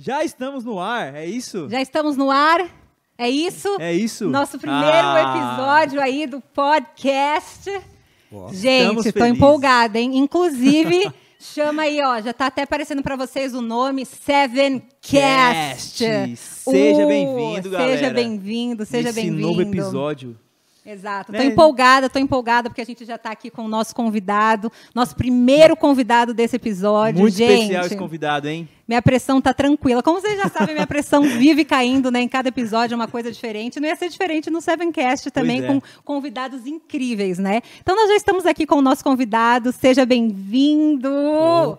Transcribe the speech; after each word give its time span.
Já 0.00 0.22
estamos 0.22 0.64
no 0.64 0.78
ar, 0.78 1.12
é 1.16 1.26
isso? 1.26 1.68
Já 1.68 1.80
estamos 1.82 2.16
no 2.16 2.30
ar. 2.30 2.64
É 3.18 3.28
isso? 3.28 3.68
É 3.80 3.92
isso? 3.92 4.28
Nosso 4.28 4.56
primeiro 4.56 4.86
Ah. 4.96 5.56
episódio 5.56 6.00
aí 6.00 6.24
do 6.24 6.40
podcast. 6.40 7.68
Estamos 7.68 8.56
Gente, 8.56 8.94
tô 8.96 9.02
felizes. 9.12 9.36
empolgada, 9.36 9.98
hein? 9.98 10.16
Inclusive, 10.18 11.10
chama 11.40 11.82
aí, 11.82 12.00
ó, 12.00 12.20
já 12.20 12.32
tá 12.32 12.46
até 12.46 12.62
aparecendo 12.62 13.02
pra 13.02 13.16
vocês 13.16 13.52
o 13.54 13.60
nome 13.60 14.06
Seven 14.06 14.80
Cast. 15.00 16.04
Cast. 16.04 16.36
Seja 16.36 17.04
Uh, 17.04 17.08
bem-vindo, 17.08 17.70
galera. 17.70 17.96
Seja 17.98 18.10
bem-vindo, 18.12 18.86
seja 18.86 19.12
bem-vindo. 19.12 19.40
novo 19.40 19.62
episódio. 19.62 20.38
Exato. 20.86 21.32
Tô 21.32 21.38
Né? 21.38 21.46
empolgada, 21.46 22.08
tô 22.08 22.18
empolgada 22.20 22.70
porque 22.70 22.80
a 22.80 22.86
gente 22.86 23.04
já 23.04 23.18
tá 23.18 23.30
aqui 23.32 23.50
com 23.50 23.64
o 23.64 23.68
nosso 23.68 23.94
convidado, 23.96 24.70
nosso 24.94 25.16
primeiro 25.16 25.76
convidado 25.76 26.32
desse 26.32 26.54
episódio, 26.54 27.20
Muito 27.20 27.34
gente. 27.36 27.52
especial 27.62 27.84
esse 27.84 27.96
convidado, 27.96 28.48
hein? 28.48 28.68
Minha 28.88 29.02
pressão 29.02 29.38
tá 29.38 29.52
tranquila. 29.52 30.02
Como 30.02 30.18
vocês 30.18 30.38
já 30.38 30.48
sabem, 30.48 30.74
minha 30.74 30.86
pressão 30.86 31.20
vive 31.38 31.62
caindo, 31.62 32.10
né? 32.10 32.22
Em 32.22 32.28
cada 32.28 32.48
episódio 32.48 32.94
é 32.94 32.96
uma 32.96 33.06
coisa 33.06 33.30
diferente. 33.30 33.78
Não 33.78 33.86
ia 33.86 33.94
ser 33.94 34.08
diferente 34.08 34.48
no 34.48 34.62
Sevencast 34.62 35.30
também, 35.30 35.62
é. 35.62 35.66
com 35.66 35.80
convidados 36.02 36.66
incríveis, 36.66 37.38
né? 37.38 37.60
Então 37.82 37.94
nós 37.94 38.08
já 38.08 38.16
estamos 38.16 38.46
aqui 38.46 38.64
com 38.64 38.76
o 38.76 38.82
nosso 38.82 39.04
convidado. 39.04 39.72
Seja 39.72 40.06
bem-vindo! 40.06 41.10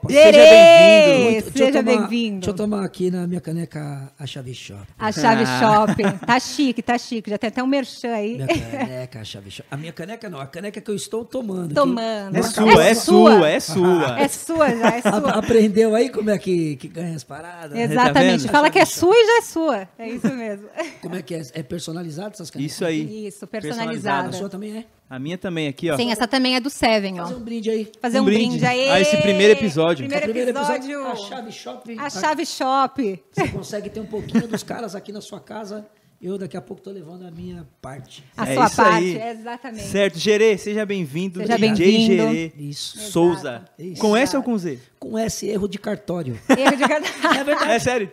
Seja 0.07 0.31
bem-vindo. 0.31 1.51
Seja 1.57 1.81
bem-vindo! 1.81 2.35
Deixa 2.41 2.51
eu 2.51 2.55
tomar 2.55 2.85
aqui 2.85 3.09
na 3.09 3.25
minha 3.25 3.41
caneca 3.41 4.13
a 4.19 4.27
chave 4.27 4.53
shop. 4.53 4.81
A 4.99 5.11
Chave 5.11 5.43
Ah. 5.47 5.59
Shopping. 5.87 6.19
Tá 6.29 6.39
chique, 6.39 6.81
tá 6.83 6.95
chique. 6.97 7.29
Já 7.29 7.39
tem 7.39 7.47
até 7.47 7.63
um 7.63 7.67
merchan 7.67 8.13
aí. 8.13 8.35
Minha 8.35 8.47
caneca, 8.47 9.19
a 9.21 9.23
chave 9.23 9.49
shop. 9.49 9.67
A 9.71 9.77
minha 9.77 9.91
caneca 9.91 10.29
não, 10.29 10.39
a 10.39 10.45
caneca 10.45 10.79
que 10.79 10.91
eu 10.91 10.95
estou 10.95 11.25
tomando. 11.25 11.73
Tomando. 11.73 12.35
É 12.35 12.39
É 12.39 12.43
sua, 12.43 12.83
é 12.85 12.93
sua, 12.93 13.49
é 13.49 13.59
sua. 13.59 14.19
É 14.19 14.27
sua 14.27 14.69
já, 14.75 14.89
é 14.89 15.01
sua. 15.01 15.31
aprendeu 15.31 15.95
aí 15.95 16.09
como 16.09 16.29
é 16.29 16.37
que, 16.37 16.75
que 16.75 16.98
ganha 17.01 17.15
as 17.15 17.23
paradas? 17.23 17.77
Exatamente. 17.77 18.41
vendo? 18.41 18.51
Fala 18.51 18.69
que 18.69 18.79
é 18.79 18.85
sua 18.85 19.15
e 19.15 19.25
já 19.25 19.37
é 19.37 19.41
sua. 19.41 19.89
É 19.97 20.09
isso 20.09 20.27
mesmo. 20.33 20.67
Como 21.01 21.15
é 21.15 21.21
que 21.21 21.33
é? 21.35 21.41
É 21.53 21.63
personalizado 21.63 22.31
essas 22.33 22.49
canecas? 22.49 22.73
Isso 22.73 22.85
aí. 22.85 23.27
Isso, 23.27 23.45
A 23.45 23.47
personalizada. 23.47 24.31
sua 24.33 24.49
também 24.49 24.77
é? 24.77 24.85
A 25.09 25.17
minha 25.17 25.37
também 25.39 25.67
aqui, 25.67 25.89
ó. 25.89 25.97
Sim, 25.97 26.11
essa 26.11 26.27
também 26.27 26.55
é 26.55 26.59
do 26.59 26.69
Seven, 26.69 27.19
ó. 27.19 27.23
Fazer 27.23 27.35
um 27.35 27.39
brinde 27.39 27.69
aí. 27.71 27.91
Fazer 27.99 28.19
Um 28.19 28.21
um, 28.21 28.25
brinde 28.25 28.47
brinde, 28.59 28.65
aí. 28.65 28.89
a 28.89 28.99
esse 29.01 29.17
primeiro 29.17 29.53
episódio. 29.53 30.05
Primeiro, 30.05 30.23
Primeiro 30.25 30.51
episódio. 30.51 31.03
A 31.07 31.15
chave 31.15 31.51
shop. 31.51 31.97
A 31.99 32.09
chave 32.11 32.45
shop. 32.45 33.23
Você 33.31 33.47
consegue 33.47 33.89
ter 33.89 33.99
um 34.01 34.05
pouquinho 34.05 34.47
dos 34.47 34.61
caras 34.61 34.93
aqui 34.93 35.11
na 35.11 35.19
sua 35.21 35.39
casa. 35.39 35.87
Eu 36.21 36.37
daqui 36.37 36.57
a 36.57 36.61
pouco 36.61 36.81
tô 36.83 36.91
levando 36.91 37.25
a 37.25 37.31
minha 37.31 37.65
parte. 37.81 38.25
A 38.35 38.45
É 38.49 38.53
sua 38.55 38.65
isso 38.65 38.75
parte, 38.75 38.97
aí. 39.21 39.29
exatamente. 39.37 39.87
Certo, 39.87 40.19
Gerê, 40.19 40.57
seja 40.57 40.85
bem-vindo. 40.85 41.39
Seja 41.39 41.57
DJ 41.57 41.69
bem-vindo. 41.69 42.23
Gerê 42.33 42.53
Isso. 42.57 42.99
Souza. 43.11 43.63
Isso. 43.79 44.01
Com 44.01 44.17
S 44.17 44.35
ou 44.35 44.43
com 44.43 44.57
Z? 44.57 44.79
Com 44.99 45.17
esse 45.17 45.47
erro 45.47 45.67
de 45.69 45.77
cartório. 45.79 46.37
Erro 46.49 46.75
de 46.75 46.87
cada- 46.87 47.37
É 47.39 47.43
verdade. 47.43 47.71
É 47.71 47.79
sério? 47.79 48.11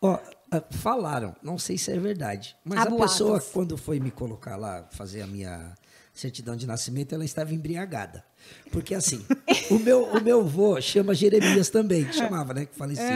Ó, 0.00 0.18
ah, 0.52 0.62
falaram, 0.70 1.34
não 1.42 1.58
sei 1.58 1.76
se 1.76 1.90
é 1.90 1.98
verdade, 1.98 2.54
mas 2.64 2.78
a 2.86 2.90
pessoa, 2.92 3.40
quando 3.40 3.76
foi 3.76 3.98
me 3.98 4.12
colocar 4.12 4.56
lá, 4.56 4.86
fazer 4.92 5.22
a 5.22 5.26
minha 5.26 5.74
certidão 6.14 6.54
de 6.54 6.64
nascimento, 6.66 7.12
ela 7.14 7.24
estava 7.24 7.52
embriagada. 7.52 8.24
Porque 8.70 8.94
assim, 8.94 9.24
o 9.70 9.78
meu, 9.80 10.04
o 10.04 10.20
meu 10.22 10.40
avô 10.40 10.80
chama 10.80 11.12
Jeremias 11.12 11.68
também, 11.70 12.04
que 12.04 12.14
chamava, 12.16 12.54
né, 12.54 12.66
que 12.66 12.74
falecido. 12.76 13.08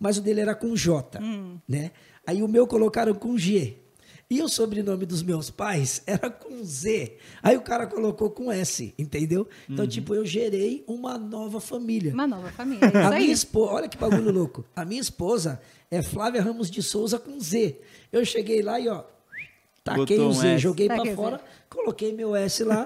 Mas 0.00 0.18
o 0.18 0.20
dele 0.20 0.40
era 0.40 0.54
com 0.56 0.74
J, 0.74 1.20
né? 1.68 1.92
Aí 2.28 2.42
o 2.42 2.46
meu 2.46 2.66
colocaram 2.66 3.14
com 3.14 3.38
G. 3.38 3.78
E 4.28 4.42
o 4.42 4.48
sobrenome 4.50 5.06
dos 5.06 5.22
meus 5.22 5.48
pais 5.48 6.02
era 6.06 6.28
com 6.28 6.62
Z. 6.62 7.16
Aí 7.42 7.56
o 7.56 7.62
cara 7.62 7.86
colocou 7.86 8.28
com 8.28 8.52
S, 8.52 8.92
entendeu? 8.98 9.48
Então, 9.66 9.86
tipo, 9.86 10.14
eu 10.14 10.26
gerei 10.26 10.84
uma 10.86 11.16
nova 11.16 11.58
família. 11.58 12.12
Uma 12.12 12.26
nova 12.26 12.50
família. 12.50 12.84
é 12.84 13.00
A 13.02 13.10
minha 13.12 13.32
esposa, 13.32 13.72
olha 13.72 13.88
que 13.88 13.96
bagulho 13.96 14.30
louco. 14.30 14.62
A 14.76 14.84
minha 14.84 15.00
esposa 15.00 15.58
é 15.90 16.02
Flávia 16.02 16.42
Ramos 16.42 16.70
de 16.70 16.82
Souza 16.82 17.18
com 17.18 17.40
Z. 17.40 17.80
Eu 18.12 18.22
cheguei 18.26 18.60
lá 18.60 18.78
e 18.78 18.90
ó, 18.90 19.04
taquei 19.82 20.18
Botou 20.18 20.26
o 20.26 20.28
um 20.28 20.32
Z, 20.34 20.48
S. 20.48 20.58
joguei 20.58 20.86
o 20.86 21.16
fora, 21.16 21.40
coloquei 21.70 22.12
meu 22.12 22.36
S 22.36 22.62
lá. 22.62 22.84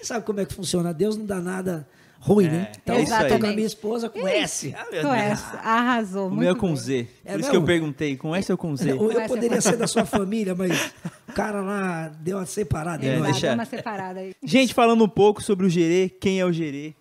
E 0.00 0.06
sabe 0.08 0.24
como 0.24 0.40
é 0.40 0.46
que 0.46 0.54
funciona? 0.54 0.94
Deus 0.94 1.18
não 1.18 1.26
dá 1.26 1.38
nada 1.38 1.86
ruim, 2.20 2.48
né? 2.48 2.70
Então, 2.82 2.94
é 2.96 3.02
isso 3.02 3.14
aí. 3.14 3.28
tô 3.28 3.38
com 3.38 3.46
a 3.46 3.52
minha 3.52 3.66
esposa 3.66 4.08
com 4.10 4.28
S. 4.28 4.74
Ah, 4.78 4.86
meu 4.92 5.02
Com 5.02 5.08
Deus. 5.08 5.20
essa. 5.22 5.56
Arrasou. 5.58 6.26
O 6.26 6.28
muito 6.30 6.40
meu 6.40 6.52
é 6.52 6.54
com 6.54 6.66
bem. 6.68 6.76
Z. 6.76 7.08
É 7.24 7.32
Por 7.32 7.40
isso 7.40 7.50
que 7.50 7.56
eu 7.56 7.62
perguntei, 7.64 8.16
com 8.16 8.36
S 8.36 8.52
ou 8.52 8.58
com 8.58 8.76
Z? 8.76 8.90
Eu, 8.92 8.96
eu 8.96 9.10
Essa 9.12 9.20
é 9.22 9.28
poderia 9.28 9.60
ser 9.60 9.76
da 9.76 9.86
sua 9.86 10.04
família, 10.04 10.54
mas 10.54 10.92
o 11.28 11.32
cara 11.32 11.60
lá 11.62 12.08
deu 12.20 12.36
uma 12.36 12.46
separada. 12.46 13.04
É. 13.04 13.14
Exato, 13.16 13.32
deixa- 13.32 13.54
uma 13.54 13.64
separada 13.64 14.20
aí. 14.20 14.34
Gente, 14.44 14.74
falando 14.74 15.02
um 15.02 15.08
pouco 15.08 15.42
sobre 15.42 15.66
o 15.66 15.68
Gerê, 15.70 16.08
quem 16.20 16.38
é 16.38 16.44
o 16.44 16.52
Gerê? 16.52 16.94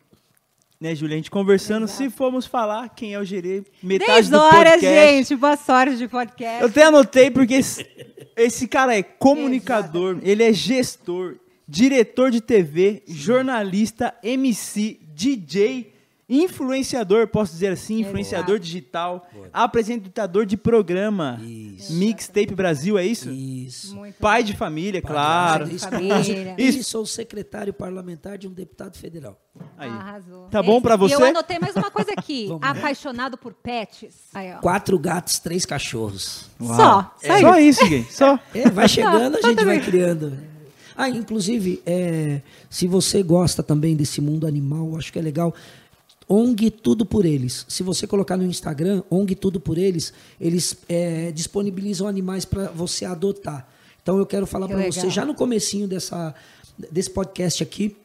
Né, 0.82 0.96
Julia? 0.96 1.16
A 1.16 1.18
gente 1.18 1.30
conversando, 1.30 1.90
se 1.90 2.10
formos 2.10 2.46
falar 2.46 2.88
quem 2.96 3.14
é 3.14 3.20
o 3.20 3.26
Gerê, 3.26 3.64
metade 3.84 4.12
10 4.14 4.30
do 4.30 4.38
horas, 4.40 4.74
podcast. 4.76 4.86
gente. 5.18 5.36
Boa 5.36 5.58
sorte 5.58 5.98
de 5.98 6.08
podcast. 6.08 6.62
Eu 6.62 6.70
até 6.70 6.84
anotei 6.86 7.30
porque 7.30 7.56
esse, 7.56 7.86
esse 8.38 8.66
cara 8.66 8.98
é 8.98 9.04
comunicador, 9.04 10.20
ele 10.24 10.42
é 10.42 10.54
gestor, 10.54 11.36
diretor 11.68 12.32
de 12.32 12.40
TV, 12.40 13.04
jornalista, 13.10 14.14
MC, 14.24 15.02
DJ, 15.20 15.92
influenciador, 16.30 17.28
posso 17.28 17.52
dizer 17.52 17.74
assim, 17.74 18.00
influenciador 18.02 18.56
Exato. 18.56 18.66
digital, 18.66 19.28
apresentador 19.52 20.46
de 20.46 20.56
programa, 20.56 21.38
Isso. 21.44 21.92
Mixtape 21.94 22.54
Brasil, 22.56 22.98
é 22.98 23.06
isso? 23.06 23.30
Isso. 23.32 23.96
Muito 23.96 24.16
Pai 24.20 24.44
de 24.44 24.56
família, 24.56 25.02
claro. 25.02 25.66
de 25.68 25.76
Isso. 25.76 25.90
família. 25.90 26.56
E 26.58 26.84
sou 26.84 27.06
secretário 27.06 27.74
parlamentar 27.74 28.38
de 28.38 28.48
um 28.48 28.52
deputado 28.52 28.96
federal. 28.98 29.38
Aí. 29.78 29.90
Arrasou. 29.90 30.48
Tá 30.50 30.64
bom 30.64 30.80
pra 30.82 30.94
E 30.94 30.98
você? 30.98 31.16
eu 31.16 31.26
anotei 31.26 31.60
mais 31.60 31.76
uma 31.76 31.92
coisa 31.92 32.12
aqui. 32.16 32.48
Apaixonado 32.62 33.38
por 33.38 33.54
pets. 33.54 34.30
Aí, 34.34 34.54
ó. 34.54 34.60
Quatro 34.60 34.98
gatos, 34.98 35.40
três 35.40 35.66
cachorros. 35.66 36.46
Uau. 36.62 36.76
Só. 36.76 37.16
Só 37.22 37.34
É. 37.34 37.40
Só 37.42 37.60
isso. 37.60 37.82
isso, 37.84 37.90
gay. 37.90 38.08
Só. 38.10 38.40
É, 38.56 38.70
vai 38.70 38.88
chegando, 38.88 39.36
a 39.38 39.42
gente 39.42 39.66
vai 39.66 39.80
criando. 39.82 40.38
Ah, 41.02 41.08
inclusive, 41.08 41.82
é, 41.86 42.42
se 42.70 42.86
você 42.86 43.24
gosta 43.24 43.64
também 43.64 43.96
desse 43.96 44.20
mundo 44.20 44.46
animal, 44.46 44.98
acho 44.98 45.14
que 45.14 45.18
é 45.18 45.22
legal. 45.22 45.56
ONG 46.28 46.70
Tudo 46.70 47.06
por 47.06 47.26
Eles. 47.26 47.66
Se 47.70 47.84
você 47.84 48.06
colocar 48.06 48.36
no 48.36 48.44
Instagram, 48.44 49.02
ONG 49.10 49.34
Tudo 49.34 49.62
por 49.62 49.78
Eles, 49.78 50.12
eles 50.42 50.76
é, 50.90 51.32
disponibilizam 51.32 52.06
animais 52.06 52.44
para 52.44 52.66
você 52.72 53.06
adotar. 53.06 53.66
Então 54.04 54.18
eu 54.18 54.26
quero 54.26 54.46
falar 54.46 54.68
Que 54.68 54.74
para 54.74 54.92
você, 54.92 55.10
já 55.10 55.24
no 55.24 55.34
comecinho 55.34 55.88
dessa, 55.88 56.36
desse 56.92 57.10
podcast 57.12 57.64
aqui, 57.64 57.96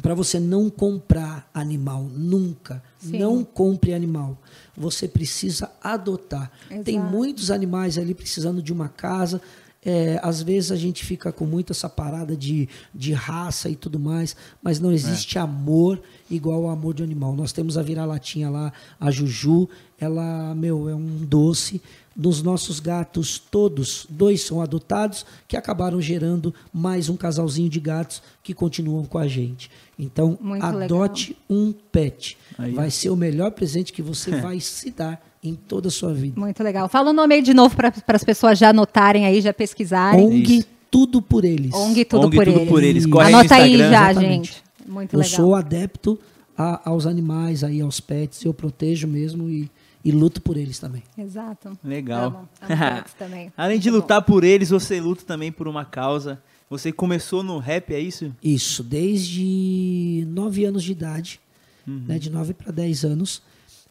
para 0.00 0.14
você 0.14 0.40
não 0.40 0.70
comprar 0.70 1.50
animal, 1.52 2.04
nunca. 2.04 2.82
Sim. 2.98 3.18
Não 3.18 3.44
compre 3.44 3.92
animal. 3.92 4.38
Você 4.74 5.06
precisa 5.06 5.70
adotar. 5.82 6.50
Tem 6.82 6.96
Exato. 6.96 7.12
muitos 7.12 7.50
animais 7.50 7.98
ali 7.98 8.14
precisando 8.14 8.62
de 8.62 8.72
uma 8.72 8.88
casa. 8.88 9.38
É, 9.84 10.20
às 10.22 10.40
vezes 10.40 10.70
a 10.70 10.76
gente 10.76 11.04
fica 11.04 11.32
com 11.32 11.44
muito 11.44 11.72
essa 11.72 11.88
parada 11.88 12.36
de, 12.36 12.68
de 12.94 13.12
raça 13.12 13.68
e 13.68 13.74
tudo 13.74 13.98
mais, 13.98 14.36
mas 14.62 14.78
não 14.78 14.92
existe 14.92 15.40
amor 15.40 16.00
igual 16.30 16.66
ao 16.66 16.70
amor 16.70 16.94
de 16.94 17.02
um 17.02 17.04
animal. 17.04 17.34
Nós 17.34 17.52
temos 17.52 17.76
a 17.76 17.82
vira-latinha 17.82 18.48
lá, 18.48 18.72
a 19.00 19.10
Juju, 19.10 19.68
ela, 19.98 20.54
meu, 20.54 20.88
é 20.88 20.94
um 20.94 21.24
doce. 21.24 21.82
Dos 22.14 22.42
nossos 22.42 22.78
gatos, 22.78 23.38
todos, 23.38 24.06
dois 24.08 24.42
são 24.42 24.60
adotados, 24.60 25.24
que 25.48 25.56
acabaram 25.56 25.98
gerando 25.98 26.54
mais 26.70 27.08
um 27.08 27.16
casalzinho 27.16 27.70
de 27.70 27.80
gatos 27.80 28.22
que 28.42 28.52
continuam 28.52 29.06
com 29.06 29.16
a 29.16 29.26
gente. 29.26 29.70
Então, 29.98 30.38
Muito 30.38 30.62
adote 30.62 31.34
um 31.48 31.72
pet. 31.72 32.36
Aí. 32.58 32.72
Vai 32.72 32.90
ser 32.90 33.08
o 33.08 33.16
melhor 33.16 33.50
presente 33.52 33.94
que 33.94 34.02
você 34.02 34.30
vai 34.42 34.60
se 34.60 34.90
dar 34.90 35.31
em 35.42 35.54
toda 35.54 35.88
a 35.88 35.90
sua 35.90 36.12
vida. 36.14 36.38
Muito 36.40 36.62
legal. 36.62 36.88
Fala 36.88 37.10
o 37.10 37.12
nome 37.12 37.34
aí 37.34 37.42
de 37.42 37.52
novo 37.52 37.74
para 37.76 37.92
as 38.08 38.24
pessoas 38.24 38.58
já 38.58 38.70
anotarem 38.70 39.26
aí, 39.26 39.40
já 39.40 39.52
pesquisarem. 39.52 40.24
ONG 40.24 40.58
Isso. 40.58 40.68
Tudo 40.90 41.22
por 41.22 41.44
eles. 41.44 41.72
ONG 41.74 42.04
Tudo, 42.04 42.26
ONG 42.26 42.36
por, 42.36 42.44
Tudo 42.44 42.58
eles. 42.58 42.68
por 42.68 42.82
Eles. 42.82 43.06
Corre 43.06 43.28
Anota 43.34 43.54
aí 43.54 43.78
já, 43.78 43.86
exatamente. 43.86 44.52
gente. 44.52 44.62
Muito 44.86 45.14
Eu 45.14 45.20
legal. 45.20 45.34
sou 45.36 45.54
adepto 45.54 46.18
a- 46.56 46.82
aos 46.90 47.06
animais, 47.06 47.64
aí, 47.64 47.80
aos 47.80 47.98
pets, 47.98 48.44
eu 48.44 48.52
protejo 48.52 49.08
mesmo 49.08 49.48
e, 49.48 49.70
e 50.04 50.12
luto 50.12 50.42
por 50.42 50.56
eles 50.58 50.78
também. 50.78 51.02
Exato. 51.16 51.76
Legal. 51.82 52.26
Amo, 52.26 52.48
amo 52.60 52.78
pets 52.96 53.14
também. 53.14 53.50
Além 53.56 53.78
de 53.78 53.90
lutar 53.90 54.20
por 54.22 54.44
eles, 54.44 54.68
você 54.68 55.00
luta 55.00 55.24
também 55.24 55.50
por 55.50 55.66
uma 55.66 55.84
causa. 55.84 56.42
Você 56.68 56.92
começou 56.92 57.42
no 57.42 57.58
rap, 57.58 57.92
é 57.94 57.98
isso? 58.00 58.30
Isso, 58.42 58.82
desde 58.82 60.26
9 60.28 60.64
anos 60.64 60.82
de 60.84 60.92
idade, 60.92 61.40
Uhum. 61.86 62.04
né, 62.06 62.18
de 62.18 62.30
9 62.30 62.54
para 62.54 62.70
10 62.70 63.04
anos. 63.04 63.42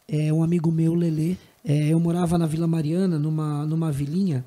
É, 0.08 0.32
um 0.32 0.42
amigo 0.42 0.70
meu, 0.70 0.94
Lelê, 0.94 1.36
é, 1.64 1.88
eu 1.88 2.00
morava 2.00 2.36
na 2.36 2.46
Vila 2.46 2.66
Mariana, 2.66 3.18
numa, 3.18 3.64
numa 3.66 3.90
vilinha, 3.92 4.44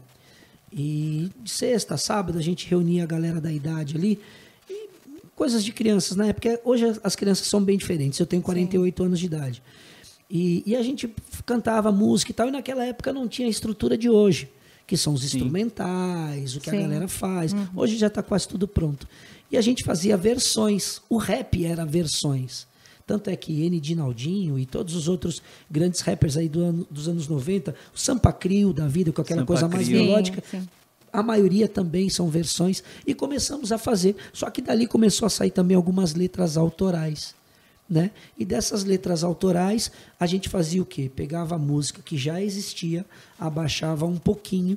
e 0.71 1.29
de 1.41 1.49
sexta, 1.49 1.97
sábado, 1.97 2.37
a 2.37 2.41
gente 2.41 2.67
reunia 2.67 3.03
a 3.03 3.05
galera 3.05 3.39
da 3.39 3.51
idade 3.51 3.95
ali, 3.95 4.19
e 4.69 4.89
coisas 5.35 5.63
de 5.63 5.71
crianças, 5.71 6.15
na 6.17 6.27
época, 6.27 6.59
hoje 6.65 6.85
as- 6.85 6.99
as 7.03 7.15
crianças 7.15 7.47
são 7.47 7.63
bem 7.63 7.77
diferentes, 7.77 8.19
eu 8.19 8.25
tenho 8.25 8.41
48 8.41 9.03
anos 9.03 9.19
de 9.19 9.25
idade. 9.25 9.63
E, 10.29 10.63
e 10.65 10.75
a 10.75 10.81
gente 10.83 11.09
cantava 11.45 11.91
música 11.91 12.31
e 12.31 12.33
tal, 12.35 12.47
e 12.47 12.51
naquela 12.51 12.83
época 12.85 13.13
não 13.13 13.27
tinha 13.27 13.47
a 13.47 13.51
estrutura 13.51 13.97
de 13.97 14.09
hoje, 14.09 14.49
que 14.85 14.97
são 14.97 15.13
os 15.13 15.23
instrumentais, 15.23 16.55
o 16.55 16.59
que 16.59 16.69
Sim. 16.69 16.77
a 16.77 16.81
galera 16.81 17.07
faz. 17.07 17.53
Hoje 17.75 17.95
já 17.97 18.07
está 18.07 18.21
quase 18.21 18.47
tudo 18.47 18.67
pronto. 18.67 19.07
E 19.51 19.57
a 19.57 19.61
gente 19.61 19.83
fazia 19.83 20.17
versões. 20.17 20.99
O 21.09 21.17
rap 21.17 21.63
era 21.65 21.85
versões. 21.85 22.67
Tanto 23.05 23.29
é 23.29 23.35
que 23.35 23.63
N. 23.65 23.79
Dinaldinho 23.79 24.57
e 24.57 24.65
todos 24.65 24.95
os 24.95 25.07
outros 25.07 25.41
grandes 25.69 26.01
rappers 26.01 26.37
aí 26.37 26.49
do 26.49 26.61
ano- 26.63 26.87
dos 26.89 27.07
anos 27.07 27.27
90, 27.27 27.75
o 27.93 27.99
Sampa 27.99 28.33
Crio 28.33 28.73
da 28.73 28.87
vida, 28.87 29.11
com 29.11 29.21
aquela 29.21 29.41
Sampa 29.41 29.47
coisa 29.47 29.67
mais 29.69 29.87
Crio. 29.87 30.01
melódica, 30.03 30.43
Sim, 30.49 30.61
sim. 30.61 30.69
a 31.13 31.21
maioria 31.21 31.67
também 31.67 32.09
são 32.09 32.29
versões 32.29 32.83
e 33.05 33.13
começamos 33.13 33.71
a 33.71 33.77
fazer. 33.77 34.15
Só 34.33 34.49
que 34.49 34.61
dali 34.61 34.87
começou 34.87 35.25
a 35.27 35.29
sair 35.29 35.51
também 35.51 35.77
algumas 35.77 36.15
letras 36.15 36.57
autorais. 36.57 37.35
Né? 37.87 38.09
E 38.35 38.43
dessas 38.43 38.83
letras 38.83 39.23
autorais, 39.23 39.91
a 40.19 40.25
gente 40.25 40.49
fazia 40.49 40.81
o 40.81 40.85
quê? 40.85 41.07
Pegava 41.15 41.53
a 41.53 41.59
música 41.59 42.01
que 42.03 42.17
já 42.17 42.41
existia, 42.41 43.05
abaixava 43.39 44.07
um 44.07 44.17
pouquinho 44.17 44.75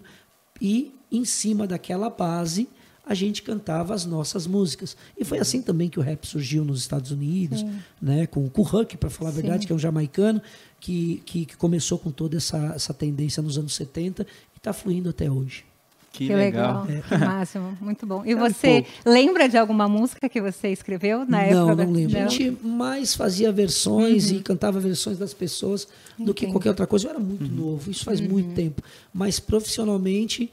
e, 0.61 0.93
em 1.11 1.25
cima 1.25 1.67
daquela 1.67 2.11
base, 2.11 2.69
a 3.09 3.15
gente 3.15 3.43
cantava 3.43 3.95
as 3.95 4.05
nossas 4.05 4.47
músicas. 4.47 4.97
E 5.19 5.25
foi 5.25 5.39
assim 5.39 5.63
também 5.63 5.89
que 5.89 5.99
o 5.99 6.03
rap 6.03 6.27
surgiu 6.27 6.65
nos 6.65 6.81
Estados 6.81 7.11
Unidos, 7.11 7.65
né? 8.01 8.27
com 8.27 8.41
o 8.45 8.63
Huck, 8.63 8.97
para 8.99 9.09
falar 9.09 9.31
a 9.31 9.33
verdade, 9.33 9.63
Sim. 9.63 9.67
que 9.69 9.73
é 9.73 9.77
um 9.77 9.79
jamaicano, 9.79 10.43
que, 10.79 11.23
que, 11.25 11.47
que 11.47 11.57
começou 11.57 11.99
com 11.99 12.11
toda 12.11 12.37
essa, 12.37 12.73
essa 12.77 12.93
tendência 12.93 13.43
nos 13.43 13.57
anos 13.57 13.75
70 13.75 14.23
e 14.55 14.59
está 14.59 14.73
fluindo 14.73 15.09
até 15.09 15.31
hoje. 15.31 15.65
Que, 16.11 16.27
Que 16.27 16.35
legal. 16.35 16.85
legal, 16.85 17.03
que 17.09 17.17
máximo, 17.17 17.79
muito 17.81 18.05
bom. 18.07 18.25
E 18.25 18.33
É 18.33 18.35
você 18.35 18.85
lembra 19.07 19.49
de 19.49 19.57
alguma 19.57 19.87
música 19.89 20.29
que 20.29 20.41
você 20.41 20.69
escreveu 20.69 21.25
na 21.27 21.43
época? 21.43 21.75
não, 21.77 21.85
não 21.87 21.93
lembro. 21.93 22.19
Não? 22.19 22.27
A 22.27 22.29
gente 22.29 22.51
mais 22.67 23.15
fazia 23.15 23.53
versões 23.53 24.31
e 24.31 24.41
cantava 24.41 24.81
versões 24.81 25.17
das 25.19 25.33
pessoas 25.33 25.87
do 26.19 26.35
que 26.35 26.45
Entendi. 26.45 26.53
qualquer 26.53 26.71
outra 26.71 26.87
coisa. 26.87 27.07
Eu 27.07 27.11
era 27.11 27.21
muito 27.21 27.45
novo, 27.53 27.91
isso 27.91 28.05
faz 28.05 28.21
muito 28.21 28.55
tempo. 28.55 28.83
Mas 29.13 29.39
profissionalmente 29.39 30.51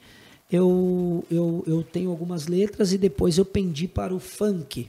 eu, 0.50 1.24
eu, 1.30 1.64
eu 1.66 1.82
tenho 1.82 2.10
algumas 2.10 2.46
letras 2.46 2.92
e 2.92 2.98
depois 2.98 3.36
eu 3.38 3.44
pendi 3.44 3.88
para 3.88 4.14
o 4.14 4.20
funk. 4.20 4.88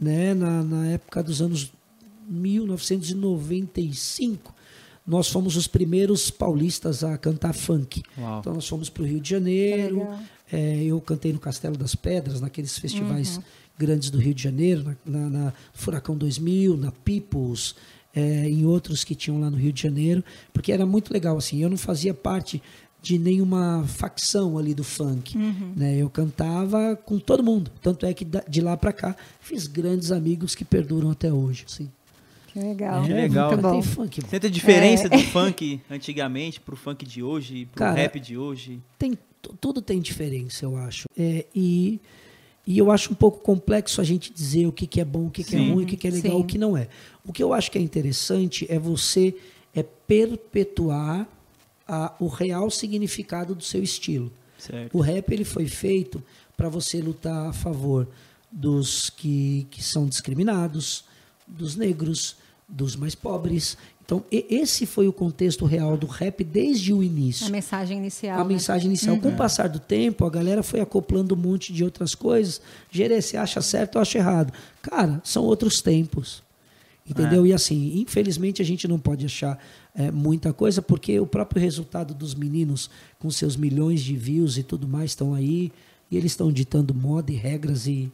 Né? 0.00 0.32
Na, 0.34 0.62
na 0.62 0.86
época 0.88 1.22
dos 1.22 1.42
anos 1.42 1.72
1995, 2.28 4.54
nós 5.06 5.28
fomos 5.28 5.56
os 5.56 5.66
primeiros 5.66 6.30
paulistas 6.30 7.02
a 7.02 7.16
cantar 7.18 7.52
funk. 7.52 8.02
Uau. 8.18 8.40
Então 8.40 8.54
nós 8.54 8.68
fomos 8.68 8.88
para 8.88 9.02
o 9.02 9.06
Rio 9.06 9.20
de 9.20 9.30
Janeiro. 9.30 10.06
É, 10.52 10.82
eu 10.82 11.00
cantei 11.00 11.32
no 11.32 11.38
Castelo 11.38 11.76
das 11.76 11.94
Pedras, 11.94 12.40
naqueles 12.40 12.76
festivais 12.78 13.40
grandes 13.78 14.10
do 14.10 14.18
Rio 14.18 14.34
de 14.34 14.42
Janeiro, 14.42 14.96
na, 15.06 15.18
na- 15.20 15.30
na 15.30 15.52
Furacão 15.72 16.16
2000, 16.16 16.76
na 16.76 16.90
Peoples, 16.92 17.74
é, 18.14 18.48
em 18.48 18.66
outros 18.66 19.04
que 19.04 19.14
tinham 19.14 19.40
lá 19.40 19.48
no 19.48 19.56
Rio 19.56 19.72
de 19.72 19.80
Janeiro, 19.82 20.22
porque 20.52 20.72
era 20.72 20.84
muito 20.84 21.12
legal 21.12 21.36
assim. 21.38 21.62
Eu 21.62 21.70
não 21.70 21.76
fazia 21.78 22.12
parte 22.12 22.60
de 23.02 23.18
nenhuma 23.18 23.84
facção 23.86 24.58
ali 24.58 24.74
do 24.74 24.84
funk, 24.84 25.36
né? 25.76 25.96
Eu 25.96 26.10
cantava 26.10 26.94
com 26.96 27.18
todo 27.18 27.42
mundo. 27.42 27.70
Tanto 27.82 28.04
é 28.06 28.12
que 28.12 28.26
de 28.48 28.60
lá 28.60 28.76
para 28.76 28.92
cá 28.92 29.16
fiz 29.40 29.66
grandes 29.66 30.12
amigos 30.12 30.54
que 30.54 30.64
perduram 30.64 31.10
até 31.10 31.32
hoje. 31.32 31.64
Assim. 31.66 31.90
Que 32.48 32.58
legal. 32.58 33.02
Que 33.04 33.12
legal. 33.12 33.48
Muito 33.50 33.62
bom. 33.62 33.70
Tem 33.72 33.82
funk, 33.82 34.20
Sente 34.28 34.46
a 34.46 34.50
diferença 34.50 35.06
É. 35.06 35.08
do 35.08 35.18
funk 35.30 35.80
antigamente 35.90 36.60
pro 36.60 36.76
funk 36.76 37.06
de 37.06 37.22
hoje, 37.22 37.66
pro 37.66 37.78
Cara, 37.78 37.94
rap 37.96 38.18
de 38.20 38.36
hoje? 38.36 38.80
tem, 38.98 39.16
tu- 39.40 39.54
tudo 39.60 39.80
tem 39.80 40.00
diferença, 40.00 40.64
eu 40.66 40.76
acho. 40.76 41.04
É, 41.16 41.46
e, 41.54 42.00
e 42.66 42.76
eu 42.76 42.90
acho 42.90 43.12
um 43.12 43.14
pouco 43.14 43.38
complexo 43.38 44.00
a 44.00 44.04
gente 44.04 44.32
dizer 44.32 44.66
o 44.66 44.72
que, 44.72 44.86
que 44.86 45.00
é 45.00 45.04
bom, 45.04 45.26
o 45.28 45.30
que, 45.30 45.42
que 45.44 45.54
é 45.54 45.58
Sim. 45.58 45.72
ruim, 45.74 45.84
o 45.84 45.86
que, 45.86 45.96
que 45.96 46.08
é 46.08 46.10
legal, 46.10 46.32
Sim. 46.38 46.40
o 46.42 46.44
que 46.44 46.58
não 46.58 46.76
é. 46.76 46.88
O 47.24 47.32
que 47.32 47.42
eu 47.42 47.54
acho 47.54 47.70
que 47.70 47.78
é 47.78 47.80
interessante 47.80 48.66
é 48.68 48.78
você 48.78 49.34
é 49.72 49.84
perpetuar 49.84 51.28
a- 51.90 52.14
o 52.20 52.28
real 52.28 52.70
significado 52.70 53.54
do 53.54 53.64
seu 53.64 53.82
estilo. 53.82 54.30
Certo. 54.58 54.96
O 54.96 55.00
rap 55.00 55.30
ele 55.32 55.44
foi 55.44 55.66
feito 55.66 56.22
para 56.56 56.68
você 56.68 57.00
lutar 57.00 57.48
a 57.48 57.52
favor 57.52 58.06
dos 58.52 59.10
que, 59.10 59.66
que 59.70 59.82
são 59.82 60.06
discriminados, 60.06 61.04
dos 61.46 61.76
negros, 61.76 62.36
dos 62.68 62.94
mais 62.94 63.14
pobres. 63.14 63.76
Então, 64.04 64.24
e- 64.30 64.44
esse 64.50 64.86
foi 64.86 65.06
o 65.08 65.12
contexto 65.12 65.64
real 65.64 65.96
do 65.96 66.06
rap 66.06 66.42
desde 66.44 66.92
o 66.92 67.02
início 67.02 67.46
A 67.46 67.50
mensagem 67.50 67.96
inicial. 67.98 68.38
a 68.40 68.42
né? 68.44 68.48
mensagem 68.54 68.88
inicial. 68.88 69.16
Com 69.18 69.28
o 69.30 69.36
passar 69.36 69.68
do 69.68 69.78
tempo, 69.78 70.24
a 70.24 70.30
galera 70.30 70.62
foi 70.62 70.80
acoplando 70.80 71.34
um 71.34 71.38
monte 71.38 71.72
de 71.72 71.82
outras 71.84 72.14
coisas. 72.14 72.60
Gerê, 72.90 73.20
você 73.22 73.36
acha 73.36 73.60
certo 73.62 73.96
ou 73.96 74.02
acha 74.02 74.18
errado? 74.18 74.52
Cara, 74.82 75.20
são 75.24 75.44
outros 75.44 75.80
tempos. 75.80 76.42
Entendeu? 77.10 77.46
E 77.46 77.52
assim, 77.52 78.00
infelizmente 78.00 78.62
a 78.62 78.64
gente 78.64 78.86
não 78.86 78.98
pode 78.98 79.26
achar 79.26 79.58
é, 79.94 80.10
muita 80.10 80.52
coisa, 80.52 80.80
porque 80.80 81.18
o 81.18 81.26
próprio 81.26 81.60
resultado 81.60 82.14
dos 82.14 82.34
meninos, 82.34 82.88
com 83.18 83.30
seus 83.30 83.56
milhões 83.56 84.00
de 84.00 84.16
views 84.16 84.56
e 84.56 84.62
tudo 84.62 84.86
mais, 84.86 85.10
estão 85.10 85.34
aí, 85.34 85.72
e 86.10 86.16
eles 86.16 86.32
estão 86.32 86.52
ditando 86.52 86.94
moda 86.94 87.32
e 87.32 87.34
regras, 87.34 87.86
e 87.86 88.10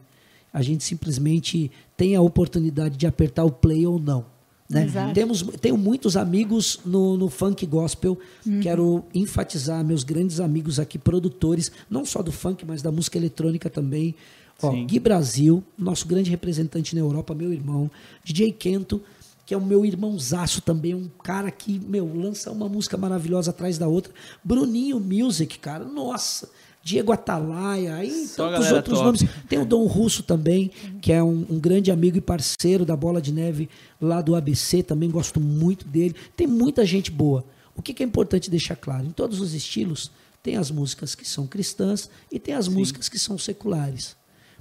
a 0.52 0.62
gente 0.62 0.82
simplesmente 0.82 1.70
tem 1.96 2.16
a 2.16 2.22
oportunidade 2.22 2.96
de 2.96 3.06
apertar 3.06 3.44
o 3.44 3.50
play 3.50 3.87
ou 3.87 3.98
não. 3.98 4.25
Né? 4.69 4.88
Temos, 5.14 5.42
tenho 5.60 5.76
muitos 5.76 6.16
amigos 6.16 6.81
no, 6.84 7.16
no 7.16 7.28
funk 7.28 7.64
gospel. 7.66 8.19
Quero 8.62 9.04
enfatizar 9.14 9.84
meus 9.84 10.02
grandes 10.02 10.40
amigos 10.40 10.81
aqui, 10.81 10.99
produtores, 10.99 11.70
não 11.88 12.04
só 12.04 12.22
do 12.22 12.32
funk, 12.32 12.64
mas 12.66 12.82
da 12.82 12.90
música 12.90 13.16
eletrônica 13.16 13.70
também. 13.70 14.14
Ó, 14.62 14.70
Sim. 14.70 14.87
Gui 14.87 14.99
Brasil, 14.99 15.62
nosso 15.76 16.06
grande 16.06 16.31
representante 16.31 16.94
na 16.94 17.00
Europa, 17.00 17.35
meu 17.35 17.53
irmão. 17.53 17.91
DJ 18.25 18.53
Kento, 18.53 19.03
que 19.44 19.55
é 19.55 19.56
o 19.56 19.64
meu 19.64 19.85
irmãozaço 19.85 20.61
também, 20.61 20.94
um 20.94 21.08
cara 21.23 21.50
que, 21.50 21.79
meu, 21.79 22.11
lança 22.14 22.50
uma 22.50 22.69
música 22.69 22.97
maravilhosa 22.97 23.50
atrás 23.50 23.79
da 23.79 23.87
outra. 23.87 24.12
Bruninho 24.43 24.99
Music, 24.99 25.58
cara, 25.58 25.85
nossa. 25.85 26.49
Diego 26.82 27.11
Atalaia, 27.11 27.97
aí 27.97 28.26
Só 28.29 28.49
tantos 28.49 28.70
outros 28.70 28.99
top. 28.99 29.05
nomes. 29.05 29.25
Tem 29.49 29.58
o 29.58 29.64
Dom 29.64 29.87
Russo 29.87 30.23
também, 30.23 30.70
que 31.02 31.12
é 31.12 31.20
um, 31.20 31.44
um 31.50 31.59
grande 31.59 31.91
amigo 31.91 32.17
e 32.17 32.20
parceiro 32.20 32.85
da 32.85 32.94
Bola 32.94 33.20
de 33.20 33.32
Neve 33.32 33.69
lá 34.00 34.23
do 34.23 34.37
ABC, 34.37 34.85
também 34.85 35.11
gosto 35.11 35.41
muito 35.41 35.85
dele. 35.85 36.14
Tem 36.37 36.47
muita 36.47 36.87
gente 36.87 37.11
boa. 37.11 37.44
O 37.75 37.82
que, 37.82 37.93
que 37.93 38.05
é 38.05 38.06
importante 38.06 38.49
deixar 38.49 38.76
claro? 38.76 39.05
Em 39.05 39.11
todos 39.11 39.41
os 39.41 39.52
estilos, 39.52 40.12
tem 40.44 40.56
as 40.56 40.70
músicas 40.70 41.17
que 41.17 41.29
são 41.29 41.44
cristãs 41.44 42.09
e 42.31 42.38
tem 42.38 42.55
as 42.55 42.69
músicas 42.69 43.09
que 43.09 43.19
são 43.19 43.37
seculares. 43.37 44.17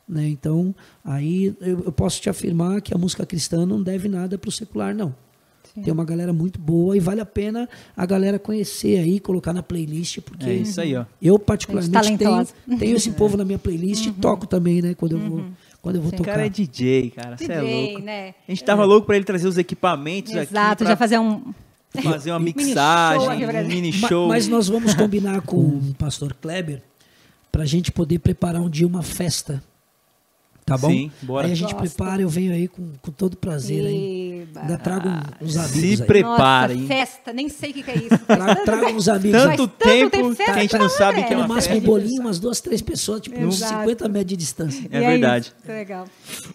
Né? 0.07 0.27
Então, 0.29 0.73
aí 1.03 1.55
eu, 1.61 1.85
eu 1.85 1.91
posso 1.91 2.21
te 2.21 2.29
afirmar 2.29 2.79
que 2.81 2.93
a 2.93 2.97
música 2.97 3.25
cristã 3.25 3.65
não 3.65 3.81
deve 3.81 4.07
nada 4.07 4.37
para 4.37 4.49
o 4.49 4.51
secular, 4.51 4.93
não. 4.93 5.15
Tem 5.83 5.91
uma 5.91 6.05
galera 6.05 6.31
muito 6.31 6.57
boa 6.57 6.95
e 6.95 7.01
vale 7.01 7.19
a 7.19 7.25
pena 7.25 7.67
a 7.97 8.05
galera 8.05 8.39
conhecer 8.39 8.97
aí, 8.97 9.19
colocar 9.19 9.51
na 9.51 9.61
playlist, 9.61 10.19
porque 10.21 10.45
É 10.49 10.53
isso 10.53 10.79
aí, 10.79 10.95
ó. 10.95 11.03
eu 11.21 11.37
particularmente 11.37 12.17
tenho, 12.17 12.47
tenho 12.79 12.95
esse 12.95 13.11
povo 13.11 13.35
na 13.35 13.43
minha 13.43 13.59
playlist 13.59 14.05
e 14.05 14.11
toco 14.13 14.47
também, 14.47 14.81
né? 14.81 14.93
Quando 14.93 15.13
eu 15.13 15.19
vou, 15.19 15.43
quando 15.81 15.95
eu 15.97 16.01
vou 16.01 16.13
O 16.13 16.15
tocar. 16.15 16.31
cara 16.31 16.45
é 16.45 16.49
DJ, 16.49 17.09
cara. 17.09 17.35
Você 17.37 17.51
é 17.51 17.61
louco. 17.61 17.99
né? 18.05 18.35
A 18.47 18.51
gente 18.51 18.63
tava 18.63 18.85
louco 18.85 19.05
pra 19.05 19.17
ele 19.17 19.25
trazer 19.25 19.49
os 19.49 19.57
equipamentos 19.57 20.31
Exato, 20.33 20.83
aqui. 20.83 20.83
já 20.85 20.95
pra 20.95 20.95
fazer 20.95 21.19
um. 21.19 21.41
fazer 22.01 22.31
uma 22.31 22.39
Mini 22.39 22.53
show 22.53 22.65
mixagem, 22.67 23.29
aqui 23.29 23.45
pra 23.45 23.61
um 23.61 23.67
mini 23.67 23.91
show. 23.91 24.27
Mas 24.29 24.47
nós 24.47 24.69
vamos 24.69 24.93
combinar 24.95 25.41
com 25.41 25.57
o 25.57 25.93
pastor 25.97 26.33
Kleber 26.35 26.81
para 27.51 27.63
a 27.63 27.65
gente 27.65 27.91
poder 27.91 28.19
preparar 28.19 28.61
um 28.61 28.69
dia 28.69 28.87
uma 28.87 29.03
festa. 29.03 29.61
Tá 30.65 30.75
bom? 30.79 30.89
Sim, 30.89 31.11
bora. 31.21 31.45
Aí 31.45 31.53
a 31.53 31.55
gente 31.55 31.73
Gosto. 31.75 31.95
prepara, 31.95 32.23
eu 32.23 32.27
venho 32.27 32.51
aí 32.51 32.67
com, 32.67 32.91
com 32.99 33.11
todo 33.11 33.37
prazer 33.37 33.85
aí. 33.85 34.47
Ainda 34.55 34.77
trago 34.79 35.07
uns 35.39 35.53
Se 35.53 35.59
amigos 35.59 36.01
aí. 36.01 36.07
Preparem. 36.07 36.77
Nossa, 36.77 36.87
festa, 36.87 37.31
nem 37.33 37.47
sei 37.49 37.69
o 37.69 37.73
que, 37.75 37.83
que 37.83 37.91
é 37.91 37.95
isso. 37.97 38.17
Trago, 38.25 38.65
trago 38.65 38.85
uns 38.97 39.07
amigos 39.07 39.39
aí. 39.43 39.57
Tanto 39.57 39.67
tempo 39.67 40.35
que 40.35 40.41
a 40.41 40.59
gente 40.61 40.75
não 40.79 40.89
sabe 40.89 41.19
é. 41.19 41.23
que 41.23 41.33
é 41.33 41.35
No 41.35 41.43
uma 41.43 41.53
máximo 41.53 41.75
um 41.77 41.81
bolinho, 41.81 42.19
umas 42.19 42.39
duas, 42.39 42.59
três 42.61 42.81
pessoas, 42.81 43.21
tipo 43.21 43.39
uns 43.39 43.57
Exato. 43.57 43.81
50 43.81 44.09
metros 44.09 44.25
de 44.29 44.35
distância. 44.37 44.87
É 44.91 44.97
E 45.03 45.05
verdade. 45.05 45.53
isso, 45.55 45.71
Legal. 45.71 46.05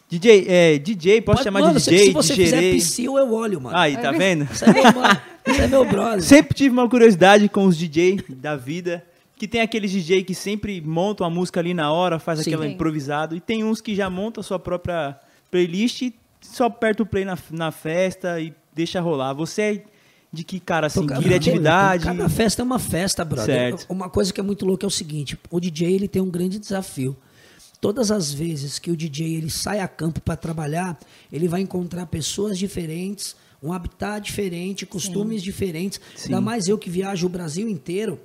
DJ, 0.09 0.45
é, 0.49 0.79
DJ, 0.79 1.21
posso 1.21 1.37
Pode- 1.37 1.45
chamar 1.45 1.61
mano, 1.61 1.75
de 1.75 1.81
se- 1.81 1.90
DJ, 1.90 2.07
se 2.07 2.12
você 2.12 2.35
de 2.35 2.43
fizer 2.45 2.75
psil, 2.75 3.17
eu 3.17 3.33
olho, 3.33 3.61
mano. 3.61 3.76
Aí, 3.76 3.97
tá 3.97 4.11
vendo? 4.11 4.43
É 4.61 4.73
meu, 4.73 4.83
mano. 4.93 5.21
Você 5.47 5.62
é 5.62 5.67
meu 5.69 5.85
brother. 5.85 6.23
Sempre 6.23 6.55
tive 6.55 6.71
uma 6.71 6.88
curiosidade 6.88 7.49
com 7.49 7.64
os 7.64 7.76
DJ 7.76 8.21
da 8.29 8.57
vida, 8.57 9.05
que 9.40 9.49
tem 9.49 9.62
aqueles 9.62 9.90
DJ 9.90 10.23
que 10.23 10.35
sempre 10.35 10.82
montam 10.82 11.26
a 11.26 11.30
música 11.30 11.61
ali 11.61 11.73
na 11.73 11.90
hora, 11.90 12.18
faz 12.18 12.40
Sim. 12.40 12.50
aquela 12.50 12.66
Sim. 12.66 12.73
improvisado, 12.75 13.35
e 13.35 13.40
tem 13.40 13.64
uns 13.64 13.80
que 13.80 13.94
já 13.94 14.11
montam 14.11 14.42
a 14.42 14.44
sua 14.44 14.59
própria 14.59 15.18
playlist 15.50 16.02
e 16.02 16.14
só 16.42 16.66
aperta 16.66 17.02
o 17.02 17.06
play 17.06 17.25
na, 17.25 17.38
na 17.50 17.70
festa 17.73 18.38
e 18.38 18.52
deixa 18.75 19.00
rolar. 19.00 19.32
Você 19.32 19.62
é 19.62 19.85
de 20.30 20.44
que 20.44 20.61
cara 20.61 20.88
assim, 20.88 21.06
cada- 21.06 21.23
criatividade? 21.23 22.04
Cada 22.04 22.28
festa 22.28 22.61
é 22.61 22.64
uma 22.64 22.78
festa, 22.78 23.25
brother. 23.25 23.47
Certo. 23.47 23.87
Uma 23.88 24.11
coisa 24.11 24.30
que 24.30 24.38
é 24.38 24.42
muito 24.42 24.66
louca 24.66 24.85
é 24.85 24.88
o 24.88 24.90
seguinte: 24.90 25.38
o 25.50 25.59
DJ 25.59 25.90
ele 25.90 26.06
tem 26.06 26.20
um 26.20 26.28
grande 26.30 26.59
desafio. 26.59 27.16
Todas 27.80 28.11
as 28.11 28.30
vezes 28.30 28.78
que 28.78 28.90
o 28.90 28.97
DJ 28.97 29.37
ele 29.37 29.49
sai 29.49 29.80
a 29.80 29.88
campo 29.88 30.20
para 30.20 30.37
trabalhar, 30.37 30.99
ele 31.32 31.49
vai 31.49 31.62
encontrar 31.62 32.04
pessoas 32.04 32.59
diferentes, 32.59 33.35
um 33.62 33.73
habitat 33.73 34.23
diferente, 34.23 34.85
costumes 34.85 35.42
diferentes. 35.42 35.99
Sim. 36.14 36.26
Ainda 36.26 36.42
mais 36.42 36.68
eu 36.68 36.76
que 36.76 36.90
viajo 36.90 37.25
o 37.25 37.30
Brasil 37.30 37.70
inteiro. 37.70 38.20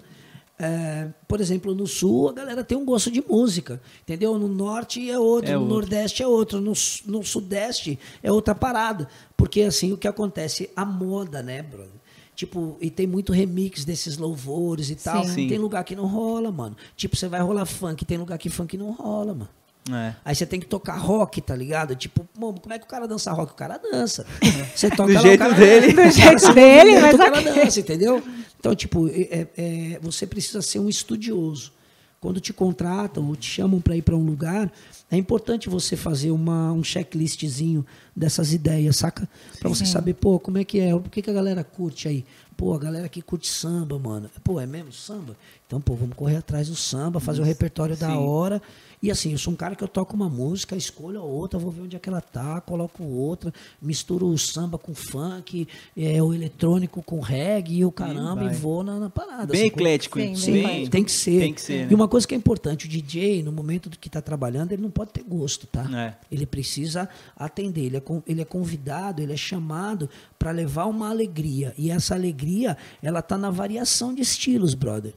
É, 0.57 1.09
por 1.27 1.41
exemplo, 1.41 1.75
no 1.75 1.85
sul 1.85 2.29
a 2.29 2.33
galera 2.33 2.63
tem 2.63 2.77
um 2.77 2.85
gosto 2.85 3.11
de 3.11 3.21
música, 3.27 3.81
entendeu? 4.03 4.37
No 4.39 4.47
norte 4.47 5.09
é 5.09 5.19
outro, 5.19 5.51
É 5.51 5.53
no 5.55 5.61
outro. 5.61 5.75
nordeste 5.75 6.23
é 6.23 6.27
outro, 6.27 6.61
no, 6.61 6.71
no 7.05 7.23
sudeste 7.23 7.99
é 8.23 8.31
outra 8.31 8.55
parada. 8.55 9.07
Porque 9.35 9.61
assim, 9.63 9.91
o 9.91 9.97
que 9.97 10.07
acontece? 10.07 10.69
A 10.75 10.85
moda, 10.85 11.43
né, 11.43 11.61
brother? 11.61 11.91
Tipo, 12.33 12.77
e 12.81 12.89
tem 12.89 13.05
muito 13.07 13.31
remix 13.33 13.83
desses 13.85 14.17
louvores 14.17 14.89
e 14.89 14.95
tal. 14.95 15.23
Sim. 15.25 15.47
Tem 15.47 15.57
lugar 15.57 15.83
que 15.83 15.95
não 15.95 16.05
rola, 16.05 16.51
mano. 16.51 16.75
Tipo, 16.95 17.15
você 17.15 17.27
vai 17.27 17.41
rolar 17.41 17.65
funk, 17.65 18.03
tem 18.05 18.17
lugar 18.17 18.37
que 18.37 18.49
funk 18.49 18.77
não 18.77 18.91
rola, 18.91 19.33
mano. 19.33 19.49
É. 19.91 20.15
Aí 20.25 20.35
você 20.35 20.45
tem 20.47 20.59
que 20.59 20.65
tocar 20.65 20.95
rock, 20.97 21.39
tá 21.41 21.55
ligado? 21.55 21.95
Tipo, 21.95 22.27
mano, 22.39 22.59
como 22.59 22.73
é 22.73 22.79
que 22.79 22.85
o 22.85 22.87
cara 22.87 23.07
dança 23.07 23.31
rock? 23.31 23.51
O 23.51 23.55
cara 23.55 23.77
dança. 23.77 24.25
Você 24.75 24.89
toca 24.89 25.05
Do 25.09 25.13
lá, 25.13 25.21
jeito 25.21 25.35
o 25.43 25.47
cara, 25.47 25.53
dele. 25.53 25.93
Do 25.93 26.11
jeito 26.11 26.53
dele, 26.55 26.99
mas 26.99 27.13
o 27.13 27.17
cara 27.19 27.41
dança, 27.41 27.79
entendeu? 27.79 28.23
Então, 28.59 28.75
tipo, 28.75 29.07
é- 29.09 29.47
é- 29.55 29.99
você 30.01 30.25
precisa 30.25 30.59
ser 30.63 30.79
um 30.79 30.89
estudioso. 30.89 31.71
Quando 32.19 32.39
te 32.39 32.51
contratam 32.51 33.27
ou 33.27 33.35
te 33.35 33.45
chamam 33.47 33.79
para 33.79 33.95
ir 33.95 34.01
para 34.01 34.15
um 34.15 34.25
lugar, 34.25 34.71
é 35.11 35.17
importante 35.17 35.69
você 35.69 35.95
fazer 35.95 36.31
uma, 36.31 36.71
um 36.71 36.83
checklistzinho 36.83 37.85
dessas 38.15 38.51
ideias, 38.53 38.95
saca? 38.95 39.29
Para 39.59 39.69
você 39.69 39.85
saber, 39.85 40.15
pô, 40.15 40.39
como 40.39 40.57
é 40.57 40.63
que 40.63 40.79
é? 40.79 40.95
O 40.95 41.01
que, 41.01 41.21
que 41.21 41.29
a 41.29 41.33
galera 41.33 41.63
curte 41.63 42.07
aí? 42.07 42.25
Pô, 42.57 42.73
a 42.73 42.79
galera 42.79 43.05
aqui 43.05 43.21
curte 43.21 43.47
samba, 43.47 43.99
mano. 43.99 44.31
Pô, 44.43 44.59
é 44.59 44.65
mesmo 44.65 44.91
samba? 44.91 45.35
Então, 45.67 45.79
pô, 45.79 45.93
vamos 45.93 46.15
correr 46.15 46.37
atrás 46.37 46.67
do 46.69 46.75
samba, 46.75 47.19
fazer 47.19 47.41
o 47.41 47.45
repertório 47.45 47.95
da 47.95 48.07
Sim. 48.09 48.17
hora. 48.17 48.59
E 49.01 49.11
assim, 49.11 49.31
eu 49.31 49.37
sou 49.37 49.53
um 49.53 49.55
cara 49.55 49.75
que 49.75 49.83
eu 49.83 49.87
toco 49.87 50.15
uma 50.15 50.29
música, 50.29 50.75
escolho 50.75 51.19
a 51.19 51.23
outra, 51.23 51.59
vou 51.59 51.71
ver 51.71 51.81
onde 51.81 51.95
é 51.95 51.99
que 51.99 52.09
ela 52.09 52.21
tá, 52.21 52.61
coloco 52.61 53.03
outra, 53.03 53.53
misturo 53.81 54.27
o 54.27 54.37
samba 54.37 54.77
com 54.77 54.93
funk, 54.93 55.67
é, 55.95 56.21
o 56.21 56.33
eletrônico 56.33 57.01
com 57.03 57.19
reggae 57.19 57.79
e 57.79 57.85
o 57.85 57.91
caramba 57.91 58.43
e, 58.43 58.47
vai. 58.47 58.55
vou 58.55 58.83
na, 58.83 58.99
na 58.99 59.09
parada. 59.09 59.51
Bem 59.51 59.67
eclético, 59.67 60.19
Sim, 60.19 60.25
hein? 60.25 60.35
Sim, 60.35 60.51
bem 60.51 60.87
tem 60.87 61.03
que 61.03 61.11
ser. 61.11 61.39
Tem 61.39 61.53
que 61.53 61.61
ser, 61.61 61.85
né? 61.85 61.87
E 61.91 61.95
uma 61.95 62.07
coisa 62.07 62.27
que 62.27 62.33
é 62.33 62.37
importante, 62.37 62.85
o 62.85 62.89
DJ, 62.89 63.43
no 63.43 63.51
momento 63.51 63.89
do 63.89 63.97
que 63.97 64.07
está 64.07 64.21
trabalhando, 64.21 64.71
ele 64.71 64.81
não 64.81 64.91
pode 64.91 65.11
ter 65.11 65.23
gosto, 65.23 65.67
tá? 65.67 65.85
É. 65.93 66.15
Ele 66.31 66.45
precisa 66.45 67.09
atender, 67.35 67.85
ele 67.85 67.97
é, 67.97 68.03
ele 68.27 68.41
é 68.41 68.45
convidado, 68.45 69.21
ele 69.21 69.33
é 69.33 69.37
chamado 69.37 70.09
para 70.39 70.51
levar 70.51 70.85
uma 70.85 71.09
alegria. 71.09 71.73
E 71.77 71.91
essa 71.91 72.15
alegria, 72.15 72.77
ela 73.01 73.21
tá 73.21 73.37
na 73.37 73.49
variação 73.49 74.13
de 74.13 74.21
estilos, 74.21 74.73
brother. 74.73 75.13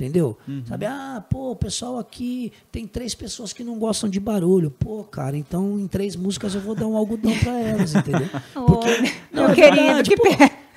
Entendeu? 0.00 0.38
Uhum. 0.48 0.62
Sabe, 0.66 0.86
ah, 0.86 1.22
pô, 1.28 1.50
o 1.50 1.56
pessoal 1.56 1.98
aqui 1.98 2.50
tem 2.72 2.86
três 2.86 3.14
pessoas 3.14 3.52
que 3.52 3.62
não 3.62 3.78
gostam 3.78 4.08
de 4.08 4.18
barulho. 4.18 4.70
Pô, 4.70 5.04
cara, 5.04 5.36
então 5.36 5.78
em 5.78 5.86
três 5.86 6.16
músicas 6.16 6.54
eu 6.54 6.60
vou 6.62 6.74
dar 6.74 6.86
um 6.86 6.96
algodão 6.96 7.36
para 7.38 7.60
elas, 7.60 7.94
entendeu? 7.94 8.26
Ô, 8.56 8.80
meu 9.30 9.44
é 9.50 9.54
querido, 9.54 9.76
verdade, 9.76 10.10
que 10.10 10.16
pô. 10.16 10.24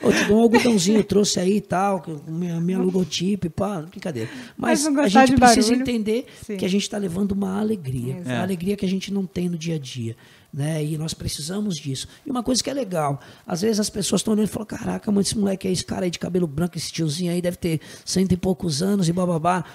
Eu 0.02 0.12
te 0.12 0.26
dou 0.26 0.38
um 0.38 0.42
algodãozinho, 0.42 1.00
eu 1.00 1.04
trouxe 1.06 1.40
aí 1.40 1.56
e 1.58 1.62
tal, 1.62 2.04
minha, 2.28 2.60
minha 2.60 2.78
logotipo, 2.78 3.50
pá, 3.50 3.80
brincadeira. 3.84 4.30
Mas 4.58 4.84
Mas 4.84 4.94
não 4.94 5.02
a 5.02 5.08
gente 5.08 5.34
precisa 5.36 5.70
barulho. 5.70 5.82
entender 5.82 6.26
Sim. 6.46 6.58
que 6.58 6.66
a 6.66 6.68
gente 6.70 6.82
está 6.82 6.98
levando 6.98 7.32
uma 7.32 7.58
alegria. 7.58 8.22
É. 8.26 8.34
A 8.34 8.42
alegria 8.42 8.76
que 8.76 8.86
a 8.86 8.90
gente 8.90 9.14
não 9.14 9.26
tem 9.26 9.48
no 9.48 9.58
dia 9.58 9.76
a 9.76 9.80
dia. 9.80 10.18
Né? 10.54 10.86
E 10.86 10.98
nós 11.00 11.16
precisamos 11.16 11.78
disso. 11.78 12.08
E 12.24 12.30
uma 12.30 12.44
coisa 12.44 12.64
que 12.64 12.70
é 12.70 12.74
legal, 12.74 13.20
às 13.48 13.62
vezes 13.62 13.80
as 13.80 13.90
pessoas 13.90 14.22
estão 14.22 14.34
olhando 14.36 14.46
e 14.48 14.52
falam, 14.52 14.68
caraca, 14.68 15.10
mano, 15.12 15.22
esse 15.22 15.36
moleque 15.36 15.68
aí, 15.68 15.74
esse 15.74 15.84
cara 15.84 16.06
aí 16.06 16.12
de 16.12 16.20
cabelo 16.20 16.46
branco, 16.46 16.78
esse 16.78 16.92
tiozinho 16.92 17.32
aí 17.32 17.42
deve 17.42 17.58
ter 17.58 17.82
cento 18.06 18.34
e 18.34 18.38
poucos 18.38 18.84
anos 18.84 19.10
e 19.10 19.14
bababá. 19.14 19.66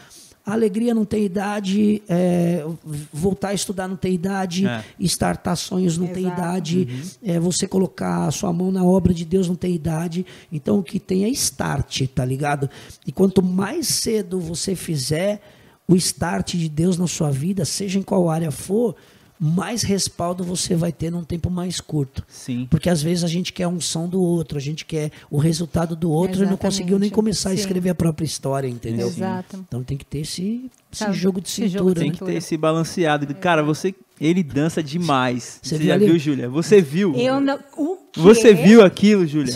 A 0.47 0.53
alegria 0.53 0.95
não 0.95 1.05
tem 1.05 1.25
idade, 1.25 2.01
é, 2.09 2.65
voltar 3.13 3.49
a 3.49 3.55
estudar 3.55 3.87
não 3.89 3.97
tem 3.97 4.15
idade, 4.15 4.67
É. 4.67 4.83
startar 5.01 5.57
sonhos 5.57 5.99
não 5.99 6.07
tem 6.07 6.25
Exato. 6.25 6.41
idade, 6.41 6.89
é, 7.23 7.39
você 7.41 7.67
colocar 7.67 8.27
a 8.27 8.31
sua 8.31 8.51
mão 8.53 8.71
na 8.71 8.83
obra 8.85 9.13
de 9.13 9.25
Deus 9.27 9.49
não 9.49 9.57
tem 9.57 9.75
idade. 9.75 10.25
Então 10.51 10.79
o 10.79 10.83
que 10.83 10.99
tem 11.01 11.25
é 11.25 11.29
start, 11.31 12.03
tá 12.15 12.25
ligado? 12.25 12.71
E 13.05 13.11
quanto 13.13 13.43
mais 13.43 13.89
cedo 13.89 14.41
você 14.41 14.75
fizer 14.77 15.43
o 15.89 15.97
start 15.97 16.55
de 16.55 16.69
Deus 16.69 16.97
na 16.97 17.07
sua 17.09 17.31
vida, 17.31 17.65
seja 17.65 17.99
em 17.99 18.03
qual 18.03 18.31
área 18.31 18.51
for, 18.51 18.95
mais 19.41 19.83
respaldo 19.83 20.43
você 20.43 20.75
vai 20.75 20.91
ter 20.93 21.11
num 21.11 21.23
tempo 21.25 21.49
mais 21.51 21.81
curto. 21.81 22.25
Sim. 22.29 22.67
Porque 22.71 22.91
às 22.91 23.03
vezes 23.03 23.23
a 23.25 23.29
gente 23.29 23.53
quer 23.53 23.65
a 23.65 23.69
unção 23.69 24.09
do 24.09 24.21
outro, 24.21 24.59
a 24.59 24.61
gente 24.61 24.85
quer 24.85 25.11
o 25.31 25.39
resultado 25.39 25.95
do 25.95 26.11
outro 26.11 26.43
e 26.43 26.47
não 26.47 26.57
conseguiu 26.57 26.99
nem 26.99 27.07
Exatamente. 27.09 27.15
começar 27.15 27.51
a 27.51 27.53
Sim. 27.53 27.59
escrever 27.61 27.91
a 27.91 27.95
própria 27.95 28.25
história, 28.25 28.67
entendeu? 28.69 29.07
Exato. 29.07 29.65
Então 29.69 29.83
tem 29.85 29.97
que 29.97 30.05
ter 30.05 30.21
esse, 30.21 30.69
esse 30.93 31.05
Sabe, 31.05 31.17
jogo 31.17 31.41
de 31.41 31.49
esse 31.49 31.69
jogo 31.69 31.95
de 31.95 32.01
cintura. 32.01 32.01
Tem 32.01 32.11
né? 32.11 32.17
que 32.17 32.25
ter 32.25 32.35
esse 32.35 32.57
balanceado. 32.57 33.33
Cara, 33.37 33.63
você. 33.63 33.95
Ele 34.21 34.43
dança 34.43 34.83
demais. 34.83 35.61
Você 35.63 35.77
Você, 35.77 35.79
viu 35.79 35.87
já 35.87 35.95
ali? 35.95 36.07
viu, 36.07 36.19
Júlia? 36.19 36.49
Você 36.49 36.81
viu? 36.83 37.15
Eu 37.15 37.41
não. 37.41 37.57
O 37.77 37.97
quê? 38.13 38.21
Você 38.21 38.53
viu 38.53 38.83
aquilo, 38.85 39.25
Júlia? 39.25 39.55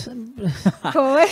Foi? 0.93 1.23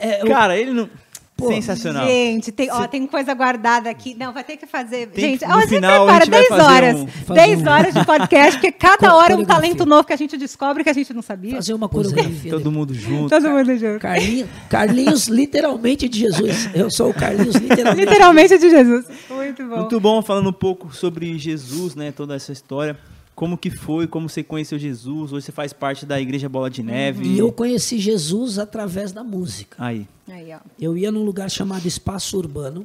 É, 0.00 0.22
eu- 0.22 0.26
Cara, 0.28 0.56
ele 0.56 0.72
não. 0.72 0.88
Pô, 1.36 1.48
Sensacional. 1.48 2.06
Gente, 2.06 2.50
tem, 2.50 2.70
ó, 2.70 2.86
tem 2.88 3.06
coisa 3.06 3.34
guardada 3.34 3.90
aqui. 3.90 4.14
Não, 4.18 4.32
vai 4.32 4.42
ter 4.42 4.56
que 4.56 4.64
fazer. 4.64 5.08
Tem 5.08 5.32
gente, 5.32 5.44
ó, 5.44 5.48
no 5.48 5.54
a 5.56 5.60
gente 5.60 5.68
final 5.74 6.08
a 6.08 6.18
prepara 6.18 6.24
gente 6.24 6.30
vai 6.30 6.40
10 6.40 6.48
fazer 6.48 6.62
horas. 6.62 6.96
um- 6.96 7.06
fazer 7.06 7.40
10 7.40 7.60
um- 7.62 7.68
horas 7.68 7.94
de 7.94 8.04
podcast, 8.06 8.52
porque 8.52 8.72
cada 8.72 9.12
hora 9.14 9.32
é 9.34 9.36
um 9.36 9.44
talento 9.44 9.84
novo 9.84 10.04
que 10.06 10.14
a 10.14 10.16
gente 10.16 10.34
descobre 10.38 10.82
que 10.82 10.88
a 10.88 10.94
gente 10.94 11.12
não 11.12 11.20
sabia. 11.20 11.56
fazer 11.56 11.74
uma 11.74 11.84
é, 11.84 11.88
coreografia. 11.90 12.50
todo 12.52 12.72
mundo 12.72 12.94
junto. 12.94 13.28
Todo 13.28 13.50
mundo 13.50 13.76
junto. 13.76 14.00
Carlinhos, 14.00 14.48
Carlinhos, 14.70 15.26
literalmente 15.28 16.08
de 16.08 16.20
Jesus. 16.20 16.70
Eu 16.74 16.90
sou 16.90 17.10
o 17.10 17.14
Carlinhos, 17.14 17.54
literalmente. 17.56 18.00
Literalmente 18.06 18.58
de 18.58 18.70
Jesus. 18.70 19.04
Muito 19.28 19.62
bom. 19.66 19.76
Muito 19.76 20.00
bom 20.00 20.22
falando 20.22 20.48
um 20.48 20.54
pouco 20.54 20.94
sobre 20.94 21.38
Jesus, 21.38 21.94
né? 21.94 22.12
Toda 22.12 22.34
essa 22.34 22.50
história. 22.50 22.98
Como 23.36 23.56
que 23.58 23.70
foi, 23.70 24.06
como 24.08 24.28
você 24.28 24.42
conheceu 24.42 24.78
Jesus. 24.78 25.30
Hoje 25.32 25.44
você 25.46 25.52
faz 25.52 25.72
parte 25.72 26.04
da 26.06 26.18
Igreja 26.20 26.48
Bola 26.48 26.68
de 26.70 26.82
Neve. 26.82 27.24
E 27.28 27.38
eu 27.38 27.52
conheci 27.52 27.98
Jesus 27.98 28.58
através 28.58 29.12
da 29.12 29.22
música. 29.22 29.76
Aí. 29.78 30.08
Aí, 30.26 30.52
ó. 30.54 30.58
Eu 30.80 30.96
ia 30.96 31.12
num 31.12 31.22
lugar 31.22 31.50
chamado 31.50 31.86
Espaço 31.86 32.38
Urbano, 32.38 32.84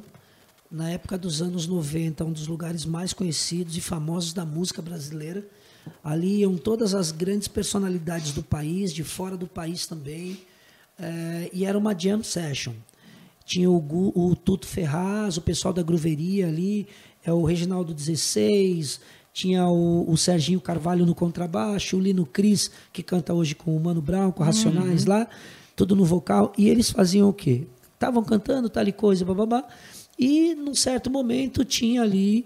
na 0.70 0.90
época 0.90 1.16
dos 1.18 1.40
anos 1.42 1.66
90, 1.66 2.24
um 2.24 2.32
dos 2.32 2.46
lugares 2.46 2.84
mais 2.84 3.12
conhecidos 3.14 3.76
e 3.76 3.80
famosos 3.80 4.32
da 4.34 4.44
música 4.44 4.80
brasileira. 4.82 5.42
Ali 6.04 6.40
iam 6.40 6.56
todas 6.56 6.94
as 6.94 7.10
grandes 7.10 7.48
personalidades 7.48 8.32
do 8.32 8.42
país, 8.42 8.92
de 8.92 9.02
fora 9.02 9.36
do 9.36 9.46
país 9.46 9.86
também. 9.86 10.38
eh, 10.98 11.48
e 11.52 11.64
era 11.64 11.76
uma 11.78 11.98
jam 11.98 12.22
session. 12.22 12.74
Tinha 13.46 13.68
o, 13.70 13.80
Gu- 13.80 14.12
o 14.14 14.36
Tuto 14.36 14.66
Ferraz, 14.66 15.36
o 15.38 15.40
pessoal 15.42 15.72
da 15.74 15.82
Gruveria 15.82 16.46
ali, 16.46 16.86
é 17.24 17.32
o 17.32 17.42
Reginaldo 17.42 17.92
16, 17.94 19.00
tinha 19.32 19.66
o, 19.66 20.10
o 20.10 20.16
Serginho 20.16 20.60
Carvalho 20.60 21.06
no 21.06 21.14
contrabaixo, 21.14 21.96
o 21.96 22.00
Lino 22.00 22.26
Cris, 22.26 22.70
que 22.92 23.02
canta 23.02 23.32
hoje 23.32 23.54
com 23.54 23.76
o 23.76 23.80
Mano 23.80 24.02
Brown, 24.02 24.30
com 24.30 24.42
Racionais 24.44 25.04
lá, 25.06 25.26
tudo 25.74 25.96
no 25.96 26.04
vocal. 26.04 26.52
E 26.58 26.68
eles 26.68 26.90
faziam 26.90 27.28
o 27.28 27.32
quê? 27.32 27.66
Estavam 27.94 28.22
cantando 28.22 28.68
tal 28.68 28.86
e 28.86 28.92
coisa, 28.92 29.24
bababá. 29.24 29.64
E 30.18 30.54
num 30.54 30.74
certo 30.74 31.10
momento 31.10 31.64
tinha 31.64 32.02
ali 32.02 32.44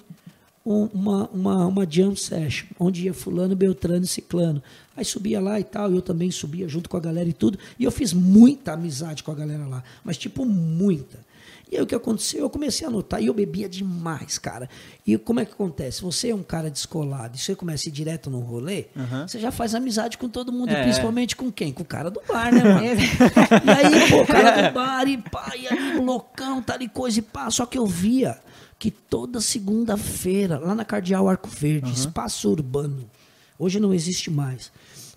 um- 0.65 0.85
uma, 0.93 1.29
uma, 1.31 1.67
uma 1.67 1.87
jam 1.91 2.15
session, 2.15 2.67
onde 2.79 3.05
ia 3.07 3.15
fulano, 3.15 3.57
beltrano 3.57 4.05
e 4.05 4.09
ciclano. 4.09 4.63
Aí 4.97 5.05
subia 5.05 5.41
lá 5.41 5.59
e 5.59 5.65
tal, 5.65 5.91
e 5.93 5.97
eu 5.97 6.03
também 6.03 6.31
subia 6.31 6.69
junto 6.69 6.89
com 6.89 6.97
a 6.97 7.01
galera 7.01 7.29
e 7.29 7.33
tudo. 7.33 7.59
E 7.79 7.85
eu 7.85 7.91
fiz 7.91 8.13
muita 8.13 8.73
amizade 8.75 9.23
com 9.23 9.31
a 9.33 9.35
galera 9.35 9.67
lá, 9.67 9.83
mas 10.05 10.17
tipo 10.17 10.45
muita. 10.47 11.26
E 11.71 11.77
aí 11.77 11.83
o 11.83 11.87
que 11.87 11.95
aconteceu? 11.97 12.41
Eu 12.43 12.51
comecei 12.51 12.87
a 12.87 12.91
notar, 12.91 13.21
e 13.21 13.27
eu 13.27 13.35
bebia 13.35 13.69
demais, 13.69 14.39
cara. 14.39 14.69
E 15.05 15.19
como 15.19 15.41
é 15.41 15.45
que 15.45 15.53
acontece? 15.53 16.01
Você 16.03 16.31
é 16.31 16.35
um 16.35 16.43
cara 16.43 16.71
descolado, 16.71 17.37
e 17.37 17.41
você 17.41 17.57
começa 17.57 17.89
a 17.89 17.91
ir 17.91 17.93
direto 17.93 18.31
no 18.31 18.39
rolê, 18.39 18.87
Aham. 18.97 19.27
você 19.27 19.41
já 19.41 19.51
faz 19.51 19.75
amizade 19.75 20.17
com 20.17 20.29
todo 20.29 20.53
mundo, 20.53 20.71
É. 20.71 20.83
principalmente 20.85 21.35
com 21.35 21.51
quem? 21.51 21.73
Com 21.73 21.83
o 21.83 21.87
cara 21.87 22.09
do 22.09 22.23
bar, 22.29 22.55
né, 22.55 22.63
mano? 22.63 22.85
e 22.87 23.71
aí, 23.71 24.11
pô, 24.11 24.23
o 24.23 24.27
cara 24.27 24.69
do 24.69 24.75
bar, 24.75 25.09
e 25.09 25.19
pá, 25.19 25.53
e 25.59 25.67
aí, 25.67 25.99
loucão, 25.99 26.63
tal 26.63 26.81
e 26.81 26.89
coisa, 26.89 27.19
e 27.19 27.23
pá. 27.23 27.51
Só 27.51 27.67
que 27.67 27.77
eu 27.77 27.85
via 27.87 28.39
que 28.79 28.91
toda 28.91 29.41
segunda-feira, 29.41 30.59
lá 30.59 30.75
na 30.75 30.85
Cardeal 30.85 31.29
Arco 31.29 31.49
Verde, 31.49 31.93
espaço 31.93 32.49
urbano, 32.51 33.11
hoje 33.59 33.81
não 33.81 33.93
existe 33.93 34.31
mais. 34.31 34.71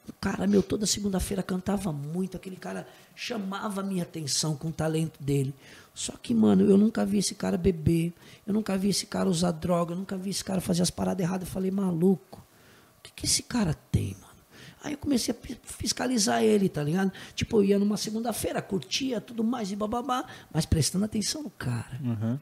O 0.08 0.13
cara, 0.20 0.48
meu, 0.48 0.63
toda 0.63 0.86
segunda-feira 0.88 1.44
cantava 1.44 1.91
muito, 1.94 2.36
aquele 2.36 2.56
cara 2.56 2.88
chamava 3.15 3.82
a 3.82 3.84
minha 3.84 4.01
atenção 4.03 4.56
com 4.56 4.70
o 4.70 4.72
talento 4.72 5.22
dele. 5.22 5.53
Só 6.00 6.13
que, 6.13 6.34
mano, 6.34 6.63
eu 6.63 6.77
nunca 6.77 7.06
vi 7.06 7.18
esse 7.18 7.36
cara 7.36 7.58
beber, 7.58 8.13
eu 8.48 8.53
nunca 8.53 8.77
vi 8.77 8.88
esse 8.88 9.06
cara 9.06 9.27
usar 9.27 9.51
droga, 9.51 9.91
eu 9.91 9.98
nunca 9.98 10.15
vi 10.15 10.29
esse 10.29 10.41
cara 10.41 10.62
fazer 10.62 10.82
as 10.82 10.89
paradas 10.89 11.22
erradas. 11.22 11.46
Eu 11.46 11.53
falei, 11.53 11.70
maluco, 11.70 12.39
o 12.39 13.01
que, 13.03 13.12
que 13.12 13.25
esse 13.25 13.44
cara 13.44 13.74
tem, 13.91 14.13
mano? 14.13 14.41
Aí 14.82 14.94
eu 14.94 14.98
comecei 14.98 15.36
a 15.36 15.56
fiscalizar 15.62 16.41
ele, 16.41 16.70
tá 16.70 16.82
ligado? 16.82 17.12
Tipo, 17.36 17.58
eu 17.58 17.63
ia 17.65 17.77
numa 17.77 17.98
segunda-feira, 17.98 18.62
curtia 18.62 19.20
tudo 19.20 19.44
mais 19.44 19.74
e 19.74 19.75
bababá, 19.75 20.25
mas 20.53 20.65
prestando 20.65 21.03
atenção 21.03 21.44
no 21.44 21.50
cara. 21.50 22.00
Uhum. 22.01 22.39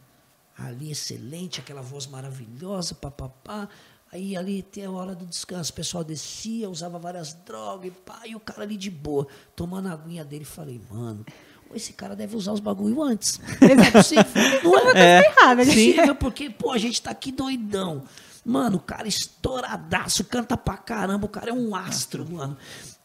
Ali, 0.56 0.92
excelente, 0.92 1.60
aquela 1.60 1.82
voz 1.82 2.06
maravilhosa, 2.06 2.94
papapá. 2.94 3.68
Aí 4.12 4.38
ali 4.38 4.62
tem 4.62 4.86
a 4.86 4.92
hora 4.92 5.16
do 5.16 5.26
descanso, 5.26 5.72
o 5.72 5.76
pessoal 5.76 6.04
descia, 6.04 6.70
usava 6.70 7.00
várias 7.00 7.34
drogas 7.34 7.88
e 7.88 7.92
pá, 7.92 8.22
e 8.24 8.36
o 8.36 8.40
cara 8.40 8.62
ali 8.62 8.78
de 8.78 8.92
boa, 8.92 9.28
tomando 9.56 9.88
a 9.88 9.94
aguinha 9.94 10.24
dele. 10.24 10.46
Falei, 10.46 10.80
mano, 10.92 11.26
esse 11.74 11.94
cara 11.94 12.16
deve 12.16 12.36
usar 12.36 12.52
os 12.54 12.60
bagulho 12.60 13.02
antes. 13.02 13.40
Não 13.62 13.84
é 13.84 13.92
possível. 13.92 14.24
Não 14.64 14.90
é, 14.92 15.22
Tá 15.22 15.30
errado, 15.30 15.62
é 15.62 15.66
possível, 15.66 16.16
porque, 16.16 16.50
pô, 16.50 16.72
a 16.72 16.78
gente 16.78 17.02
tá 17.02 17.12
aqui 17.12 17.32
doidão. 17.32 18.04
Mano, 18.46 18.78
o 18.78 18.80
cara 18.80 19.08
estouradaço, 19.08 20.24
canta 20.24 20.56
pra 20.56 20.78
caramba, 20.78 21.26
o 21.26 21.30
cara 21.30 21.50
é 21.50 21.54
um 21.54 21.76
astro, 21.76 22.26
mano. 22.30 22.58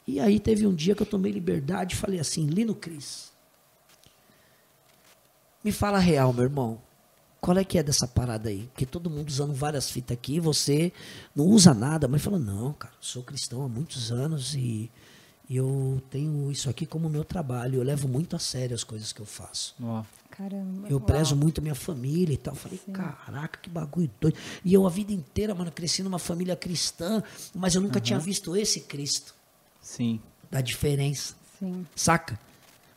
E 0.06 0.20
aí 0.20 0.38
teve 0.38 0.66
um 0.66 0.74
dia 0.74 0.94
que 0.94 1.02
eu 1.02 1.06
tomei 1.06 1.32
liberdade 1.32 1.94
e 1.94 1.98
falei 1.98 2.20
assim, 2.20 2.46
Lino 2.46 2.74
Cris, 2.74 3.32
me 5.62 5.72
fala 5.72 5.98
a 5.98 6.00
real, 6.00 6.32
meu 6.32 6.44
irmão. 6.44 6.80
Qual 7.40 7.58
é 7.58 7.64
que 7.64 7.76
é 7.76 7.82
dessa 7.82 8.06
parada 8.06 8.48
aí? 8.48 8.68
Porque 8.72 8.86
todo 8.86 9.10
mundo 9.10 9.28
usando 9.28 9.52
várias 9.52 9.90
fitas 9.90 10.16
aqui, 10.16 10.38
você 10.38 10.92
não 11.34 11.44
usa 11.46 11.74
nada. 11.74 12.06
Mas 12.06 12.22
falou, 12.22 12.38
não, 12.38 12.72
cara, 12.72 12.94
sou 13.00 13.22
cristão 13.24 13.64
há 13.64 13.68
muitos 13.68 14.12
anos 14.12 14.54
e 14.54 14.88
E 15.48 15.56
eu 15.56 16.00
tenho 16.10 16.50
isso 16.50 16.70
aqui 16.70 16.86
como 16.86 17.08
meu 17.08 17.24
trabalho. 17.24 17.76
Eu 17.76 17.82
levo 17.82 18.08
muito 18.08 18.34
a 18.36 18.38
sério 18.38 18.74
as 18.74 18.84
coisas 18.84 19.12
que 19.12 19.20
eu 19.20 19.26
faço. 19.26 19.74
Ó, 19.82 20.02
Caramba. 20.30 20.88
Eu 20.88 20.96
Uau. 20.96 21.06
prezo 21.06 21.36
muito 21.36 21.60
minha 21.60 21.74
família 21.74 22.32
e 22.32 22.38
tal. 22.38 22.54
Eu 22.54 22.58
Falei, 22.58 22.80
caraca, 22.92 23.58
que 23.60 23.68
bagulho 23.68 24.10
doido. 24.18 24.36
E 24.64 24.72
eu 24.72 24.86
a 24.86 24.90
vida 24.90 25.12
inteira, 25.12 25.54
mano, 25.54 25.70
cresci 25.70 26.02
numa 26.02 26.18
família 26.18 26.56
cristã, 26.56 27.22
mas 27.54 27.74
eu 27.74 27.82
nunca 27.82 28.00
tinha 28.00 28.18
visto 28.18 28.56
esse 28.56 28.80
Cristo. 28.80 29.34
sim. 29.80 30.20
Da 30.50 30.60
diferença. 30.60 31.34
Sim. 31.58 31.86
Saca? 31.96 32.38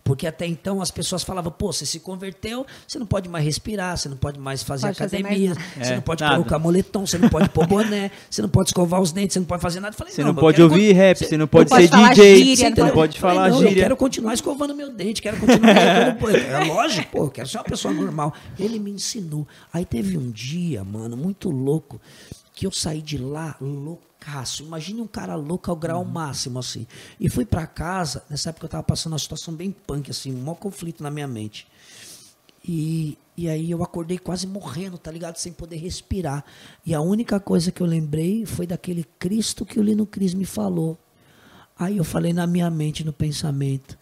Porque 0.06 0.28
até 0.28 0.46
então 0.46 0.84
as 0.84 0.92
pessoas 0.92 1.24
falavam, 1.24 1.52
pô, 1.52 1.74
você 1.74 1.84
se 1.84 2.00
converteu, 2.00 2.64
você 2.88 3.00
não 3.00 3.08
pode 3.08 3.28
mais 3.28 3.44
respirar, 3.44 3.98
você 3.98 4.08
não 4.08 4.16
pode 4.16 4.40
mais 4.40 4.62
fazer 4.62 4.86
Pode 4.86 5.00
fazer 5.00 5.18
academia, 5.18 5.56
mais 5.56 5.68
você 5.88 5.94
É, 5.94 5.96
não 5.96 6.02
pode 6.04 6.22
nada. 6.22 6.36
colocar 6.36 6.60
moletom, 6.60 7.08
você 7.08 7.18
não 7.18 7.28
pode 7.28 7.50
pôr 7.50 7.66
boné, 7.66 8.12
você 8.30 8.40
não 8.44 8.50
pode 8.50 8.70
escovar 8.70 9.02
os 9.02 9.12
dentes, 9.12 9.34
você 9.34 9.40
não 9.40 9.48
pode 9.48 9.64
fazer 9.64 9.80
nada. 9.80 9.96
Eu 9.96 9.98
falei, 9.98 10.14
Você 10.14 10.22
não 10.22 10.28
mas 10.30 10.38
eu 10.38 10.42
pode 10.42 10.62
ouvir 10.62 10.94
con- 10.94 10.96
rap, 11.00 11.18
você 11.18 11.38
não 11.38 11.48
pode 11.48 11.70
pode 11.72 11.84
ser 11.86 11.90
falar 11.90 12.10
DJ, 12.14 12.36
gíria, 12.38 12.56
você 12.56 12.64
não 12.64 12.70
não 12.70 12.78
pode- 12.86 12.94
pode 12.94 13.20
Falei, 13.20 13.36
falar 13.38 13.50
não, 13.50 13.56
Eu 13.64 13.68
gíria. 13.68 13.84
quero 13.84 13.98
continuar 13.98 14.34
escovando 14.36 14.76
meu 14.76 14.92
dente, 14.94 15.22
quero 15.24 15.38
continuar. 15.38 15.76
é 15.76 16.64
lógico, 16.66 17.12
pô, 17.12 17.24
eu 17.24 17.32
quero 17.32 17.48
ser 17.48 17.58
uma 17.58 17.64
pessoa 17.64 17.92
normal. 17.92 18.32
Ele 18.60 18.78
me 18.78 18.92
ensinou. 18.92 19.48
Aí 19.74 19.86
teve 19.86 20.20
um 20.20 20.30
dia, 20.30 20.84
mano, 20.84 21.18
muito 21.18 21.50
louco, 21.50 22.00
que 22.54 22.68
eu 22.68 22.72
saí 22.72 23.02
de 23.02 23.18
lá 23.18 23.56
loucaço. 24.26 24.64
Imagine 24.64 25.02
um 25.02 25.08
cara 25.08 25.36
louco 25.36 25.70
ao 25.70 25.78
grau 25.78 26.04
máximo, 26.04 26.60
assim. 26.60 26.88
E 27.20 27.30
fui 27.30 27.46
pra 27.46 27.68
casa, 27.68 28.24
nessa 28.30 28.50
época 28.50 28.66
eu 28.66 28.70
tava 28.70 28.84
passando 28.84 29.14
uma 29.14 29.20
situação 29.20 29.54
bem 29.54 29.72
punk, 29.72 30.10
assim, 30.10 30.34
um 30.34 30.42
maior 30.42 30.56
conflito 30.56 31.04
na 31.04 31.12
minha 31.12 31.28
mente. 31.28 31.68
E, 32.68 33.18
e 33.38 33.48
aí 33.48 33.70
eu 33.70 33.84
acordei 33.84 34.18
quase 34.18 34.48
morrendo, 34.48 34.98
tá 34.98 35.12
ligado? 35.12 35.38
Sem 35.38 35.54
poder 35.54 35.78
respirar. 35.78 36.44
E 36.86 36.94
a 36.94 37.02
única 37.02 37.40
coisa 37.40 37.72
que 37.72 37.82
eu 37.82 37.88
lembrei 37.88 38.46
foi 38.46 38.66
daquele 38.66 39.06
Cristo 39.20 39.66
que 39.66 39.80
o 39.80 39.84
Lino 39.84 40.06
Cris 40.06 40.34
me 40.34 40.46
falou. 40.46 40.98
Aí 41.78 41.98
eu 41.98 42.04
falei 42.04 42.34
na 42.34 42.48
minha 42.48 42.70
mente, 42.70 43.04
no 43.04 43.14
pensamento, 43.14 43.98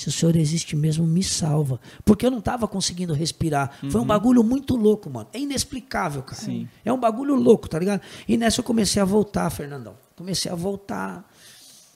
se 0.00 0.08
o 0.08 0.12
Senhor 0.12 0.36
existe 0.36 0.76
mesmo, 0.76 1.06
me 1.06 1.22
salva. 1.22 1.80
Porque 2.04 2.24
eu 2.26 2.30
não 2.30 2.38
estava 2.38 2.68
conseguindo 2.68 3.12
respirar. 3.14 3.78
Foi 3.90 4.00
um 4.00 4.04
bagulho 4.06 4.42
muito 4.44 4.76
louco, 4.76 5.10
mano. 5.10 5.28
É 5.32 5.38
inexplicável, 5.38 6.22
cara. 6.22 6.40
Sim. 6.40 6.68
É 6.84 6.92
um 6.92 6.98
bagulho 7.00 7.34
louco, 7.34 7.68
tá 7.68 7.78
ligado? 7.78 8.00
E 8.26 8.36
nessa 8.36 8.60
eu 8.60 8.64
comecei 8.64 9.00
a 9.02 9.04
voltar, 9.04 9.48
Fernandão. 9.50 9.94
Comecei 10.16 10.50
a 10.50 10.54
voltar. 10.54 11.28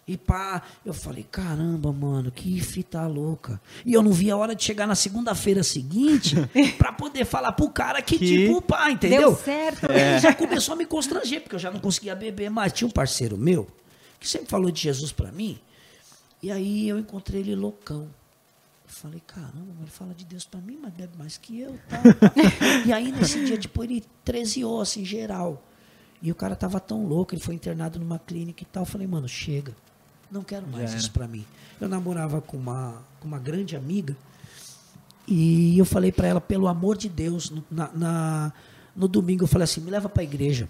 E 0.07 0.17
pá, 0.17 0.61
eu 0.85 0.93
falei, 0.93 1.25
caramba, 1.31 1.93
mano, 1.93 2.33
que 2.33 2.61
fita 2.61 3.07
louca. 3.07 3.61
E 3.87 3.93
eu 3.93 4.03
não 4.03 4.11
vi 4.11 4.33
a 4.33 4.37
hora 4.37 4.53
de 4.53 4.65
chegar 4.65 4.85
na 4.85 4.97
segunda-feira 4.97 5.63
seguinte 5.63 6.35
pra 6.77 6.93
poder 6.93 7.25
falar 7.25 7.53
pro 7.53 7.71
cara 7.71 8.03
que, 8.03 8.19
Que- 8.19 8.27
tipo, 8.27 8.61
pá, 8.61 8.91
entendeu? 8.91 9.21
Deu 9.31 9.37
certo. 9.37 9.87
Aí 9.91 10.19
já 10.19 10.35
começou 10.35 10.75
a 10.75 10.77
me 10.77 10.87
constranger, 10.87 11.43
porque 11.43 11.55
eu 11.55 11.61
já 11.61 11.71
não 11.71 11.79
conseguia 11.79 12.17
beber 12.17 12.51
mais. 12.51 12.73
Tinha 12.73 12.89
um 12.89 12.91
parceiro 12.91 13.39
meu 13.39 13.69
que 14.19 14.29
sempre 14.29 14.49
falou 14.49 14.73
de 14.73 14.81
Jesus 14.83 15.13
pra 15.13 15.31
mim. 15.31 15.59
E 16.43 16.51
aí 16.51 16.89
eu 16.89 16.99
encontrei 16.99 17.41
ele 17.41 17.55
loucão. 17.55 18.03
Eu 18.85 18.89
falei, 18.95 19.23
caramba, 19.27 19.73
ele 19.81 19.91
fala 19.91 20.13
de 20.13 20.25
Deus 20.25 20.45
pra 20.45 20.61
mim, 20.61 20.79
mas 20.83 20.93
bebe 20.93 21.17
mais 21.17 21.39
que 21.39 21.61
eu. 21.61 21.79
Tá? 21.89 21.99
e 22.85 22.93
aí 22.93 23.13
nesse 23.13 23.45
dia, 23.45 23.57
tipo, 23.57 23.83
ele 23.85 24.05
trezeou, 24.25 24.81
assim, 24.81 25.05
geral. 25.05 25.63
E 26.21 26.31
o 26.31 26.35
cara 26.35 26.55
tava 26.55 26.79
tão 26.81 27.07
louco, 27.07 27.35
ele 27.35 27.41
foi 27.43 27.55
internado 27.55 27.99
numa 27.99 28.19
clínica 28.19 28.63
e 28.63 28.67
tal. 28.67 28.83
Eu 28.83 28.87
falei, 28.87 29.07
mano, 29.07 29.29
chega. 29.29 29.75
Não 30.31 30.43
quero 30.43 30.67
mais 30.67 30.93
isso 30.95 31.07
era. 31.07 31.13
pra 31.15 31.29
mim. 31.29 31.45
Eu 31.81 31.89
namorava 31.89 32.41
com 32.41 32.57
uma, 32.57 33.03
com 33.21 33.27
uma 33.29 33.39
grande 33.39 33.77
amiga. 33.77 34.17
E 35.27 35.79
eu 35.79 35.85
falei 35.85 36.11
pra 36.13 36.27
ela, 36.27 36.41
pelo 36.41 36.67
amor 36.69 36.97
de 36.97 37.09
Deus, 37.09 37.51
no, 37.51 37.65
na, 37.71 37.91
na- 37.93 38.53
no 38.95 39.07
domingo 39.09 39.45
eu 39.45 39.49
falei 39.49 39.65
assim, 39.65 39.81
me 39.81 39.91
leva 39.91 40.09
pra 40.09 40.23
igreja. 40.23 40.69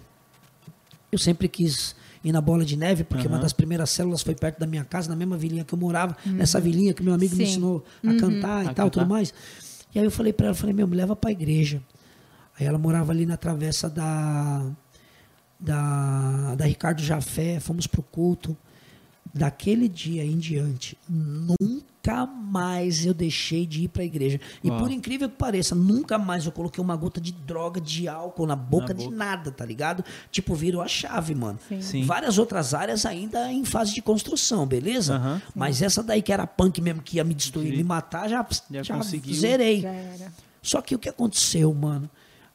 Eu 1.11 1.17
sempre 1.19 1.47
quis 1.47 1.95
ir 2.23 2.31
na 2.31 2.39
bola 2.41 2.63
de 2.63 2.77
neve, 2.77 3.03
porque 3.03 3.27
uma 3.27 3.37
das 3.37 3.51
primeiras 3.53 3.89
células 3.89 4.21
foi 4.21 4.33
perto 4.35 4.59
da 4.59 4.65
minha 4.65 4.83
casa, 4.85 5.09
na 5.09 5.15
mesma 5.15 5.35
vilinha 5.37 5.63
que 5.63 5.73
eu 5.73 5.77
morava, 5.79 6.15
nessa 6.25 6.59
vilinha 6.59 6.93
que 6.93 7.03
meu 7.03 7.13
amigo 7.13 7.35
me 7.35 7.45
Sim. 7.45 7.51
ensinou 7.51 7.83
a 8.05 8.13
cantar 8.19 8.65
e 8.65 8.67
A 8.69 8.73
tal, 8.73 8.89
tudo 8.89 9.03
cantar. 9.03 9.13
mais. 9.13 9.33
E 9.93 9.99
aí 9.99 10.05
eu 10.05 10.11
falei 10.11 10.31
pra 10.33 10.47
ela, 10.47 10.55
falei, 10.55 10.73
meu, 10.73 10.87
me 10.87 10.95
leva 10.95 11.15
pra 11.15 11.31
igreja. 11.31 11.81
Aí 12.59 12.65
ela 12.65 12.77
morava 12.77 13.11
ali 13.11 13.25
na 13.25 13.35
travessa 13.35 13.89
da, 13.89 14.65
da, 15.59 16.55
da 16.55 16.65
Ricardo 16.65 17.01
Jafé, 17.01 17.59
fomos 17.59 17.87
pro 17.87 18.01
culto. 18.03 18.55
Daquele 19.33 19.87
dia 19.87 20.23
em 20.23 20.37
diante, 20.37 20.95
nunca 21.09 22.25
mais 22.25 23.05
eu 23.05 23.13
deixei 23.13 23.65
de 23.65 23.83
ir 23.83 23.87
para 23.87 24.03
a 24.03 24.05
igreja. 24.05 24.39
E 24.63 24.69
Uau. 24.69 24.79
por 24.79 24.91
incrível 24.91 25.27
que 25.27 25.35
pareça, 25.35 25.73
nunca 25.73 26.19
mais 26.19 26.45
eu 26.45 26.51
coloquei 26.51 26.83
uma 26.83 26.95
gota 26.95 27.19
de 27.19 27.31
droga, 27.31 27.81
de 27.81 28.07
álcool 28.07 28.45
na 28.45 28.55
boca, 28.55 28.89
Na 28.89 28.93
de 28.93 29.05
boca. 29.05 29.15
nada, 29.15 29.51
tá 29.51 29.65
ligado? 29.65 30.03
Tipo, 30.31 30.53
virou 30.53 30.81
a 30.81 30.87
chave, 30.87 31.33
mano. 31.33 31.57
Sim. 31.67 31.81
Sim. 31.81 32.03
Várias 32.05 32.37
outras 32.37 32.73
áreas 32.75 33.05
ainda 33.07 33.51
em 33.51 33.65
fase 33.65 33.93
de 33.93 34.01
construção, 34.03 34.67
beleza? 34.67 35.41
Mas 35.55 35.81
essa 35.81 36.03
daí 36.03 36.21
que 36.21 36.31
era 36.31 36.45
punk 36.45 36.79
mesmo, 36.79 37.01
que 37.01 37.17
ia 37.17 37.23
me 37.23 37.33
destruir, 37.33 37.71
Sim. 37.71 37.77
me 37.77 37.83
matar, 37.83 38.29
já, 38.29 38.45
Já 38.69 38.83
já 38.83 39.01
zerei. 39.01 39.81
Já 39.81 39.89
era. 39.91 40.33
Só 40.61 40.81
que 40.81 40.93
o 40.95 40.99
que 40.99 41.09
aconteceu, 41.09 41.73
mano? 41.73 42.09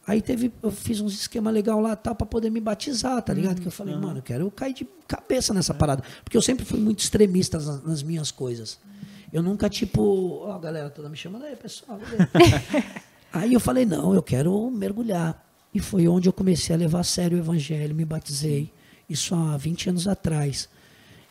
Aí 0.09 0.23
teve, 0.23 0.51
eu 0.63 0.71
fiz 0.71 1.01
uns 1.01 1.13
esquema 1.13 1.51
legal 1.51 1.81
lá 1.81 1.95
tal 1.95 2.15
pra 2.15 2.27
poder 2.27 2.51
me 2.51 2.61
batizar, 2.61 3.21
tá 3.23 3.33
ligado? 3.35 3.61
que 3.61 3.69
eu 3.69 3.71
falei, 3.73 3.95
mano, 3.95 4.19
eu 4.19 4.23
quero 4.23 4.51
cair 4.51 4.73
de 4.73 4.89
cabeça 5.07 5.53
nessa 5.53 5.75
parada, 5.75 6.03
porque 6.25 6.35
eu 6.37 6.41
sempre 6.43 6.65
fui 6.65 6.81
muito 6.81 7.01
extremista 7.01 7.59
nas, 7.59 7.85
nas 7.85 8.03
minhas 8.03 8.31
coisas. 8.31 8.79
Eu 9.31 9.43
nunca 9.43 9.69
tipo, 9.69 10.41
ó, 10.47 10.53
a 10.55 10.59
galera 10.59 10.89
toda 10.89 11.11
me 11.11 11.17
chamando 11.17 11.45
aí, 11.45 11.55
pessoal. 11.55 11.99
cadê?" 12.01 12.85
aí 13.33 13.53
eu 13.53 13.61
falei, 13.61 13.85
não, 13.85 14.15
eu 14.15 14.23
quero 14.23 14.71
mergulhar. 14.71 15.47
E 15.75 15.81
foi 15.81 16.09
onde 16.09 16.27
eu 16.27 16.33
comecei 16.33 16.75
a 16.75 16.79
levar 16.79 17.01
a 17.01 17.05
sério 17.05 17.37
o 17.37 17.41
evangelho, 17.41 17.95
me 17.95 18.05
batizei. 18.07 18.73
Isso 19.09 19.35
há 19.35 19.57
20 19.59 19.91
anos 19.91 20.09
atrás. 20.09 20.69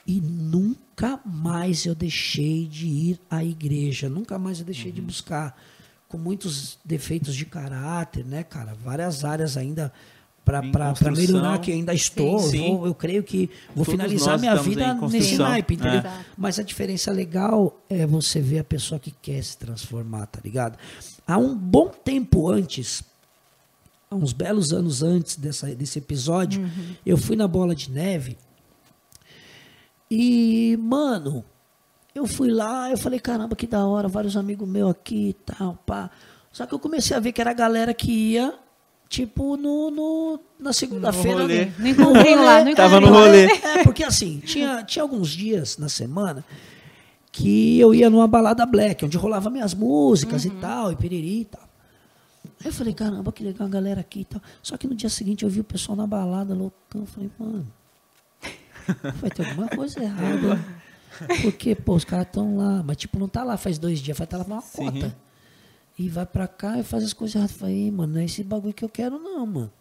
E 0.06 0.22
nunca 0.22 1.20
mais 1.26 1.86
eu 1.86 1.96
deixei 1.96 2.68
de 2.68 2.86
ir 2.88 3.20
à 3.30 3.44
igreja, 3.44 4.08
nunca 4.08 4.38
mais 4.38 4.60
eu 4.60 4.66
deixei 4.66 4.90
Uhum. 4.92 4.96
de 4.96 5.02
buscar 5.02 5.60
com 6.08 6.18
muitos 6.18 6.78
defeitos 6.86 7.36
de 7.36 7.46
caráter, 7.46 8.26
né, 8.26 8.44
cara? 8.44 8.74
Várias 8.84 9.24
áreas 9.26 9.58
ainda 9.58 9.92
para 10.46 10.62
melhorar 11.12 11.58
que 11.60 11.74
ainda 11.74 11.94
estou. 11.94 12.40
Sim. 12.40 12.70
Eu, 12.72 12.78
vou- 12.78 12.88
eu 12.88 12.96
creio 12.96 13.22
que 13.22 13.50
vou 13.76 13.84
Todos 13.84 13.92
finalizar 13.92 14.40
minha 14.40 14.56
vida 14.56 14.98
em 15.02 15.10
nesse 15.10 15.36
naipe, 15.38 15.74
entendeu? 15.74 16.00
É. 16.00 16.26
Mas 16.38 16.58
a 16.58 16.64
diferença 16.64 17.12
legal 17.12 17.78
é 17.90 18.06
você 18.08 18.40
ver 18.40 18.60
a 18.60 18.64
pessoa 18.64 18.98
que 18.98 19.12
quer 19.12 19.44
se 19.44 19.58
transformar, 19.58 20.26
tá 20.28 20.40
ligado? 20.42 20.78
Há 21.28 21.38
um 21.38 21.54
bom 21.54 21.90
tempo 21.90 22.50
antes, 22.50 23.04
há 24.10 24.16
uns 24.16 24.32
belos 24.32 24.72
anos 24.72 25.04
antes 25.04 25.36
dessa, 25.36 25.68
desse 25.76 26.00
episódio, 26.00 26.62
eu 27.06 27.18
fui 27.18 27.36
na 27.36 27.46
bola 27.50 27.76
de 27.76 27.92
neve 27.92 28.38
e, 30.10 30.78
mano, 30.82 31.44
eu 32.18 32.26
fui 32.28 32.50
lá, 32.52 32.90
eu 32.92 32.98
falei, 32.98 33.20
caramba, 33.20 33.56
que 33.56 33.68
da 33.68 33.86
hora, 33.86 34.08
vários 34.08 34.36
amigos 34.38 34.68
meus 34.68 34.92
aqui 34.92 35.30
e 35.30 35.34
tal, 35.34 35.78
pá. 35.86 36.10
Só 36.52 36.66
que 36.66 36.74
eu 36.74 36.80
comecei 36.80 37.16
a 37.16 37.20
ver 37.20 37.32
que 37.32 37.40
era 37.42 37.52
a 37.52 37.54
galera 37.54 37.94
que 37.94 38.12
ia, 38.12 38.54
tipo, 39.10 39.56
no, 39.58 39.92
no, 39.92 40.40
na 40.60 40.74
segunda-feira. 40.74 41.40
no- 41.42 41.48
No 41.80 41.88
encontrinho 41.88 42.44
lá, 42.44 42.64
no 42.64 42.76
Tava 42.76 43.00
no 43.00 43.08
rolê. 43.10 43.46
É, 43.46 43.84
porque 43.84 44.04
assim, 44.04 44.40
tinha, 44.40 44.84
tinha 44.84 45.04
alguns 45.04 45.30
dias 45.30 45.78
na 45.78 45.88
semana 45.90 46.44
que 47.32 47.80
eu 47.80 47.94
ia 47.94 48.10
numa 48.10 48.28
balada 48.28 48.66
black, 48.66 49.06
onde 49.06 49.16
rolava 49.18 49.50
minhas 49.50 49.74
músicas 49.76 50.44
e 50.46 50.50
tal, 50.62 50.92
e 50.92 50.96
piriri 50.96 51.42
e 51.42 51.46
tal. 51.46 51.62
Aí 52.60 52.66
eu 52.66 52.74
falei, 52.74 52.94
caramba, 52.94 53.32
que 53.32 53.44
legal 53.44 53.68
a 53.68 53.70
galera 53.70 54.02
aqui 54.02 54.22
e 54.22 54.26
tal. 54.26 54.42
Só 54.64 54.76
que 54.78 54.88
no 54.88 54.96
dia 54.96 55.10
seguinte 55.10 55.44
eu 55.44 55.50
vi 55.50 55.60
o 55.60 55.64
pessoal 55.64 55.96
na 55.96 56.08
balada 56.08 56.56
loucão. 56.56 57.02
Eu 57.02 57.06
falei, 57.06 57.30
mano, 57.38 57.68
vai 59.22 59.30
ter 59.30 59.48
alguma 59.48 59.68
coisa 59.68 60.02
errada. 60.02 60.60
Porque, 61.42 61.76
pô, 61.76 61.96
os 61.96 62.04
caras 62.06 62.28
estão 62.28 62.58
lá, 62.58 62.84
mas 62.84 62.98
tipo, 62.98 63.18
não 63.20 63.28
tá 63.28 63.44
lá 63.44 63.58
faz 63.58 63.78
dois 63.78 64.00
dias, 64.00 64.18
vai 64.18 64.26
estar 64.26 64.38
lá 64.38 64.44
uma 64.46 64.62
Sim. 64.62 64.86
cota. 64.92 65.18
E 66.00 66.08
vai 66.10 66.26
pra 66.26 66.48
cá 66.48 66.80
e 66.80 66.84
faz 66.84 67.04
as 67.04 67.14
coisas 67.14 67.36
erradas. 67.36 67.56
Falei, 67.56 67.88
"Ih, 67.88 67.92
mano, 67.92 68.14
não 68.14 68.22
é 68.22 68.26
esse 68.26 68.44
bagulho 68.44 68.74
que 68.74 68.86
eu 68.86 68.90
quero, 68.90 69.18
não, 69.18 69.46
mano. 69.48 69.72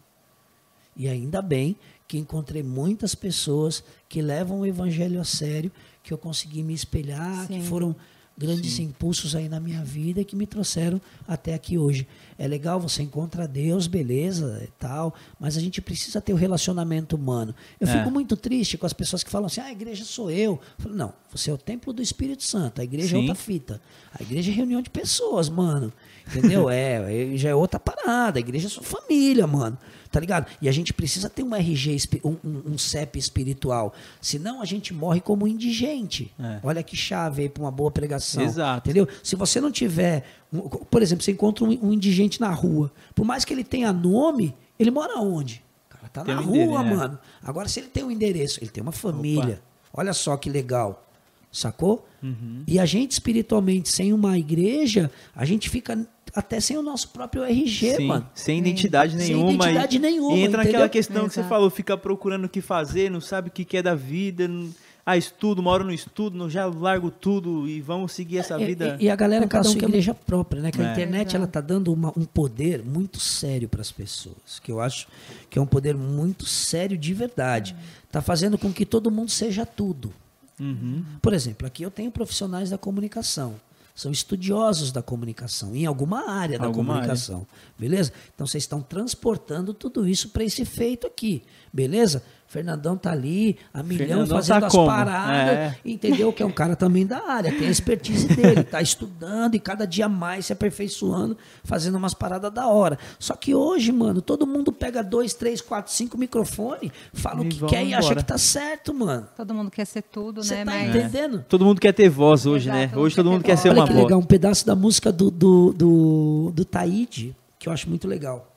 E 0.95 1.07
ainda 1.07 1.41
bem 1.43 1.75
que 2.07 2.17
encontrei 2.17 2.63
muitas 2.63 3.13
pessoas 3.13 3.83
que 4.09 4.21
levam 4.21 4.61
o 4.61 4.65
evangelho 4.65 5.21
a 5.21 5.23
sério, 5.23 5.71
que 6.01 6.11
eu 6.11 6.17
consegui 6.17 6.63
me 6.63 6.73
espelhar, 6.73 7.45
Sim. 7.45 7.59
que 7.59 7.67
foram 7.67 7.95
grandes 8.37 8.77
impulsos 8.77 9.35
aí 9.35 9.49
na 9.49 9.59
minha 9.59 9.83
vida 9.83 10.23
que 10.23 10.35
me 10.35 10.45
trouxeram 10.45 11.01
até 11.27 11.53
aqui 11.55 11.77
hoje. 11.77 12.07
É 12.37 12.47
legal, 12.47 12.79
você 12.79 13.01
encontra 13.01 13.47
Deus, 13.47 13.87
beleza 13.87 14.61
e 14.63 14.67
tal, 14.79 15.15
mas 15.39 15.57
a 15.57 15.59
gente 15.59 15.81
precisa 15.81 16.21
ter 16.21 16.33
o 16.33 16.35
relacionamento 16.35 17.15
humano. 17.15 17.55
Eu 17.79 17.87
É. 17.87 17.97
fico 17.97 18.11
muito 18.11 18.37
triste 18.37 18.77
com 18.77 18.85
as 18.85 18.93
pessoas 18.93 19.23
que 19.23 19.31
falam 19.31 19.47
assim: 19.47 19.59
ah, 19.61 19.65
a 19.65 19.71
igreja 19.71 20.03
sou 20.05 20.29
eu. 20.29 20.37
eu 20.53 20.59
falo, 20.77 20.95
não, 20.95 21.13
você 21.31 21.49
é 21.49 21.53
o 21.53 21.57
templo 21.57 21.91
do 21.91 22.01
Espírito 22.01 22.43
Santo, 22.43 22.79
a 22.79 22.83
igreja 22.83 23.07
é 23.15 23.19
Sim. 23.19 23.27
outra 23.27 23.35
fita. 23.35 23.81
A 24.13 24.21
igreja 24.21 24.51
é 24.51 24.53
reunião 24.53 24.81
de 24.81 24.89
pessoas, 24.89 25.49
mano. 25.49 25.91
Entendeu? 26.27 26.69
é, 26.71 27.33
é, 27.33 27.37
já 27.37 27.49
é 27.49 27.55
outra 27.55 27.79
parada. 27.79 28.37
A 28.37 28.41
igreja 28.41 28.67
é 28.67 28.69
sua 28.69 28.83
família, 28.83 29.47
mano. 29.47 29.77
Tá 30.11 30.19
ligado? 30.19 30.47
E 30.61 30.69
a 30.69 30.71
gente 30.71 30.93
precisa 30.93 31.29
ter 31.29 31.43
um 31.43 31.53
RG, 31.55 31.97
um, 32.23 32.37
um, 32.73 32.77
CEP 32.77 33.19
espiritual. 33.19 33.93
Senão 34.21 34.61
a 34.61 34.65
gente 34.65 34.93
morre 34.93 35.19
como 35.19 35.47
indigente. 35.47 36.33
É. 36.39 36.59
Olha 36.63 36.81
que 36.83 36.95
chave 36.95 37.43
aí 37.43 37.49
pra 37.49 37.63
uma 37.63 37.71
boa 37.71 37.91
pregação. 37.91 38.41
Exato. 38.43 38.87
Entendeu? 38.89 39.07
Se 39.23 39.35
você 39.35 39.59
não 39.59 39.71
tiver. 39.71 40.23
um- 40.51 40.61
Por 40.61 41.01
exemplo, 41.01 41.23
você 41.23 41.31
encontra 41.31 41.65
um, 41.65 41.69
um 41.87 41.93
indigente 41.93 42.39
na 42.39 42.49
rua. 42.49 42.91
Por 43.13 43.25
mais 43.25 43.43
que 43.43 43.53
ele 43.53 43.63
tenha 43.63 43.91
nome, 43.91 44.55
ele 44.79 44.91
mora 44.91 45.19
onde? 45.19 45.63
O 45.87 45.93
cara 45.93 46.09
tá 46.09 46.23
Tem 46.23 46.35
na 46.35 46.41
um 46.41 46.45
rua, 46.45 46.81
endereço, 46.81 46.95
mano. 46.99 47.19
Agora, 47.43 47.67
se 47.67 47.79
ele 47.79 47.87
tem 47.89 48.03
um 48.03 48.11
endereço, 48.11 48.59
ele 48.63 48.69
tem 48.71 48.81
uma 48.81 48.91
família. 48.91 49.61
Olha 49.93 50.13
só 50.13 50.37
que 50.37 50.49
legal. 50.49 51.03
Sacou? 51.51 52.07
Uhum. 52.21 52.63
E 52.67 52.77
a 52.79 52.85
gente, 52.85 53.11
espiritualmente, 53.11 53.89
sem 53.89 54.13
uma 54.13 54.37
igreja, 54.37 55.09
a 55.35 55.43
gente 55.45 55.69
fica 55.69 56.07
até 56.35 56.59
sem 56.59 56.77
o 56.77 56.81
nosso 56.81 57.09
próprio 57.09 57.43
RG, 57.43 57.95
Sim, 57.95 58.05
mano. 58.07 58.29
sem 58.33 58.59
identidade 58.59 59.17
Sem 59.17 59.35
nenhuma. 59.35 59.51
identidade 59.65 59.95
e, 59.95 59.99
nenhuma, 59.99 60.35
E 60.35 60.41
entra 60.41 60.57
naquela 60.57 60.85
entendeu? 60.85 60.89
questão 60.89 61.27
que 61.27 61.33
você 61.33 61.43
falou, 61.43 61.69
fica 61.69 61.97
procurando 61.97 62.45
o 62.45 62.49
que 62.49 62.61
fazer, 62.61 63.09
não 63.11 63.21
sabe 63.21 63.49
o 63.49 63.51
que 63.51 63.63
quer 63.65 63.81
da 63.83 63.95
vida. 63.95 64.47
Não... 64.47 64.69
Ah, 65.09 65.15
estudo, 65.15 65.63
moro 65.63 65.85
no 65.85 65.93
estudo, 65.93 66.37
não, 66.37 66.49
já 66.49 66.65
largo 66.65 67.09
tudo 67.09 67.65
e 67.65 67.79
vamos 67.79 68.11
seguir 68.11 68.39
essa 68.39 68.59
E- 68.61 68.65
vida. 68.65 68.97
E, 68.99 69.05
e 69.05 69.09
a 69.09 69.15
galera 69.15 69.45
a 69.45 69.47
cada 69.47 69.65
um 69.65 69.71
sua 69.71 69.79
que 69.79 69.85
é- 69.85 69.87
igreja 69.87 70.13
própria, 70.13 70.61
né? 70.61 70.69
Que 70.69 70.81
a 70.81 70.89
É. 70.89 70.91
internet 70.91 71.33
ela 71.33 71.47
tá 71.47 71.61
dando 71.61 71.93
uma- 71.93 72.11
um 72.17 72.25
poder 72.25 72.83
muito 72.83 73.17
sério 73.17 73.69
para 73.69 73.79
as 73.79 73.89
pessoas, 73.89 74.59
que 74.61 74.69
eu 74.69 74.81
acho 74.81 75.07
que 75.49 75.57
é 75.57 75.61
um 75.61 75.65
poder 75.65 75.95
muito 75.95 76.45
sério 76.45 76.97
de 76.97 77.13
verdade. 77.13 77.73
Tá 78.11 78.21
fazendo 78.21 78.57
com 78.57 78.69
que 78.73 78.85
todo 78.85 79.09
mundo 79.09 79.31
seja 79.31 79.65
tudo. 79.65 80.13
Uhum. 80.59 81.05
Por 81.21 81.33
exemplo, 81.33 81.65
aqui 81.65 81.83
eu 81.83 81.91
tenho 81.91 82.11
profissionais 82.11 82.69
da 82.69 82.77
comunicação. 82.77 83.55
São 83.97 84.11
estudiosos 84.11 84.91
da 84.91 85.01
comunicação, 85.01 85.75
em 85.75 85.87
alguma 85.87 86.29
área 86.29 86.59
da 86.59 86.67
Alguma 86.67 86.93
comunicação. 86.93 87.47
Beleza? 87.79 88.13
Então 88.31 88.45
vocês 88.45 88.63
estão 88.63 88.79
transportando 88.79 89.73
tudo 89.73 90.07
isso 90.07 90.29
para 90.29 90.43
esse 90.43 90.63
feito 90.65 91.07
aqui. 91.07 91.41
Beleza? 91.73 92.21
Fernandão 92.47 92.95
tá 92.95 93.11
ali, 93.11 93.57
a 93.73 93.83
milhão 93.83 94.07
Fernandão 94.07 94.37
fazendo 94.37 94.59
tá 94.61 94.67
as 94.67 94.71
como? 94.73 94.87
paradas. 94.87 95.49
É. 95.57 95.75
Entendeu? 95.83 96.31
Que 96.31 96.41
é 96.41 96.45
um 96.45 96.51
cara 96.51 96.77
também 96.77 97.05
da 97.05 97.21
área, 97.29 97.51
tem 97.51 97.67
a 97.67 97.71
expertise 97.71 98.25
dele, 98.27 98.63
tá 98.65 98.81
estudando 98.81 99.55
e 99.55 99.59
cada 99.59 99.85
dia 99.85 100.07
mais 100.07 100.45
se 100.45 100.53
aperfeiçoando, 100.53 101.37
fazendo 101.65 101.95
umas 101.97 102.13
paradas 102.13 102.51
da 102.53 102.67
hora. 102.67 102.97
Só 103.19 103.35
que 103.35 103.53
hoje, 103.53 103.91
mano, 103.91 104.21
todo 104.21 104.47
mundo 104.47 104.71
pega 104.71 105.03
dois, 105.03 105.33
três, 105.33 105.59
quatro, 105.59 105.91
cinco 105.91 106.17
microfones, 106.17 106.89
fala 107.13 107.43
E 107.43 107.47
o 107.47 107.49
que 107.49 107.65
quer 107.65 107.83
e 107.85 107.93
acha 107.93 108.07
embora. 108.07 108.21
que 108.21 108.27
tá 108.27 108.37
certo, 108.37 108.93
mano. 108.93 109.27
Todo 109.35 109.53
mundo 109.53 109.69
quer 109.69 109.85
ser 109.85 110.03
tudo, 110.03 110.41
Você 110.41 110.55
né? 110.55 110.65
tá 110.65 110.71
Mas 110.71 110.95
entendendo? 110.95 111.45
Todo 111.49 111.65
mundo 111.65 111.81
quer 111.81 111.91
ter 111.93 112.07
voz 112.09 112.45
hoje, 112.45 112.69
Exato, 112.69 112.79
né? 112.79 112.87
todo 112.87 113.01
Hoje 113.01 113.15
todo 113.15 113.29
mundo 113.29 113.43
quer 113.43 113.55
quer 113.55 113.57
ser 113.57 113.67
voz. 113.69 113.77
uma 113.77 113.83
Olha 113.83 113.87
que 113.89 113.93
voz. 113.93 114.05
legal, 114.05 114.19
um 114.19 114.25
pedaço 114.25 114.65
da 114.65 114.75
música 114.75 115.11
do, 115.11 115.29
do, 115.29 115.73
do, 115.73 116.51
do 116.55 116.63
Taíde, 116.65 117.35
que 117.59 117.67
eu 117.67 117.73
acho 117.73 117.89
muito 117.89 118.07
legal. 118.07 118.53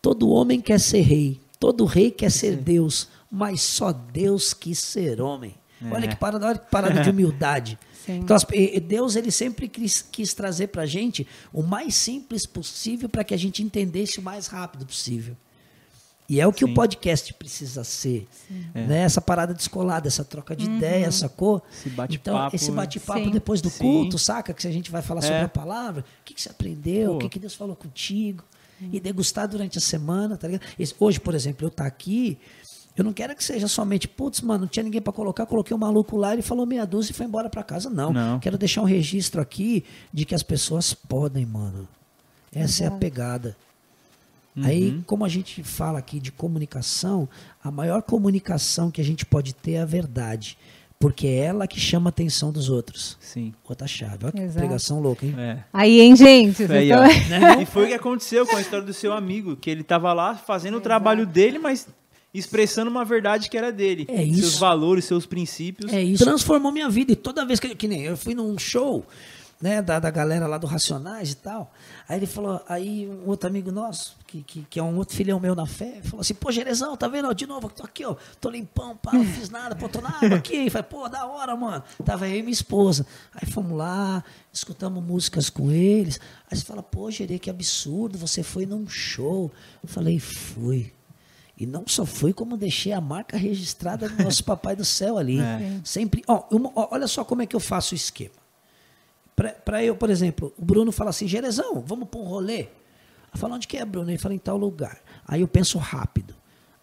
Todo 0.00 0.30
homem 0.30 0.60
quer 0.60 0.80
ser 0.80 1.00
rei, 1.02 1.38
todo 1.62 1.84
rei 1.84 2.10
quer 2.10 2.28
ser 2.32 2.56
Deus, 2.56 3.06
mas 3.30 3.60
só 3.60 3.92
Deus 3.92 4.52
quis 4.52 4.80
ser 4.80 5.20
homem. 5.20 5.54
Olha 5.92 6.08
que 6.08 6.16
parada, 6.16 6.44
olha 6.48 6.58
que 6.58 6.68
parada 6.68 7.00
de 7.00 7.08
humildade. 7.08 7.78
Sim. 8.04 8.14
Então, 8.18 8.36
Deus 8.84 9.14
ele 9.14 9.30
sempre 9.30 9.68
quis, 9.68 10.02
quis 10.02 10.34
trazer 10.34 10.66
pra 10.68 10.84
gente 10.86 11.24
o 11.52 11.62
mais 11.62 11.94
simples 11.94 12.46
possível 12.46 13.08
para 13.08 13.22
que 13.22 13.32
a 13.32 13.36
gente 13.36 13.62
entendesse 13.62 14.18
o 14.18 14.22
mais 14.22 14.48
rápido 14.48 14.84
possível. 14.84 15.36
E 16.28 16.40
é 16.40 16.46
o 16.46 16.52
que 16.52 16.64
Sim. 16.64 16.72
o 16.72 16.74
podcast 16.74 17.32
precisa 17.34 17.84
ser. 17.84 18.26
Né? 18.74 19.02
Essa 19.02 19.20
parada 19.20 19.54
descolada, 19.54 20.08
essa 20.08 20.24
troca 20.24 20.56
de 20.56 20.64
ideia, 20.64 21.12
sacou? 21.12 21.62
Esse 21.72 21.90
bate-papo, 21.90 22.38
Então, 22.38 22.50
esse 22.52 22.72
bate-papo 22.72 23.24
Sim. 23.26 23.30
depois 23.30 23.60
do 23.60 23.70
Sim. 23.70 23.78
culto, 23.78 24.18
saca? 24.18 24.52
Que 24.52 24.66
a 24.66 24.72
gente 24.72 24.90
vai 24.90 25.02
falar 25.02 25.20
sobre 25.20 25.36
É. 25.36 25.42
a 25.42 25.48
palavra, 25.48 26.02
o 26.02 26.24
que, 26.24 26.34
que 26.34 26.42
você 26.42 26.48
aprendeu, 26.48 27.10
Pô. 27.10 27.16
o 27.16 27.18
que, 27.20 27.28
que 27.28 27.38
Deus 27.38 27.54
falou 27.54 27.76
contigo. 27.76 28.42
E 28.90 28.98
degustar 28.98 29.46
durante 29.46 29.78
a 29.78 29.80
semana, 29.80 30.36
tá 30.36 30.48
ligado? 30.48 30.66
Hoje, 30.98 31.20
por 31.20 31.34
exemplo, 31.34 31.66
eu 31.66 31.70
tá 31.70 31.86
aqui, 31.86 32.38
eu 32.96 33.04
não 33.04 33.12
quero 33.12 33.34
que 33.34 33.42
seja 33.42 33.68
somente, 33.68 34.06
putz, 34.06 34.40
mano, 34.40 34.62
não 34.62 34.68
tinha 34.68 34.82
ninguém 34.82 35.00
pra 35.00 35.12
colocar, 35.12 35.46
coloquei 35.46 35.74
um 35.74 35.80
maluco 35.80 36.16
lá, 36.16 36.34
ele 36.34 36.42
falou 36.42 36.66
meia 36.66 36.84
dúzia 36.84 37.12
e 37.12 37.14
foi 37.14 37.26
embora 37.26 37.48
pra 37.48 37.62
casa. 37.62 37.88
Não. 37.88 38.12
Não. 38.12 38.38
Quero 38.38 38.58
deixar 38.58 38.82
um 38.82 38.86
registro 38.86 39.40
aqui 39.40 39.84
de 40.12 40.24
que 40.24 40.34
as 40.34 40.42
pessoas 40.42 40.92
podem, 40.92 41.46
mano. 41.46 41.88
Essa 42.54 42.84
é 42.84 42.86
a 42.86 42.90
pegada. 42.90 43.56
Uhum. 44.54 44.64
Aí, 44.66 45.02
como 45.06 45.24
a 45.24 45.28
gente 45.28 45.62
fala 45.62 45.98
aqui 45.98 46.20
de 46.20 46.30
comunicação, 46.30 47.26
a 47.64 47.70
maior 47.70 48.02
comunicação 48.02 48.90
que 48.90 49.00
a 49.00 49.04
gente 49.04 49.24
pode 49.24 49.54
ter 49.54 49.72
é 49.72 49.80
a 49.80 49.86
verdade. 49.86 50.58
Porque 51.02 51.26
é 51.26 51.46
ela 51.46 51.66
que 51.66 51.80
chama 51.80 52.08
a 52.08 52.10
atenção 52.10 52.52
dos 52.52 52.68
outros. 52.68 53.18
Sim. 53.20 53.52
Outra 53.68 53.88
chave. 53.88 54.18
Olha 54.22 54.32
que 54.32 54.38
Exato. 54.38 54.58
pregação 54.58 55.00
louca, 55.00 55.26
hein? 55.26 55.34
É. 55.36 55.58
Aí, 55.72 56.00
hein, 56.00 56.14
gente? 56.14 56.62
Aí, 56.70 56.92
ó. 56.92 57.04
E 57.60 57.66
foi 57.66 57.86
o 57.86 57.88
que 57.88 57.94
aconteceu 57.94 58.46
com 58.46 58.56
a 58.56 58.60
história 58.60 58.86
do 58.86 58.94
seu 58.94 59.12
amigo, 59.12 59.56
que 59.56 59.68
ele 59.68 59.82
tava 59.82 60.12
lá 60.12 60.36
fazendo 60.36 60.76
o 60.76 60.80
trabalho 60.80 61.26
dele, 61.26 61.58
mas 61.58 61.88
expressando 62.32 62.88
uma 62.88 63.04
verdade 63.04 63.50
que 63.50 63.58
era 63.58 63.72
dele. 63.72 64.06
É 64.08 64.22
isso. 64.22 64.42
Seus 64.42 64.58
valores, 64.58 65.04
seus 65.04 65.26
princípios. 65.26 65.92
É 65.92 66.00
isso. 66.00 66.22
Transformou 66.22 66.70
minha 66.70 66.88
vida. 66.88 67.10
E 67.10 67.16
toda 67.16 67.44
vez 67.44 67.58
que, 67.58 67.74
que 67.74 67.88
nem 67.88 68.02
eu 68.02 68.16
fui 68.16 68.32
num 68.32 68.56
show, 68.56 69.04
né, 69.60 69.82
da, 69.82 69.98
da 69.98 70.10
galera 70.10 70.46
lá 70.46 70.56
do 70.56 70.68
Racionais 70.68 71.32
e 71.32 71.36
tal. 71.36 71.72
Aí 72.08 72.18
ele 72.18 72.26
falou, 72.26 72.62
aí 72.68 73.08
um 73.08 73.28
outro 73.28 73.48
amigo 73.48 73.72
nosso, 73.72 74.16
que, 74.32 74.42
que, 74.42 74.62
que 74.70 74.78
é 74.80 74.82
um 74.82 74.96
outro 74.96 75.14
filhão 75.14 75.38
meu 75.38 75.54
na 75.54 75.66
fé, 75.66 76.00
falou 76.04 76.22
assim, 76.22 76.32
pô, 76.32 76.50
Gerezão, 76.50 76.96
tá 76.96 77.06
vendo? 77.06 77.34
De 77.34 77.46
novo, 77.46 77.68
tô 77.68 77.84
aqui, 77.84 78.02
ó, 78.04 78.16
tô 78.40 78.48
limpão, 78.48 78.96
pá, 78.96 79.12
não 79.12 79.24
fiz 79.26 79.50
nada, 79.50 79.76
pô, 79.76 79.88
tô 79.90 80.00
na 80.00 80.08
água 80.08 80.38
aqui. 80.38 80.70
Falei, 80.70 80.86
pô, 80.88 81.06
da 81.08 81.26
hora, 81.26 81.54
mano. 81.54 81.84
Tava 82.04 82.26
eu 82.28 82.36
e 82.38 82.42
minha 82.42 82.52
esposa. 82.52 83.06
Aí 83.34 83.46
fomos 83.50 83.76
lá, 83.76 84.24
escutamos 84.50 85.04
músicas 85.04 85.50
com 85.50 85.70
eles. 85.70 86.18
Aí 86.50 86.56
você 86.56 86.64
fala, 86.64 86.82
pô, 86.82 87.10
Gerê, 87.10 87.38
que 87.38 87.50
absurdo, 87.50 88.16
você 88.16 88.42
foi 88.42 88.64
num 88.64 88.88
show. 88.88 89.52
Eu 89.82 89.88
falei, 89.88 90.18
fui. 90.18 90.92
E 91.58 91.66
não 91.66 91.84
só 91.86 92.06
fui, 92.06 92.32
como 92.32 92.56
deixei 92.56 92.92
a 92.94 93.00
marca 93.02 93.36
registrada 93.36 94.08
do 94.08 94.24
nosso 94.24 94.42
Papai 94.44 94.74
do 94.74 94.84
Céu 94.84 95.18
ali. 95.18 95.38
É. 95.40 95.80
Sempre. 95.84 96.24
Ó, 96.26 96.44
uma- 96.50 96.72
ó, 96.74 96.88
olha 96.92 97.06
só 97.06 97.22
como 97.22 97.42
é 97.42 97.46
que 97.46 97.54
eu 97.54 97.60
faço 97.60 97.94
o 97.94 97.96
esquema. 97.96 98.32
Para 99.64 99.82
eu, 99.84 99.94
por 99.96 100.08
exemplo, 100.10 100.52
o 100.58 100.64
Bruno 100.64 100.90
fala 100.92 101.10
assim: 101.10 101.28
Gerezão, 101.28 101.80
vamos 101.86 102.08
para 102.08 102.20
um 102.20 102.24
rolê. 102.24 102.68
Eu 103.32 103.38
falo: 103.38 103.54
onde 103.54 103.66
que 103.66 103.76
é, 103.76 103.84
Bruno? 103.84 104.10
Ele 104.10 104.18
fala: 104.18 104.34
em 104.34 104.38
tal 104.38 104.56
lugar. 104.56 104.98
Aí 105.26 105.40
eu 105.40 105.48
penso 105.48 105.78
rápido. 105.78 106.34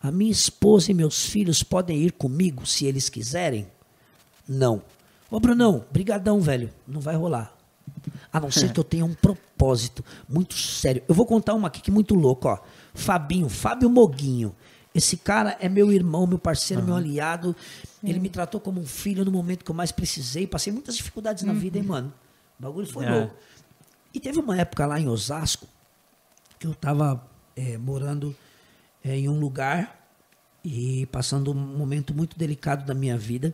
A 0.02 0.12
minha 0.12 0.32
esposa 0.32 0.92
e 0.92 0.94
meus 0.94 1.26
filhos 1.26 1.62
podem 1.62 1.98
ir 1.98 2.14
comigo 2.14 2.66
se 2.66 2.86
eles 2.86 3.10
quiserem? 3.10 3.68
Não. 4.48 4.82
Ô, 5.30 5.40
Brunão, 5.40 5.86
brigadão, 5.92 6.40
velho. 6.40 6.72
Não 6.88 7.02
vai 7.02 7.16
rolar. 7.16 7.54
A 8.32 8.40
não 8.40 8.50
ser 8.50 8.72
que 8.72 8.80
eu 8.80 8.84
tenha 8.84 9.04
um 9.04 9.14
propósito 9.14 10.04
muito 10.28 10.54
sério. 10.56 11.04
Eu 11.08 11.14
vou 11.14 11.26
contar 11.26 11.54
uma 11.54 11.68
aqui 11.68 11.82
que 11.82 11.92
é 11.92 11.94
muito 11.94 12.16
louco, 12.16 12.48
ó. 12.48 12.60
Fabinho, 12.94 13.50
Fábio 13.50 13.90
Moguinho. 13.90 14.56
Esse 14.96 15.18
cara 15.18 15.58
é 15.60 15.68
meu 15.68 15.92
irmão, 15.92 16.26
meu 16.26 16.40
parceiro, 16.40 16.82
meu 16.84 16.96
aliado. 16.96 17.56
Ele 18.04 18.20
me 18.20 18.30
tratou 18.30 18.60
como 18.62 18.80
um 18.80 18.86
filho 18.86 19.26
no 19.26 19.32
momento 19.32 19.64
que 19.66 19.70
eu 19.72 19.76
mais 19.76 19.92
precisei. 19.92 20.48
Passei 20.48 20.72
muitas 20.72 20.96
dificuldades 20.96 21.44
na 21.44 21.54
vida, 21.54 21.78
hein, 21.78 21.84
mano? 21.84 22.14
O 22.58 22.64
bagulho 22.64 22.88
foi 22.88 23.06
É. 23.06 23.12
louco. 23.12 23.36
E 24.14 24.20
teve 24.20 24.40
uma 24.40 24.58
época 24.58 24.86
lá 24.86 25.00
em 25.00 25.08
Osasco 25.08 25.68
que 26.60 26.68
eu 26.68 26.76
tava 26.76 27.26
eh, 27.56 27.78
morando 27.78 28.36
eh, 29.04 29.18
em 29.18 29.30
um 29.30 29.40
lugar 29.40 29.98
e 30.64 31.06
passando 31.08 31.52
um 31.52 31.56
momento 31.56 32.14
muito 32.14 32.38
delicado 32.38 32.86
da 32.86 32.94
minha 32.94 33.18
vida. 33.18 33.54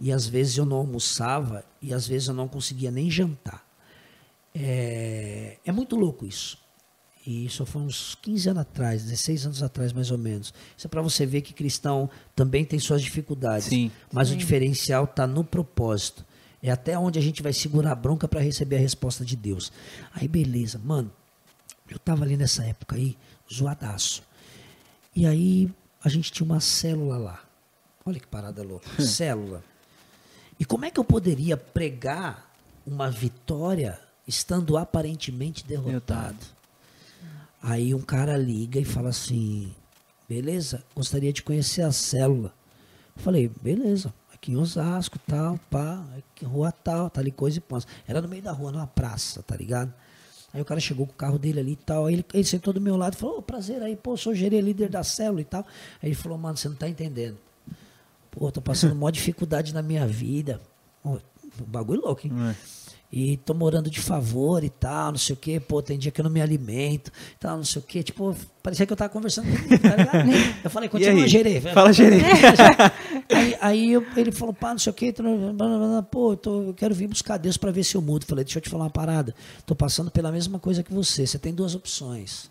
E 0.00 0.10
às 0.10 0.26
vezes 0.26 0.56
eu 0.56 0.64
não 0.64 0.78
almoçava 0.78 1.64
e 1.82 1.92
às 1.92 2.06
vezes 2.06 2.28
eu 2.28 2.34
não 2.34 2.48
conseguia 2.48 2.90
nem 2.90 3.10
jantar. 3.10 3.64
É, 4.54 5.58
é 5.64 5.72
muito 5.72 5.96
louco 5.96 6.24
isso. 6.24 6.58
E 7.26 7.44
isso 7.44 7.66
foi 7.66 7.82
uns 7.82 8.14
15 8.22 8.48
anos 8.48 8.62
atrás, 8.62 9.02
16 9.02 9.46
anos 9.46 9.62
atrás 9.62 9.92
mais 9.92 10.10
ou 10.10 10.16
menos. 10.16 10.54
Isso 10.76 10.86
é 10.86 10.90
para 10.90 11.02
você 11.02 11.26
ver 11.26 11.42
que 11.42 11.52
cristão 11.52 12.08
também 12.34 12.64
tem 12.64 12.78
suas 12.78 13.02
dificuldades. 13.02 13.66
Sim. 13.66 13.90
Mas 14.12 14.30
o 14.30 14.36
diferencial 14.36 15.04
está 15.04 15.26
no 15.26 15.44
propósito. 15.44 16.24
É 16.62 16.70
até 16.70 16.98
onde 16.98 17.18
a 17.18 17.22
gente 17.22 17.42
vai 17.42 17.52
segurar 17.52 17.92
a 17.92 17.94
bronca 17.94 18.26
para 18.26 18.40
receber 18.40 18.76
a 18.76 18.80
resposta 18.80 19.24
de 19.24 19.36
Deus. 19.36 19.72
Aí 20.12 20.26
beleza, 20.28 20.78
mano. 20.78 21.12
Eu 21.90 21.98
tava 21.98 22.24
ali 22.24 22.36
nessa 22.36 22.64
época 22.64 22.96
aí, 22.96 23.16
zoadaço. 23.52 24.22
E 25.14 25.26
aí 25.26 25.68
a 26.02 26.08
gente 26.08 26.30
tinha 26.30 26.44
uma 26.44 26.60
célula 26.60 27.18
lá. 27.18 27.44
Olha 28.06 28.20
que 28.20 28.26
parada 28.26 28.62
louca. 28.62 28.88
célula. 29.02 29.62
E 30.58 30.64
como 30.64 30.84
é 30.84 30.90
que 30.90 31.00
eu 31.00 31.04
poderia 31.04 31.56
pregar 31.56 32.50
uma 32.86 33.10
vitória 33.10 33.98
estando 34.26 34.76
aparentemente 34.76 35.64
derrotado? 35.64 36.38
Aí 37.62 37.94
um 37.94 38.00
cara 38.00 38.36
liga 38.36 38.78
e 38.78 38.84
fala 38.84 39.10
assim: 39.10 39.74
beleza, 40.28 40.84
gostaria 40.94 41.32
de 41.32 41.42
conhecer 41.42 41.82
a 41.82 41.92
célula. 41.92 42.54
Eu 43.16 43.22
falei, 43.22 43.50
beleza, 43.60 44.14
aqui 44.32 44.52
em 44.52 44.56
Osasco, 44.56 45.18
tal, 45.26 45.58
pá, 45.68 46.02
aqui, 46.16 46.44
rua 46.44 46.72
tal, 46.72 47.10
tal 47.10 47.26
e 47.26 47.32
coisa 47.32 47.58
e 47.58 47.60
pãs. 47.60 47.86
Era 48.06 48.22
no 48.22 48.28
meio 48.28 48.42
da 48.42 48.52
rua, 48.52 48.70
numa 48.72 48.86
praça, 48.86 49.42
tá 49.42 49.56
ligado? 49.56 49.92
Aí 50.52 50.60
o 50.60 50.64
cara 50.64 50.80
chegou 50.80 51.06
com 51.06 51.12
o 51.12 51.16
carro 51.16 51.38
dele 51.38 51.60
ali 51.60 51.72
e 51.72 51.76
tal. 51.76 52.06
Aí 52.06 52.14
ele, 52.14 52.24
ele 52.34 52.44
sentou 52.44 52.72
do 52.72 52.80
meu 52.80 52.96
lado 52.96 53.14
e 53.14 53.16
falou: 53.16 53.38
Ô, 53.38 53.42
prazer 53.42 53.82
aí, 53.82 53.96
pô, 53.96 54.16
sou 54.16 54.34
gerente 54.34 54.62
líder 54.62 54.88
da 54.88 55.02
célula 55.02 55.40
e 55.40 55.44
tal. 55.44 55.64
Aí 56.02 56.08
ele 56.08 56.14
falou: 56.14 56.36
mano, 56.36 56.56
você 56.56 56.68
não 56.68 56.76
tá 56.76 56.88
entendendo. 56.88 57.38
Pô, 58.30 58.50
tô 58.50 58.60
passando 58.60 58.94
maior 58.94 59.10
dificuldade 59.10 59.72
na 59.72 59.82
minha 59.82 60.06
vida. 60.06 60.60
Ô, 61.04 61.18
bagulho 61.66 62.00
louco, 62.00 62.26
hein? 62.26 62.32
É. 62.50 62.54
E 63.12 63.36
tô 63.38 63.54
morando 63.54 63.90
de 63.90 64.00
favor 64.00 64.62
e 64.62 64.70
tal, 64.70 65.10
não 65.10 65.18
sei 65.18 65.34
o 65.34 65.36
quê. 65.36 65.58
Pô, 65.58 65.82
tem 65.82 65.98
dia 65.98 66.12
que 66.12 66.20
eu 66.20 66.22
não 66.22 66.30
me 66.30 66.40
alimento 66.40 67.10
e 67.34 67.38
tal, 67.40 67.56
não 67.56 67.64
sei 67.64 67.82
o 67.82 67.84
quê. 67.84 68.04
Tipo, 68.04 68.36
parecia 68.62 68.86
que 68.86 68.92
eu 68.92 68.96
tava 68.96 69.10
conversando 69.10 69.46
comigo, 69.50 69.78
tá 69.82 69.96
ligado? 69.96 70.28
Eu 70.62 70.70
falei, 70.70 70.88
continua, 70.88 71.26
gerê. 71.28 71.60
Fala, 71.60 71.92
gerê. 71.92 72.18
Aí, 73.32 73.56
aí 73.60 73.92
eu- 73.92 74.04
ele 74.16 74.30
falou, 74.32 74.52
pá, 74.54 74.70
não 74.72 74.78
sei 74.78 74.90
o 74.90 74.94
quê. 74.94 75.12
Pô, 76.10 76.32
eu, 76.32 76.36
tô- 76.36 76.62
eu 76.64 76.74
quero 76.74 76.94
vir 76.94 77.06
buscar 77.08 77.36
Deus 77.36 77.56
para 77.56 77.70
ver 77.70 77.84
se 77.84 77.96
eu 77.96 78.02
mudo. 78.02 78.24
Falei, 78.26 78.44
deixa 78.44 78.58
eu 78.58 78.62
te 78.62 78.68
falar 78.68 78.84
uma 78.84 78.90
parada. 78.90 79.34
Tô 79.66 79.74
passando 79.74 80.10
pela 80.10 80.30
mesma 80.32 80.58
coisa 80.58 80.82
que 80.82 80.92
você. 80.92 81.26
Você 81.26 81.38
tem 81.38 81.52
duas 81.54 81.74
opções. 81.74 82.50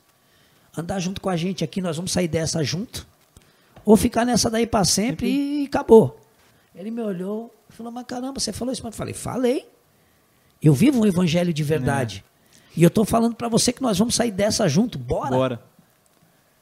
Andar 0.78 1.00
junto 1.00 1.20
com 1.22 1.30
a 1.30 1.36
gente 1.38 1.64
aqui, 1.64 1.82
nós 1.82 1.96
vamos 1.98 2.12
sair 2.12 2.28
dessa 2.28 2.64
junto. 2.64 3.06
Ou 3.86 3.96
ficar 3.98 4.26
nessa 4.26 4.50
daí 4.50 4.66
para 4.68 4.84
sempre 4.86 5.28
e 5.28 5.66
acabou. 5.66 6.20
Ele 6.76 6.92
me 6.92 7.02
olhou 7.02 7.54
e 7.70 7.74
falou: 7.74 7.92
Mas 7.92 8.06
caramba, 8.06 8.40
você 8.40 8.52
falou 8.54 8.74
isso? 8.74 8.86
Eu 8.86 8.92
falei: 8.92 9.14
Falei. 9.14 9.66
Eu 10.62 10.74
vivo 10.74 11.02
um 11.02 11.06
evangelho 11.06 11.54
de 11.54 11.64
verdade. 11.64 12.24
E 12.76 12.84
eu 12.84 12.90
tô 12.90 13.04
falando 13.06 13.36
para 13.36 13.48
você 13.48 13.74
que 13.74 13.82
nós 13.82 13.98
vamos 13.98 14.16
sair 14.16 14.32
dessa 14.32 14.68
junto. 14.68 14.98
Bora. 14.98 15.30
Bora. 15.30 15.64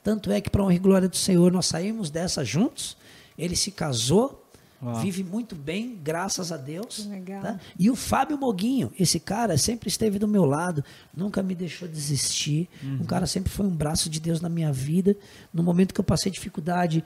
Tanto 0.04 0.32
é 0.32 0.40
que, 0.40 0.50
para 0.50 0.64
honra 0.64 0.76
e 0.76 0.80
glória 0.80 1.10
do 1.10 1.18
Senhor, 1.18 1.52
nós 1.52 1.66
saímos 1.66 2.10
dessa 2.10 2.46
juntos. 2.46 2.96
Ele 3.38 3.56
se 3.56 3.72
casou, 3.72 4.47
Uau. 4.82 4.96
vive 5.02 5.24
muito 5.24 5.56
bem, 5.56 5.98
graças 6.04 6.52
a 6.52 6.58
Deus. 6.58 7.10
Tá? 7.42 7.60
E 7.80 7.90
o 7.90 7.96
Fábio 7.96 8.38
Moguinho, 8.38 8.92
esse 9.00 9.20
cara 9.20 9.58
sempre 9.58 9.90
esteve 9.90 10.20
do 10.20 10.28
meu 10.28 10.46
lado, 10.46 10.84
nunca 11.16 11.42
me 11.42 11.56
deixou 11.56 11.88
desistir. 11.88 12.70
Uhum. 12.84 13.00
Um 13.02 13.06
cara 13.06 13.26
sempre 13.26 13.52
foi 13.52 13.66
um 13.66 13.76
braço 13.76 14.10
de 14.10 14.20
Deus 14.20 14.40
na 14.42 14.50
minha 14.50 14.72
vida. 14.72 15.16
No 15.54 15.64
momento 15.64 15.94
que 15.94 16.00
eu 16.00 16.04
passei 16.06 16.32
dificuldade, 16.32 17.04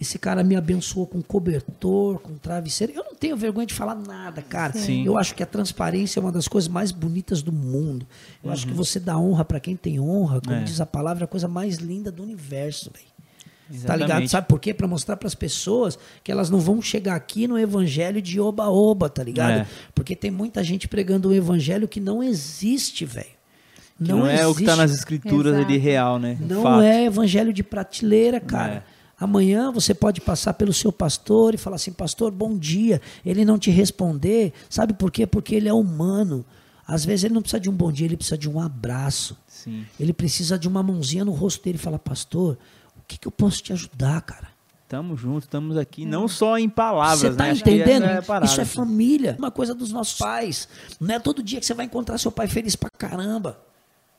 esse 0.00 0.18
cara 0.18 0.42
me 0.42 0.56
abençoou 0.56 1.06
com 1.06 1.22
cobertor, 1.22 2.18
com 2.18 2.34
travesseiro. 2.36 2.92
Eu 2.92 3.04
não 3.04 3.14
tenho 3.14 3.36
vergonha 3.36 3.66
de 3.66 3.74
falar 3.74 3.94
nada, 3.94 4.42
cara. 4.42 4.72
Sim. 4.72 5.04
Eu 5.06 5.16
acho 5.16 5.34
que 5.34 5.42
a 5.42 5.46
transparência 5.46 6.18
é 6.18 6.20
uma 6.20 6.32
das 6.32 6.48
coisas 6.48 6.68
mais 6.68 6.90
bonitas 6.90 7.40
do 7.42 7.52
mundo. 7.52 8.06
Eu 8.42 8.50
acho 8.50 8.66
que 8.66 8.72
você 8.72 8.98
dá 8.98 9.16
honra 9.16 9.44
para 9.44 9.60
quem 9.60 9.76
tem 9.76 10.00
honra, 10.00 10.40
como 10.40 10.56
Uhum. 10.56 10.62
É. 10.62 10.64
diz 10.64 10.80
a 10.80 10.86
palavra, 10.86 11.24
é 11.24 11.26
a 11.26 11.28
coisa 11.28 11.46
mais 11.48 11.76
linda 11.76 12.10
do 12.10 12.22
universo, 12.22 12.90
velho. 12.92 13.11
Tá 13.72 13.76
Exatamente. 13.76 14.02
ligado? 14.02 14.28
Sabe 14.28 14.48
por 14.48 14.60
quê? 14.60 14.74
Pra 14.74 14.86
mostrar 14.86 15.16
pras 15.16 15.34
pessoas 15.34 15.98
que 16.22 16.30
elas 16.30 16.50
não 16.50 16.60
vão 16.60 16.82
chegar 16.82 17.16
aqui 17.16 17.48
no 17.48 17.58
evangelho 17.58 18.20
de 18.20 18.38
oba-oba, 18.38 19.08
tá 19.08 19.24
ligado? 19.24 19.60
É. 19.60 19.66
Porque 19.94 20.14
tem 20.14 20.30
muita 20.30 20.62
gente 20.62 20.86
pregando 20.86 21.30
um 21.30 21.32
evangelho 21.32 21.88
que 21.88 21.98
não 21.98 22.22
existe, 22.22 23.06
velho. 23.06 23.26
Que 23.96 24.08
não, 24.12 24.26
é 24.26 24.46
o 24.46 24.54
que 24.54 24.64
tá 24.64 24.72
existe. 24.72 24.76
nas 24.76 24.92
escrituras 24.92 25.54
ali 25.54 25.74
Exato. 25.74 25.84
real, 25.84 26.18
né? 26.18 26.36
Não 26.40 26.62
Fato. 26.62 26.82
é 26.82 27.04
evangelho 27.04 27.52
de 27.52 27.62
prateleira, 27.62 28.40
cara. 28.40 28.84
É. 28.98 29.02
Amanhã 29.18 29.70
você 29.70 29.94
pode 29.94 30.20
passar 30.20 30.52
pelo 30.54 30.72
seu 30.72 30.90
pastor 30.90 31.54
e 31.54 31.56
falar 31.56 31.76
assim: 31.76 31.92
Pastor, 31.92 32.32
bom 32.32 32.58
dia. 32.58 33.00
Ele 33.24 33.44
não 33.44 33.56
te 33.56 33.70
responder. 33.70 34.52
Sabe 34.68 34.92
por 34.92 35.10
quê? 35.10 35.26
Porque 35.26 35.54
ele 35.54 35.68
é 35.68 35.72
humano. 35.72 36.44
Às 36.84 37.04
vezes 37.04 37.24
ele 37.24 37.34
não 37.34 37.40
precisa 37.40 37.60
de 37.60 37.70
um 37.70 37.72
bom 37.72 37.92
dia, 37.92 38.06
ele 38.06 38.16
precisa 38.16 38.36
de 38.36 38.50
um 38.50 38.58
abraço. 38.58 39.36
Sim. 39.46 39.86
Ele 40.00 40.12
precisa 40.12 40.58
de 40.58 40.66
uma 40.66 40.82
mãozinha 40.82 41.24
no 41.24 41.30
rosto 41.30 41.62
dele 41.62 41.76
e 41.76 41.80
falar: 41.80 42.00
Pastor, 42.00 42.58
o 42.58 42.81
que, 43.12 43.18
que 43.18 43.28
eu 43.28 43.32
posso 43.32 43.62
te 43.62 43.72
ajudar, 43.72 44.20
cara? 44.22 44.48
Tamo 44.88 45.16
junto, 45.16 45.44
estamos 45.44 45.76
aqui, 45.78 46.04
não 46.04 46.28
só 46.28 46.58
em 46.58 46.68
palavras, 46.68 47.20
Você 47.20 47.32
tá 47.34 47.44
né? 47.44 47.54
Que 47.54 47.60
entendendo? 47.60 48.04
é 48.04 48.18
a 48.18 48.22
parada, 48.22 48.44
Isso 48.44 48.60
é 48.60 48.64
família. 48.64 49.36
Uma 49.38 49.50
coisa 49.50 49.74
dos 49.74 49.90
nossos 49.90 50.18
pais. 50.18 50.68
Não 51.00 51.14
é 51.14 51.18
todo 51.18 51.42
dia 51.42 51.58
que 51.60 51.64
você 51.64 51.72
vai 51.72 51.86
encontrar 51.86 52.18
seu 52.18 52.30
pai 52.30 52.46
feliz 52.46 52.76
pra 52.76 52.90
caramba. 52.98 53.58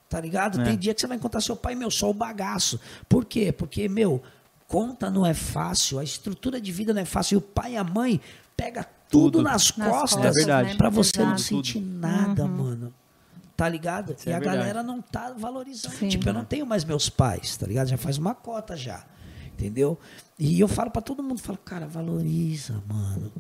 Tá 0.10 0.20
ligado? 0.20 0.62
É. 0.62 0.64
Tem 0.64 0.78
dia 0.78 0.94
que 0.94 1.02
você 1.02 1.08
vai 1.08 1.18
encontrar 1.18 1.42
seu 1.42 1.56
pai, 1.56 1.76
meu, 1.76 1.92
só 1.92 2.10
o 2.10 2.14
bagaço. 2.14 2.80
Por 3.08 3.24
quê? 3.26 3.52
Porque, 3.52 3.88
meu, 3.88 4.22
conta 4.68 5.12
não 5.12 5.26
é 5.26 5.34
fácil, 5.36 6.00
a 6.00 6.04
estrutura 6.04 6.60
de 6.60 6.72
vida 6.72 6.92
não 6.92 7.02
é 7.02 7.06
fácil. 7.06 7.36
E 7.36 7.38
o 7.38 7.42
pai 7.42 7.74
e 7.74 7.78
a 7.78 7.84
mãe 7.84 8.20
pega 8.58 8.84
tudo, 9.10 9.34
Tudo. 9.34 9.44
nas, 9.44 9.78
Nas 9.78 9.90
costas 9.90 10.36
costas, 10.36 10.48
É 10.48 10.76
pra 10.76 10.90
você 10.90 11.24
não 11.24 11.38
sentir 11.38 11.80
nada, 11.82 12.48
mano. 12.48 12.92
Tá 13.56 13.70
ligado? 13.70 14.14
Isso 14.18 14.28
e 14.28 14.32
é 14.32 14.36
a 14.36 14.40
verdade. 14.40 14.58
galera 14.58 14.84
não 14.84 15.02
tá 15.02 15.32
valorizando. 15.38 15.96
Sim. 15.96 16.10
Tipo, 16.10 16.30
eu 16.30 16.34
não 16.34 16.44
tenho 16.46 16.66
mais 16.66 16.84
meus 16.84 17.10
pais, 17.10 17.56
tá 17.56 17.68
ligado? 17.68 17.88
Já 17.88 17.98
faz 17.98 18.18
uma 18.18 18.34
cota 18.34 18.76
já. 18.76 19.06
Entendeu? 19.54 19.98
E 20.40 20.60
eu 20.60 20.68
falo 20.68 20.90
pra 20.90 21.02
todo 21.02 21.22
mundo, 21.22 21.40
falo, 21.40 21.60
cara, 21.60 21.86
valoriza, 21.86 22.82
mano. 22.88 23.32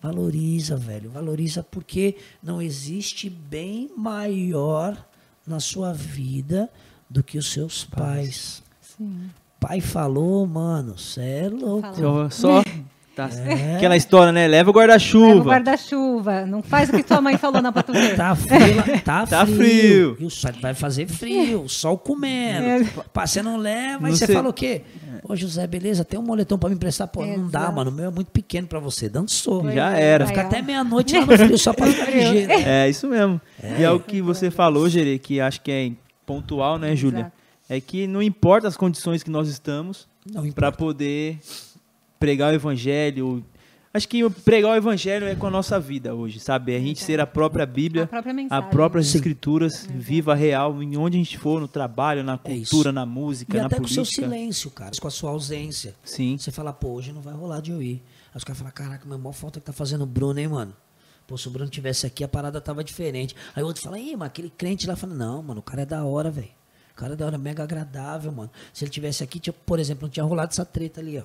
Valoriza, 0.00 0.76
velho. 0.76 1.10
Valoriza 1.10 1.62
porque 1.62 2.16
não 2.42 2.62
existe 2.62 3.28
bem 3.28 3.90
maior 3.94 5.06
na 5.46 5.60
sua 5.60 5.92
vida 5.92 6.70
do 7.08 7.22
que 7.22 7.36
os 7.36 7.52
seus 7.52 7.84
pais. 7.84 8.62
Sim. 8.80 9.30
Pai 9.58 9.80
falou, 9.82 10.46
mano, 10.46 10.96
cê 10.96 11.20
é 11.20 11.48
louco. 11.50 11.94
Falou. 11.94 12.30
Só 12.30 12.62
tá. 13.14 13.28
É. 13.46 13.76
aquela 13.76 13.96
história, 13.96 14.32
né? 14.32 14.46
Leva 14.46 14.50
o 14.50 14.56
Leva 14.56 14.70
o 14.70 14.72
guarda-chuva. 14.72 15.44
guarda-chuva. 15.50 16.46
Não 16.46 16.62
faz 16.62 16.88
o 16.88 16.92
que 16.92 17.02
tua 17.02 17.20
mãe 17.20 17.36
falou 17.38 17.60
não 17.62 17.72
pra 17.72 17.82
tu 17.82 17.92
ver. 17.92 18.16
Tá 18.16 18.34
frio, 18.34 19.00
tá, 19.04 19.26
Tá 19.26 19.46
frio. 19.46 19.56
frio. 19.56 20.16
E 20.20 20.24
o 20.24 20.30
sol 20.30 20.52
vai 20.60 20.74
fazer 20.74 21.06
frio, 21.08 21.62
o 21.62 21.68
sol 21.68 21.98
comendo. 21.98 22.88
Pá, 23.12 23.26
Você 23.26 23.42
não 23.42 23.56
leva, 23.56 24.06
aí 24.06 24.10
Não 24.10 24.16
você 24.18 24.26
sei. 24.26 24.34
fala 24.34 24.48
o 24.48 24.52
quê? 24.52 24.82
Ô, 25.22 25.36
José, 25.36 25.66
beleza, 25.66 26.04
tem 26.04 26.18
um 26.18 26.22
moletom 26.22 26.58
pra 26.58 26.68
me 26.70 26.74
emprestar? 26.76 27.06
Pô, 27.08 27.24
não 27.24 27.48
dá, 27.48 27.60
Exato. 27.60 27.76
mano, 27.76 27.90
o 27.90 27.94
meu 27.94 28.06
é 28.06 28.10
muito 28.10 28.30
pequeno 28.30 28.66
pra 28.66 28.78
você. 28.80 29.08
Dançou. 29.08 29.70
Já 29.70 29.90
era. 29.90 30.26
Fica 30.26 30.40
Aí, 30.40 30.46
ó. 30.46 30.48
até 30.48 30.62
meia-noite 30.62 31.14
lá 31.18 31.26
no 31.26 31.36
frio 31.38 31.58
só 31.58 31.72
pra 31.72 31.86
ficar 31.92 32.10
ligeiro. 32.10 32.52
É, 32.52 32.88
isso 32.88 33.06
mesmo. 33.06 33.40
E 33.78 33.82
é 33.84 33.90
o 33.90 34.00
que 34.00 34.22
você 34.22 34.50
falou, 34.50 34.88
Gerê, 34.88 35.18
que 35.18 35.40
acho 35.40 35.60
que 35.60 35.70
é 35.70 35.90
pontual, 36.24 36.78
né, 36.78 36.96
Júlia? 36.96 37.30
É 37.68 37.80
que 37.80 38.06
não 38.06 38.20
importa 38.22 38.66
as 38.66 38.76
condições 38.76 39.22
que 39.22 39.30
nós 39.30 39.48
estamos 39.48 40.08
Não 40.32 40.50
para 40.50 40.72
poder 40.72 41.38
pregar 42.20 42.52
o 42.52 42.54
evangelho. 42.54 43.44
Acho 43.92 44.08
que 44.08 44.28
pregar 44.30 44.70
o 44.70 44.74
evangelho 44.76 45.26
é 45.26 45.34
com 45.34 45.48
a 45.48 45.50
nossa 45.50 45.80
vida 45.80 46.14
hoje, 46.14 46.38
sabe? 46.38 46.72
É 46.74 46.76
a 46.76 46.80
gente 46.80 47.02
ser 47.02 47.18
a 47.18 47.26
própria 47.26 47.66
Bíblia, 47.66 48.04
A 48.04 48.06
própria 48.06 48.30
a 48.30 48.34
mensagem. 48.34 48.70
próprias 48.70 49.06
Sim. 49.08 49.18
escrituras, 49.18 49.84
viva 49.92 50.32
real, 50.32 50.80
em 50.80 50.96
onde 50.96 51.16
a 51.16 51.18
gente 51.18 51.36
for, 51.36 51.60
no 51.60 51.66
trabalho, 51.66 52.22
na 52.22 52.34
É 52.34 52.38
cultura, 52.38 52.92
na 52.92 53.04
música, 53.04 53.56
E 53.56 53.60
na 53.60 53.66
até 53.66 53.78
com 53.78 53.82
o 53.82 53.88
seu 53.88 54.04
política. 54.04 54.22
silêncio, 54.22 54.70
cara, 54.70 54.92
com 55.00 55.08
a 55.08 55.10
sua 55.10 55.30
ausência. 55.30 55.96
Sim. 56.04 56.36
Você 56.38 56.52
fala, 56.52 56.72
pô, 56.72 56.90
hoje 56.90 57.10
não 57.10 57.20
vai 57.20 57.34
rolar 57.34 57.60
de 57.60 57.72
eu 57.72 57.82
ir. 57.82 58.00
Aí 58.32 58.36
os 58.38 58.44
caras 58.44 58.58
falam, 58.58 58.72
caraca, 58.72 59.08
meu 59.08 59.18
maior 59.18 59.32
falta 59.32 59.58
que 59.58 59.66
tá 59.66 59.72
fazendo 59.72 60.02
o 60.02 60.06
Bruno, 60.06 60.38
hein, 60.38 60.46
mano? 60.46 60.72
Pô, 61.26 61.36
se 61.36 61.48
o 61.48 61.50
Bruno 61.50 61.68
tivesse 61.68 62.06
aqui, 62.06 62.22
a 62.22 62.28
parada 62.28 62.60
tava 62.60 62.84
diferente. 62.84 63.34
Aí 63.56 63.62
o 63.64 63.66
outro 63.66 63.82
fala, 63.82 63.98
ih, 63.98 64.14
mas 64.14 64.28
aquele 64.28 64.50
crente 64.50 64.86
lá 64.86 64.94
fala, 64.94 65.14
não, 65.14 65.42
mano, 65.42 65.58
o 65.58 65.62
cara 65.64 65.82
é 65.82 65.86
da 65.86 66.04
hora, 66.04 66.30
velho. 66.30 66.48
O 66.92 66.94
cara 66.94 67.14
é 67.14 67.16
da 67.16 67.26
hora, 67.26 67.38
mega 67.38 67.64
agradável, 67.64 68.30
mano. 68.30 68.50
Se 68.72 68.84
ele 68.84 68.90
tivesse 68.92 69.24
aqui, 69.24 69.40
tinha, 69.40 69.52
por 69.52 69.80
exemplo, 69.80 70.02
não 70.04 70.10
tinha 70.10 70.22
rolado 70.22 70.52
essa 70.52 70.64
treta 70.64 71.00
ali, 71.00 71.18
ó. 71.18 71.22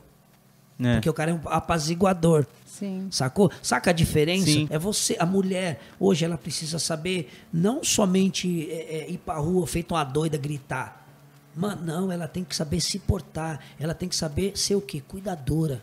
É. 0.80 0.96
Porque 0.96 1.10
o 1.10 1.14
cara 1.14 1.32
é 1.32 1.34
um 1.34 1.42
apaziguador. 1.46 2.46
Sim. 2.66 3.08
Sacou? 3.10 3.50
Saca 3.62 3.92
a 3.92 3.94
diferença? 3.94 4.46
Sim. 4.46 4.68
É 4.70 4.78
você, 4.78 5.16
a 5.18 5.26
mulher, 5.26 5.80
hoje 6.00 6.26
ela 6.26 6.38
precisa 6.38 6.78
saber 6.78 7.32
não 7.52 7.84
somente 7.84 8.70
é, 8.70 8.98
é, 8.98 9.10
ir 9.10 9.18
pra 9.18 9.36
rua 9.36 9.66
feito 9.66 9.94
uma 9.94 10.04
doida 10.04 10.38
gritar. 10.38 11.08
Mano, 11.56 11.86
não, 11.86 12.12
ela 12.12 12.28
tem 12.28 12.44
que 12.44 12.54
saber 12.54 12.82
se 12.82 13.00
portar. 13.00 13.62
Ela 13.80 13.94
tem 13.94 14.10
que 14.10 14.16
saber 14.16 14.58
ser 14.58 14.76
o 14.76 14.82
quê? 14.82 15.02
Cuidadora 15.08 15.82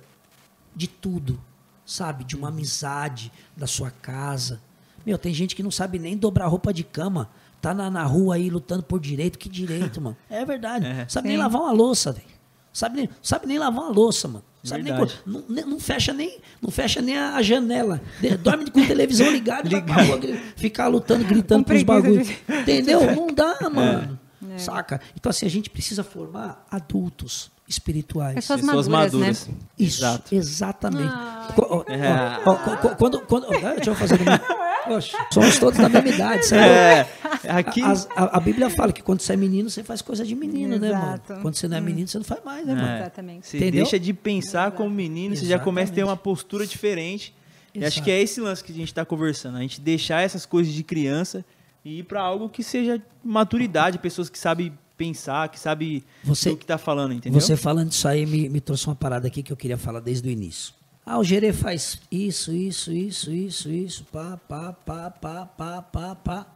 de 0.76 0.86
tudo. 0.86 1.40
Sabe? 1.86 2.24
De 2.24 2.36
uma 2.36 2.48
amizade, 2.48 3.32
da 3.56 3.66
sua 3.66 3.90
casa. 3.90 4.60
Meu, 5.04 5.18
tem 5.18 5.32
gente 5.32 5.56
que 5.56 5.62
não 5.62 5.70
sabe 5.70 5.98
nem 5.98 6.16
dobrar 6.16 6.46
roupa 6.46 6.72
de 6.72 6.84
cama. 6.84 7.30
Tá 7.60 7.72
na, 7.72 7.90
na 7.90 8.04
rua 8.04 8.34
aí 8.34 8.50
lutando 8.50 8.82
por 8.82 9.00
direito. 9.00 9.38
Que 9.38 9.48
direito, 9.48 10.00
mano? 10.00 10.16
É 10.28 10.44
verdade. 10.44 10.86
É. 10.86 11.06
Sabe 11.08 11.28
Sim. 11.28 11.34
nem 11.34 11.36
lavar 11.38 11.62
uma 11.62 11.72
louça, 11.72 12.12
velho. 12.12 12.31
Sabe 12.72 12.96
nem, 12.96 13.08
sabe 13.22 13.46
nem 13.46 13.58
lavar 13.58 13.82
uma 13.84 13.92
louça, 13.92 14.26
mano. 14.28 14.44
Sabe 14.64 14.84
nem, 14.84 14.92
não, 15.26 15.42
não 15.66 15.80
fecha 15.80 16.12
nem, 16.12 16.38
não 16.60 16.70
fecha 16.70 17.02
nem 17.02 17.18
a 17.18 17.42
janela. 17.42 18.00
De- 18.20 18.36
Dorme 18.36 18.70
com 18.70 18.80
a 18.80 18.86
televisão 18.86 19.28
ligada 19.30 19.66
e 19.66 19.70
vai 19.72 19.82
pra 19.82 20.02
rua, 20.02 20.18
gri- 20.18 20.40
ficar 20.56 20.86
lutando, 20.86 21.24
gritando 21.24 21.64
Com 21.64 21.64
pros 21.64 21.82
preguiça 21.82 22.02
bagulhos. 22.02 22.28
de- 22.28 22.38
Entendeu? 22.62 23.14
Não 23.16 23.26
dá, 23.26 23.58
mano. 23.68 24.18
É. 24.54 24.58
Saca? 24.58 25.00
Então, 25.16 25.30
assim, 25.30 25.46
a 25.46 25.50
gente 25.50 25.68
precisa 25.68 26.04
formar 26.04 26.64
adultos 26.70 27.50
espirituais. 27.68 28.34
Pessoas 28.34 28.60
Pessoas 28.60 28.86
maduras, 28.88 29.12
maduras. 29.14 29.46
né? 29.48 29.54
Isso, 29.78 29.98
Exato. 30.00 30.34
exatamente. 30.34 31.12
Ah. 31.12 31.48
É. 31.88 32.94
quando, 32.96 33.20
quando, 33.22 33.46
ó, 33.48 33.50
deixa 33.74 33.90
eu 33.90 33.94
fazer. 33.94 34.18
Oxe, 34.88 35.12
somos 35.32 35.58
todos 35.58 35.78
da 35.78 35.88
mesma 35.88 36.08
idade, 36.10 36.46
sabe? 36.46 36.62
É, 36.62 37.06
aqui. 37.48 37.82
As- 37.82 38.08
a, 38.16 38.36
a 38.36 38.40
Bíblia 38.40 38.68
fala 38.70 38.92
que 38.92 39.02
quando 39.02 39.20
você 39.20 39.32
é 39.34 39.36
menino, 39.36 39.70
você 39.70 39.82
faz 39.84 40.02
coisa 40.02 40.24
de 40.24 40.34
menino, 40.34 40.78
né, 40.78 40.92
mano? 40.92 41.04
Exato. 41.14 41.34
Quando 41.40 41.54
você 41.54 41.68
não 41.68 41.76
é 41.76 41.80
menino, 41.80 42.08
você 42.08 42.18
não 42.18 42.24
faz 42.24 42.42
mais, 42.44 42.66
né, 42.66 42.72
É. 42.72 42.76
mano? 42.76 42.96
Exatamente. 42.98 43.46
Você 43.46 43.56
Entendeu? 43.58 43.82
deixa 43.82 43.98
de 43.98 44.12
pensar 44.12 44.72
como 44.72 44.90
menino, 44.90 45.36
você 45.36 45.46
já 45.46 45.58
começa 45.58 45.92
a 45.92 45.94
ter 45.94 46.00
Exatamente. 46.00 46.18
uma 46.18 46.22
postura 46.22 46.66
diferente. 46.66 47.34
E 47.74 47.78
acho 47.78 47.86
Exato. 47.96 48.04
que 48.04 48.10
é 48.10 48.20
esse 48.20 48.40
lance 48.40 48.62
que 48.62 48.70
a 48.72 48.74
gente 48.74 48.88
está 48.88 49.04
conversando. 49.04 49.56
A 49.56 49.60
gente 49.60 49.80
deixar 49.80 50.20
essas 50.20 50.44
coisas 50.44 50.72
de 50.72 50.82
criança 50.82 51.44
e 51.84 52.00
ir 52.00 52.02
para 52.02 52.20
algo 52.20 52.48
que 52.48 52.62
seja 52.62 53.00
maturidade, 53.24 53.98
pessoas 53.98 54.28
que 54.28 54.38
sabem 54.38 54.72
pensar, 54.96 55.48
que 55.48 55.58
sabem 55.58 56.02
Você- 56.22 56.50
o 56.50 56.56
que 56.56 56.66
tá 56.66 56.76
falando, 56.76 57.14
entendeu? 57.14 57.40
Você 57.40 57.56
falando 57.56 57.88
disso 57.88 58.06
aí 58.06 58.26
me, 58.26 58.48
me 58.48 58.60
trouxe 58.60 58.86
uma 58.86 58.94
parada 58.94 59.26
aqui 59.26 59.42
que 59.42 59.52
eu 59.52 59.56
queria 59.56 59.78
falar 59.78 60.00
desde 60.00 60.28
o 60.28 60.30
início. 60.30 60.74
Ah, 61.04 61.18
o 61.18 61.24
Gerê 61.24 61.52
faz 61.52 62.00
isso, 62.10 62.52
isso, 62.52 62.92
isso, 62.92 63.32
isso, 63.32 63.70
isso, 63.70 64.04
pá, 64.04 64.38
pá, 64.48 64.72
pá, 64.72 65.10
pá, 65.10 65.46
pá, 65.46 65.82
pá, 65.82 66.14
pá. 66.14 66.46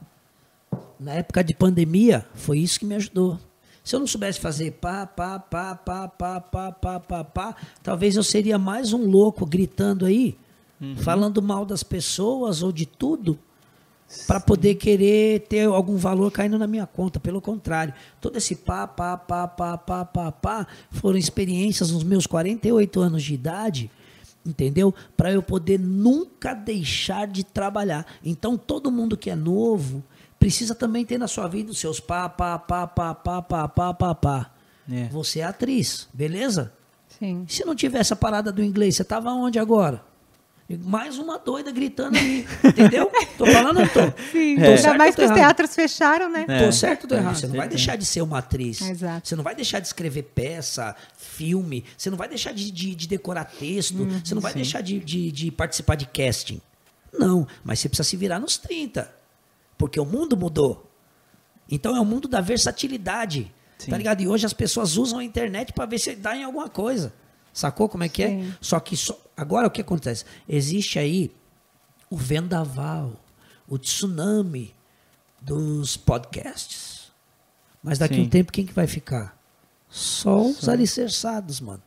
Na 1.01 1.15
época 1.15 1.43
de 1.43 1.53
pandemia, 1.53 2.25
foi 2.35 2.61
isso 2.61 2.79
que 2.79 2.87
me 2.87 2.95
ajudou. 2.95 3.39
Se 3.83 3.95
eu 3.95 4.01
não 4.01 4.07
soubesse 4.07 4.41
fazer 4.41 4.73
pá, 4.73 5.07
pá, 5.07 5.39
pá, 5.39 5.75
pá, 5.75 6.09
pá, 6.09 6.41
pá, 6.41 6.73
pá, 6.73 7.01
pá, 7.01 7.25
pá, 7.25 7.57
talvez 7.83 8.17
eu 8.17 8.23
seria 8.23 8.59
mais 8.59 8.93
um 8.93 9.09
louco 9.09 9.45
gritando 9.45 10.05
aí, 10.05 10.37
falando 10.97 11.43
mal 11.43 11.65
das 11.65 11.83
pessoas 11.83 12.63
ou 12.63 12.73
de 12.73 12.87
tudo, 12.87 13.39
para 14.27 14.39
poder 14.39 14.77
querer 14.77 15.41
ter 15.49 15.67
algum 15.67 15.97
valor 15.97 16.31
caindo 16.31 16.59
na 16.59 16.67
minha 16.67 16.87
conta. 16.87 17.19
Pelo 17.19 17.41
contrário, 17.41 17.93
todo 18.21 18.37
esse 18.37 18.55
pá, 18.55 18.87
pá, 18.87 19.17
pá, 19.17 19.49
pá, 19.49 19.77
pá, 19.77 20.05
pá, 20.05 20.33
pá, 20.33 20.67
foram 20.91 21.19
experiências 21.19 21.91
nos 21.91 22.05
meus 22.05 22.27
48 22.27 23.01
anos 23.01 23.23
de 23.23 23.35
idade, 23.35 23.91
entendeu? 24.47 24.95
Para 25.17 25.33
eu 25.33 25.43
poder 25.43 25.79
nunca 25.79 26.55
deixar 26.55 27.27
de 27.27 27.45
trabalhar. 27.45 28.07
Então, 28.25 28.57
todo 28.57 28.91
mundo 28.91 29.17
que 29.17 29.31
é 29.31 29.37
novo 29.37 30.03
precisa 30.39 30.75
também 30.75 31.05
ter 31.05 31.19
na 31.19 31.27
sua 31.27 31.49
vida 31.49 31.71
os 31.71 31.79
seus 31.79 31.99
pá, 31.99 32.29
pá, 32.29 32.59
pá, 32.59 32.87
pá, 32.87 33.15
pá, 33.15 33.43
pá, 33.43 33.69
pá, 33.69 33.95
pá, 33.95 34.15
pá. 34.15 34.51
É. 34.91 35.09
Você 35.09 35.41
é 35.41 35.45
atriz, 35.45 36.09
beleza? 36.15 36.73
Sim. 37.19 37.45
E 37.49 37.53
se 37.53 37.65
não 37.65 37.75
tivesse 37.75 38.13
a 38.13 38.17
parada 38.17 38.53
do 38.53 38.63
inglês, 38.63 38.97
você 38.97 39.05
tava 39.05 39.31
onde 39.31 39.59
agora? 39.59 40.03
Mais 40.69 41.17
uma 41.19 41.39
doida 41.39 41.71
gritando 41.71 42.19
ali. 42.19 42.45
Entendeu? 42.65 43.11
Tô 43.39 43.47
falando, 43.47 43.79
não 43.81 43.89
tô. 43.89 44.01
Sim, 44.33 44.57
Tô 44.57 44.63
ainda 44.65 44.77
certo 44.79 44.99
mais 44.99 45.11
ou 45.11 45.15
tô 45.15 45.17
que 45.17 45.25
os 45.25 45.31
errado? 45.31 45.35
teatros 45.37 45.75
fecharam, 45.77 46.29
né? 46.29 46.45
É. 46.49 46.65
Tô 46.67 46.73
certo 46.73 47.05
ou 47.05 47.09
tô 47.09 47.15
errado? 47.15 47.35
com 47.35 47.41
Você 47.41 47.47
não 47.47 47.53
vai 47.55 47.61
certeza. 47.67 47.77
deixar 47.77 47.97
de 47.97 48.05
ser 48.05 48.21
uma 48.23 48.39
atriz. 48.39 48.81
Exato. 48.81 49.29
Você 49.29 49.37
não 49.37 49.45
vai 49.45 49.55
deixar 49.55 49.79
de 49.79 49.87
escrever 49.87 50.23
peça, 50.25 50.97
filme. 51.17 51.85
Você 51.97 52.11
não 52.11 52.17
vai 52.19 52.29
deixar 52.29 52.53
de, 52.53 52.71
de- 52.73 52.95
de 52.97 53.07
decorar 53.07 53.45
texto. 53.45 54.01
Uhum. 54.01 54.21
você 54.25 54.35
não 54.35 54.43
vai 54.43 54.53
deixar 54.55 54.81
de, 54.81 54.99
de- 54.99 55.31
de 55.31 55.51
participar 55.53 55.95
de 55.95 56.07
casting. 56.07 56.61
Não, 57.17 57.47
mas 57.65 57.79
você 57.79 57.89
precisa 57.89 58.09
se 58.09 58.17
virar 58.17 58.41
nos 58.41 58.59
30. 58.59 59.09
Porque 59.79 60.01
o 60.01 60.05
mundo 60.05 60.37
mudou. 60.37 60.91
Então 61.71 61.97
é 61.97 62.01
o 62.01 62.05
mundo 62.05 62.27
da 62.27 62.41
versatilidade. 62.41 63.53
Sim. 63.79 63.91
Tá 63.91 63.97
ligado? 63.99 64.21
E 64.21 64.27
hoje 64.27 64.45
as 64.47 64.53
pessoas 64.53 64.97
usam 64.97 65.21
a 65.21 65.25
internet 65.25 65.73
para 65.73 65.87
ver 65.87 65.99
se 65.99 66.15
dá 66.17 66.37
em 66.37 66.43
alguma 66.43 66.69
coisa. 66.69 67.13
Sacou 67.57 67.89
como 67.89 68.05
é 68.05 68.09
que 68.11 68.23
é? 68.23 68.29
Sim. 68.29 68.55
Só 68.61 68.79
que 68.79 68.95
só- 68.95 69.19
agora 69.35 69.67
o 69.67 69.71
que 69.71 69.81
acontece? 69.81 70.27
Existe 70.47 70.99
aí 70.99 71.33
o 72.11 72.17
vendaval, 72.19 73.13
o 73.67 73.79
tsunami 73.79 74.75
dos 75.41 75.97
podcasts. 75.97 77.11
Mas 77.83 77.99
daqui 77.99 78.13
a 78.13 78.17
Sim. 78.19 78.23
um 78.25 78.29
tempo, 78.29 78.53
quem 78.53 78.67
que 78.67 78.75
vai 78.75 78.87
ficar? 78.87 79.35
Só 79.89 80.43
os 80.45 80.69
alicerçados, 80.69 81.59
mano. 81.63 81.83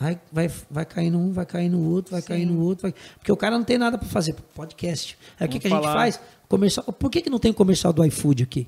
Vai, 0.00 0.18
vai, 0.32 0.50
vai 0.70 0.86
cair 0.86 1.14
um, 1.14 1.30
vai 1.30 1.44
cair 1.44 1.68
no 1.68 1.90
outro, 1.90 2.12
vai 2.12 2.22
cair 2.22 2.46
no 2.46 2.58
outro. 2.62 2.82
vai- 2.82 2.94
Porque 3.18 3.30
o 3.30 3.36
cara 3.36 3.58
não 3.58 3.64
tem 3.64 3.76
nada 3.76 3.98
para 3.98 4.08
fazer. 4.08 4.32
Podcast. 4.54 5.18
Aí 5.38 5.46
o 5.46 5.50
que, 5.50 5.58
que 5.60 5.66
a 5.66 5.70
gente 5.70 5.84
faz? 5.84 6.18
Comercial. 6.48 6.86
Por 6.86 7.10
que, 7.10 7.20
que 7.20 7.28
não 7.28 7.38
tem 7.38 7.52
comercial 7.52 7.92
do 7.92 8.02
iFood 8.06 8.44
aqui? 8.44 8.66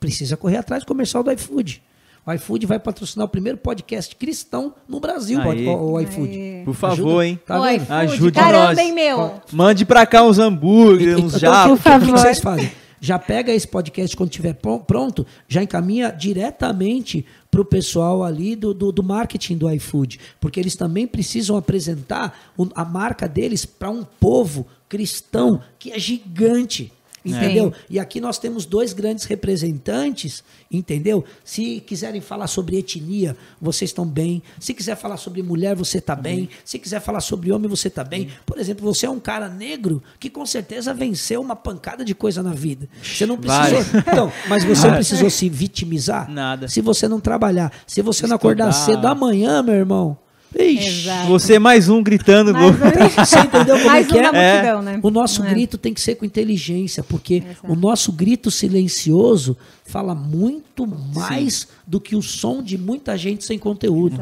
Precisa 0.00 0.34
correr 0.34 0.56
atrás 0.56 0.82
do 0.82 0.86
comercial 0.86 1.22
do 1.22 1.30
iFood. 1.30 1.82
O 2.26 2.32
iFood 2.32 2.64
vai 2.66 2.78
patrocinar 2.80 3.26
o 3.26 3.28
primeiro 3.28 3.58
podcast 3.58 4.16
cristão 4.16 4.74
no 4.88 4.98
Brasil, 4.98 5.38
Aí. 5.42 5.66
o, 5.68 5.92
o 5.92 6.00
iFood. 6.00 6.28
Aí. 6.32 6.62
Por 6.64 6.74
favor, 6.74 7.22
hein? 7.22 7.38
Tá 7.44 7.60
Oi, 7.60 7.72
vendo? 7.78 7.86
Food, 7.86 7.92
Ajude 7.92 8.32
Caramba, 8.32 8.64
nós. 8.68 8.78
hein, 8.78 8.92
meu? 8.94 9.40
Mande 9.52 9.84
pra 9.84 10.06
cá 10.06 10.22
uns 10.22 10.38
hambúrgueres, 10.38 11.16
uns 11.16 11.34
Então, 11.36 11.38
jabos. 11.40 11.78
o 11.78 11.82
que- 11.82 11.88
o 11.88 11.92
que, 12.00 12.06
favor. 12.06 12.18
vocês 12.18 12.38
fazem? 12.40 12.72
Já 12.98 13.18
pega 13.18 13.52
esse 13.52 13.68
podcast 13.68 14.16
quando 14.16 14.30
estiver 14.30 14.54
pron- 14.54 14.78
pronto, 14.78 15.26
já 15.46 15.62
encaminha 15.62 16.10
diretamente 16.10 17.26
para 17.50 17.60
o 17.60 17.64
pessoal 17.64 18.24
ali 18.24 18.56
do, 18.56 18.72
do, 18.72 18.90
do 18.90 19.02
marketing 19.02 19.58
do 19.58 19.70
iFood. 19.70 20.18
Porque 20.40 20.58
eles 20.58 20.74
também 20.74 21.06
precisam 21.06 21.56
apresentar 21.58 22.52
o- 22.56 22.68
a 22.74 22.82
marca 22.86 23.28
deles 23.28 23.66
para 23.66 23.90
um 23.90 24.02
povo 24.02 24.66
cristão 24.88 25.60
que 25.78 25.92
é 25.92 25.98
gigante. 25.98 26.90
Entendeu? 27.24 27.72
E 27.88 27.98
aqui 27.98 28.20
nós 28.20 28.38
temos 28.38 28.66
dois 28.66 28.92
grandes 28.92 29.24
representantes, 29.24 30.44
entendeu? 30.70 31.24
Se 31.42 31.80
quiserem 31.80 32.20
falar 32.20 32.46
sobre 32.46 32.76
etnia, 32.76 33.36
vocês 33.60 33.90
estão 33.90 34.06
bem. 34.06 34.42
Se 34.60 34.74
quiser 34.74 34.96
falar 34.96 35.16
sobre 35.16 35.42
mulher, 35.42 35.74
você 35.74 35.98
está 35.98 36.14
bem. 36.14 36.48
Se 36.64 36.78
quiser 36.78 37.00
falar 37.00 37.20
sobre 37.20 37.50
homem, 37.50 37.68
você 37.68 37.88
está 37.88 38.04
bem. 38.04 38.28
Por 38.44 38.58
exemplo, 38.58 38.84
você 38.84 39.06
é 39.06 39.10
um 39.10 39.20
cara 39.20 39.48
negro 39.48 40.02
que 40.20 40.28
com 40.28 40.44
certeza 40.44 40.92
venceu 40.92 41.40
uma 41.40 41.56
pancada 41.56 42.04
de 42.04 42.14
coisa 42.14 42.42
na 42.42 42.52
vida. 42.52 42.88
Você 43.02 43.24
não 43.24 43.38
precisou. 43.38 43.80
Então, 44.00 44.32
mas 44.48 44.64
você 44.64 44.90
precisou 44.90 45.30
se 45.30 45.48
vitimizar? 45.48 46.30
Nada. 46.30 46.68
Se 46.68 46.80
você 46.80 47.08
não 47.08 47.20
trabalhar, 47.20 47.72
se 47.86 48.02
você 48.02 48.26
não 48.26 48.36
acordar 48.36 48.68
Estudar. 48.68 48.96
cedo 48.96 49.06
amanhã, 49.06 49.62
meu 49.62 49.74
irmão. 49.74 50.23
Ixi. 50.58 51.08
Você 51.28 51.54
é 51.54 51.58
mais 51.58 51.88
um 51.88 52.02
gritando. 52.02 52.52
Mais 52.52 52.76
gol. 52.76 52.86
um- 52.88 53.10
Você 53.24 53.38
entendeu 53.40 53.76
como 53.76 53.86
Mais 53.86 54.06
é 54.06 54.08
que 54.08 54.14
um 54.14 54.22
é? 54.22 54.52
multidão, 54.52 54.82
né? 54.82 55.00
O 55.02 55.10
nosso 55.10 55.44
É. 55.44 55.50
grito 55.50 55.76
tem 55.78 55.92
que 55.92 56.00
ser 56.00 56.14
com 56.14 56.24
inteligência, 56.24 57.02
porque 57.02 57.42
o 57.64 57.74
nosso 57.74 58.12
grito 58.12 58.50
silencioso 58.50 59.56
fala 59.84 60.14
muito 60.14 60.86
mais 61.14 61.66
do 61.86 62.00
que 62.00 62.16
o 62.16 62.22
som 62.22 62.62
de 62.62 62.78
muita 62.78 63.16
gente 63.16 63.44
sem 63.44 63.58
conteúdo. 63.58 64.16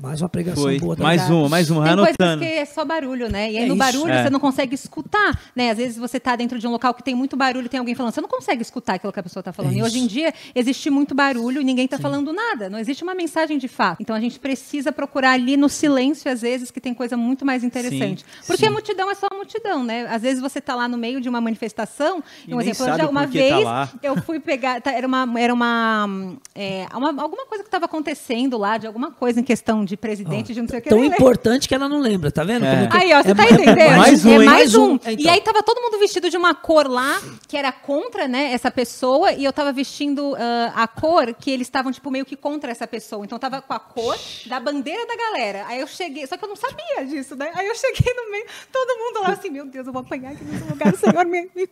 Mais 0.00 0.20
uma 0.22 0.28
pregação 0.28 0.62
Foi. 0.62 0.78
boa. 0.78 0.96
tá 0.96 1.02
Mais 1.02 1.28
uma, 1.28 1.48
mais 1.48 1.70
uma. 1.70 1.84
Tem 1.84 1.96
coisas 1.96 2.16
Anotando. 2.20 2.42
que 2.42 2.48
é 2.48 2.64
só 2.64 2.84
barulho, 2.84 3.28
né? 3.30 3.50
E 3.50 3.58
aí 3.58 3.64
É 3.64 3.66
no 3.66 3.74
isso. 3.74 3.76
barulho 3.76 4.12
É. 4.12 4.22
você 4.24 4.30
não 4.30 4.38
consegue 4.40 4.74
escutar, 4.74 5.40
né? 5.54 5.70
Às 5.70 5.78
vezes 5.78 5.96
você 5.96 6.20
tá 6.20 6.36
dentro 6.36 6.58
de 6.58 6.66
um 6.66 6.70
local 6.70 6.94
que 6.94 7.02
tem 7.02 7.14
muito 7.14 7.36
barulho 7.36 7.66
e 7.66 7.68
tem 7.68 7.78
alguém 7.78 7.94
falando, 7.94 8.12
você 8.14 8.20
não 8.20 8.28
consegue 8.28 8.62
escutar 8.62 8.94
aquilo 8.94 9.12
que 9.12 9.18
a 9.20 9.22
pessoa 9.22 9.42
tá 9.42 9.52
falando. 9.52 9.74
É 9.74 9.78
e 9.78 9.82
hoje 9.82 9.98
em 9.98 10.06
dia 10.06 10.32
existe 10.54 10.88
muito 10.90 11.14
barulho 11.14 11.60
e 11.60 11.64
ninguém 11.64 11.88
tá 11.88 11.98
falando 11.98 12.32
nada. 12.32 12.70
Não 12.70 12.78
existe 12.78 13.02
uma 13.02 13.14
mensagem 13.14 13.58
de 13.58 13.68
fato. 13.68 14.00
Então 14.00 14.14
a 14.14 14.20
gente 14.20 14.38
precisa 14.38 14.92
procurar 14.92 15.32
ali 15.32 15.56
no 15.56 15.68
silêncio, 15.68 16.30
às 16.30 16.40
vezes, 16.42 16.70
que 16.70 16.80
tem 16.80 16.94
coisa 16.94 17.16
muito 17.16 17.44
mais 17.44 17.64
interessante. 17.64 18.20
Sim, 18.22 18.42
Porque 18.46 18.62
sim. 18.62 18.68
a 18.68 18.70
multidão 18.70 19.10
é 19.10 19.14
só 19.14 19.26
a 19.30 19.34
multidão, 19.34 19.82
né? 19.84 20.06
Às 20.08 20.22
vezes 20.22 20.40
você 20.40 20.60
tá 20.60 20.74
lá 20.74 20.86
no 20.86 20.96
meio 20.96 21.20
de 21.20 21.28
uma 21.28 21.40
manifestação, 21.40 22.22
E 22.46 22.54
um 22.54 22.60
exemplo, 22.60 22.84
sabe 22.84 22.98
já 23.02 23.08
uma 23.08 23.22
tá 23.22 23.26
vez 23.26 23.64
lá. 23.64 23.90
eu 24.02 24.16
fui 24.22 24.38
pegar, 24.38 24.80
tá, 24.80 24.92
era 24.92 25.06
uma, 25.06 25.28
era 25.38 25.52
uma, 25.52 26.08
é, 26.54 26.86
uma- 27.00 27.22
alguma 27.22 27.46
coisa 27.46 27.62
que 27.64 27.68
estava 27.68 27.84
acontecendo 27.86 28.56
lá, 28.58 28.76
de 28.78 28.86
alguma 28.86 29.10
coisa 29.10 29.40
em 29.40 29.44
questão 29.44 29.84
de 29.84 29.96
presidente, 29.96 30.52
de 30.54 30.60
não 30.60 30.68
sei 30.68 30.78
o 30.78 30.82
que. 30.82 30.88
Tão 30.88 30.98
lembro. 31.00 31.16
importante 31.16 31.68
que 31.68 31.74
ela 31.74 31.88
não 31.88 31.98
lembra, 31.98 32.30
tá 32.30 32.44
vendo? 32.44 32.64
É. 32.64 32.76
Como 32.76 32.90
que- 32.90 32.96
Aí, 32.96 33.12
ó, 33.12 33.22
você 33.22 33.30
é 33.30 33.34
tá 33.34 33.42
ma- 33.42 33.48
é 33.48 33.52
entendendo? 33.52 33.96
mais 33.96 34.24
um, 34.26 34.30
é 34.30 34.32
hein? 34.38 34.44
mais 34.44 34.74
um. 34.74 34.94
Então. 34.94 35.12
E 35.18 35.28
aí 35.28 35.40
tava 35.40 35.62
todo 35.62 35.80
mundo 35.80 35.98
vestido 35.98 36.28
de 36.30 36.36
uma 36.36 36.54
cor 36.54 36.86
lá, 36.88 37.20
que 37.48 37.56
era 37.56 37.72
contra, 37.72 38.28
né, 38.28 38.52
essa 38.52 38.70
pessoa, 38.70 39.32
e 39.32 39.44
eu 39.44 39.52
tava 39.52 39.72
vestindo 39.72 40.36
ah, 40.38 40.72
a 40.82 40.86
cor 40.88 41.34
que 41.34 41.50
eles 41.50 41.66
estavam, 41.66 41.90
tipo, 41.92 42.10
meio 42.10 42.24
que 42.24 42.36
contra 42.36 42.70
essa 42.70 42.86
pessoa. 42.86 43.24
Então 43.24 43.36
eu 43.36 43.40
tava 43.40 43.60
com 43.62 43.72
a 43.72 43.78
cor 43.80 44.16
da 44.46 44.60
bandeira 44.60 45.06
da 45.06 45.16
galera. 45.16 45.64
Aí 45.66 45.80
eu 45.80 45.86
cheguei, 45.86 46.26
só 46.26 46.36
que 46.36 46.44
eu 46.44 46.48
não 46.48 46.56
sabia 46.56 47.04
disso, 47.06 47.34
né? 47.36 47.50
Aí 47.54 47.66
eu 47.66 47.74
cheguei 47.74 48.12
no 48.14 48.30
meio, 48.30 48.44
todo 48.72 48.98
mundo 48.98 49.22
lá 49.22 49.32
assim, 49.34 49.50
meu 49.50 49.66
Deus, 49.66 49.86
eu 49.86 49.92
vou 49.92 50.00
apanhar 50.02 50.32
aqui 50.32 50.44
nesse 50.44 50.64
lugar, 50.64 50.94
Senhor, 50.96 51.24
me, 51.26 51.50
me 51.54 51.66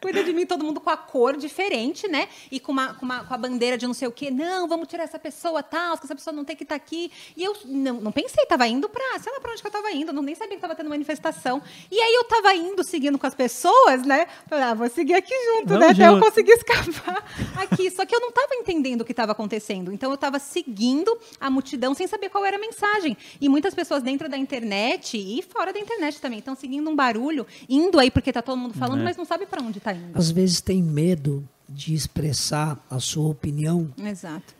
cuida 0.00 0.22
de 0.24 0.32
mim. 0.32 0.46
Todo 0.46 0.64
mundo 0.64 0.80
com 0.80 0.90
a 0.90 0.96
cor 0.96 1.36
diferente, 1.36 2.08
né? 2.08 2.28
E 2.50 2.58
com, 2.60 2.72
uma, 2.72 2.94
com, 2.94 3.04
uma, 3.04 3.24
com 3.24 3.34
a 3.34 3.38
bandeira 3.38 3.76
de 3.78 3.86
não 3.86 3.94
sei 3.94 4.08
o 4.08 4.12
quê. 4.12 4.30
Não, 4.30 4.68
vamos 4.68 4.88
tirar 4.88 5.04
essa 5.04 5.18
pessoa, 5.18 5.62
tal, 5.62 5.96
que 5.98 6.04
essa 6.04 6.14
pessoa 6.14 6.34
não 6.34 6.44
tem 6.44 6.56
que 6.56 6.62
estar 6.62 6.74
aqui. 6.74 7.10
E 7.36 7.42
eu 7.44 7.56
não, 7.64 8.00
não 8.00 8.12
pensei, 8.12 8.44
tava 8.46 8.66
indo 8.66 8.88
pra, 8.88 9.18
sei 9.20 9.32
lá 9.32 9.40
pra 9.40 9.52
onde 9.52 9.60
que 9.62 9.66
eu 9.68 9.72
tava 9.72 9.90
indo, 9.92 10.12
não 10.12 10.22
nem 10.22 10.34
sabia 10.34 10.56
que 10.56 10.60
tava 10.60 10.74
tendo 10.74 10.88
manifestação. 10.90 11.62
E 11.90 12.00
aí 12.00 12.14
eu 12.14 12.24
tava 12.24 12.54
indo, 12.54 12.82
seguindo 12.84 13.18
com 13.18 13.26
as 13.26 13.34
pessoas, 13.34 14.02
né? 14.04 14.26
Falei, 14.48 14.64
ah, 14.64 14.74
vou 14.74 14.88
seguir 14.88 15.14
aqui 15.14 15.34
junto, 15.56 15.68
Vamos 15.68 15.80
né? 15.86 15.92
Até 15.92 16.08
eu 16.08 16.20
conseguir 16.20 16.52
escapar 16.52 17.24
aqui. 17.56 17.90
Só 17.90 18.04
que 18.04 18.14
eu 18.14 18.20
não 18.20 18.30
tava 18.32 18.54
entendendo 18.54 19.02
o 19.02 19.04
que 19.04 19.12
estava 19.12 19.32
acontecendo. 19.32 19.92
Então 19.92 20.10
eu 20.10 20.16
tava 20.16 20.38
seguindo 20.38 21.16
a 21.40 21.50
multidão 21.50 21.94
sem 21.94 22.06
saber 22.06 22.28
qual 22.28 22.44
era 22.44 22.56
a 22.56 22.60
mensagem. 22.60 23.16
E 23.40 23.48
muitas 23.48 23.74
pessoas 23.74 24.02
dentro 24.02 24.28
da 24.28 24.36
internet 24.36 25.16
e 25.16 25.42
fora 25.42 25.72
da 25.72 25.78
internet 25.78 26.20
também 26.20 26.38
estão 26.38 26.54
seguindo 26.54 26.88
um 26.90 26.96
barulho, 26.96 27.46
indo 27.68 27.98
aí 27.98 28.10
porque 28.10 28.32
tá 28.32 28.42
todo 28.42 28.56
mundo 28.56 28.74
falando, 28.74 29.00
É. 29.00 29.04
mas 29.04 29.16
não 29.16 29.24
sabe 29.24 29.46
para 29.46 29.61
onde 29.62 29.80
tá 29.80 29.92
indo. 29.92 30.16
Às 30.16 30.30
vezes 30.30 30.60
tem 30.60 30.82
medo 30.82 31.48
de 31.68 31.94
expressar 31.94 32.84
a 32.90 32.98
sua 33.00 33.28
opinião 33.28 33.92
Exato. 33.98 34.54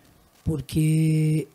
porque 0.44 1.46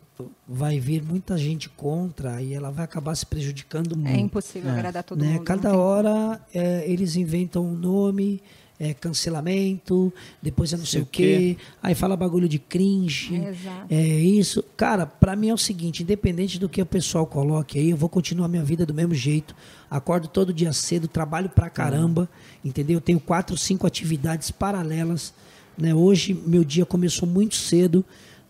vai 0.46 0.80
vir 0.80 1.02
muita 1.02 1.36
gente 1.36 1.68
contra 1.68 2.42
e 2.42 2.54
ela 2.54 2.70
vai 2.70 2.84
acabar 2.84 3.14
se 3.14 3.26
prejudicando 3.26 3.96
muito. 3.96 4.16
É 4.16 4.20
impossível 4.20 4.70
agradar 4.70 5.04
todo 5.04 5.20
né? 5.20 5.32
mundo. 5.32 5.44
Cada 5.44 5.76
hora 5.76 6.40
é, 6.52 6.88
eles 6.90 7.16
inventam 7.16 7.64
um 7.64 7.74
nome, 7.74 8.42
é, 8.80 8.94
cancelamento, 8.94 10.12
depois 10.42 10.72
é 10.72 10.76
não 10.76 10.86
sei 10.86 11.02
o 11.02 11.06
quê, 11.06 11.56
aí 11.82 11.94
fala 11.94 12.16
bagulho 12.16 12.48
de 12.48 12.58
cringe. 12.58 13.34
Exato. 13.34 13.86
É 13.90 14.02
isso. 14.06 14.62
Cara, 14.76 15.06
pra 15.06 15.34
mim 15.36 15.48
é 15.48 15.54
o 15.54 15.58
seguinte, 15.58 16.02
independente 16.02 16.58
do 16.58 16.68
que 16.68 16.80
o 16.80 16.86
pessoal 16.86 17.26
coloque 17.26 17.78
aí, 17.78 17.90
eu 17.90 17.96
vou 17.96 18.08
continuar 18.08 18.48
minha 18.48 18.62
vida 18.64 18.86
do 18.86 18.94
mesmo 18.94 19.14
jeito. 19.14 19.54
Acordo 19.90 20.28
todo 20.28 20.52
dia 20.52 20.72
cedo, 20.72 21.08
trabalho 21.08 21.48
pra 21.48 21.68
caramba, 21.70 22.28
entendeu? 22.64 23.00
Tenho 23.00 23.18
quatro, 23.20 23.56
cinco 23.56 23.86
atividades 23.86 24.50
paralelas. 24.50 25.32
Né? 25.76 25.94
Hoje 25.94 26.34
meu 26.46 26.64
dia 26.64 26.84
começou 26.86 27.28
muito 27.28 27.54
cedo. 27.56 28.04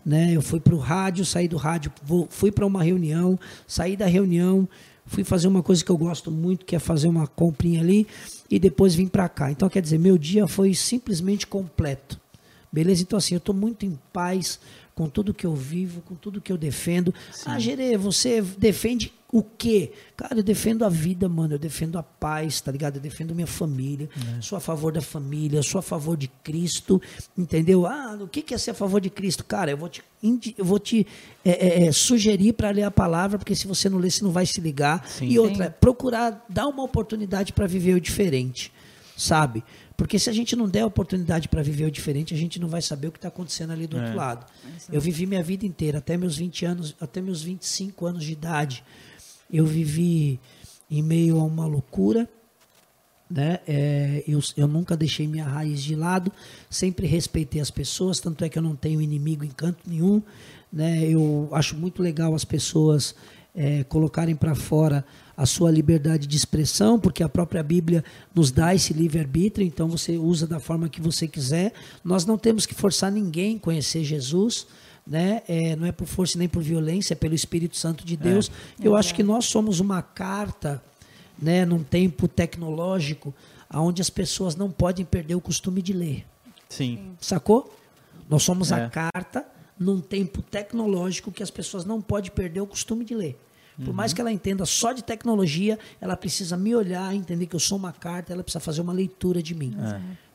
Né? 0.05 0.31
Eu 0.33 0.41
fui 0.41 0.59
pro 0.59 0.77
rádio, 0.77 1.25
saí 1.25 1.47
do 1.47 1.57
rádio, 1.57 1.91
vou- 2.03 2.27
fui 2.29 2.51
para 2.51 2.65
uma 2.65 2.81
reunião, 2.81 3.37
saí 3.67 3.97
da 3.97 4.05
reunião, 4.05 4.67
fui 5.09 5.23
fazer 5.23 5.47
uma 5.47 5.63
coisa 5.63 5.83
que 5.83 5.89
eu 5.89 5.97
gosto 5.97 6.31
muito, 6.31 6.65
que 6.65 6.75
é 6.75 6.79
fazer 6.79 7.07
uma 7.07 7.27
comprinha 7.27 7.81
ali, 7.81 8.07
e 8.49 8.59
depois 8.59 8.95
vim 8.95 9.07
para 9.07 9.27
cá. 9.27 9.51
Então, 9.51 9.67
quer 9.67 9.81
dizer, 9.81 9.97
meu 9.97 10.17
dia 10.17 10.47
foi 10.47 10.73
simplesmente 10.73 11.45
completo. 11.45 12.19
Beleza? 12.71 13.01
Então, 13.01 13.17
assim, 13.17 13.35
eu 13.35 13.39
estou 13.39 13.55
muito 13.55 13.85
em 13.85 13.97
paz 14.13 14.59
com 14.99 15.07
tudo 15.07 15.33
que 15.33 15.45
eu 15.45 15.55
vivo, 15.55 16.01
com 16.01 16.13
tudo 16.13 16.41
que 16.41 16.51
eu 16.51 16.57
defendo. 16.57 17.13
Ah, 17.45 17.57
Gerê, 17.57 17.95
você 17.95 18.41
defende 18.41 19.13
o 19.31 19.41
quê? 19.41 19.93
Cara, 20.17 20.39
eu 20.39 20.43
defendo 20.43 20.83
a 20.83 20.89
vida, 20.89 21.29
mano. 21.29 21.53
Eu 21.53 21.59
defendo 21.59 21.97
a 21.97 22.03
paz, 22.03 22.59
tá 22.59 22.69
ligado? 22.69 22.97
Eu 22.97 23.01
defendo 23.01 23.33
minha 23.33 23.47
família. 23.47 24.09
Sou 24.41 24.57
a 24.57 24.59
favor 24.59 24.91
da 24.91 25.01
família, 25.01 25.63
sou 25.63 25.79
a 25.79 25.81
favor 25.81 26.17
de 26.17 26.27
Cristo, 26.43 27.01
entendeu? 27.37 27.85
Ah, 27.85 28.17
o 28.19 28.27
que 28.27 28.53
é 28.53 28.57
ser 28.57 28.71
a 28.71 28.73
favor 28.73 28.99
de 28.99 29.09
Cristo? 29.09 29.45
Cara, 29.45 29.71
eu 29.71 29.77
vou 29.77 29.87
te, 29.87 30.03
eu 30.57 30.65
vou 30.65 30.79
te 30.79 31.07
é, 31.45 31.51
é, 31.51 31.87
é, 31.87 31.91
sugerir 31.93 32.51
para 32.51 32.69
ler 32.69 32.83
a 32.83 32.91
palavra, 32.91 33.37
porque 33.37 33.55
se 33.55 33.67
você 33.67 33.87
não 33.87 33.99
ler, 33.99 34.11
você 34.11 34.21
não 34.21 34.31
vai 34.31 34.45
se 34.45 34.59
ligar. 34.59 35.07
Sim. 35.07 35.27
E 35.27 35.39
outra, 35.39 35.55
Sim. 35.55 35.63
é 35.63 35.69
procurar 35.69 36.45
dar 36.49 36.67
uma 36.67 36.83
oportunidade 36.83 37.53
para 37.53 37.67
viver 37.67 37.93
o 37.93 38.01
diferente, 38.01 38.69
sabe? 39.15 39.63
Porque 39.99 40.17
se 40.17 40.29
a 40.29 40.33
gente 40.33 40.55
não 40.55 40.69
der 40.69 40.85
oportunidade 40.85 41.49
para 41.49 41.61
viver 41.61 41.83
o 41.83 41.91
diferente, 41.91 42.33
a 42.33 42.37
gente 42.37 42.57
não 42.57 42.69
vai 42.69 42.81
saber 42.81 43.09
o 43.09 43.11
que 43.11 43.17
está 43.17 43.27
acontecendo 43.27 43.73
ali 43.73 43.85
do 43.85 43.97
outro 43.97 44.15
lado. 44.15 44.45
Eu 44.89 45.01
vivi 45.01 45.25
minha 45.25 45.43
vida 45.43 45.65
inteira, 45.65 45.97
até 45.97 46.15
meus 46.15 46.37
20 46.37 46.65
anos, 46.65 46.95
até 47.01 47.19
meus 47.19 47.43
25 47.43 48.05
anos 48.05 48.23
de 48.23 48.31
idade, 48.31 48.81
eu 49.51 49.65
vivi 49.65 50.39
em 50.89 51.03
meio 51.03 51.37
a 51.37 51.43
uma 51.43 51.65
loucura, 51.65 52.29
né? 53.29 53.59
É, 53.67 54.23
eu, 54.25 54.39
eu 54.55 54.69
nunca 54.69 54.95
deixei 54.95 55.27
minha 55.27 55.43
raiz 55.43 55.83
de 55.83 55.97
lado, 55.97 56.31
sempre 56.69 57.05
respeitei 57.05 57.59
as 57.59 57.69
pessoas, 57.69 58.21
tanto 58.21 58.45
é 58.45 58.47
que 58.47 58.57
eu 58.57 58.63
não 58.63 58.77
tenho 58.77 59.01
inimigo 59.01 59.43
em 59.43 59.51
canto 59.51 59.79
nenhum, 59.85 60.23
né? 60.71 61.03
Eu 61.03 61.49
acho 61.51 61.75
muito 61.75 62.01
legal 62.01 62.33
as 62.33 62.45
pessoas 62.45 63.13
é, 63.53 63.83
colocarem 63.83 64.33
para 64.33 64.55
fora 64.55 65.03
a 65.39 65.45
sua 65.45 65.71
liberdade 65.71 66.27
de 66.27 66.35
expressão, 66.35 66.99
porque 66.99 67.23
a 67.23 67.29
própria 67.29 67.63
Bíblia 67.63 68.03
nos 68.35 68.51
dá 68.51 68.75
esse 68.75 68.91
livre-arbítrio, 68.91 69.65
então 69.65 69.87
você 69.87 70.17
usa 70.17 70.45
da 70.45 70.59
forma 70.59 70.89
que 70.89 70.99
você 70.99 71.29
quiser. 71.29 71.71
Nós 72.03 72.25
não 72.25 72.37
temos 72.37 72.65
que 72.65 72.75
forçar 72.75 73.09
ninguém 73.09 73.55
a 73.55 73.59
conhecer 73.61 74.03
Jesus. 74.03 74.67
Né? 75.07 75.41
É, 75.47 75.77
não 75.77 75.87
é 75.87 75.93
por 75.93 76.07
força 76.07 76.37
nem 76.37 76.49
por 76.49 76.61
violência, 76.61 77.13
é 77.13 77.15
pelo 77.15 77.33
Espírito 77.33 77.77
Santo 77.77 78.03
de 78.03 78.17
Deus. 78.17 78.51
Eu 78.83 78.97
acho 78.97 79.15
que 79.15 79.23
nós 79.23 79.45
somos 79.45 79.79
uma 79.79 80.01
carta 80.01 80.83
né, 81.41 81.65
num 81.65 81.83
tempo 81.83 82.27
tecnológico 82.27 83.33
onde 83.73 84.01
as 84.01 84.09
pessoas 84.09 84.57
não 84.57 84.69
podem 84.69 85.05
perder 85.05 85.35
o 85.35 85.41
costume 85.41 85.81
de 85.81 85.93
ler. 85.93 86.25
Sim. 86.67 87.13
Sacou? 87.21 87.73
Nós 88.29 88.43
somos 88.43 88.73
É. 88.73 88.75
a 88.75 88.89
carta 88.89 89.45
num 89.79 90.01
tempo 90.01 90.41
tecnológico 90.41 91.31
que 91.31 91.41
as 91.41 91.49
pessoas 91.49 91.85
não 91.85 92.01
podem 92.01 92.29
perder 92.29 92.59
o 92.59 92.67
costume 92.67 93.05
de 93.05 93.15
ler. 93.15 93.39
Por 93.85 93.93
mais 93.93 94.13
que 94.13 94.21
ela 94.21 94.31
entenda 94.31 94.65
só 94.65 94.91
de 94.91 95.03
tecnologia, 95.03 95.79
ela 96.01 96.17
precisa 96.17 96.57
me 96.57 96.75
olhar, 96.75 97.15
entender 97.15 97.45
que 97.45 97.55
eu 97.55 97.59
sou 97.59 97.77
uma 97.77 97.91
carta, 97.93 98.33
ela 98.33 98.43
precisa 98.43 98.59
fazer 98.59 98.81
uma 98.81 98.93
leitura 98.93 99.41
de 99.41 99.55
mim. 99.55 99.73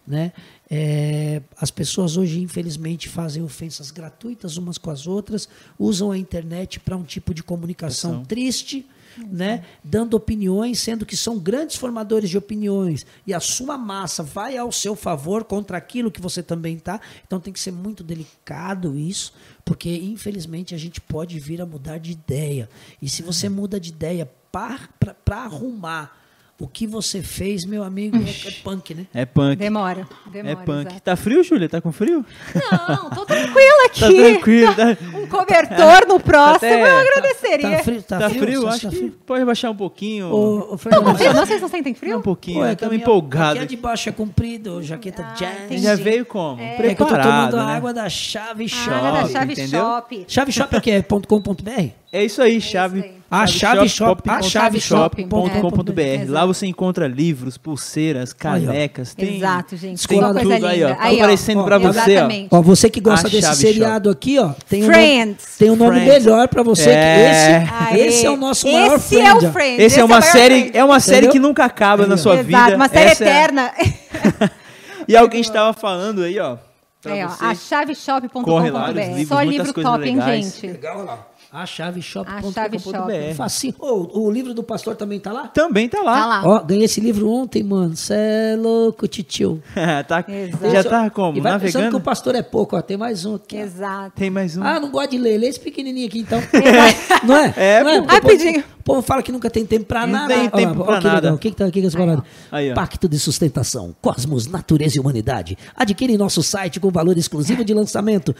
Né? 0.06 0.32
É, 0.70 1.40
as 1.58 1.70
pessoas 1.70 2.16
hoje, 2.16 2.40
infelizmente, 2.40 3.08
fazem 3.08 3.42
ofensas 3.42 3.90
gratuitas 3.90 4.56
umas 4.58 4.76
com 4.76 4.90
as 4.90 5.06
outras, 5.06 5.48
usam 5.78 6.10
a 6.10 6.18
internet 6.18 6.78
para 6.80 6.96
um 6.96 7.02
tipo 7.02 7.32
de 7.32 7.42
comunicação 7.42 8.10
Comunicação. 8.10 8.24
triste, 8.26 8.86
né? 9.18 9.64
dando 9.82 10.14
opiniões, 10.14 10.80
sendo 10.80 11.06
que 11.06 11.16
são 11.16 11.38
grandes 11.38 11.76
formadores 11.76 12.30
de 12.30 12.38
opiniões, 12.38 13.06
e 13.26 13.34
a 13.34 13.40
sua 13.40 13.76
massa 13.76 14.22
vai 14.22 14.56
ao 14.56 14.72
seu 14.72 14.96
favor 14.96 15.44
contra 15.44 15.76
aquilo 15.76 16.10
que 16.10 16.20
você 16.20 16.42
também 16.42 16.76
está. 16.76 17.00
Então 17.26 17.40
tem 17.40 17.52
que 17.52 17.60
ser 17.60 17.72
muito 17.72 18.02
delicado 18.02 18.98
isso, 18.98 19.32
porque 19.64 19.94
infelizmente 19.94 20.74
a 20.74 20.78
gente 20.78 21.00
pode 21.00 21.38
vir 21.38 21.60
a 21.60 21.66
mudar 21.66 21.98
de 21.98 22.12
ideia. 22.12 22.68
E 23.00 23.08
se 23.08 23.22
você 23.22 23.48
muda 23.48 23.80
de 23.80 23.90
ideia 23.90 24.30
para 24.50 25.44
arrumar 25.44 26.23
o 26.64 26.68
que 26.68 26.86
você 26.86 27.22
fez, 27.22 27.64
meu 27.64 27.82
amigo, 27.84 28.16
é, 28.16 28.48
é 28.48 28.50
punk, 28.62 28.94
né? 28.94 29.06
É 29.14 29.24
punk. 29.24 29.56
Demora. 29.56 30.06
Demora. 30.26 30.52
é 30.52 30.56
punk. 30.64 30.86
exato. 30.88 31.00
Tá 31.02 31.16
frio, 31.16 31.42
Júlia? 31.44 31.68
Tá 31.68 31.80
com 31.80 31.92
frio? 31.92 32.24
Não, 32.54 33.10
tô 33.10 33.24
tranquila 33.24 33.84
aqui. 33.86 34.00
Tá 34.00 34.06
tranquilo. 34.08 34.74
Tá, 34.74 34.96
Um 35.18 35.26
cobertor 35.26 36.06
no 36.08 36.18
próximo, 36.20 36.56
Até- 36.56 36.82
eu 36.82 36.98
agradeceria. 36.98 37.76
Tá 37.76 37.82
frio? 37.82 38.02
Tá, 38.02 38.18
tá 38.18 38.30
frio? 38.30 38.42
frio? 38.42 38.68
Acho 38.68 38.80
tá 38.82 38.88
que 38.90 38.96
frio? 38.96 39.14
pode 39.26 39.44
baixar 39.44 39.70
um 39.70 39.76
pouquinho. 39.76 40.26
Ô, 40.32 40.74
ô, 40.74 40.78
Fernando, 40.78 41.04
Não, 41.04 41.14
frio, 41.16 41.32
não, 41.32 41.46
vocês 41.46 41.60
não 41.60 41.68
sentem 41.68 41.94
frio? 41.94 42.18
um 42.18 42.22
pouquinho. 42.22 42.58
Pô, 42.60 42.64
é 42.64 42.68
que 42.68 42.70
a 42.70 42.86
Estamos 42.86 42.96
empolgados. 42.96 43.56
Aqui 43.56 43.62
é 43.62 43.66
de 43.66 43.76
baixo 43.76 44.08
é 44.08 44.12
comprido, 44.12 44.82
jaqueta 44.82 45.22
Ah, 45.22 45.34
jazz. 45.34 45.64
entendi. 45.66 45.82
Já 45.82 45.94
veio 45.94 46.24
como? 46.26 46.60
É 46.60 46.76
que 46.76 46.82
eu 46.86 46.96
tô 46.96 47.06
Preparado, 47.06 47.50
tomando 47.50 47.66
né? 47.66 47.72
água 47.76 47.92
da 47.94 48.08
Chave 48.08 48.68
Shop. 48.68 48.90
Ah, 48.90 49.10
da 49.22 49.28
Chave 49.28 49.52
entendeu? 49.52 49.80
Shop. 49.80 50.24
Chave 50.28 50.52
Shop 50.52 50.74
é 50.74 50.78
o 50.78 50.80
quê? 50.80 50.90
É 50.92 51.02
ponto 51.02 51.28
.com.br? 51.28 51.90
É 52.12 52.24
isso 52.24 52.40
aí, 52.40 52.60
chave. 52.60 53.02
aí. 53.02 53.14
A 53.30 53.46
chave 53.46 53.88
shop, 53.88 54.22
a 54.30 54.42
chave 54.42 54.78
chaveshop.com.br. 54.80 56.28
Lá 56.30 56.46
você 56.46 56.66
encontra 56.66 57.08
livros, 57.08 57.56
pulseiras, 57.58 58.32
canecas, 58.32 59.14
tem 59.14 59.38
Exato, 59.38 59.76
gente. 59.76 60.06
tem 60.06 60.20
tudo 60.20 60.66
aí, 60.66 60.84
ó. 60.84 60.94
Tá 60.94 60.96
Aí, 61.00 61.16
aparecendo 61.20 61.60
Ó, 61.60 61.64
pra 61.64 61.78
você, 61.78 61.98
ó. 61.98 62.02
Exatamente. 62.02 62.48
Ó, 62.52 62.62
você 62.62 62.88
que 62.90 63.00
gosta 63.00 63.26
A 63.26 63.30
desse 63.30 63.56
seriado 63.56 64.08
aqui, 64.10 64.38
ó, 64.38 64.50
tem 64.68 64.84
um 64.84 64.86
Friends. 64.86 65.26
nome, 65.26 65.36
tem 65.58 65.70
um 65.70 65.76
nome 65.76 66.00
Friends. 66.00 66.24
melhor 66.24 66.48
pra 66.48 66.62
você. 66.62 66.90
É. 66.90 67.60
Que 67.64 67.70
esse, 67.70 67.74
Aê. 68.02 68.06
esse 68.08 68.26
é 68.26 68.30
o 68.30 68.36
nosso 68.36 68.70
maior 68.70 68.96
Esse 68.96 69.16
friend. 69.16 69.44
é 69.44 69.48
o 69.48 69.52
Friends. 69.52 69.80
Esse 69.84 70.00
é 70.00 70.04
uma 70.04 70.20
maior 70.20 70.32
série, 70.32 70.70
é 70.74 70.84
uma 70.84 71.00
série 71.00 71.16
Entendeu? 71.26 71.32
que 71.32 71.38
nunca 71.40 71.64
acaba 71.64 72.06
na 72.06 72.16
sua 72.16 72.34
Exato, 72.34 72.46
vida. 72.46 72.76
uma 72.76 72.88
série 72.88 73.10
Essa 73.10 73.24
é- 73.24 73.28
eterna. 73.28 73.72
E 75.06 75.14
alguém 75.16 75.40
estava 75.42 75.72
falando 75.74 76.22
aí, 76.22 76.38
ó. 76.38 76.56
Aí, 77.04 77.22
ó, 77.22 77.28
a 77.38 77.54
chaveshop.com.br. 77.54 79.26
Só 79.28 79.42
livro 79.42 79.70
top, 79.74 80.08
hein, 80.08 80.18
gente? 80.22 80.66
Legal, 80.66 81.04
lá. 81.04 81.26
A 81.56 81.66
chave 81.66 82.00
A 82.00 82.42
Chave 82.52 82.80
Shop. 82.80 83.06
BR. 83.06 83.34
Facinho. 83.36 83.74
Ô, 83.78 84.22
o 84.26 84.28
livro 84.28 84.52
do 84.52 84.64
pastor 84.64 84.96
também 84.96 85.20
tá 85.20 85.32
lá? 85.32 85.46
Também 85.46 85.88
tá 85.88 86.02
lá. 86.02 86.18
Tá 86.20 86.26
lá. 86.26 86.42
Ó, 86.44 86.58
ganhei 86.64 86.86
esse 86.86 87.00
livro 87.00 87.30
ontem, 87.30 87.62
mano. 87.62 87.94
Cê 87.94 88.12
é 88.14 88.56
louco, 88.58 89.06
titio. 89.06 89.62
tá, 90.08 90.24
Exato. 90.26 90.70
já 90.72 90.82
tá 90.82 91.10
como? 91.10 91.38
E 91.38 91.40
vai 91.40 91.52
pensando 91.52 91.70
que 91.70 91.78
Navegando? 91.78 91.96
o 91.98 92.00
pastor 92.00 92.34
é 92.34 92.42
pouco, 92.42 92.76
ó. 92.76 92.82
Tem 92.82 92.96
mais 92.96 93.24
um 93.24 93.36
aqui. 93.36 93.56
ó. 93.56 93.60
Exato. 93.60 94.12
Tem 94.16 94.30
mais 94.30 94.56
um. 94.56 94.64
Ah, 94.64 94.80
não 94.80 94.90
gosta 94.90 95.10
de 95.12 95.18
ler. 95.18 95.38
Lê 95.38 95.46
esse 95.46 95.60
pequenininho 95.60 96.08
aqui, 96.08 96.18
então. 96.18 96.40
não 97.22 97.36
é? 97.36 97.54
É, 97.56 97.82
não 97.84 97.90
é? 97.90 98.00
pô. 98.00 98.06
Porque 98.08 98.16
o 98.16 98.20
Rapidinho. 98.30 98.52
povo- 98.62 98.74
O 98.80 98.82
povo 98.82 99.02
fala 99.02 99.22
que 99.22 99.30
nunca 99.30 99.48
tem 99.48 99.64
tempo 99.64 99.84
pra 99.86 100.08
Não 100.08 100.12
nada. 100.12 100.34
tem 100.34 100.38
Olha 100.38 100.50
lá, 100.50 100.56
tempo 100.58 100.80
ó, 100.80 100.84
pra 100.84 100.94
nada. 101.00 101.14
legal. 101.14 101.34
O 101.34 101.38
que 101.38 101.50
que 101.52 101.56
tá 101.56 101.66
aqui 101.66 101.80
com 101.80 101.86
essa 101.86 101.96
parada? 101.96 102.24
Aí, 102.50 102.72
ó. 102.72 102.74
Pacto 102.74 103.08
de 103.08 103.16
Sustentação, 103.20 103.94
Cosmos, 104.02 104.48
Natureza 104.48 104.96
e 104.96 105.00
Humanidade. 105.00 105.56
Adquire 105.76 106.12
em 106.14 106.18
nosso 106.18 106.42
site 106.42 106.80
com 106.80 106.90
valor 106.90 107.16
exclusivo 107.16 107.64
de 107.64 107.72
lançamento. 107.72 108.34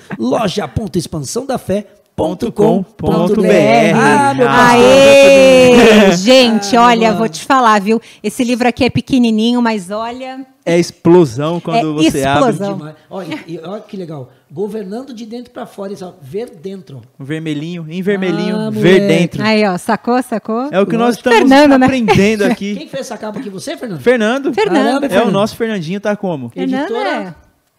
loja.expansãodafé.com.br 2.16 3.96
Ah, 3.96 4.34
meu. 4.34 4.48
Aê! 4.48 6.12
Gente, 6.16 6.76
olha, 6.76 7.12
vou 7.12 7.28
te 7.28 7.42
falar, 7.44 7.80
viu? 7.80 8.00
Esse 8.22 8.44
livro 8.44 8.66
aqui 8.68 8.84
é 8.84 8.90
pequenininho, 8.90 9.60
mas 9.60 9.90
olha... 9.90 10.46
É 10.66 10.78
explosão 10.78 11.60
quando 11.60 11.90
É 12.00 12.10
você 12.10 12.20
explosão. 12.26 12.72
abre. 12.74 12.94
Olha, 13.10 13.38
olha 13.64 13.80
que 13.82 13.98
legal. 13.98 14.30
Governando 14.50 15.12
de 15.12 15.26
dentro 15.26 15.52
pra 15.52 15.66
fora. 15.66 15.92
Isso, 15.92 16.06
ó, 16.06 16.12
ver 16.22 16.48
dentro. 16.50 17.02
O 17.18 17.24
vermelhinho, 17.24 17.84
em 17.86 18.00
vermelhinho, 18.00 18.56
Ah, 18.56 18.70
ver 18.70 19.06
dentro. 19.06 19.42
Aí, 19.42 19.62
ó, 19.66 19.76
sacou, 19.76 20.22
sacou? 20.22 20.68
É 20.72 20.80
o 20.80 20.86
que 20.86 20.96
nós 20.96 21.16
estamos 21.16 21.38
Fernando, 21.40 21.76
né? 21.78 21.84
aprendendo 21.86 22.44
Quem 22.56 22.72
aqui. 22.76 22.88
fez 22.90 22.94
essa 23.02 23.18
capa 23.18 23.38
aqui? 23.40 23.50
Você, 23.50 23.76
Fernando? 23.76 24.00
Fernando. 24.00 24.54
Fernando. 24.54 25.04
É 25.04 25.06
o 25.06 25.10
Fernando. 25.10 25.32
nosso 25.32 25.54
Fernandinho 25.54 26.00
tá 26.00 26.16
como? 26.16 26.48
Fernando 26.48 26.80
Editora- 26.84 27.10
é... 27.10 27.34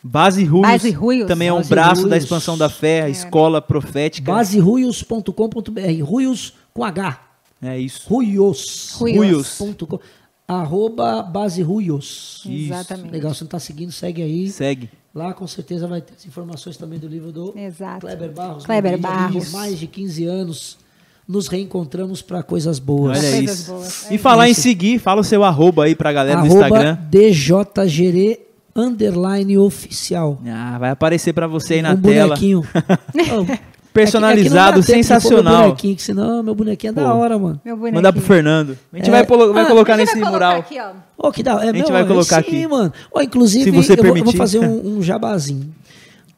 Base 0.08 0.43
Ruios. 0.43 0.68
Base 0.68 0.91
Ruios. 0.91 1.28
Também 1.28 1.47
é 1.47 1.53
um 1.53 1.58
Base 1.58 1.70
braço 1.70 2.01
da 2.03 2.10
Ruios. 2.10 2.24
expansão 2.24 2.56
da 2.56 2.70
fé, 2.70 3.01
a 3.01 3.10
escola 3.10 3.60
profética. 3.60 4.32
Baseruios.com.br. 4.32 6.03
Ruios 6.03 6.53
com 6.74 6.84
H. 6.84 7.22
É 7.60 7.80
isso. 7.80 8.08
Ruios. 8.08 8.95
Ruios. 8.99 9.58
Com. 9.58 9.99
Arroba 10.47 11.24
Base 11.24 11.64
Ruios. 11.64 12.43
Isso. 12.45 12.72
Exatamente. 12.72 13.12
Legal, 13.12 13.34
você 13.34 13.43
não 13.43 13.49
tá 13.49 13.58
seguindo, 13.58 13.91
segue 13.91 14.22
aí. 14.22 14.47
Segue. 14.51 14.91
Lá 15.14 15.34
com 15.34 15.47
certeza 15.47 15.88
vai 15.88 16.01
ter 16.01 16.14
as 16.16 16.26
informações 16.28 16.78
também 16.78 16.99
do 16.99 17.08
livro 17.08 17.32
do 17.32 17.58
Exato. 17.58 18.01
Kleber 18.06 18.32
Barros. 18.32 18.66
Kleber 18.66 18.99
meu 18.99 19.10
amigo, 19.10 19.24
Barros. 19.34 19.45
Por 19.45 19.53
mais 19.53 19.80
de 19.80 19.88
15 19.88 20.26
anos, 20.26 20.78
nos 21.28 21.47
reencontramos 21.47 22.22
para 22.22 22.43
coisas 22.43 22.78
boas. 22.78 23.18
Olha 23.18 23.32
coisas 23.32 23.60
isso. 23.60 23.72
boas. 23.72 24.12
E 24.12 24.16
É 24.16 24.18
falar 24.20 24.49
isso. 24.49 24.60
em 24.60 24.64
seguir, 24.64 24.99
fala 24.99 25.22
o 25.22 25.24
seu 25.24 25.43
arroba 25.43 25.86
aí 25.86 25.95
pra 25.95 26.14
galera 26.14 26.41
no 26.41 26.45
Arroba 26.45 26.68
Instagram. 26.68 26.97
DJGere 27.10 28.45
underline 28.76 29.57
oficial. 29.57 30.39
Ah, 30.47 30.78
vai 30.78 30.89
aparecer 30.91 31.34
pra 31.34 31.47
você 31.47 31.76
aí 31.76 31.82
na 31.82 31.91
um 31.93 31.97
tela. 31.97 32.28
bonequinho. 32.36 32.61
Oh, 33.32 33.45
Personalizado, 33.93 34.82
é 34.82 34.84
que- 34.84 34.91
é 34.91 34.95
que 34.95 34.97
não 34.97 34.99
de 34.99 35.05
sensacional. 35.07 35.53
Meu 35.53 35.63
bonequinho, 35.69 35.95
que 35.95 36.01
senão 36.03 36.43
meu 36.43 36.53
bonequinho 36.53 36.91
é 36.91 36.93
da 36.93 37.13
hora, 37.13 37.39
mano. 37.39 37.61
Mandar 37.93 38.11
pro 38.11 38.21
Fernando. 38.21 38.78
A 38.91 38.97
gente 38.97 39.07
É. 39.07 39.11
vai, 39.11 39.26
polo- 39.26 39.53
vai 39.53 39.63
Ah, 39.63 39.67
colocar 39.67 39.93
A 39.93 39.97
gente 39.97 40.07
nesse 40.07 40.19
vai 40.19 40.28
colocar 40.30 40.45
mural. 40.47 40.59
aqui, 40.59 40.78
ó. 40.80 40.91
Oh, 41.17 41.32
que 41.32 41.41
da 41.41 41.51
é, 41.53 41.55
A 41.55 41.65
gente 41.67 41.76
meu, 41.84 41.91
vai 41.93 42.01
é, 42.01 42.05
colocar 42.05 42.36
sim, 42.43 42.49
aqui. 42.49 42.67
mano. 42.67 42.91
Ó, 43.13 43.21
inclusive, 43.21 43.63
Se 43.63 43.71
você 43.71 43.93
eu, 43.93 43.97
vou, 43.97 44.05
eu 44.07 44.07
vou 44.07 44.13
permitir. 44.15 44.38
fazer 44.38 44.59
um, 44.59 44.97
um 44.97 45.01
jabazinho. 45.03 45.73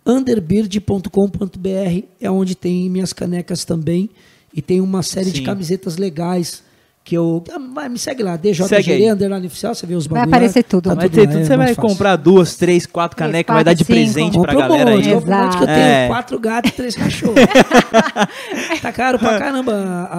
Underbeard.com.br 0.06 2.04
é 2.22 2.30
onde 2.32 2.56
tem 2.56 2.90
minhas 2.90 3.12
canecas 3.14 3.66
também. 3.66 4.10
E 4.54 4.62
tem 4.62 4.80
uma 4.82 5.04
série 5.04 5.32
de 5.32 5.40
Sim. 5.40 5.44
camisetas 5.44 5.98
legais 5.98 6.64
que 7.08 7.16
eu. 7.16 7.42
Ah, 7.50 7.58
vai, 7.74 7.88
me 7.88 7.98
segue 7.98 8.22
lá, 8.22 8.36
DJ 8.36 8.66
aí. 8.80 9.10
Underline 9.10 9.48
Oficial, 9.48 9.74
você 9.74 9.86
vê 9.88 9.96
os 9.96 10.08
Vai 10.08 10.20
bagulho 10.20 10.32
lá. 10.32 10.38
aparecer 10.38 10.64
tudo. 10.64 10.90
Tá 10.90 10.96
Vai 10.96 11.06
tudo 11.08 11.16
ter 11.16 11.22
lá, 11.22 11.28
tudo. 11.32 11.40
é 11.42 11.46
Você 11.46 11.58
vai 11.58 11.68
fácil. 11.74 11.82
comprar 11.82 12.16
duas, 12.18 12.56
três, 12.58 12.86
quatro 12.86 13.16
canecas, 13.16 13.54
vai 13.54 13.64
dar 13.64 13.72
de 13.74 13.86
cinco. 13.86 13.94
presente 13.94 14.38
pra 14.42 14.54
um 14.54 14.58
galera 14.60 14.92
monte, 14.92 15.08
aí. 15.08 15.16
um 15.16 15.22
monte 15.22 15.58
que 15.58 15.64
eu 15.64 15.68
tenho 15.68 15.80
É. 15.80 16.08
quatro 16.10 16.38
gatos 16.40 16.72
e 16.72 16.74
três 16.76 16.96
cachorros. 17.00 17.36
tá 18.82 18.92
caro 18.92 19.18
pra 19.20 19.40
caramba 19.40 19.74
a, 19.74 20.18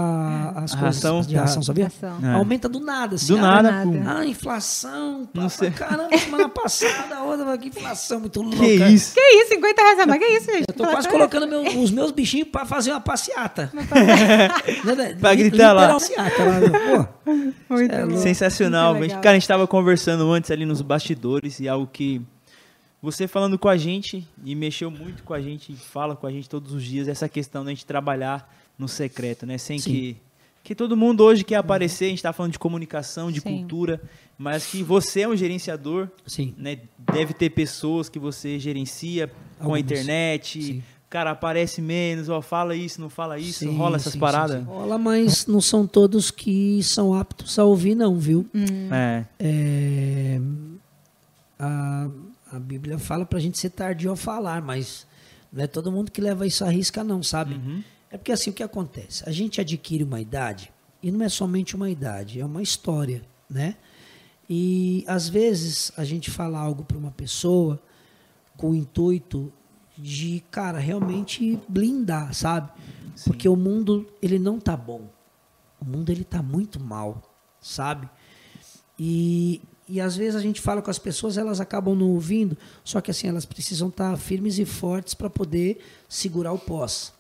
a- 0.59 0.65
as 0.65 0.73
A 0.73 0.77
coisas 0.79 1.03
ração? 1.03 1.21
de 1.21 1.37
ração, 1.37 1.63
sabia? 1.63 1.85
Ração. 1.85 2.17
É. 2.23 2.35
Aumenta 2.35 2.69
do 2.71 2.81
nada. 2.81 3.17
Assim, 3.17 3.35
Do 3.35 3.39
ah, 3.39 3.63
nada. 3.63 3.85
Ah, 4.07 4.25
inflação. 4.27 5.29
Pá, 5.35 5.43
Não 5.43 5.49
sei. 5.49 5.71
Caramba, 5.71 6.17
semana 6.17 6.49
passada, 6.49 7.17
a 7.17 7.23
outra, 7.23 7.59
que 7.59 7.69
inflação 7.69 8.21
muito 8.21 8.41
louca. 8.41 8.57
Que 8.57 8.73
isso? 8.87 9.15
Que 9.15 9.21
isso, 9.21 9.49
50 9.51 9.83
reais 9.83 9.99
a 10.01 10.07
mais? 10.07 10.21
Que 10.21 10.27
isso, 10.27 10.47
gente? 10.51 10.65
Eu 10.69 10.75
tô 10.75 10.87
quase 10.87 11.09
colocando 11.09 11.47
meu- 11.47 11.83
os 11.83 11.91
meus 11.91 12.11
bichinhos 12.13 12.49
pra 12.49 12.65
fazer 12.65 12.91
uma 12.93 13.01
passeata. 13.01 13.71
Né, 13.75 13.87
velho? 14.95 15.19
Pra 15.19 15.35
gritar 15.35 15.73
lá. 15.73 15.89
passeata 15.93 16.43
lá. 16.45 16.78
Pô, 16.79 17.75
Muito 17.75 17.95
É. 17.95 18.17
Sensacional. 18.17 18.95
Muito. 18.95 19.15
Cara, 19.17 19.31
a 19.31 19.35
gente 19.35 19.43
estava 19.43 19.67
conversando 19.67 20.31
antes 20.33 20.51
ali 20.51 20.65
nos 20.65 20.81
bastidores 20.83 21.61
e 21.61 21.69
algo 21.69 21.87
que 21.87 22.21
você 23.01 23.29
falando 23.29 23.59
com 23.59 23.69
a 23.69 23.77
gente 23.77 24.27
e 24.45 24.55
mexeu 24.55 24.91
muito 24.91 25.23
com 25.23 25.33
a 25.35 25.41
gente, 25.41 25.73
fala 25.75 26.17
com 26.17 26.27
a 26.27 26.31
gente 26.33 26.49
todos 26.49 26.73
os 26.73 26.83
dias, 26.83 27.07
essa 27.09 27.29
questão 27.29 27.65
da 27.65 27.71
gente 27.71 27.87
trabalhar 27.87 28.53
no 28.79 28.89
secreto, 28.89 29.47
né? 29.47 29.59
Sem 29.59 29.79
Sim. 29.79 29.91
que. 29.91 30.17
Que 30.65 30.75
todo 30.75 30.95
mundo 30.97 31.25
hoje 31.25 31.45
quer 31.45 31.55
aparecer, 31.55 32.07
a 32.07 32.09
gente 32.09 32.19
está 32.19 32.31
falando 32.31 32.53
de 32.53 32.59
comunicação, 32.59 33.33
de 33.33 33.41
Sim. 33.41 33.61
cultura, 33.61 34.03
mas 34.37 34.67
que 34.67 34.83
você 34.83 35.23
é 35.23 35.29
um 35.29 35.35
gerenciador, 35.35 36.09
Sim. 36.27 36.55
né? 36.59 36.81
Deve 36.99 37.33
ter 37.33 37.49
pessoas 37.51 38.11
que 38.11 38.19
você 38.19 38.59
gerencia 38.59 39.31
com 39.59 39.73
a 39.73 39.81
internet. 39.81 40.63
Sim. 40.63 40.83
Cara, 41.11 41.31
aparece 41.31 41.81
menos, 41.81 42.29
ó, 42.29 42.43
fala 42.43 42.77
isso, 42.77 43.01
não 43.01 43.09
fala 43.09 43.39
isso, 43.39 43.61
Sim, 43.61 43.77
rola 43.77 43.97
essas 43.97 44.13
sim, 44.13 44.19
paradas. 44.19 44.59
sim, 44.59 44.65
sim. 44.65 44.71
Rola, 44.71 44.99
mas 44.99 45.47
não 45.47 45.61
são 45.61 45.87
todos 45.87 46.31
que 46.31 46.83
são 46.83 47.15
aptos 47.15 47.59
a 47.59 47.65
ouvir, 47.65 47.95
não, 47.95 48.17
viu? 48.17 48.47
É. 48.93 49.25
É, 49.41 50.41
a, 51.59 52.09
a 52.53 52.59
Bíblia 52.59 52.99
fala 52.99 53.25
pra 53.25 53.39
gente 53.41 53.59
ser 53.59 53.71
tardio 53.71 54.11
ao 54.11 54.17
falar, 54.17 54.61
mas 54.61 55.07
não 55.51 55.65
é 55.65 55.67
todo 55.67 55.91
mundo 55.91 56.11
que 56.11 56.21
leva 56.21 56.47
isso 56.47 56.63
à 56.65 56.69
risca, 56.69 57.03
não, 57.03 57.23
sabe? 57.23 57.55
Uhum. 57.55 57.83
É 58.11 58.19
porque 58.19 58.33
assim, 58.33 58.51
o 58.51 58.53
que 58.53 58.63
acontece? 58.63 59.23
A 59.27 59.33
gente 59.33 59.61
adquire 59.61 60.03
uma 60.03 60.19
idade 60.21 60.71
E 61.03 61.11
não 61.11 61.25
é 61.25 61.29
somente 61.29 61.77
uma 61.77 61.89
idade, 61.91 62.41
é 62.41 62.45
uma 62.45 62.63
história, 62.63 63.23
né? 63.49 63.77
E 64.49 65.05
às 65.07 65.29
vezes 65.29 65.93
a 65.97 66.05
gente 66.05 66.31
fala 66.31 66.59
algo 66.59 66.85
para 66.85 66.97
uma 66.99 67.11
pessoa 67.11 67.79
com 68.57 68.71
o 68.71 68.75
intuito 68.75 69.53
de, 69.99 70.43
cara, 70.51 70.79
realmente 70.79 71.59
blindar, 71.69 72.33
sabe? 72.33 72.71
Porque 73.25 73.49
o 73.49 73.57
mundo, 73.57 74.07
ele 74.23 74.39
não 74.39 74.61
tá 74.61 74.77
bom. 74.77 75.11
O 75.81 75.85
mundo, 75.85 76.11
ele 76.11 76.23
tá 76.23 76.41
muito 76.41 76.79
mal, 76.79 77.23
sabe? 77.61 78.09
E, 78.97 79.61
e 79.89 80.01
às 80.01 80.17
vezes 80.17 80.37
a 80.37 80.41
gente 80.41 80.61
fala 80.61 80.81
com 80.81 80.91
as 80.91 80.99
pessoas, 80.99 81.37
elas 81.37 81.61
acabam 81.61 81.97
não 81.97 82.11
ouvindo, 82.11 82.57
só 82.85 83.01
que 83.01 83.11
assim, 83.11 83.27
elas 83.27 83.45
precisam 83.45 83.89
estar 83.89 84.17
firmes 84.17 84.59
e 84.59 84.65
fortes 84.65 85.15
para 85.15 85.29
poder 85.29 85.85
segurar 86.09 86.53
o 86.53 86.59
pós. 86.59 87.13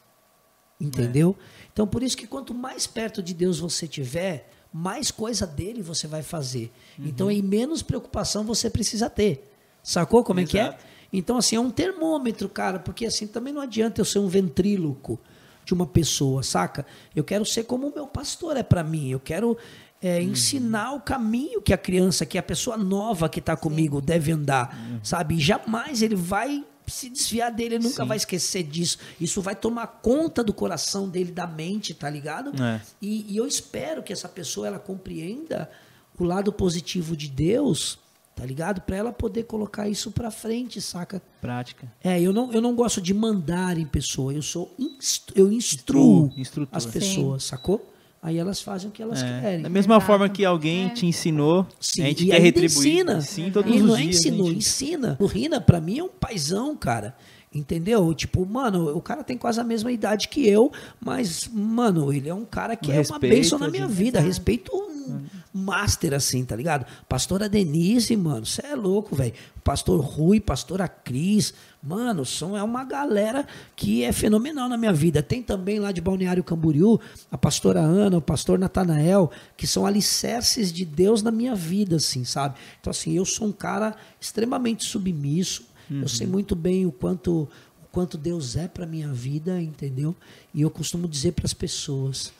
Entendeu? 0.80 1.36
Então, 1.72 1.86
por 1.86 2.04
isso 2.04 2.16
que 2.16 2.26
quanto 2.26 2.54
mais 2.54 2.86
perto 2.86 3.20
de 3.20 3.34
Deus 3.34 3.58
você 3.58 3.88
tiver, 3.88 4.50
mais 4.72 5.10
coisa 5.10 5.44
dele 5.44 5.82
você 5.82 6.06
vai 6.06 6.22
fazer. 6.22 6.70
Então, 6.96 7.30
e 7.30 7.42
menos 7.42 7.82
preocupação 7.82 8.44
você 8.44 8.70
precisa 8.70 9.10
ter. 9.10 9.50
Sacou 9.82 10.22
como 10.22 10.38
é 10.38 10.44
que 10.44 10.58
é? 10.58 10.78
Então, 11.12 11.38
assim, 11.38 11.56
é 11.56 11.60
um 11.60 11.70
termômetro, 11.70 12.48
cara, 12.48 12.78
porque 12.78 13.06
assim, 13.06 13.26
também 13.26 13.52
não 13.52 13.62
adianta 13.62 14.00
eu 14.00 14.04
ser 14.04 14.18
um 14.18 14.28
ventríloco 14.28 15.18
de 15.64 15.74
uma 15.74 15.86
pessoa, 15.86 16.42
saca? 16.42 16.86
Eu 17.14 17.24
quero 17.24 17.44
ser 17.44 17.64
como 17.64 17.88
o 17.88 17.94
meu 17.94 18.06
pastor 18.06 18.56
é 18.56 18.62
para 18.62 18.82
mim. 18.82 19.10
Eu 19.10 19.20
quero 19.20 19.56
é, 20.00 20.22
ensinar 20.22 20.92
o 20.92 21.00
caminho 21.00 21.60
que 21.60 21.72
a 21.72 21.78
criança, 21.78 22.24
que 22.24 22.38
a 22.38 22.42
pessoa 22.42 22.76
nova 22.76 23.28
que 23.28 23.40
está 23.40 23.56
comigo 23.56 24.00
deve 24.00 24.32
andar, 24.32 25.00
sabe? 25.02 25.36
E 25.36 25.40
jamais 25.40 26.02
ele 26.02 26.14
vai 26.14 26.64
se 26.86 27.10
desviar 27.10 27.52
dele, 27.52 27.76
ele 27.76 27.84
nunca 27.84 28.02
Sim. 28.02 28.08
vai 28.08 28.16
esquecer 28.16 28.62
disso. 28.62 28.98
Isso 29.20 29.42
vai 29.42 29.54
tomar 29.54 29.86
conta 29.86 30.42
do 30.42 30.54
coração 30.54 31.08
dele, 31.08 31.30
da 31.30 31.46
mente, 31.46 31.92
tá 31.92 32.08
ligado? 32.08 32.50
É. 32.62 32.80
E, 33.00 33.32
e 33.32 33.36
eu 33.36 33.46
espero 33.46 34.02
que 34.02 34.12
essa 34.12 34.28
pessoa 34.28 34.66
ela 34.66 34.78
compreenda 34.78 35.70
o 36.18 36.24
lado 36.24 36.52
positivo 36.52 37.16
de 37.16 37.28
Deus, 37.28 37.98
tá 38.38 38.46
ligado? 38.46 38.80
Para 38.82 38.96
ela 38.96 39.12
poder 39.12 39.42
colocar 39.44 39.88
isso 39.88 40.12
para 40.12 40.30
frente, 40.30 40.80
saca? 40.80 41.20
Prática. 41.40 41.90
É, 42.04 42.20
eu 42.20 42.32
não, 42.32 42.52
eu 42.52 42.60
não 42.60 42.72
gosto 42.74 43.00
de 43.00 43.12
mandar 43.12 43.76
em 43.76 43.84
pessoa, 43.84 44.32
eu 44.32 44.42
sou 44.42 44.72
instru, 44.78 45.34
eu 45.36 45.52
instruo 45.52 46.32
Instru- 46.36 46.68
as 46.70 46.86
pessoas, 46.86 47.42
sacou? 47.44 47.92
Aí 48.22 48.36
elas 48.36 48.60
fazem 48.60 48.88
o 48.88 48.92
que 48.92 49.02
elas 49.02 49.22
É, 49.22 49.40
querem. 49.40 49.62
Da 49.62 49.68
mesma 49.68 49.94
Exato. 49.94 50.06
forma 50.06 50.28
que 50.28 50.44
alguém 50.44 50.88
te 50.88 51.06
ensinou, 51.06 51.66
Sim, 51.80 52.02
a 52.02 52.06
gente 52.06 52.24
e 52.24 52.26
quer 52.28 52.40
retribuir. 52.40 52.88
ensina. 52.92 53.20
Sim, 53.20 53.50
todos 53.50 53.72
e 53.72 53.76
os 53.76 53.82
não 53.82 53.96
é 53.96 54.02
dias. 54.02 54.16
a 54.16 54.18
ensinou, 54.18 54.46
gente- 54.48 54.58
ensina. 54.58 55.16
O 55.20 55.26
Rina, 55.26 55.60
pra 55.60 55.80
mim, 55.80 55.98
é 55.98 56.02
um 56.04 56.08
paizão, 56.08 56.76
cara. 56.76 57.16
Entendeu? 57.58 58.14
Tipo, 58.14 58.46
mano, 58.46 58.96
o 58.96 59.00
cara 59.00 59.22
tem 59.24 59.36
quase 59.36 59.60
a 59.60 59.64
mesma 59.64 59.90
idade 59.90 60.28
que 60.28 60.48
eu, 60.48 60.72
mas, 61.00 61.48
mano, 61.52 62.12
ele 62.12 62.28
é 62.28 62.34
um 62.34 62.44
cara 62.44 62.76
que 62.76 62.92
é 62.92 63.02
uma 63.02 63.18
bênção 63.18 63.58
na 63.58 63.68
minha 63.68 63.86
vida. 63.86 64.20
Respeito 64.20 64.72
um 64.74 65.26
master, 65.52 66.14
assim, 66.14 66.44
tá 66.44 66.54
ligado? 66.54 66.86
Pastora 67.08 67.48
Denise, 67.48 68.16
mano, 68.16 68.44
você 68.46 68.64
é 68.66 68.74
louco, 68.74 69.16
velho. 69.16 69.32
Pastor 69.64 70.00
Rui, 70.00 70.40
pastora 70.40 70.88
Cris, 70.88 71.52
mano, 71.82 72.24
são, 72.24 72.56
é 72.56 72.62
uma 72.62 72.84
galera 72.84 73.46
que 73.76 74.02
é 74.02 74.12
fenomenal 74.12 74.68
na 74.68 74.76
minha 74.78 74.92
vida. 74.92 75.22
Tem 75.22 75.42
também 75.42 75.78
lá 75.78 75.92
de 75.92 76.00
Balneário 76.00 76.44
Camboriú, 76.44 76.98
a 77.30 77.36
pastora 77.36 77.80
Ana, 77.80 78.18
o 78.18 78.22
pastor 78.22 78.58
Natanael, 78.58 79.30
que 79.56 79.66
são 79.66 79.84
alicerces 79.84 80.72
de 80.72 80.84
Deus 80.84 81.22
na 81.22 81.30
minha 81.30 81.54
vida, 81.54 81.96
assim, 81.96 82.24
sabe? 82.24 82.58
Então, 82.80 82.90
assim, 82.90 83.12
eu 83.12 83.24
sou 83.24 83.48
um 83.48 83.52
cara 83.52 83.94
extremamente 84.20 84.84
submisso. 84.84 85.64
Eu 85.90 86.08
sei 86.08 86.26
muito 86.26 86.54
bem 86.54 86.86
o 86.86 86.92
quanto 86.92 87.48
o 87.82 87.86
quanto 87.90 88.18
Deus 88.18 88.56
é 88.56 88.68
para 88.68 88.86
minha 88.86 89.08
vida, 89.12 89.60
entendeu? 89.60 90.14
E 90.52 90.62
eu 90.62 90.70
costumo 90.70 91.08
dizer 91.08 91.32
para 91.32 91.46
as 91.46 91.54
pessoas, 91.54 92.32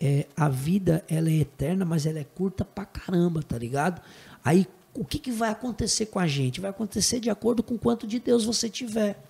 é, 0.00 0.26
a 0.36 0.48
vida 0.48 1.04
ela 1.08 1.28
é 1.28 1.34
eterna, 1.34 1.84
mas 1.84 2.06
ela 2.06 2.18
é 2.18 2.24
curta 2.24 2.64
pra 2.64 2.84
caramba, 2.84 3.42
tá 3.42 3.58
ligado? 3.58 4.00
Aí 4.44 4.66
o 4.94 5.04
que, 5.04 5.18
que 5.18 5.30
vai 5.30 5.50
acontecer 5.50 6.06
com 6.06 6.18
a 6.18 6.26
gente? 6.26 6.60
Vai 6.60 6.70
acontecer 6.70 7.20
de 7.20 7.28
acordo 7.28 7.62
com 7.62 7.76
quanto 7.76 8.06
de 8.06 8.18
Deus 8.18 8.44
você 8.44 8.68
tiver. 8.68 9.22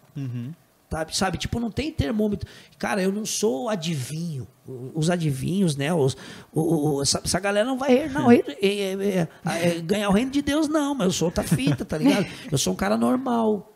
Sabe, 0.95 1.16
sabe? 1.16 1.38
Tipo, 1.38 1.59
não 1.59 1.72
tem 1.72 1.90
termômetro. 1.90 2.49
Cara, 2.78 3.03
eu 3.03 3.11
não 3.11 3.26
sou 3.26 3.68
adivinho. 3.68 4.47
Os 4.95 5.11
adivinhos, 5.11 5.74
né? 5.74 5.92
Os, 5.92 6.16
o- 6.53 6.99
o- 6.99 7.03
essa, 7.03 7.20
essa 7.24 7.40
galera 7.40 7.66
não 7.66 7.76
vai 7.76 8.09
não, 8.09 8.30
é, 8.30 8.36
é, 8.62 8.92
é, 8.92 9.28
é, 9.45 9.80
ganhar 9.80 10.09
o 10.09 10.12
reino 10.12 10.30
de 10.30 10.40
Deus, 10.40 10.68
não. 10.68 10.95
Mas 10.95 11.07
eu 11.07 11.12
sou 11.12 11.26
outra 11.28 11.42
fita, 11.42 11.84
tá 11.84 11.99
ligado? 11.99 12.26
Eu 12.53 12.57
sou 12.57 12.72
um 12.72 12.76
cara 12.76 12.97
normal. 12.97 13.72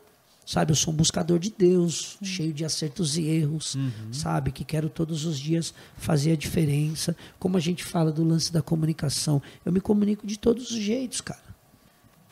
Sabe, 0.47 0.71
eu 0.73 0.77
sou 0.77 0.95
um 0.95 0.97
buscador 0.97 1.39
de 1.39 1.51
Deus, 1.51 2.17
cheio 2.23 2.55
de 2.55 2.65
acertos 2.65 3.19
e 3.19 3.25
erros, 3.27 3.77
sabe? 4.11 4.51
Que 4.51 4.65
quero 4.65 4.89
todos 4.89 5.27
os 5.27 5.39
dias 5.39 5.75
fazer 5.99 6.33
a 6.33 6.37
diferença. 6.37 7.15
Como 7.39 7.59
a 7.59 7.61
gente 7.61 7.85
fala 7.85 8.11
do 8.11 8.25
lance 8.25 8.51
da 8.51 8.63
comunicação, 8.63 9.43
eu 9.63 9.71
me 9.71 9.79
comunico 9.81 10.27
de 10.27 10.39
todos 10.39 10.71
os 10.71 10.79
jeitos, 10.79 11.21
cara. 11.21 11.43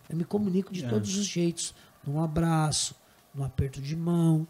Eu 0.09 0.16
me 0.16 0.24
comunico 0.24 0.72
de 0.72 0.84
todos 0.84 1.14
os 1.18 1.26
jeitos. 1.26 1.74
Num 2.07 2.22
abraço, 2.22 2.95
num 3.34 3.45
aperto 3.45 3.82
de 3.82 3.95
mão, 3.95 4.47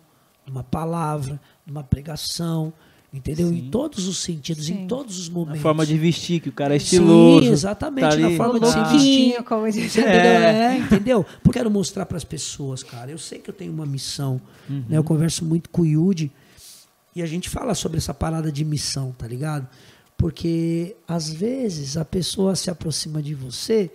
numa 0.46 0.62
palavra, 0.62 1.40
numa 1.66 1.82
pregação, 1.82 2.72
entendeu? 3.12 3.52
Em 3.52 3.70
todos 3.70 4.06
os 4.06 4.18
sentidos, 4.18 4.68
em 4.68 4.76
Sim. 4.76 4.86
todos 4.86 5.18
os 5.18 5.28
Na 5.28 5.34
momentos. 5.34 5.62
forma 5.62 5.84
de 5.84 5.96
vestir, 5.98 6.40
que 6.40 6.48
o 6.48 6.52
cara 6.52 6.74
é 6.74 6.76
estiloso. 6.76 7.46
Sim, 7.46 7.52
exatamente, 7.52 8.08
tá 8.08 8.16
na 8.16 8.30
forma 8.36 8.60
de 8.60 8.66
se 8.66 8.78
vestir. 8.78 9.42
Como 9.42 9.70
diz. 9.70 9.96
Entendeu? 9.96 10.12
É, 10.12 10.78
entendeu? 10.78 11.24
Porque 11.24 11.48
eu 11.48 11.52
quero 11.52 11.70
mostrar 11.70 12.06
para 12.06 12.16
as 12.16 12.24
pessoas, 12.24 12.82
cara. 12.82 13.10
Eu 13.10 13.18
sei 13.18 13.38
que 13.38 13.50
eu 13.50 13.54
tenho 13.54 13.72
uma 13.72 13.86
missão. 13.86 14.40
Uhum. 14.68 14.84
Né? 14.88 14.96
Eu 14.96 15.04
converso 15.04 15.44
muito 15.44 15.68
com 15.70 15.82
o 15.82 15.86
Yudi 15.86 16.30
e 17.14 17.22
a 17.22 17.26
gente 17.26 17.48
fala 17.48 17.74
sobre 17.74 17.98
essa 17.98 18.12
parada 18.12 18.52
de 18.52 18.64
missão, 18.64 19.14
tá 19.16 19.26
ligado? 19.26 19.66
Porque 20.18 20.96
às 21.08 21.30
vezes 21.30 21.96
a 21.96 22.04
pessoa 22.04 22.54
se 22.54 22.70
aproxima 22.70 23.22
de 23.22 23.34
você 23.34 23.90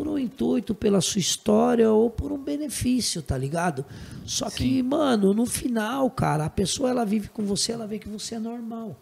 por 0.00 0.08
um 0.08 0.18
intuito, 0.18 0.74
pela 0.74 0.98
sua 1.02 1.18
história 1.18 1.92
ou 1.92 2.08
por 2.08 2.32
um 2.32 2.38
benefício, 2.38 3.20
tá 3.20 3.36
ligado? 3.36 3.84
Só 4.24 4.48
que, 4.48 4.82
mano, 4.82 5.34
no 5.34 5.44
final, 5.44 6.10
cara, 6.10 6.46
a 6.46 6.48
pessoa 6.48 6.88
ela 6.88 7.04
vive 7.04 7.28
com 7.28 7.44
você, 7.44 7.72
ela 7.72 7.86
vê 7.86 7.98
que 7.98 8.08
você 8.08 8.36
é 8.36 8.38
normal. 8.38 8.96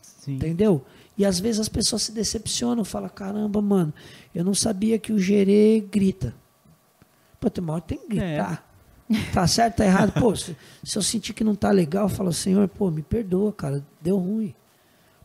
Sim. 0.00 0.36
Entendeu? 0.36 0.86
E 1.18 1.26
às 1.26 1.40
vezes 1.40 1.62
as 1.62 1.68
pessoas 1.68 2.02
se 2.02 2.12
decepcionam, 2.12 2.84
falam, 2.84 3.08
caramba, 3.08 3.60
mano, 3.60 3.92
eu 4.32 4.44
não 4.44 4.54
sabia 4.54 4.96
que 4.96 5.12
o 5.12 5.18
gerê 5.18 5.80
grita. 5.90 6.32
Pô, 7.40 7.50
tem 7.50 7.64
uma 7.64 7.72
hora 7.72 7.82
que 7.82 7.88
tem 7.88 7.98
que 7.98 8.06
gritar. 8.06 8.64
Tá 9.34 9.44
certo, 9.48 9.78
tá 9.78 9.84
errado. 9.84 10.12
Pô, 10.12 10.36
se, 10.36 10.56
se 10.84 10.96
eu 10.96 11.02
sentir 11.02 11.34
que 11.34 11.42
não 11.42 11.56
tá 11.56 11.72
legal, 11.72 12.04
eu 12.04 12.08
falo, 12.08 12.32
Senhor, 12.32 12.68
pô, 12.68 12.92
me 12.92 13.02
perdoa, 13.02 13.52
cara, 13.52 13.84
deu 14.00 14.18
ruim. 14.18 14.54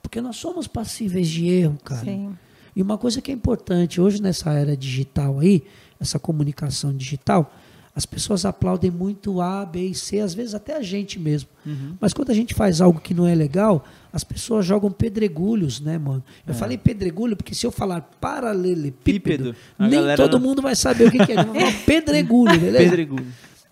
Porque 0.01 0.19
nós 0.19 0.37
somos 0.37 0.67
passíveis 0.67 1.29
de 1.29 1.47
erro, 1.47 1.77
cara. 1.83 2.03
Sim. 2.03 2.35
E 2.77 2.81
uma 2.83 2.95
coisa 2.95 3.19
que 3.23 3.31
é 3.31 3.33
importante, 3.33 3.99
hoje 3.99 4.21
nessa 4.21 4.51
era 4.53 4.77
digital 4.77 5.39
aí, 5.39 5.63
essa 5.99 6.19
comunicação 6.19 6.93
digital, 6.95 7.51
as 7.95 8.05
pessoas 8.05 8.45
aplaudem 8.45 8.91
muito 8.91 9.41
A, 9.41 9.65
B 9.65 9.87
e 9.87 9.95
C, 9.95 10.19
às 10.19 10.35
vezes 10.35 10.53
até 10.53 10.77
a 10.77 10.83
gente 10.83 11.17
mesmo. 11.19 11.49
Mas 11.99 12.13
quando 12.13 12.29
a 12.29 12.35
gente 12.35 12.53
faz 12.53 12.79
algo 12.79 13.01
que 13.01 13.15
não 13.15 13.25
é 13.25 13.33
legal, 13.33 13.83
as 14.13 14.23
pessoas 14.23 14.63
jogam 14.63 14.91
pedregulhos, 14.91 15.79
né, 15.81 15.97
mano? 15.97 16.23
Eu 16.45 16.53
falei 16.53 16.77
pedregulho 16.77 17.35
porque 17.35 17.55
se 17.55 17.65
eu 17.65 17.71
falar 17.71 18.01
paralelepípedo, 18.21 19.55
Pípedo, 19.55 19.55
nem 19.79 20.15
todo 20.15 20.33
não- 20.39 20.47
mundo 20.47 20.61
vai 20.61 20.75
saber 20.75 21.07
o 21.07 21.11
que, 21.11 21.25
que 21.25 21.31
é. 21.31 21.43
Não, 21.43 21.53
pedregulho, 21.83 22.59
beleza? 22.59 22.83
Pedregulho. 22.91 23.25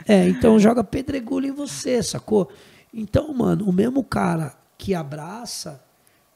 É, 0.08 0.28
então 0.28 0.60
joga 0.60 0.84
pedregulho 0.84 1.46
em 1.48 1.52
você, 1.52 2.02
sacou? 2.02 2.50
Então, 2.92 3.32
mano, 3.36 3.70
o 3.70 3.72
mesmo 3.72 4.04
cara 4.04 4.56
que 4.80 4.96
abraça 4.96 5.80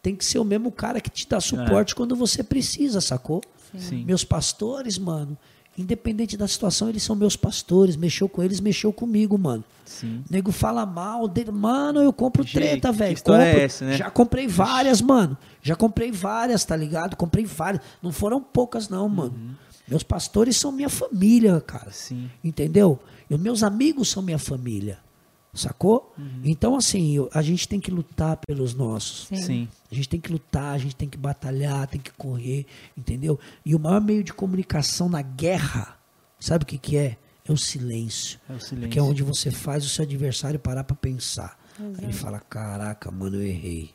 tem 0.02 0.16
que 0.16 0.24
ser 0.24 0.39
o 0.39 0.45
mesmo 0.45 0.72
cara 0.72 1.02
que 1.02 1.10
te 1.10 1.28
dá 1.28 1.39
suporte 1.39 1.93
quando 1.95 2.16
você 2.16 2.43
precisa, 2.43 3.02
sacou? 3.02 3.41
Sim. 3.78 4.04
Meus 4.06 4.24
pastores, 4.24 4.97
mano, 4.97 5.38
independente 5.78 6.36
da 6.36 6.47
situação, 6.47 6.89
eles 6.89 7.04
são 7.04 7.16
meus 7.16 7.36
pastores. 7.36 7.95
Mexeu 7.95 8.28
com 8.28 8.41
eles, 8.41 8.60
mexeu 8.60 8.91
comigo, 8.91 9.38
mano. 9.38 9.64
Sim. 9.86 10.24
Nego 10.30 10.52
fala 10.52 10.86
mal 10.86 11.28
dele, 11.28 11.52
mano, 11.52 12.02
eu 12.02 12.14
compro 12.14 12.43
Gente, 12.43 12.54
treta, 12.54 12.91
velho. 12.91 13.18
é 13.34 13.64
essa, 13.64 13.86
né? 13.86 13.97
Já 13.97 14.10
comprei 14.10 14.47
várias, 14.47 15.02
mano. 15.02 15.38
Já 15.62 15.76
comprei 15.76 16.12
várias, 16.12 16.64
tá 16.64 16.76
ligado? 16.76 17.16
Comprei 17.16 17.45
várias. 17.45 17.82
Não 18.02 18.12
foram 18.12 18.41
poucas, 18.41 18.89
não, 18.89 19.08
mano. 19.10 19.58
Meus 19.88 20.04
pastores 20.04 20.56
são 20.56 20.72
minha 20.72 20.89
família, 20.89 21.60
cara. 21.62 21.88
Uhum. 21.88 21.91
Sim. 21.91 22.30
Entendeu? 22.43 23.00
E 23.30 23.34
os 23.34 23.39
meus 23.39 23.64
amigos 23.64 24.10
são 24.10 24.22
minha 24.22 24.38
família. 24.39 25.00
Sacou? 25.54 26.14
Uhum. 26.18 26.41
Então, 26.45 26.76
assim, 26.76 27.16
eu- 27.16 27.30
a 27.34 27.41
gente 27.41 27.68
tem 27.68 27.80
que 27.80 27.89
lutar 27.89 28.38
pelos 28.47 28.74
nossos. 28.76 29.28
Sim. 29.28 29.36
Sim. 29.38 29.68
A 29.91 29.95
gente 29.95 30.08
tem 30.08 30.20
que 30.20 30.32
lutar, 30.32 30.76
a 30.76 30.78
gente 30.78 30.95
tem 30.95 31.10
que 31.10 31.18
batalhar, 31.18 31.88
tem 31.88 32.00
que 32.00 32.12
correr, 32.12 32.66
entendeu? 32.95 33.39
E 33.66 33.74
o 33.76 33.80
maior 33.80 34.00
meio 34.00 34.24
de 34.24 34.32
comunicação 34.32 35.10
na 35.10 35.22
guerra, 35.24 35.97
sabe 36.39 36.64
o 36.64 36.68
que, 36.68 36.78
que 36.78 36.95
é? 36.97 37.18
É 37.47 37.52
o 37.52 37.58
silêncio. 37.58 38.39
É 38.47 38.54
o 38.54 38.60
silêncio. 38.60 38.82
Porque 38.89 39.00
é 39.00 39.02
onde 39.02 39.24
você 39.24 39.50
faz 39.50 39.84
o 39.84 39.89
seu 39.89 40.04
adversário 40.06 40.60
parar 40.60 40.84
pra 40.84 40.95
pensar. 40.95 41.58
Aí 41.80 42.04
Ele 42.04 42.14
fala: 42.14 42.39
Caraca, 42.41 43.10
mano, 43.10 43.38
eu 43.38 43.41
errei. 43.41 43.89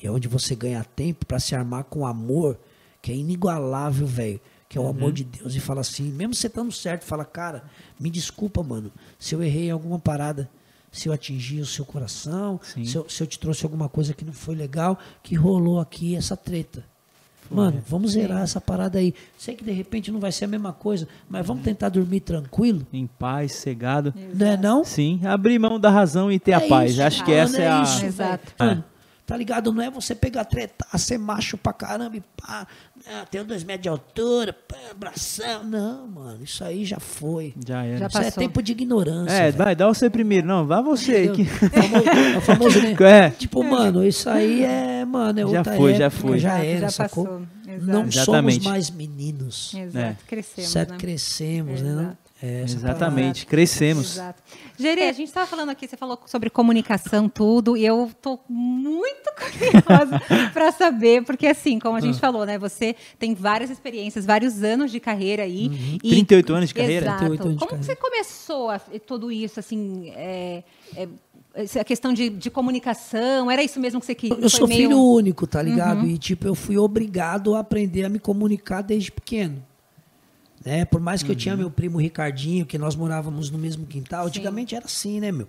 E 0.00 0.06
é 0.06 0.10
onde 0.10 0.28
você 0.28 0.54
ganha 0.54 0.84
tempo 0.84 1.24
pra 1.24 1.40
se 1.40 1.54
armar 1.54 1.84
com 1.84 2.06
amor, 2.06 2.58
que 3.00 3.10
é 3.10 3.14
inigualável, 3.14 4.06
velho. 4.06 4.40
Que 4.68 4.76
é 4.76 4.80
o 4.80 4.86
amor 4.86 5.12
de 5.12 5.24
Deus. 5.24 5.54
E 5.54 5.60
fala 5.60 5.80
assim: 5.80 6.04
mesmo 6.12 6.34
você 6.34 6.46
estando 6.46 6.70
certo, 6.72 7.04
fala: 7.04 7.24
Cara, 7.24 7.64
me 7.98 8.10
desculpa, 8.10 8.62
mano, 8.62 8.92
se 9.18 9.34
eu 9.34 9.42
errei 9.42 9.68
em 9.68 9.70
alguma 9.70 9.98
parada. 9.98 10.48
se 10.92 11.08
eu 11.08 11.12
atingi 11.12 11.60
o 11.60 11.66
seu 11.66 11.84
coração, 11.84 12.58
Sim. 12.62 12.84
se 12.84 12.96
eu, 12.96 13.08
se 13.08 13.22
eu 13.22 13.26
te 13.26 13.38
trouxe 13.38 13.64
alguma 13.64 13.88
coisa 13.88 14.14
que 14.14 14.24
não 14.24 14.32
foi 14.32 14.54
legal, 14.54 14.98
que 15.22 15.34
rolou 15.34 15.78
aqui 15.80 16.14
essa 16.16 16.36
treta. 16.36 16.82
Mano, 17.50 17.82
vamos 17.88 18.12
zerar 18.12 18.42
essa 18.42 18.60
parada 18.60 18.98
aí. 18.98 19.14
Sei 19.38 19.54
que 19.54 19.64
de 19.64 19.70
repente 19.72 20.10
não 20.12 20.20
vai 20.20 20.30
ser 20.32 20.44
a 20.44 20.48
mesma 20.48 20.70
coisa, 20.72 21.08
mas 21.30 21.46
vamos 21.46 21.62
tentar 21.64 21.88
dormir 21.88 22.20
tranquilo. 22.20 22.86
Em 22.92 23.06
paz, 23.06 23.52
cegado. 23.52 24.12
Não 24.34 24.46
é 24.46 24.56
não? 24.56 24.84
Sim, 24.84 25.20
abrir 25.24 25.58
mão 25.58 25.80
da 25.80 25.88
razão 25.88 26.30
e 26.30 26.38
ter 26.38 26.52
a 26.52 26.60
É 26.62 26.68
paz. 26.68 26.90
isso, 26.92 27.02
Acho 27.02 27.24
que 27.24 27.32
essa 27.32 27.58
é, 27.62 27.68
a. 27.68 27.82
isso, 27.82 28.04
Exato. 28.04 28.52
velho. 28.58 28.84
Tá 29.28 29.36
ligado? 29.36 29.70
Não 29.74 29.82
é 29.82 29.90
você 29.90 30.14
pegar 30.14 30.46
treta, 30.46 30.86
ser 30.96 31.18
macho 31.18 31.58
pra 31.58 31.70
caramba 31.70 32.16
e 32.16 32.22
pá, 32.34 32.66
ah, 33.06 33.26
tenho 33.30 33.44
dois 33.44 33.62
metros 33.62 33.82
de 33.82 33.88
altura, 33.90 34.54
pá, 34.54 34.74
abração. 34.90 35.64
Não, 35.64 36.08
mano, 36.08 36.42
isso 36.42 36.64
aí 36.64 36.82
já 36.86 36.98
foi. 36.98 37.52
Já 37.66 37.84
era. 37.84 37.98
Já 37.98 38.06
Isso 38.06 38.18
é 38.18 38.24
passou. 38.24 38.42
tempo 38.42 38.62
de 38.62 38.72
ignorância. 38.72 39.34
É, 39.34 39.50
velho. 39.50 39.56
vai, 39.58 39.76
dá 39.76 39.86
você 39.86 40.08
primeiro. 40.08 40.46
Não, 40.46 40.66
vá 40.66 40.80
você. 40.80 41.28
Que... 41.28 41.42
É 41.42 42.38
o 42.38 42.40
famoso, 42.40 42.78
é 42.78 42.82
né? 42.96 43.26
É. 43.26 43.30
Tipo, 43.30 43.62
mano, 43.62 44.02
isso 44.02 44.30
aí 44.30 44.64
é, 44.64 45.04
mano, 45.04 45.38
é 45.40 45.42
Já 45.42 45.58
outra 45.58 45.76
foi, 45.76 45.94
já 45.94 46.04
época, 46.06 46.20
foi. 46.22 46.38
Já 46.38 46.48
Exato, 46.54 46.66
era, 46.70 46.80
já 46.80 46.90
sacou? 46.90 47.24
passou. 47.26 47.42
Exato. 47.68 47.86
Não 47.86 48.06
Exatamente. 48.06 48.24
somos 48.24 48.58
mais 48.60 48.90
meninos. 48.90 49.74
Exato, 49.74 49.98
É. 49.98 50.16
crescemos, 50.26 50.70
certo? 50.70 50.90
né? 50.92 50.96
Crescemos, 50.98 51.82
né? 51.82 52.16
É, 52.40 52.62
Exatamente, 52.62 53.44
crescemos. 53.46 54.12
Exato. 54.12 54.40
Gerê, 54.78 55.08
a 55.08 55.12
gente 55.12 55.26
estava 55.26 55.44
falando 55.46 55.70
aqui, 55.70 55.88
você 55.88 55.96
falou 55.96 56.20
sobre 56.26 56.48
comunicação, 56.48 57.28
tudo, 57.28 57.76
e 57.76 57.84
eu 57.84 58.10
tô 58.22 58.38
muito 58.48 59.28
curiosa 59.34 60.20
para 60.52 60.70
saber, 60.70 61.24
porque 61.24 61.48
assim, 61.48 61.80
como 61.80 61.96
a 61.96 61.98
Ah. 61.98 62.00
gente 62.00 62.20
falou, 62.20 62.46
né? 62.46 62.56
Você 62.56 62.94
tem 63.18 63.34
várias 63.34 63.70
experiências, 63.70 64.24
vários 64.24 64.62
anos 64.62 64.92
de 64.92 65.00
carreira 65.00 65.42
aí. 65.42 65.66
Uhum. 65.68 65.98
e- 66.02 66.10
38 66.10 66.54
anos 66.54 66.68
de 66.68 66.74
carreira? 66.76 67.06
Exato. 67.06 67.18
38 67.18 67.42
anos 67.48 67.58
de 67.58 67.66
como 67.66 67.80
que 67.80 67.84
você 67.86 67.96
começou 67.96 68.70
a- 68.70 68.78
tudo 69.04 69.32
isso, 69.32 69.58
assim, 69.58 70.10
é, 70.14 70.62
é, 70.94 71.08
essa 71.54 71.82
questão 71.82 72.12
de, 72.12 72.28
de 72.30 72.50
comunicação, 72.50 73.50
era 73.50 73.64
isso 73.64 73.80
mesmo 73.80 73.98
que 73.98 74.06
você 74.06 74.14
queria? 74.14 74.38
Eu 74.40 74.48
sou 74.48 74.68
filho 74.68 74.96
único, 74.96 75.44
tá 75.44 75.60
ligado? 75.60 76.06
E, 76.06 76.16
tipo, 76.16 76.46
eu 76.46 76.54
fui 76.54 76.78
obrigado 76.78 77.56
a 77.56 77.60
aprender 77.60 78.04
a 78.04 78.08
me 78.08 78.20
comunicar 78.20 78.80
desde 78.82 79.10
pequeno. 79.10 79.60
Né? 80.68 80.84
Por 80.84 81.00
mais 81.00 81.22
que 81.22 81.30
eu 81.30 81.34
tinha 81.34 81.56
meu 81.56 81.70
primo 81.70 81.96
Ricardinho, 81.96 82.66
que 82.66 82.76
nós 82.76 82.94
morávamos 82.94 83.48
no 83.48 83.56
mesmo 83.56 83.86
quintal, 83.86 84.26
antigamente 84.26 84.74
era 84.74 84.84
assim, 84.84 85.18
né, 85.18 85.32
meu? 85.32 85.48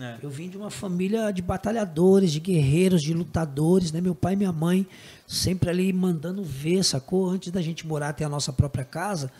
É. 0.00 0.16
Eu 0.20 0.28
vim 0.28 0.48
de 0.48 0.56
uma 0.56 0.72
família 0.72 1.30
de 1.30 1.40
batalhadores, 1.40 2.32
de 2.32 2.40
guerreiros, 2.40 3.00
de 3.00 3.14
lutadores, 3.14 3.92
né? 3.92 4.00
Meu 4.00 4.12
pai 4.12 4.32
e 4.32 4.36
minha 4.36 4.50
mãe 4.50 4.84
sempre 5.24 5.70
ali 5.70 5.92
mandando 5.92 6.42
ver, 6.42 6.82
sacou? 6.82 7.30
Antes 7.30 7.52
da 7.52 7.62
gente 7.62 7.86
morar 7.86 8.08
até 8.08 8.24
a 8.24 8.28
nossa 8.28 8.52
própria 8.52 8.84
casa, 8.84 9.30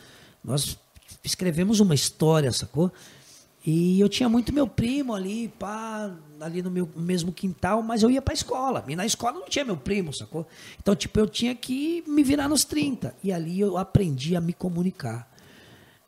nós 0.41 0.79
escrevemos 1.21 1.81
uma 1.81 1.93
história, 1.93 2.49
sacou? 2.53 2.89
E 3.69 3.99
eu 3.99 4.07
tinha 4.07 4.29
muito 4.29 4.53
meu 4.53 4.65
primo 4.65 5.13
ali, 5.13 5.49
pá, 5.59 6.09
ali 6.39 6.61
no 6.61 6.71
meu 6.71 6.87
mesmo 6.95 7.33
quintal, 7.33 7.83
mas 7.83 8.01
eu 8.01 8.09
ia 8.09 8.21
pra 8.21 8.33
escola. 8.33 8.85
E 8.87 8.95
na 8.95 9.05
escola 9.05 9.37
não 9.37 9.49
tinha 9.49 9.65
meu 9.65 9.75
primo, 9.75 10.13
sacou? 10.13 10.47
Então, 10.81 10.95
tipo, 10.95 11.19
eu 11.19 11.27
tinha 11.27 11.53
que 11.53 12.01
me 12.07 12.23
virar 12.23 12.47
nos 12.47 12.63
30. 12.63 13.13
E 13.21 13.29
ali 13.29 13.59
eu 13.59 13.77
aprendi 13.77 14.37
a 14.37 14.39
me 14.39 14.53
comunicar. 14.53 15.29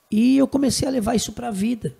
E 0.10 0.38
eu 0.38 0.48
comecei 0.48 0.88
a 0.88 0.92
levar 0.92 1.16
isso 1.16 1.34
pra 1.34 1.52
vida. 1.52 1.94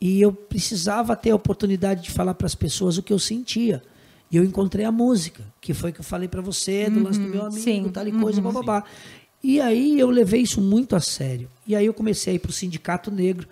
E 0.00 0.20
eu 0.20 0.32
precisava 0.32 1.16
ter 1.16 1.30
a 1.30 1.34
oportunidade 1.34 2.04
de 2.04 2.12
falar 2.12 2.34
para 2.34 2.46
as 2.46 2.54
pessoas 2.54 2.96
o 2.96 3.02
que 3.02 3.12
eu 3.12 3.18
sentia. 3.18 3.82
E 4.30 4.36
eu 4.36 4.44
encontrei 4.44 4.84
a 4.84 4.92
música, 4.92 5.42
que 5.60 5.74
foi 5.74 5.90
que 5.90 5.98
eu 5.98 6.04
falei 6.04 6.28
para 6.28 6.40
você, 6.40 6.88
do 6.88 7.02
lance 7.02 7.18
do 7.18 7.28
meu 7.28 7.46
amigo, 7.46 7.60
sim, 7.60 7.90
tal 7.92 8.06
e 8.06 8.12
coisa, 8.12 8.40
bababá. 8.40 8.84
E 9.42 9.60
aí 9.60 9.98
eu 9.98 10.08
levei 10.08 10.42
isso 10.42 10.60
muito 10.60 10.94
a 10.94 11.00
sério. 11.00 11.50
E 11.66 11.74
aí 11.74 11.86
eu 11.86 11.94
comecei 11.94 12.32
a 12.32 12.36
ir 12.36 12.38
para 12.38 12.50
o 12.50 12.52
Sindicato 12.52 13.10
Negro, 13.10 13.48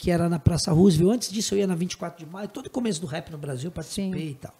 que 0.00 0.10
era 0.10 0.30
na 0.30 0.38
Praça 0.38 0.72
Roosevelt. 0.72 1.16
Antes 1.16 1.30
disso 1.30 1.54
eu 1.54 1.58
ia 1.58 1.66
na 1.66 1.74
24 1.74 2.24
de 2.24 2.32
maio, 2.32 2.48
todo 2.48 2.70
começo 2.70 3.02
do 3.02 3.06
rap 3.06 3.30
no 3.30 3.36
Brasil 3.36 3.70
participei 3.70 4.28
Sim. 4.28 4.30
e 4.30 4.34
tal. 4.34 4.54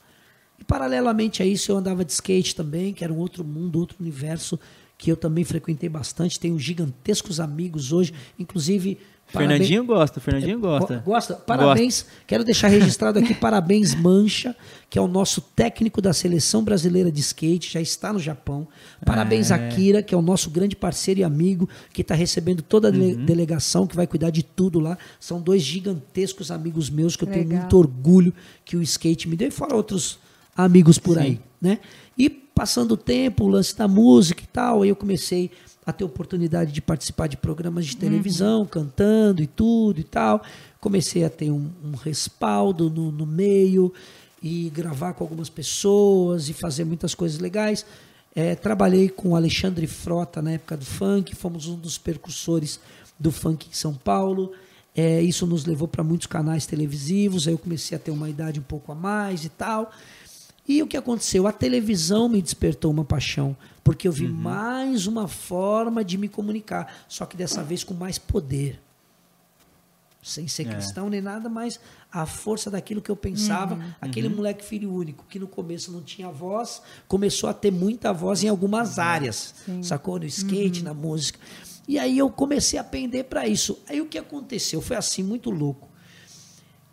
E 0.59 0.65
paralelamente 0.65 1.43
a 1.43 1.47
isso 1.47 1.73
eu 1.73 1.79
andava 1.79 2.05
de 2.05 2.13
skate 2.13 2.55
também, 2.55 2.93
que 2.93 3.03
era 3.03 3.11
um 3.11 3.17
outro 3.17 3.43
mundo, 3.43 3.79
outro 3.79 3.97
universo 3.99 4.61
que 4.99 5.11
eu 5.11 5.17
também 5.17 5.43
frequentei 5.43 5.89
bastante. 5.89 6.39
Tenho 6.39 6.59
gigantescos 6.59 7.41
amigos 7.41 7.91
hoje, 7.91 8.13
inclusive 8.39 8.99
parabéns- 9.33 9.59
Fernandinho 9.59 9.85
gosta, 9.85 10.21
Fernandinho 10.21 10.59
gosta. 10.59 10.97
Go- 10.99 11.11
Gosta? 11.13 11.35
Parabéns. 11.35 12.07
Quero 12.27 12.45
deixar 12.45 12.69
registrado 12.69 13.19
aqui, 13.19 13.35
parabéns 13.35 13.95
Mancha, 13.95 14.55
que 14.89 14.99
é 14.99 15.03
o 15.03 15.07
nosso 15.09 15.41
técnico 15.41 16.01
da 16.03 16.13
seleção 16.13 16.63
brasileira 16.65 17.11
de 17.13 17.21
skate, 17.21 17.73
já 17.73 17.81
está 17.81 18.13
no 18.13 18.19
Japão. 18.19 18.67
Parabéns 19.05 19.51
É. 19.51 19.55
Akira, 19.55 20.03
que 20.03 20.15
é 20.15 20.19
o 20.19 20.23
nosso 20.23 20.51
grande 20.51 20.75
parceiro 20.77 21.21
e 21.21 21.25
amigo, 21.25 21.69
que 21.93 22.03
está 22.03 22.15
recebendo 22.15 22.63
toda 22.63 22.89
a 22.89 22.91
Uhum. 22.93 23.25
delegação, 23.25 23.87
que 23.87 23.95
vai 23.97 24.07
cuidar 24.07 24.31
de 24.31 24.43
tudo 24.43 24.81
lá. 24.81 24.99
São 25.19 25.41
dois 25.41 25.63
gigantescos 25.63 26.51
amigos 26.51 26.91
meus 26.91 27.17
que 27.17 27.25
eu 27.25 27.29
tenho 27.29 27.45
Legal. 27.45 27.61
muito 27.61 27.77
orgulho 27.79 28.35
que 28.65 28.77
o 28.77 28.83
skate 28.83 29.29
me 29.29 29.37
deu, 29.37 29.49
e 29.49 29.51
fora 29.51 29.75
outros 29.77 30.19
amigos 30.57 30.99
por 30.99 31.17
Sim. 31.17 31.23
aí, 31.23 31.41
né? 31.61 31.79
E 32.19 32.29
passando 32.29 32.93
o 32.93 32.97
tempo, 32.97 33.45
o 33.45 33.49
lance 33.49 33.77
da 33.77 33.89
música 33.89 34.43
e 34.43 34.47
tal, 34.47 34.83
aí 34.83 34.89
eu 34.91 34.97
comecei 34.97 35.51
a 35.85 35.93
ter 35.93 36.05
oportunidade 36.05 36.73
de 36.73 36.83
participar 36.83 37.27
de 37.27 37.37
programas 37.37 37.87
de 37.87 37.97
televisão, 37.97 38.67
cantando 38.67 39.43
e 39.43 39.47
tudo 39.47 40.01
e 40.01 40.05
tal. 40.05 40.43
Comecei 40.81 41.25
a 41.25 41.31
ter 41.31 41.51
um, 41.51 41.71
um 41.83 41.93
respaldo 41.93 42.91
no, 42.91 43.11
no 43.11 43.27
meio 43.27 43.93
e 44.43 44.71
gravar 44.71 45.15
com 45.15 45.25
algumas 45.25 45.49
pessoas 45.49 46.49
e 46.49 46.53
fazer 46.53 46.85
muitas 46.85 47.15
coisas 47.15 47.39
legais. 47.39 47.85
É, 48.35 48.55
trabalhei 48.55 49.09
com 49.09 49.31
o 49.31 49.37
Alexandre 49.37 49.87
Frota 49.87 50.41
na 50.41 50.53
época 50.53 50.77
do 50.77 50.85
funk, 50.85 51.35
fomos 51.35 51.67
um 51.67 51.77
dos 51.77 51.99
percursores 51.99 52.79
do 53.19 53.33
funk 53.33 53.69
em 53.69 53.75
São 53.75 53.95
Paulo. 53.95 54.53
É, 54.95 55.21
isso 55.21 55.47
nos 55.47 55.65
levou 55.65 55.89
para 55.89 56.03
muitos 56.03 56.27
canais 56.27 56.67
televisivos, 56.67 57.47
aí 57.47 57.55
eu 57.55 57.59
comecei 57.59 57.97
a 57.97 57.99
ter 57.99 58.11
uma 58.11 58.29
idade 58.29 58.61
um 58.61 58.63
pouco 58.63 58.93
a 58.93 58.95
mais 58.95 59.45
e 59.45 59.49
tal. 59.49 59.91
E 60.69 60.83
o 60.83 60.87
que 60.87 60.97
aconteceu? 60.97 61.47
A 61.47 61.53
televisão 61.53 62.29
me 62.29 62.41
despertou 62.41 62.91
uma 62.91 63.05
paixão, 63.05 63.57
porque 63.83 64.07
eu 64.07 64.13
vi 64.13 64.29
mais 64.29 65.07
uma 65.07 65.27
forma 65.27 66.05
de 66.05 66.17
me 66.17 66.29
comunicar, 66.29 67.05
só 67.09 67.27
que 67.27 67.37
dessa 67.37 67.63
vez 67.63 67.83
com 67.83 67.95
mais 67.95 68.19
poder. 68.19 68.81
Sem 70.23 70.47
ser 70.47 70.69
É. 70.69 70.73
cristão 70.75 71.09
nem 71.09 71.21
nada, 71.23 71.49
mas 71.49 71.81
a 72.13 72.27
força 72.27 72.71
daquilo 72.71 73.01
que 73.01 73.11
eu 73.11 73.17
pensava. 73.17 73.79
Aquele 74.01 74.29
moleque 74.29 74.63
filho 74.63 74.93
único, 74.93 75.25
que 75.29 75.39
no 75.39 75.49
começo 75.49 75.91
não 75.91 76.03
tinha 76.03 76.29
voz, 76.31 76.83
começou 77.09 77.49
a 77.49 77.55
ter 77.55 77.73
muita 77.73 78.13
voz 78.13 78.45
em 78.45 78.49
algumas 78.49 78.99
áreas. 78.99 79.55
Sacou? 79.83 80.19
No 80.19 80.27
skate, 80.27 80.85
na 80.85 80.93
música. 80.93 81.39
E 81.89 81.99
aí 81.99 82.19
eu 82.19 82.29
comecei 82.31 82.79
a 82.79 82.85
pender 82.85 83.25
para 83.25 83.49
isso. 83.49 83.79
Aí 83.89 84.01
o 84.01 84.07
que 84.07 84.19
aconteceu? 84.19 84.83
Foi 84.83 84.95
assim, 84.97 85.23
muito 85.23 85.51
louco. 85.51 85.89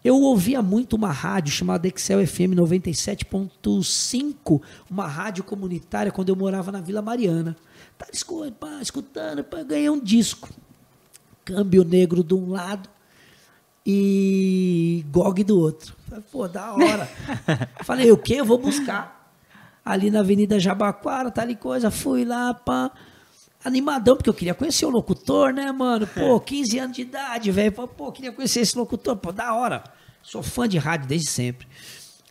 Eu 0.08 0.22
ouvia 0.22 0.62
muito 0.62 0.96
uma 0.96 1.12
rádio 1.12 1.52
chamada 1.52 1.86
Excel 1.86 2.26
FM 2.26 2.56
97.5, 2.56 4.62
uma 4.90 5.06
rádio 5.06 5.44
comunitária 5.44 6.14
quando 6.14 6.30
eu 6.30 6.36
morava 6.36 6.72
na 6.72 6.80
Vila 6.80 7.02
Mariana. 7.02 7.58
Tava 7.98 8.12
escu- 8.14 8.50
pá, 8.54 8.80
escutando, 8.82 9.44
pá, 9.44 9.62
ganhei 9.64 9.90
um 9.90 10.00
disco. 10.00 10.48
Câmbio 11.44 11.84
negro 11.84 12.24
de 12.24 12.34
um 12.34 12.50
lado 12.50 12.88
e 13.86 15.04
GOG 15.12 15.44
do 15.44 15.60
outro. 15.60 15.94
Falei, 16.08 16.24
Pô, 16.32 16.48
da 16.48 16.72
hora. 16.74 17.06
Falei, 17.84 18.10
o 18.10 18.18
quê? 18.18 18.36
Eu 18.36 18.46
vou 18.46 18.58
buscar. 18.58 19.34
Ali 19.84 20.10
na 20.10 20.20
Avenida 20.20 20.58
Jabaquara, 20.58 21.30
tal 21.32 21.50
e 21.50 21.56
coisa. 21.56 21.92
Fui 21.92 22.24
lá, 22.24 22.54
pá. 22.54 22.92
Animadão, 23.68 24.16
porque 24.16 24.30
eu 24.30 24.34
queria 24.34 24.54
conhecer 24.54 24.86
o 24.86 24.90
locutor, 24.90 25.54
né, 25.54 25.72
mano? 25.72 26.08
Pô, 26.08 26.40
15 26.40 26.80
anos 26.80 26.96
de 26.96 27.02
idade, 27.02 27.52
velho. 27.52 27.72
Pô, 27.72 28.12
queria 28.12 28.32
conhecer 28.32 28.62
esse 28.62 28.78
locutor. 28.78 29.18
Pô, 29.18 29.32
da 29.32 29.54
hora. 29.54 29.84
Sou 30.24 30.42
fã 30.42 30.68
de 30.68 30.78
rádio 30.78 31.08
desde 31.08 31.30
sempre. 31.30 31.68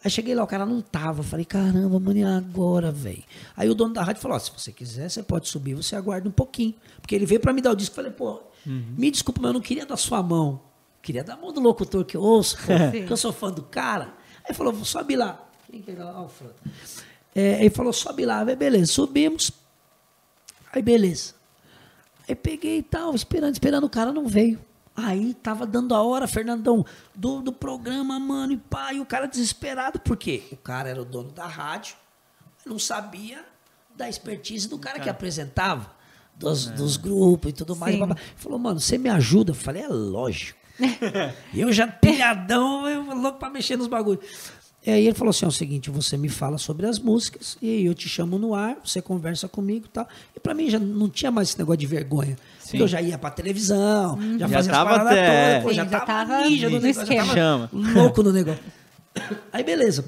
Aí 0.02 0.10
cheguei 0.10 0.34
lá, 0.34 0.44
o 0.44 0.46
cara 0.46 0.64
não 0.64 0.80
tava. 0.80 1.22
Falei, 1.22 1.44
caramba, 1.44 1.98
mano, 1.98 2.18
e 2.18 2.24
agora, 2.24 2.90
velho? 2.92 3.22
Aí 3.56 3.68
o 3.68 3.74
dono 3.74 3.92
da 3.92 4.02
rádio 4.02 4.22
falou: 4.22 4.36
ó, 4.36 4.40
se 4.40 4.50
você 4.50 4.72
quiser, 4.72 5.10
você 5.10 5.22
pode 5.22 5.48
subir, 5.48 5.74
você 5.74 5.94
aguarda 5.96 6.28
um 6.28 6.32
pouquinho. 6.32 6.74
Porque 7.00 7.14
ele 7.14 7.26
veio 7.26 7.40
pra 7.40 7.52
me 7.52 7.60
dar 7.60 7.72
o 7.72 7.76
disco. 7.76 7.94
Falei, 7.94 8.12
pô, 8.12 8.40
me 8.64 9.10
desculpa, 9.10 9.40
mas 9.42 9.48
eu 9.50 9.54
não 9.54 9.60
queria 9.60 9.84
dar 9.84 9.96
sua 9.96 10.22
mão. 10.22 10.60
Queria 11.02 11.22
dar 11.22 11.34
a 11.34 11.36
mão 11.36 11.52
do 11.52 11.60
locutor 11.60 12.04
que 12.04 12.16
eu 12.16 12.22
ouço, 12.22 12.56
pô, 12.58 12.72
Sim. 12.92 13.06
que 13.06 13.12
eu 13.12 13.16
sou 13.16 13.32
fã 13.32 13.50
do 13.50 13.62
cara. 13.62 14.14
Aí 14.48 14.54
falou, 14.54 14.74
sobe 14.84 15.16
lá. 15.16 15.44
Quem 15.70 15.82
que 15.82 15.90
é 15.90 15.94
lá? 15.94 16.12
Ah, 16.12 16.22
o 16.22 16.28
Frota. 16.28 16.56
É, 17.34 17.60
ele 17.60 17.70
falou, 17.70 17.92
sobe 17.92 18.24
lá. 18.24 18.42
Aí, 18.42 18.56
beleza, 18.56 18.92
subimos. 18.92 19.50
Aí, 20.76 20.82
beleza. 20.82 21.32
Aí 22.28 22.34
peguei 22.34 22.78
e 22.78 22.82
tal, 22.82 23.14
esperando, 23.14 23.54
esperando, 23.54 23.84
o 23.84 23.88
cara 23.88 24.12
não 24.12 24.26
veio. 24.26 24.60
Aí 24.94 25.32
tava 25.32 25.66
dando 25.66 25.94
a 25.94 26.02
hora, 26.02 26.28
Fernandão, 26.28 26.84
do, 27.14 27.40
do 27.40 27.50
programa, 27.50 28.20
mano, 28.20 28.52
e 28.52 28.58
pá, 28.58 28.92
e 28.92 29.00
o 29.00 29.06
cara 29.06 29.26
desesperado, 29.26 29.98
por 29.98 30.18
quê? 30.18 30.42
O 30.52 30.56
cara 30.56 30.90
era 30.90 31.00
o 31.00 31.04
dono 31.04 31.30
da 31.30 31.46
rádio, 31.46 31.96
não 32.66 32.78
sabia 32.78 33.42
da 33.96 34.06
expertise 34.06 34.68
do 34.68 34.78
cara 34.78 35.00
que 35.00 35.08
apresentava, 35.08 35.90
dos, 36.34 36.66
dos 36.66 36.98
grupos 36.98 37.52
e 37.52 37.54
tudo 37.54 37.74
mais. 37.74 37.94
Sim. 37.94 38.00
babá. 38.00 38.16
Falou, 38.36 38.58
mano, 38.58 38.78
você 38.78 38.98
me 38.98 39.08
ajuda? 39.08 39.52
Eu 39.52 39.54
falei, 39.54 39.82
é 39.82 39.88
lógico. 39.88 40.58
eu 41.54 41.72
já 41.72 41.86
pilhadão, 41.86 42.86
eu 42.86 43.02
louco 43.14 43.38
pra 43.38 43.48
mexer 43.48 43.78
nos 43.78 43.86
bagulhos. 43.86 44.22
E 44.86 44.90
aí 44.90 45.04
ele 45.06 45.14
falou 45.16 45.30
assim: 45.30 45.44
é 45.44 45.48
o 45.48 45.52
seguinte, 45.52 45.90
você 45.90 46.16
me 46.16 46.28
fala 46.28 46.56
sobre 46.58 46.86
as 46.86 46.98
músicas 47.00 47.58
e 47.60 47.84
eu 47.84 47.92
te 47.94 48.08
chamo 48.08 48.38
no 48.38 48.54
ar, 48.54 48.76
você 48.84 49.02
conversa 49.02 49.48
comigo 49.48 49.86
e 49.86 49.88
tal. 49.88 50.06
E 50.34 50.38
pra 50.38 50.54
mim 50.54 50.70
já 50.70 50.78
não 50.78 51.08
tinha 51.08 51.30
mais 51.30 51.48
esse 51.48 51.58
negócio 51.58 51.78
de 51.78 51.86
vergonha. 51.86 52.36
Porque 52.62 52.80
eu 52.82 52.86
já 52.88 53.02
ia 53.02 53.18
pra 53.18 53.30
televisão, 53.30 54.16
já, 54.38 54.46
Já 54.46 54.48
fazia 54.48 54.72
tava 54.72 54.90
as 54.90 54.96
paradas 54.98 55.12
até- 55.18 55.60
todas, 55.60 55.70
Sim, 55.70 55.76
já, 55.76 55.84
já 55.86 56.00
tava, 56.00 56.40
ninja 56.48 56.70
no 56.70 56.80
negócio, 56.80 57.06
já 57.14 57.22
esquema. 57.24 57.34
tava 57.34 57.70
louco 57.72 58.22
no 58.22 58.32
negócio. 58.32 58.62
Aí 59.52 59.64
beleza. 59.64 60.04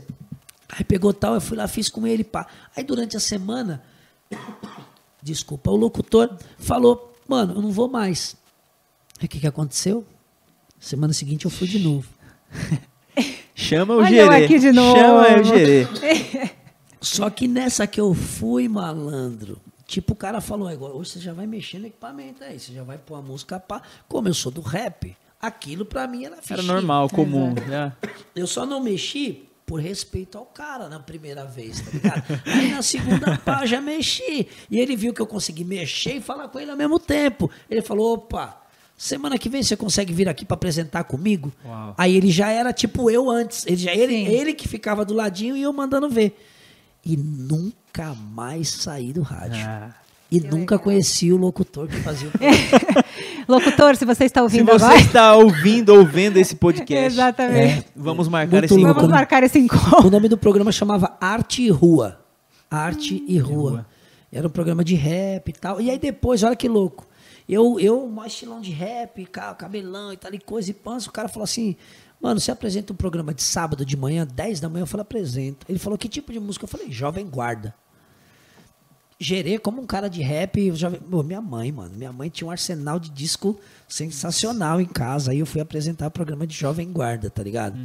Aí 0.68 0.85
pegou 0.85 1.12
tal, 1.12 1.35
eu 1.35 1.41
fui 1.41 1.57
lá, 1.57 1.66
fiz 1.66 1.89
com 1.89 2.07
ele, 2.07 2.22
pá. 2.22 2.47
Aí 2.76 2.85
durante 2.85 3.16
a 3.16 3.20
semana, 3.20 3.83
desculpa, 5.22 5.70
o 5.70 5.76
locutor 5.76 6.37
falou, 6.59 7.14
mano, 7.26 7.55
eu 7.55 7.62
não 7.62 7.72
vou 7.72 7.89
mais. 7.89 8.37
Aí 9.18 9.26
o 9.26 9.29
que, 9.29 9.41
que 9.41 9.47
aconteceu? 9.47 10.05
Semana 10.79 11.12
seguinte 11.12 11.45
eu 11.47 11.51
fui 11.51 11.66
de 11.66 11.79
novo. 11.81 12.07
Chama 13.61 13.94
o 13.94 13.98
Olha 13.98 14.09
gerê. 14.09 14.44
aqui 14.44 14.59
de 14.61 14.70
novo. 14.72 14.96
Chama 14.96 15.40
o 15.40 15.42
gerê. 15.42 15.86
Só 17.02 17.28
que 17.28 17.48
nessa 17.48 17.86
que 17.88 18.00
eu 18.00 18.14
fui, 18.14 18.68
malandro, 18.68 19.59
tipo, 19.84 20.12
o 20.12 20.16
cara 20.16 20.40
falou, 20.40 20.68
agora 20.68 20.94
hoje 20.94 21.11
você 21.11 21.18
já 21.20 21.32
vai 21.32 21.46
mexer 21.46 21.78
no 21.80 21.86
equipamento 21.88 22.42
aí, 22.44 22.59
você 22.59 22.72
já 22.72 22.84
vai 22.84 22.98
pôr 22.98 23.16
a 23.16 23.22
música 23.22 23.59
pá. 23.59 23.82
Como 24.09 24.28
eu 24.28 24.34
sou 24.34 24.52
do 24.52 24.61
rap, 24.61 25.16
aquilo 25.40 25.84
pra 25.84 26.06
mim 26.06 26.24
era 26.24 26.36
Era 26.36 26.42
fichinha. 26.42 26.62
normal, 26.72 27.09
comum. 27.09 27.52
já. 27.68 27.92
Eu 28.34 28.46
só 28.46 28.64
não 28.64 28.80
mexi 28.80 29.44
por 29.66 29.80
respeito 29.80 30.38
ao 30.38 30.46
cara 30.46 30.88
na 30.88 31.00
primeira 31.00 31.44
vez, 31.44 31.80
tá 31.80 31.90
ligado? 31.92 32.22
Aí 32.46 32.70
na 32.70 32.80
segunda 32.82 33.36
pá 33.44 33.66
já 33.66 33.80
mexi. 33.80 34.46
E 34.70 34.78
ele 34.78 34.94
viu 34.96 35.12
que 35.12 35.20
eu 35.20 35.26
consegui 35.26 35.64
mexer 35.64 36.14
e 36.16 36.20
falar 36.20 36.46
com 36.48 36.61
ele 36.61 36.70
ao 36.70 36.76
mesmo 36.76 36.98
tempo. 37.00 37.50
Ele 37.68 37.82
falou, 37.82 38.14
opa, 38.14 38.61
semana 38.99 39.38
que 39.38 39.49
vem 39.49 39.62
você 39.62 39.76
consegue 39.76 40.12
vir 40.12 40.28
aqui 40.28 40.44
pra 40.44 40.55
apresentar 40.57 41.05
comigo? 41.05 41.51
Uau. 41.64 41.94
Aí 41.96 42.14
ele 42.16 42.30
já 42.30 42.51
era 42.51 42.72
tipo 42.72 43.09
eu 43.11 43.30
antes. 43.30 43.64
Ele 43.66 43.76
já 43.76 43.94
ele, 43.94 44.12
Sim. 44.14 44.26
ele 44.26 44.53
que 44.53 44.66
ficava 44.68 45.05
do 45.05 45.14
ladinho 45.14 45.57
e 45.57 45.62
eu 45.62 45.72
mandando 45.72 46.11
ver. 46.11 46.36
E 47.07 47.16
nunca 47.16 48.14
mais 48.32 48.68
saí 48.68 49.12
do 49.12 49.22
rádio. 49.22 49.64
Ah. 49.64 49.90
E 50.30 50.40
nunca 50.40 50.78
conheci 50.78 51.32
o 51.32 51.38
locutor 51.38 51.88
que 51.88 51.96
fazia 52.01 52.28
o 52.28 52.30
programa. 52.36 53.05
Locutor, 53.49 53.96
se 53.96 54.05
você 54.05 54.24
está 54.24 54.40
Se 54.40 54.42
ouvindo 54.42 54.66
você 54.66 54.84
agora. 54.84 55.01
está 55.01 55.34
ouvindo 55.36 55.94
ou 55.94 56.05
vendo 56.05 56.36
esse 56.36 56.55
podcast, 56.55 57.14
Exatamente. 57.14 57.78
É. 57.78 57.84
vamos 57.96 58.28
marcar 58.28 58.53
Muito 58.59 58.64
esse 58.66 58.74
louco, 58.74 58.86
Vamos 58.88 58.96
encontro. 58.99 59.11
né? 59.11 59.16
marcar 59.16 59.42
esse 59.42 59.59
O 59.59 59.62
encontro. 59.62 60.11
nome 60.11 60.28
do 60.28 60.36
programa 60.36 60.70
chamava 60.70 61.16
Arte 61.18 61.62
e 61.62 61.70
Rua. 61.70 62.20
Arte 62.70 63.24
e 63.26 63.38
Rua. 63.38 63.70
Rua. 63.70 63.86
Era 64.30 64.46
um 64.46 64.51
programa 64.51 64.84
de 64.84 64.94
rap 64.96 65.49
e 65.49 65.53
tal. 65.55 65.80
E 65.80 65.88
aí 65.90 65.99
depois, 65.99 66.42
olha 66.42 66.55
que 66.55 66.68
louco. 66.68 67.07
Eu, 67.49 67.80
eu 67.80 68.07
mais 68.09 68.32
estilão 68.32 68.61
de 68.61 68.70
rap, 68.70 69.24
ca- 69.26 69.55
cabelão 69.55 70.12
e 70.12 70.16
tal, 70.16 70.32
e 70.34 70.38
coisa 70.38 70.70
e 70.70 70.74
pança. 70.74 71.09
O 71.09 71.12
cara 71.12 71.28
falou 71.28 71.44
assim: 71.44 71.76
Mano, 72.20 72.38
você 72.40 72.51
apresenta 72.51 72.92
um 72.92 72.96
programa 72.96 73.32
de 73.32 73.42
sábado 73.42 73.84
de 73.86 73.96
manhã, 73.96 74.26
10 74.26 74.61
da 74.61 74.68
manhã? 74.68 74.82
Eu 74.82 74.86
falei: 74.86 75.03
Apresento. 75.03 75.64
Ele 75.68 75.78
falou: 75.78 75.99
Que 75.99 76.09
tipo 76.09 76.32
de 76.32 76.38
música? 76.40 76.64
Eu 76.64 76.68
falei: 76.68 76.90
Jovem 76.92 77.26
Guarda. 77.26 77.74
Gerei 79.20 79.59
como 79.59 79.82
um 79.82 79.86
cara 79.86 80.09
de 80.09 80.22
rap. 80.22 80.70
Jovem... 80.76 81.01
Pô, 81.01 81.22
minha 81.24 81.40
mãe, 81.40 81.72
mano. 81.72 81.92
Minha 81.96 82.12
mãe 82.12 82.28
tinha 82.28 82.46
um 82.46 82.51
arsenal 82.53 83.01
de 83.01 83.11
disco 83.11 83.59
sensacional 83.88 84.80
em 84.80 84.86
casa. 84.86 85.32
Aí 85.32 85.40
eu 85.40 85.46
fui 85.46 85.61
apresentar 85.61 86.07
o 86.07 86.11
programa 86.11 86.46
de 86.46 86.55
Jovem 86.55 86.92
Guarda, 86.92 87.28
tá 87.28 87.42
ligado? 87.42 87.76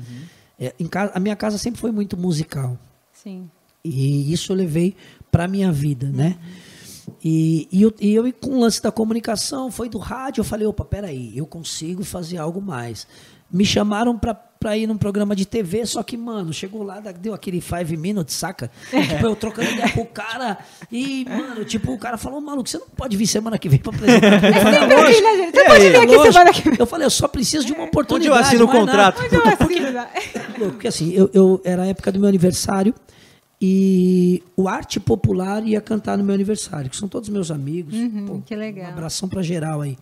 É, 0.59 0.75
em 0.79 0.85
casa, 0.85 1.11
a 1.15 1.19
minha 1.19 1.35
casa 1.35 1.57
sempre 1.57 1.81
foi 1.81 1.91
muito 1.91 2.15
musical. 2.15 2.77
Sim. 3.11 3.49
E 3.83 4.31
isso 4.31 4.51
eu 4.51 4.55
levei 4.55 4.95
para 5.31 5.47
minha 5.47 5.71
vida, 5.71 6.07
né? 6.09 6.37
E, 7.23 7.67
e, 7.71 7.81
eu, 7.81 7.93
e 7.99 8.13
eu, 8.15 8.33
com 8.33 8.51
o 8.51 8.59
lance 8.59 8.81
da 8.81 8.91
comunicação, 8.91 9.69
foi 9.71 9.89
do 9.89 9.97
rádio, 9.97 10.41
eu 10.41 10.45
falei, 10.45 10.65
opa, 10.67 10.85
peraí, 10.85 11.37
eu 11.37 11.45
consigo 11.45 12.03
fazer 12.03 12.37
algo 12.37 12.61
mais. 12.61 13.05
Me 13.51 13.65
chamaram 13.65 14.17
pra, 14.17 14.33
pra 14.33 14.75
ir 14.77 14.87
num 14.87 14.97
programa 14.97 15.35
de 15.35 15.45
TV, 15.45 15.85
só 15.85 16.01
que, 16.01 16.17
mano, 16.17 16.51
chegou 16.51 16.81
lá, 16.81 16.99
deu 16.99 17.33
aquele 17.33 17.61
five 17.61 17.95
minutes, 17.97 18.33
saca? 18.35 18.71
tipo, 18.89 19.25
eu 19.27 19.35
trocando 19.35 19.69
ideia 19.69 19.89
com 19.91 20.01
o 20.01 20.05
cara, 20.07 20.57
e, 20.91 21.23
mano, 21.25 21.63
tipo, 21.63 21.91
o 21.93 21.97
cara 21.99 22.17
falou, 22.17 22.41
maluco, 22.41 22.67
você 22.67 22.79
não 22.79 22.87
pode 22.87 23.15
vir 23.15 23.27
semana 23.27 23.59
que 23.59 23.69
vem 23.69 23.79
pra 23.79 23.93
apresentar. 23.93 24.35
Assim, 24.37 25.21
né, 25.21 25.35
gente? 25.37 25.55
Você 25.55 25.61
E 25.61 25.65
pode 25.65 25.79
vir 25.89 25.95
aqui 25.97 26.05
lógico. 26.15 26.33
semana 26.33 26.53
que 26.53 26.69
vem. 26.69 26.79
Eu 26.79 26.85
falei, 26.87 27.05
eu 27.05 27.11
só 27.11 27.27
preciso 27.27 27.65
de 27.65 27.73
uma 27.73 27.81
Onde 27.83 27.89
oportunidade. 27.89 28.35
eu 28.39 28.43
assino 28.47 28.63
o 28.63 28.67
nada. 28.67 28.79
contrato? 28.79 29.21
Onde 29.23 29.35
eu 29.35 29.43
assino, 29.47 29.91
né? 29.91 30.07
Porque 30.71 30.87
assim, 30.87 31.11
eu, 31.13 31.29
eu- 31.33 31.61
era 31.63 31.83
a 31.83 31.87
época 31.87 32.11
do 32.11 32.19
meu 32.19 32.29
aniversário 32.29 32.95
e 33.65 34.43
o 34.57 34.67
Arte 34.67 34.99
Popular 34.99 35.65
ia 35.65 35.79
cantar 35.79 36.17
no 36.17 36.23
meu 36.25 36.35
aniversário, 36.35 36.89
que 36.89 36.97
são 36.97 37.07
todos 37.07 37.29
meus 37.29 37.49
amigos. 37.49 37.93
Uhum, 37.95 38.41
que 38.41 38.53
legal. 38.53 38.87
Um 38.87 38.93
abração 38.93 39.29
pra 39.29 39.41
geral 39.41 39.79
aí. 39.79 39.97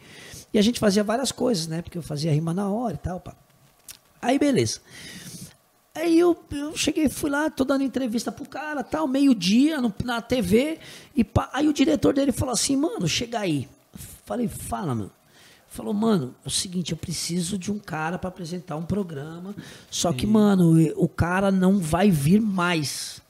E 0.51 0.57
a 0.57 0.61
gente 0.63 0.79
fazia 0.79 1.03
várias 1.03 1.31
coisas, 1.31 1.67
né? 1.67 1.83
Porque 1.83 1.95
eu 1.95 2.01
fazia 2.01 2.33
rima 2.33 2.55
na 2.55 2.67
hora 2.67 2.95
e 2.95 2.97
tal. 2.97 3.19
Pá. 3.19 3.35
Aí, 4.19 4.39
beleza. 4.39 4.79
Aí 5.93 6.17
eu, 6.17 6.35
eu 6.51 6.75
cheguei, 6.75 7.07
fui 7.07 7.29
lá, 7.29 7.51
tô 7.51 7.63
dando 7.63 7.83
entrevista 7.83 8.31
pro 8.31 8.49
cara, 8.49 8.81
tal, 8.83 9.07
meio-dia 9.07 9.79
no- 9.79 9.93
na 10.03 10.21
TV. 10.21 10.79
E 11.15 11.23
pá, 11.23 11.47
aí 11.53 11.67
o 11.67 11.73
diretor 11.73 12.15
dele 12.15 12.31
falou 12.31 12.53
assim, 12.53 12.75
mano, 12.75 13.07
chega 13.07 13.39
aí. 13.39 13.69
Falei, 14.25 14.47
fala, 14.47 14.95
mano. 14.95 15.11
Falou, 15.67 15.93
mano, 15.93 16.33
é 16.43 16.47
o 16.47 16.51
seguinte, 16.51 16.91
eu 16.93 16.97
preciso 16.97 17.57
de 17.59 17.71
um 17.71 17.77
cara 17.77 18.17
pra 18.17 18.27
apresentar 18.29 18.75
um 18.75 18.83
programa. 18.85 19.53
Só 19.89 20.11
que, 20.11 20.25
mano, 20.25 20.73
o 20.95 21.07
cara 21.07 21.51
não 21.51 21.77
vai 21.77 22.09
vir 22.09 22.41
mais. 22.41 23.20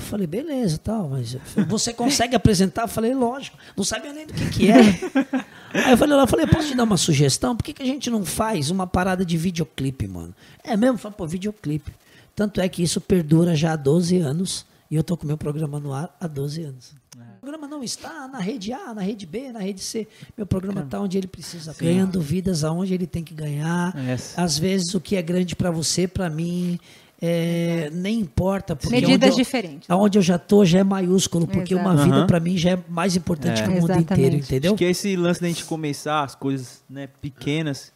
Eu 0.00 0.06
falei, 0.06 0.26
beleza, 0.26 0.78
tal, 0.78 1.08
mas 1.10 1.36
você 1.68 1.92
consegue 1.92 2.34
apresentar? 2.34 2.82
Eu 2.82 2.88
falei, 2.88 3.14
lógico, 3.14 3.56
não 3.76 3.84
sabia 3.84 4.12
nem 4.12 4.26
do 4.26 4.32
que 4.32 4.50
que 4.50 4.70
era. 4.70 4.82
Aí 5.72 5.92
eu 5.92 5.96
falei, 5.96 6.16
lá, 6.16 6.22
eu 6.22 6.26
falei, 6.26 6.46
posso 6.46 6.68
te 6.68 6.74
dar 6.74 6.84
uma 6.84 6.96
sugestão? 6.96 7.54
Por 7.54 7.62
que, 7.62 7.72
que 7.72 7.82
a 7.82 7.86
gente 7.86 8.10
não 8.10 8.24
faz 8.24 8.70
uma 8.70 8.86
parada 8.86 9.24
de 9.24 9.36
videoclipe, 9.36 10.08
mano? 10.08 10.34
É 10.64 10.76
mesmo? 10.76 10.98
Falei, 10.98 11.16
pô, 11.16 11.26
videoclipe. 11.26 11.92
Tanto 12.34 12.60
é 12.60 12.68
que 12.68 12.82
isso 12.82 13.00
perdura 13.00 13.54
já 13.54 13.74
há 13.74 13.76
12 13.76 14.18
anos 14.18 14.66
e 14.90 14.96
eu 14.96 15.04
tô 15.04 15.16
com 15.16 15.26
meu 15.26 15.38
programa 15.38 15.78
no 15.78 15.92
ar 15.92 16.16
há 16.20 16.26
12 16.26 16.62
anos. 16.64 16.92
O 17.36 17.40
programa 17.40 17.68
não 17.68 17.82
está 17.82 18.26
na 18.26 18.38
rede 18.38 18.72
A, 18.72 18.92
na 18.92 19.02
rede 19.02 19.24
B, 19.24 19.52
na 19.52 19.60
rede 19.60 19.80
C. 19.80 20.06
Meu 20.36 20.46
programa 20.46 20.82
está 20.82 21.00
onde 21.00 21.16
ele 21.16 21.26
precisa, 21.26 21.74
ganhando 21.78 22.20
vidas 22.20 22.64
aonde 22.64 22.92
ele 22.92 23.06
tem 23.06 23.22
que 23.22 23.32
ganhar. 23.32 23.96
Essa. 24.08 24.42
Às 24.42 24.58
vezes 24.58 24.94
o 24.94 25.00
que 25.00 25.16
é 25.16 25.22
grande 25.22 25.54
para 25.54 25.70
você, 25.70 26.08
para 26.08 26.28
mim, 26.28 26.78
é, 27.22 27.90
nem 27.92 28.18
importa. 28.20 28.74
Porque 28.74 28.94
Medidas 28.94 29.30
onde 29.32 29.40
eu- 29.40 29.44
diferentes. 29.44 29.90
Aonde 29.90 30.18
eu 30.18 30.22
já 30.22 30.38
tô 30.38 30.64
já 30.64 30.78
é 30.80 30.84
maiúsculo, 30.84 31.46
porque 31.46 31.74
Exato. 31.74 31.88
uma 31.88 31.96
vida 32.02 32.16
Aham. 32.16 32.26
para 32.26 32.40
mim 32.40 32.56
já 32.56 32.70
é 32.70 32.78
mais 32.88 33.16
importante 33.16 33.60
É. 33.60 33.64
que 33.64 33.68
o 33.68 33.72
mundo 33.72 33.84
Exatamente. 33.90 34.12
inteiro, 34.12 34.36
entendeu? 34.36 34.70
Acho 34.72 34.78
que 34.78 34.84
é 34.84 34.90
esse 34.90 35.16
lance 35.16 35.40
da 35.40 35.48
gente 35.48 35.64
começar 35.64 36.22
as 36.24 36.34
coisas 36.34 36.82
né, 36.88 37.08
pequenas. 37.20 37.92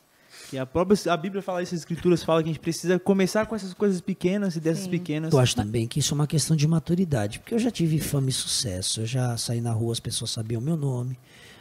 Que 0.51 0.59
a 0.59 0.66
própria 0.66 0.97
a 1.12 1.16
Bíblia 1.16 1.41
fala 1.43 1.62
isso, 1.62 1.75
as 1.75 1.81
escrituras 1.81 2.22
falam 2.22 2.43
que 2.43 2.51
a 2.51 2.53
gente 2.53 2.61
precisa 2.61 2.99
começar 2.99 3.47
com 3.47 3.57
essas 3.57 3.72
coisas 3.72 4.01
pequenas 4.01 4.55
e 4.57 4.61
dessas 4.61 4.87
pequenas. 4.87 5.33
Eu 5.33 5.39
acho 5.39 5.57
também 5.57 5.87
que 5.87 5.99
isso 6.01 6.12
é 6.12 6.16
uma 6.16 6.27
questão 6.27 6.55
de 6.55 6.68
maturidade, 6.68 7.39
porque 7.41 7.55
eu 7.55 7.59
já 7.59 7.70
tive 7.70 7.99
fama 7.99 8.29
e 8.29 8.33
sucesso, 8.33 9.01
eu 9.01 9.07
já 9.07 9.37
saí 9.39 9.61
na 9.61 9.72
rua, 9.72 9.93
as 9.93 10.01
pessoas 10.01 10.31
sabiam 10.31 10.61
meu 10.61 10.77
nome, 10.77 11.18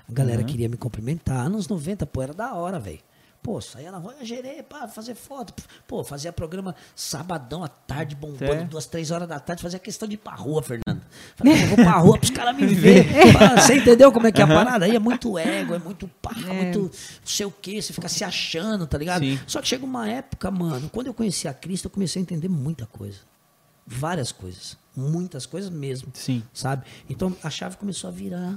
a 0.07 0.11
galera 0.11 0.41
Uhum. 0.41 0.45
queria 0.47 0.67
me 0.67 0.75
cumprimentar. 0.75 1.45
Anos 1.45 1.67
90, 1.69 2.05
pô, 2.05 2.21
era 2.21 2.33
da 2.33 2.53
hora, 2.53 2.77
velho. 2.77 2.99
Pô, 3.43 3.59
saía 3.59 3.91
na 3.91 3.97
rua, 3.97 4.15
gerei, 4.21 4.63
pá, 4.63 4.87
fazer 4.87 5.15
foto. 5.15 5.53
Pô, 5.85 6.01
fazia 6.01 6.31
programa 6.31 6.73
sabadão 6.95 7.61
à 7.61 7.67
tarde, 7.67 8.15
bombando, 8.15 8.45
É. 8.53 8.63
duas, 8.63 8.85
três 8.85 9.11
horas 9.11 9.27
da 9.27 9.37
tarde, 9.37 9.61
fazia 9.61 9.77
questão 9.77 10.07
de 10.07 10.13
ir 10.15 10.17
pra 10.17 10.33
rua, 10.33 10.63
Fernando. 10.63 11.01
Falei, 11.35 11.61
eu 11.61 11.67
vou 11.67 11.75
pra 11.75 11.91
rua 11.99 12.17
pros 12.17 12.29
caras 12.31 12.55
me 12.55 12.65
verem. 12.67 13.05
Você 13.57 13.75
entendeu 13.75 14.13
como 14.13 14.27
é 14.27 14.31
que 14.31 14.39
é 14.39 14.45
a 14.45 14.47
parada? 14.47 14.85
Aí 14.85 14.95
é 14.95 14.99
muito 14.99 15.37
ego, 15.37 15.73
é 15.75 15.79
muito 15.79 16.07
pá, 16.21 16.31
muito 16.33 16.79
não 16.83 16.91
sei 17.25 17.45
o 17.45 17.51
quê, 17.51 17.81
você 17.81 17.91
fica 17.91 18.07
se 18.07 18.23
achando, 18.23 18.87
tá 18.87 18.97
ligado? 18.97 19.23
Sim. 19.25 19.37
Só 19.45 19.61
que 19.61 19.67
chega 19.67 19.83
uma 19.83 20.09
época, 20.09 20.49
mano, 20.49 20.89
quando 20.89 21.07
eu 21.07 21.13
conheci 21.13 21.45
a 21.47 21.53
Cristo, 21.53 21.85
eu 21.85 21.91
comecei 21.91 22.21
a 22.21 22.23
entender 22.23 22.47
muita 22.47 22.85
coisa. 22.85 23.19
Várias 23.85 24.31
coisas. 24.31 24.77
Muitas 24.95 25.45
coisas 25.45 25.69
mesmo. 25.69 26.09
Sim. 26.13 26.41
Sabe? 26.53 26.85
Então 27.09 27.35
a 27.43 27.49
chave 27.49 27.75
começou 27.75 28.07
a 28.07 28.11
virar. 28.13 28.55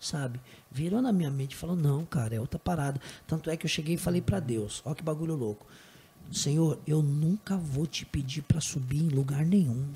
Sabe? 0.00 0.40
Virou 0.70 1.02
na 1.02 1.12
minha 1.12 1.30
mente 1.30 1.52
e 1.52 1.56
falou: 1.56 1.74
não, 1.76 2.04
cara, 2.04 2.34
é 2.34 2.40
outra 2.40 2.58
parada. 2.58 3.00
Tanto 3.26 3.50
é 3.50 3.56
que 3.56 3.66
eu 3.66 3.70
cheguei 3.70 3.94
e 3.94 3.98
falei 3.98 4.20
pra 4.20 4.40
Deus: 4.40 4.82
ó, 4.84 4.94
que 4.94 5.02
bagulho 5.02 5.34
louco. 5.34 5.66
Senhor, 6.30 6.78
eu 6.86 7.02
nunca 7.02 7.56
vou 7.56 7.86
te 7.86 8.04
pedir 8.04 8.42
pra 8.42 8.60
subir 8.60 9.02
em 9.02 9.08
lugar 9.08 9.44
nenhum. 9.44 9.86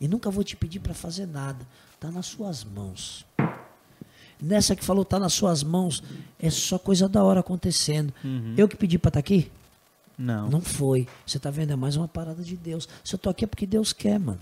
E 0.00 0.08
nunca 0.08 0.30
vou 0.30 0.42
te 0.42 0.56
pedir 0.56 0.80
pra 0.80 0.94
fazer 0.94 1.26
nada. 1.26 1.66
Tá 2.00 2.10
nas 2.10 2.26
suas 2.26 2.64
mãos. 2.64 3.26
Nessa 4.40 4.74
que 4.74 4.84
falou, 4.84 5.04
tá 5.04 5.20
nas 5.20 5.32
suas 5.32 5.62
mãos, 5.62 6.02
é 6.38 6.50
só 6.50 6.76
coisa 6.76 7.08
da 7.08 7.22
hora 7.22 7.40
acontecendo. 7.40 8.12
Eu 8.56 8.66
que 8.66 8.76
pedi 8.76 8.98
pra 8.98 9.08
estar 9.10 9.20
aqui? 9.20 9.50
Não. 10.18 10.50
Não 10.50 10.60
foi. 10.60 11.06
Você 11.24 11.38
tá 11.38 11.50
vendo? 11.50 11.72
É 11.72 11.76
mais 11.76 11.96
uma 11.96 12.08
parada 12.08 12.42
de 12.42 12.56
Deus. 12.56 12.88
Se 13.04 13.14
eu 13.14 13.18
tô 13.18 13.30
aqui 13.30 13.44
é 13.44 13.46
porque 13.46 13.66
Deus 13.66 13.92
quer, 13.92 14.18
mano. 14.18 14.40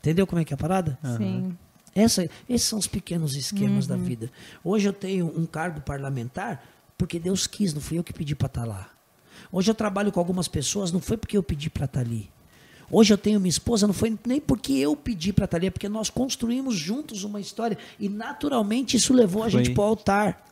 Entendeu 0.00 0.26
como 0.26 0.40
é 0.40 0.44
que 0.44 0.52
é 0.52 0.56
a 0.56 0.58
parada? 0.58 0.98
Sim. 1.16 1.56
Essa, 1.94 2.28
esses 2.48 2.66
são 2.66 2.78
os 2.78 2.86
pequenos 2.86 3.36
esquemas 3.36 3.86
da 3.86 3.96
vida. 3.96 4.30
Hoje 4.64 4.88
eu 4.88 4.92
tenho 4.92 5.26
um 5.38 5.46
cargo 5.46 5.80
parlamentar 5.80 6.62
porque 6.98 7.18
Deus 7.18 7.46
quis, 7.46 7.72
não 7.74 7.80
fui 7.80 7.98
eu 7.98 8.04
que 8.04 8.12
pedi 8.12 8.34
para 8.34 8.46
estar 8.46 8.64
lá. 8.64 8.88
Hoje 9.52 9.70
eu 9.70 9.74
trabalho 9.74 10.10
com 10.10 10.18
algumas 10.18 10.48
pessoas, 10.48 10.90
não 10.90 11.00
foi 11.00 11.16
porque 11.16 11.36
eu 11.36 11.42
pedi 11.42 11.70
para 11.70 11.84
estar 11.84 12.00
ali. 12.00 12.30
Hoje 12.90 13.12
eu 13.14 13.18
tenho 13.18 13.40
minha 13.40 13.48
esposa, 13.50 13.86
não 13.86 13.94
foi 13.94 14.16
nem 14.26 14.40
porque 14.40 14.72
eu 14.74 14.94
pedi 14.94 15.32
para 15.32 15.44
estar 15.46 15.56
ali, 15.56 15.66
é 15.68 15.70
porque 15.70 15.88
nós 15.88 16.10
construímos 16.10 16.74
juntos 16.76 17.24
uma 17.24 17.40
história 17.40 17.78
e 17.98 18.08
naturalmente 18.08 18.96
isso 18.96 19.12
levou 19.14 19.42
a 19.42 19.50
Foi. 19.50 19.64
gente 19.64 19.74
para 19.74 19.82
o 19.82 19.86
altar. 19.86 20.44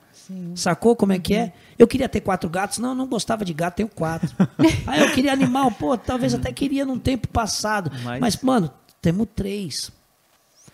Sacou 0.55 0.95
como 0.95 1.13
é 1.13 1.19
que 1.19 1.35
é? 1.35 1.53
Eu 1.79 1.87
queria 1.89 2.09
ter 2.09 2.21
quatro 2.21 2.49
gatos. 2.49 2.79
Não, 2.79 2.91
eu 2.91 2.95
não 2.95 3.07
gostava 3.07 3.45
de 3.45 3.53
gato, 3.53 3.77
tenho 3.77 3.89
quatro. 3.89 4.31
Aí 4.87 5.01
eu 5.03 5.11
queria 5.13 5.33
animal, 5.33 5.71
pô, 5.73 5.97
talvez 5.97 6.33
até 6.35 6.53
queria 6.53 6.85
num 6.85 6.99
tempo 6.99 7.27
passado. 7.29 7.91
Mas- 8.05 8.21
Mas, 8.21 8.37
mano, 8.43 8.71
temos 9.01 9.27
três. 9.35 9.91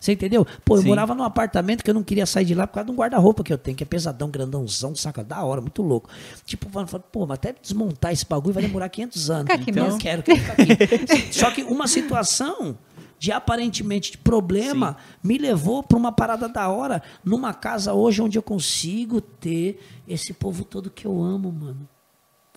Você 0.00 0.12
entendeu? 0.12 0.46
Pô, 0.64 0.76
eu 0.76 0.82
Sim. 0.82 0.88
morava 0.88 1.14
num 1.14 1.24
apartamento 1.24 1.82
que 1.82 1.90
eu 1.90 1.94
não 1.94 2.02
queria 2.02 2.26
sair 2.26 2.44
de 2.44 2.54
lá 2.54 2.66
por 2.66 2.74
causa 2.74 2.86
de 2.86 2.92
um 2.92 2.96
guarda-roupa 2.96 3.42
que 3.42 3.52
eu 3.52 3.58
tenho, 3.58 3.76
que 3.76 3.82
é 3.82 3.86
pesadão, 3.86 4.30
grandãozão, 4.30 4.94
saca? 4.94 5.24
Da 5.24 5.42
hora, 5.42 5.60
muito 5.60 5.82
louco. 5.82 6.08
Tipo, 6.44 6.68
mano, 6.72 6.86
falo, 6.86 7.04
pô, 7.10 7.26
mas 7.26 7.34
até 7.34 7.54
desmontar 7.60 8.12
esse 8.12 8.26
bagulho 8.26 8.54
vai 8.54 8.62
demorar 8.62 8.88
500 8.88 9.30
anos. 9.30 9.50
Aqui 9.50 9.70
então, 9.70 9.84
mesmo. 9.84 9.98
quero, 9.98 10.22
quero 10.22 10.40
ficar 10.40 10.52
aqui. 10.52 11.32
Só 11.32 11.50
que 11.50 11.62
uma 11.62 11.88
situação 11.88 12.78
de 13.18 13.32
aparentemente 13.32 14.12
de 14.12 14.18
problema 14.18 14.96
me 15.22 15.36
levou 15.38 15.82
para 15.82 15.98
uma 15.98 16.12
parada 16.12 16.48
da 16.48 16.68
hora 16.68 17.02
numa 17.24 17.52
casa 17.52 17.92
hoje 17.92 18.22
onde 18.22 18.38
eu 18.38 18.42
consigo 18.42 19.20
ter 19.20 19.80
esse 20.06 20.32
povo 20.32 20.64
todo 20.64 20.88
que 20.88 21.04
eu 21.04 21.22
amo, 21.22 21.50
mano. 21.50 21.88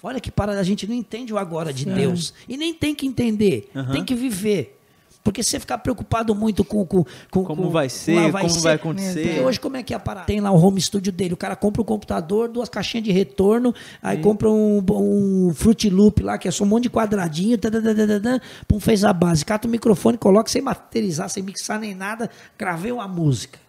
Olha 0.03 0.19
que 0.19 0.31
parada, 0.31 0.59
a 0.59 0.63
gente 0.63 0.87
não 0.87 0.95
entende 0.95 1.33
o 1.33 1.37
agora 1.37 1.71
de 1.71 1.85
Deus. 1.85 2.33
E 2.47 2.57
nem 2.57 2.73
tem 2.73 2.95
que 2.95 3.05
entender, 3.05 3.69
Aham. 3.75 3.91
tem 3.91 4.03
que 4.03 4.15
viver. 4.15 4.80
Porque 5.23 5.43
se 5.43 5.51
você 5.51 5.59
ficar 5.59 5.77
preocupado 5.77 6.33
muito 6.33 6.63
com. 6.63 6.85
com, 6.85 7.03
com 7.29 7.43
Como 7.43 7.63
com- 7.63 7.69
vai 7.69 7.89
ser, 7.89 8.15
lá 8.15 8.41
como 8.41 8.53
vai 8.59 8.73
acontecer. 8.73 9.21
Porque 9.23 9.39
hoje, 9.41 9.59
como 9.59 9.77
é 9.77 9.83
que 9.83 9.93
é 9.93 9.97
a 9.97 9.99
parada? 9.99 10.25
Tem 10.25 10.39
lá 10.39 10.51
o 10.51 10.55
home 10.59 10.81
studio 10.81 11.11
dele. 11.11 11.33
O 11.35 11.37
cara 11.37 11.55
compra 11.55 11.81
um 11.81 11.85
computador, 11.85 12.47
duas 12.49 12.69
caixinhas 12.69 13.03
de 13.05 13.11
retorno, 13.11 13.73
aí 14.01 14.17
compra 14.17 14.49
um, 14.49 14.83
um 14.89 15.53
Fruit 15.53 15.89
Loop 15.89 16.23
lá, 16.23 16.37
que 16.37 16.47
é 16.47 16.51
só 16.51 16.63
um 16.63 16.67
monte 16.67 16.83
de 16.83 16.89
quadradinho, 16.89 17.57
tadadadadadã, 17.57 18.39
pum, 18.67 18.79
fez 18.79 19.03
a 19.03 19.13
base. 19.13 19.45
Cata 19.45 19.67
o 19.67 19.71
microfone, 19.71 20.17
coloca 20.17 20.49
sem 20.49 20.61
masterizar, 20.61 21.29
sem 21.29 21.43
mixar 21.43 21.79
nem 21.79 21.93
nada, 21.93 22.29
gravei 22.57 22.91
uma 22.91 23.07
música. 23.07 23.59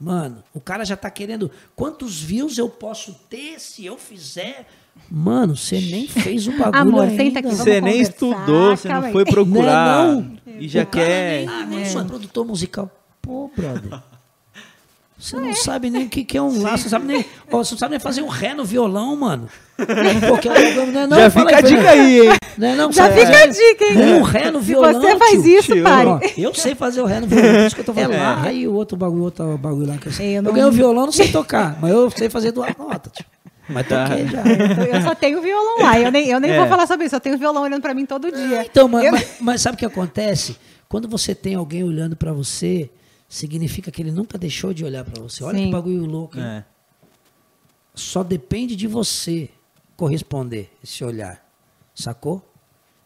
Mano, 0.00 0.42
o 0.54 0.60
cara 0.60 0.84
já 0.84 0.96
tá 0.96 1.10
querendo. 1.10 1.50
Quantos 1.76 2.20
views 2.22 2.56
eu 2.56 2.68
posso 2.70 3.12
ter 3.28 3.60
se 3.60 3.84
eu 3.84 3.98
fizer? 3.98 4.66
Mano, 5.08 5.56
você 5.56 5.80
nem 5.80 6.06
fez 6.08 6.46
o 6.48 6.52
bagulho 6.52 6.76
Amor, 6.76 7.02
ainda. 7.04 7.16
senta 7.24 7.38
aqui, 7.40 7.54
Você 7.54 7.80
nem 7.80 8.00
estudou, 8.00 8.76
você 8.76 8.88
não 8.88 9.02
aí. 9.04 9.12
foi 9.12 9.24
procurar. 9.24 10.04
Não 10.06 10.10
é 10.12 10.14
não. 10.14 10.32
E 10.60 10.68
já 10.68 10.84
quer. 10.84 11.46
nem- 11.46 11.48
Ah, 11.48 11.66
mas 11.68 11.78
eu 11.88 11.92
sou 11.92 12.04
produtor 12.04 12.44
musical. 12.46 12.90
Pô, 13.22 13.50
brother. 13.56 14.00
Você 15.18 15.36
não 15.36 15.54
sabe 15.54 15.90
nem 15.90 16.06
o 16.06 16.08
que, 16.08 16.24
que 16.24 16.38
é 16.38 16.40
um 16.42 16.62
lá, 16.62 16.78
você 16.78 16.88
sabe 16.88 17.04
nem, 17.06 17.22
ó, 17.52 17.58
você 17.62 17.74
não 17.74 17.78
sabe 17.78 17.90
nem 17.90 18.00
fazer 18.00 18.22
um 18.22 18.28
ré 18.28 18.54
no 18.54 18.64
violão, 18.64 19.14
mano. 19.16 19.50
Pô, 19.76 20.38
que 20.38 20.48
é 20.48 20.74
bagulho, 20.74 20.92
não 20.92 21.00
é 21.02 21.06
não, 21.06 21.16
já 21.18 21.30
fala 21.30 21.50
fica 21.50 21.56
a 21.56 21.58
aí, 21.58 21.62
dica 21.68 21.82
Fernando. 21.82 22.00
aí, 22.00 22.20
hein? 22.20 22.32
Não 22.56 22.68
é 22.68 22.74
não, 22.76 22.92
Já 22.92 23.10
fica 23.10 23.22
a 23.22 23.26
fazer 23.32 23.48
dica, 23.52 23.84
hein? 23.84 23.96
Nem 23.96 24.14
um 24.14 24.22
ré 24.22 24.50
no 24.50 24.60
Se 24.60 24.64
violão, 24.66 24.92
você 24.98 25.16
faz 25.18 25.30
tio. 25.42 25.46
isso, 25.58 25.72
tio. 25.74 25.84
Ó, 25.86 26.20
eu 26.38 26.54
sei 26.54 26.74
fazer 26.74 27.02
o 27.02 27.04
ré 27.04 27.20
no 27.20 27.26
violão, 27.26 27.52
por 27.52 27.60
isso 27.66 27.74
que 27.74 27.80
eu 27.82 27.84
tô 27.84 27.92
falando. 27.92 28.12
É. 28.12 28.16
É 28.16 28.18
lá 28.20 28.52
e 28.52 28.66
o 28.66 28.72
outro 28.72 28.96
bagulho, 28.96 29.24
outro 29.24 29.58
bagulho 29.58 29.88
lá 29.88 29.98
que 29.98 30.06
eu 30.08 30.12
sei. 30.12 30.28
Eu 30.30 30.36
Eu, 30.36 30.42
não- 30.42 30.52
ganhei 30.52 30.68
o 30.68 30.72
violão, 30.72 31.04
não 31.04 31.12
sei 31.12 31.28
tocar, 31.32 31.76
mas 31.82 31.90
eu 31.92 32.10
sei 32.10 32.30
fazer 32.30 32.52
duas 32.52 32.74
notas, 32.78 33.12
tio. 33.12 33.26
Mas 33.70 33.86
Tá. 33.88 34.08
toquei 34.08 34.26
já. 34.28 34.42
Eu 34.96 35.02
só 35.02 35.14
tenho 35.14 35.40
violão 35.40 35.78
lá. 35.82 35.98
Eu 35.98 36.10
nem, 36.10 36.28
eu 36.28 36.40
nem 36.40 36.50
É. 36.50 36.58
vou 36.58 36.68
falar 36.68 36.86
sobre 36.86 37.06
isso. 37.06 37.14
Eu 37.16 37.20
tenho 37.20 37.38
violão 37.38 37.62
olhando 37.62 37.80
pra 37.82 37.94
mim 37.94 38.04
todo 38.06 38.30
dia. 38.30 38.64
Então, 38.66 38.88
mas, 38.88 39.04
Eu- 39.04 39.12
mas- 39.12 39.36
mas 39.40 39.60
sabe 39.62 39.76
o 39.76 39.78
que 39.78 39.86
acontece? 39.86 40.56
Quando 40.88 41.08
você 41.08 41.34
tem 41.34 41.54
alguém 41.54 41.84
olhando 41.84 42.16
pra 42.16 42.32
você, 42.32 42.90
significa 43.28 43.90
que 43.90 44.02
ele 44.02 44.10
nunca 44.10 44.36
deixou 44.36 44.74
de 44.74 44.84
olhar 44.84 45.04
pra 45.04 45.22
você. 45.22 45.44
Olha 45.44 45.58
Sim. 45.58 45.66
que 45.66 45.70
bagulho 45.72 46.04
louco. 46.04 46.38
É. 46.38 46.64
Só 47.94 48.22
depende 48.22 48.74
de 48.76 48.86
você 48.86 49.48
corresponder 49.96 50.70
esse 50.82 51.04
olhar. 51.04 51.44
Sacou? 51.94 52.46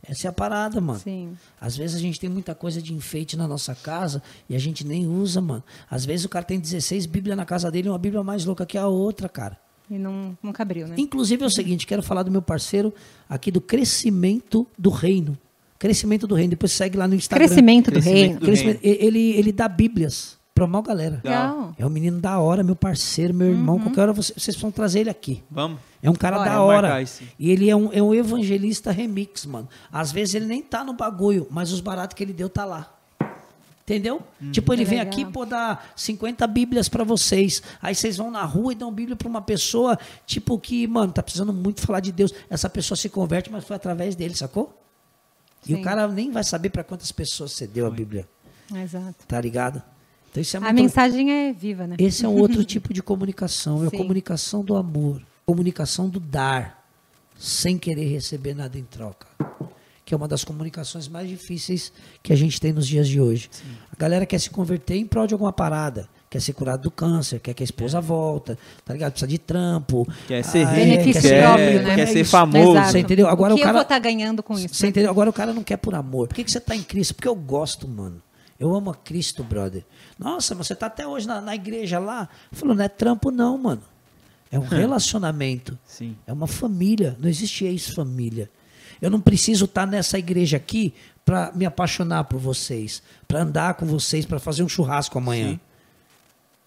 Essa 0.07 0.29
é 0.29 0.31
a 0.31 0.33
parada, 0.33 0.81
mano. 0.83 0.99
Sim. 1.01 1.37
Às 1.59 1.77
vezes 1.77 1.97
a 1.97 1.99
gente 1.99 2.21
tem 2.21 2.29
muita 2.29 2.55
coisa 2.55 2.81
de 2.81 2.93
enfeite 2.93 3.37
na 3.39 3.49
nossa 3.49 3.75
casa 3.75 4.23
e 4.49 4.55
a 4.55 4.59
gente 4.59 4.87
nem 4.87 5.07
usa, 5.07 5.41
mano. 5.41 5.65
Às 5.91 6.05
vezes 6.05 6.27
o 6.27 6.29
cara 6.29 6.45
tem 6.45 6.61
16 6.61 7.07
Bíblias 7.07 7.37
na 7.37 7.47
casa 7.47 7.71
dele 7.71 7.89
e 7.89 7.91
uma 7.91 7.99
Bíblia 7.99 8.23
mais 8.23 8.45
louca 8.45 8.67
que 8.67 8.77
a 8.77 8.87
outra, 8.87 9.29
cara. 9.31 9.59
E 9.91 9.99
não, 9.99 10.37
nunca 10.43 10.62
abriu, 10.62 10.89
né? 10.89 10.95
Inclusive 10.99 11.43
é 11.43 11.47
o 11.47 11.51
seguinte, 11.51 11.87
quero 11.87 12.03
falar 12.03 12.22
do 12.22 12.30
meu 12.30 12.41
parceiro 12.43 12.93
aqui 13.28 13.51
do 13.51 13.61
crescimento 13.61 14.66
do 14.78 14.91
reino. 14.91 15.37
Crescimento 15.78 16.26
do 16.26 16.35
reino. 16.35 16.51
Depois 16.51 16.72
segue 16.72 16.97
lá 16.97 17.07
no 17.07 17.14
Instagram. 17.14 17.47
Crescimento 17.47 17.87
do 17.87 17.93
Crescimento 17.93 18.18
reino. 18.20 18.41
do 18.41 18.47
Crescimento- 18.47 18.80
e- 18.82 18.99
Ele, 19.05 19.30
ele 19.32 19.53
dá 19.53 19.68
bíblias 19.68 20.39
pra 20.55 20.66
mal 20.66 20.82
galera. 20.82 21.20
Legal. 21.22 21.74
É 21.78 21.85
um 21.85 21.91
menino 21.91 22.18
da 22.20 22.39
hora, 22.39 22.62
meu 22.62 22.74
parceiro, 22.76 23.35
meu 23.35 23.49
irmão. 23.51 23.78
Qualquer 23.78 24.01
hora 24.03 24.12
você- 24.14 24.32
vocês 24.37 24.57
vão 24.57 24.70
trazer 24.70 25.01
ele 25.01 25.11
aqui. 25.11 25.43
Vamos. 25.51 25.78
É 26.03 26.09
um 26.09 26.14
cara 26.14 26.37
Bora. 26.39 26.51
da 26.51 26.62
hora. 26.62 27.05
E 27.39 27.51
ele 27.51 27.68
é 27.68 27.76
um, 27.76 27.93
é 27.93 28.03
um 28.03 28.14
evangelista 28.14 28.91
remix, 28.91 29.45
mano. 29.45 29.68
Às 29.93 30.11
vezes 30.12 30.35
ele 30.35 30.47
nem 30.47 30.62
tá 30.62 30.82
no 30.85 30.95
bagulho, 30.95 31.47
mas 31.51 31.72
os 31.72 31.80
baratos 31.80 32.14
que 32.14 32.22
ele 32.22 32.32
deu 32.32 32.49
tá 32.49 32.64
lá. 32.64 32.93
Entendeu? 33.85 34.22
Tipo, 34.51 34.72
ele 34.72 34.82
vem 34.82 34.99
Legal. 34.99 35.12
aqui, 35.12 35.26
pô, 35.26 35.45
dar 35.45 35.93
50 35.95 36.47
bíblias 36.47 36.89
pra 36.89 37.05
vocês. 37.05 37.62
Aí 37.82 37.95
vocês 37.95 38.16
vão 38.16 38.30
na 38.30 38.43
rua 38.43 38.72
e 38.72 38.74
dão 38.74 38.91
bíblia 38.91 39.14
pra 39.14 39.28
uma 39.28 39.43
pessoa, 39.43 39.99
tipo, 40.24 40.59
que, 40.59 40.87
mano, 40.87 41.12
tá 41.12 41.22
precisando 41.22 41.53
muito 41.53 41.82
falar 41.82 42.01
de 42.01 42.11
Deus. 42.11 42.32
Essa 42.49 42.70
pessoa 42.70 42.97
se 42.97 43.11
converte, 43.11 43.53
mas 43.53 43.62
foi 43.62 43.76
através 43.76 44.16
dele, 44.16 44.35
sacou? 44.35 44.74
E 45.66 45.74
Sim. 45.74 45.80
o 45.80 45.82
cara 45.82 46.09
nem 46.09 46.30
vai 46.30 46.43
saber 46.43 46.70
pra 46.70 46.82
quantas 46.82 47.12
pessoas 47.12 47.53
você 47.53 47.66
deu 47.66 47.87
a 47.87 47.91
Bíblia. 47.91 48.26
Exato. 48.74 49.26
Tá 49.28 49.39
ligado? 49.39 49.82
Então 50.30 50.41
isso 50.41 50.57
é 50.57 50.59
A 50.59 50.62
muito... 50.62 50.76
mensagem 50.76 51.30
é 51.30 51.53
viva, 51.53 51.87
né? 51.87 51.97
Esse 51.99 52.24
é 52.24 52.28
um 52.28 52.39
outro 52.39 52.64
tipo 52.66 52.93
de 52.93 53.03
comunicação. 53.03 53.85
É 53.85 53.89
a 53.89 53.91
comunicação 53.91 54.64
do 54.64 54.76
amor. 54.76 55.22
Comunicação 55.45 56.09
do 56.09 56.18
dar, 56.18 56.87
sem 57.39 57.76
querer 57.76 58.07
receber 58.07 58.55
nada 58.55 58.78
em 58.78 58.85
troca. 58.85 59.26
Que 60.05 60.12
é 60.12 60.16
uma 60.16 60.28
das 60.28 60.44
comunicações 60.44 61.09
mais 61.09 61.28
difíceis 61.28 61.92
que 62.22 62.32
a 62.32 62.36
gente 62.36 62.61
tem 62.61 62.72
nos 62.72 62.86
dias 62.86 63.09
de 63.09 63.20
hoje. 63.20 63.48
A 63.90 63.96
galera 63.96 64.26
quer 64.26 64.38
se 64.38 64.50
converter 64.50 64.96
em 64.96 65.07
prol 65.07 65.26
de 65.26 65.32
alguma 65.34 65.52
parada. 65.52 66.09
Quer 66.28 66.40
ser 66.40 66.52
curado 66.52 66.82
do 66.82 66.90
câncer, 66.90 67.38
quer 67.38 67.55
que 67.55 67.62
a 67.62 67.64
esposa 67.64 68.00
volta, 68.00 68.59
tá 68.84 68.92
ligado? 68.92 69.12
Precisa 69.12 69.28
de 69.28 69.38
trampo. 69.38 70.07
Quer 70.26 70.42
ser 70.44 70.66
Ah, 70.66 70.72
rico, 70.72 70.88
Benefício 70.90 71.22
ser- 71.22 71.40
próprio, 71.42 71.82
né? 71.82 71.94
quer 71.94 72.00
é 72.02 72.07
ser 72.07 72.24
famoso. 72.24 72.70
Exato. 72.72 72.90
Você 72.90 72.98
entendeu? 72.98 73.28
Agora 73.28 73.52
o 73.52 73.55
o 73.55 73.57
que 73.57 73.62
cara- 73.62 73.70
eu 73.72 73.74
vou 73.78 73.82
estar 73.82 73.98
ganhando 74.00 74.42
com 74.42 74.55
isso? 74.59 74.74
Você 74.74 74.82
né? 74.86 74.90
entendeu? 74.90 75.11
Agora 75.11 75.30
o 75.30 75.32
cara 75.32 75.55
não 75.55 75.62
quer 75.62 75.76
por 75.76 75.94
amor. 75.94 76.26
Por 76.28 76.34
que, 76.34 76.42
que 76.44 76.50
você 76.50 76.59
está 76.59 76.74
em 76.74 76.82
Cristo? 76.82 77.14
Porque 77.14 77.28
eu 77.28 77.36
gosto, 77.36 77.86
mano. 77.88 78.20
Eu 78.59 78.74
amo 78.74 78.90
a 78.90 78.94
Cristo, 78.96 79.44
brother. 79.44 79.84
Nossa, 80.18 80.55
mas 80.57 80.66
você 80.66 80.74
tá 80.74 80.86
até 80.86 81.07
hoje 81.07 81.26
na, 81.26 81.40
na 81.40 81.55
igreja 81.55 81.98
lá. 82.00 82.28
Falou, 82.52 82.74
não 82.74 82.84
é 82.84 82.88
trampo, 82.88 83.30
não, 83.30 83.57
mano. 83.57 83.82
É 84.50 84.59
um 84.59 84.62
relacionamento. 84.66 85.78
Sim. 85.86 86.16
É 86.26 86.32
uma 86.32 86.46
família. 86.48 87.16
Não 87.20 87.28
existe 87.28 87.64
ex-família. 87.64 88.50
Eu 89.01 89.11
não 89.11 89.20
preciso 89.20 89.64
estar 89.64 89.86
nessa 89.86 90.18
igreja 90.18 90.57
aqui 90.57 90.95
para 91.24 91.53
me 91.53 91.64
apaixonar 91.64 92.24
por 92.24 92.38
vocês, 92.38 93.03
para 93.26 93.42
andar 93.42 93.74
com 93.74 93.86
vocês, 93.86 94.26
para 94.26 94.38
fazer 94.38 94.62
um 94.62 94.68
churrasco 94.68 95.18
amanhã. 95.18 95.53
Sim. 95.53 95.61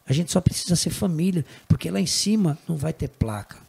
A 0.07 0.13
gente 0.13 0.31
só 0.31 0.39
precisa 0.39 0.75
ser 0.75 0.89
família, 0.89 1.45
porque 1.67 1.91
lá 1.91 1.99
em 1.99 2.05
cima 2.05 2.57
não 2.67 2.77
vai 2.77 2.93
ter 2.93 3.09
placa. 3.09 3.66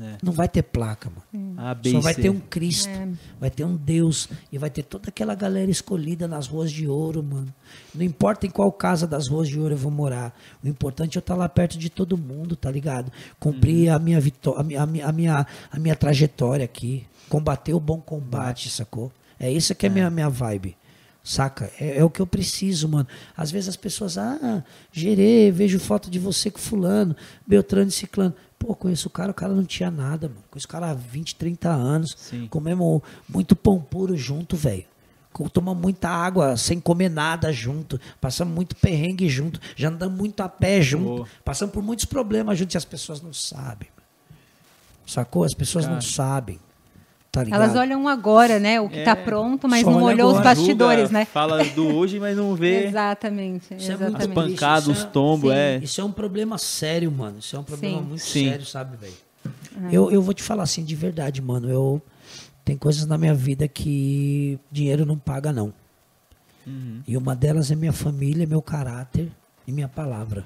É. 0.00 0.16
Não 0.22 0.32
vai 0.32 0.48
ter 0.48 0.62
placa, 0.62 1.10
mano. 1.10 1.54
A, 1.58 1.74
B 1.74 1.90
Só 1.90 2.00
vai 2.00 2.14
C. 2.14 2.22
ter 2.22 2.30
um 2.30 2.40
Cristo, 2.40 2.88
É. 2.88 3.08
vai 3.38 3.50
ter 3.50 3.64
um 3.64 3.76
Deus 3.76 4.28
e 4.50 4.56
vai 4.56 4.70
ter 4.70 4.82
toda 4.84 5.08
aquela 5.10 5.34
galera 5.34 5.70
escolhida 5.70 6.26
nas 6.26 6.46
ruas 6.46 6.72
de 6.72 6.88
ouro, 6.88 7.22
mano. 7.22 7.52
Não 7.94 8.02
importa 8.02 8.46
em 8.46 8.50
qual 8.50 8.72
casa 8.72 9.06
das 9.06 9.28
ruas 9.28 9.48
de 9.48 9.58
ouro 9.60 9.74
eu 9.74 9.78
vou 9.78 9.90
morar. 9.92 10.34
O 10.64 10.68
importante 10.68 11.16
é 11.16 11.18
eu 11.18 11.20
estar 11.20 11.34
lá 11.34 11.48
perto 11.48 11.78
de 11.78 11.90
todo 11.90 12.16
mundo, 12.16 12.56
tá 12.56 12.70
ligado? 12.70 13.12
Cumprir 13.38 13.88
Uhum. 13.90 13.96
a 13.96 13.98
minha 13.98 14.20
vitória, 14.20 14.60
a 14.60 14.62
minha, 14.64 14.82
a 14.82 14.86
minha, 14.86 15.06
a 15.06 15.12
minha, 15.12 15.46
a 15.70 15.78
minha 15.78 15.94
trajetória 15.96 16.64
aqui, 16.64 17.06
combater 17.28 17.74
o 17.74 17.80
bom 17.80 18.00
combate, 18.00 18.70
sacou? 18.70 19.12
É 19.38 19.50
isso 19.50 19.74
que 19.74 19.86
é, 19.86 19.88
minha 19.88 20.08
minha 20.08 20.28
vibe. 20.30 20.76
Saca? 21.24 21.70
É, 21.78 21.98
é 21.98 22.04
o 22.04 22.10
que 22.10 22.20
eu 22.20 22.26
preciso, 22.26 22.88
mano. 22.88 23.06
Às 23.36 23.50
vezes 23.50 23.68
as 23.68 23.76
pessoas, 23.76 24.18
ah, 24.18 24.64
gerei, 24.92 25.50
vejo 25.52 25.78
foto 25.78 26.10
de 26.10 26.18
você 26.18 26.50
com 26.50 26.58
fulano, 26.58 27.14
Beltrano 27.46 27.88
e 27.88 27.92
Ciclano. 27.92 28.34
Pô, 28.58 28.74
conheço 28.74 29.08
o 29.08 29.10
cara, 29.10 29.30
o 29.30 29.34
cara 29.34 29.52
não 29.54 29.64
tinha 29.64 29.90
nada, 29.90 30.28
mano. 30.28 30.42
Conheço 30.50 30.66
o 30.66 30.70
cara 30.70 30.90
há 30.90 30.94
20, 30.94 31.36
30 31.36 31.68
anos. 31.70 32.16
Sim. 32.18 32.46
Comemos 32.48 33.02
muito 33.28 33.54
pão 33.54 33.80
puro 33.80 34.16
junto, 34.16 34.56
velho. 34.56 34.84
Tomamos 35.52 35.80
muita 35.80 36.10
água 36.10 36.56
sem 36.56 36.78
comer 36.78 37.08
nada 37.08 37.50
junto. 37.52 37.98
Passamos 38.20 38.54
muito 38.54 38.76
perrengue 38.76 39.28
junto. 39.28 39.58
Já 39.74 39.88
andamos 39.88 40.18
muito 40.18 40.40
a 40.42 40.48
pé 40.48 40.82
junto. 40.82 41.04
Boa. 41.04 41.28
Passamos 41.44 41.72
por 41.72 41.82
muitos 41.82 42.04
problemas 42.04 42.58
junto 42.58 42.74
e 42.74 42.76
as 42.76 42.84
pessoas 42.84 43.22
não 43.22 43.32
sabem. 43.32 43.88
mano. 43.96 44.08
Sacou? 45.06 45.44
As 45.44 45.54
pessoas 45.54 45.86
não 45.86 45.94
Cara. 45.94 46.02
sabem. 46.04 46.60
Tá? 47.32 47.44
Elas 47.50 47.74
olham 47.74 48.06
agora, 48.06 48.58
né? 48.58 48.78
O 48.78 48.90
que 48.90 48.98
É. 48.98 49.04
tá 49.04 49.16
pronto, 49.16 49.66
mas 49.66 49.82
não 49.86 50.02
olha 50.02 50.16
olhou 50.16 50.26
os 50.32 50.38
agora. 50.38 50.54
bastidores, 50.54 51.04
Julga, 51.04 51.18
né? 51.20 51.24
Fala 51.24 51.64
do 51.64 51.88
hoje, 51.96 52.20
mas 52.20 52.36
não 52.36 52.54
vê 52.54 52.88
Exatamente. 52.88 53.74
Isso 53.74 53.90
é 53.90 53.94
as 53.94 54.00
exatamente. 54.02 54.34
pan- 54.34 54.48
pancadas, 54.50 54.86
os 54.88 55.00
é- 55.02 55.06
tombos, 55.06 55.50
é. 55.50 55.78
Isso 55.78 55.98
é 55.98 56.04
um 56.04 56.12
problema 56.12 56.58
sério, 56.58 57.10
mano. 57.10 57.38
Isso 57.38 57.56
é 57.56 57.58
um 57.58 57.62
problema 57.64 57.98
Sim. 58.02 58.04
muito 58.06 58.20
Sim. 58.22 58.48
sério, 58.50 58.66
sabe, 58.66 58.98
velho? 58.98 59.14
Eu, 59.90 60.10
eu 60.10 60.20
vou 60.20 60.34
te 60.34 60.42
falar 60.42 60.64
assim, 60.64 60.84
de 60.84 60.94
verdade, 60.94 61.40
mano. 61.40 61.70
Eu 61.70 62.02
tem 62.66 62.76
coisas 62.76 63.06
na 63.06 63.16
minha 63.16 63.32
vida 63.34 63.66
que 63.66 64.58
dinheiro 64.70 65.06
não 65.06 65.16
paga, 65.16 65.50
não. 65.54 65.72
Uhum. 66.66 67.00
E 67.08 67.16
uma 67.16 67.34
delas 67.34 67.70
é 67.70 67.74
minha 67.74 67.94
família, 67.94 68.46
meu 68.46 68.60
caráter 68.60 69.32
e 69.66 69.72
minha 69.72 69.88
palavra. 69.88 70.44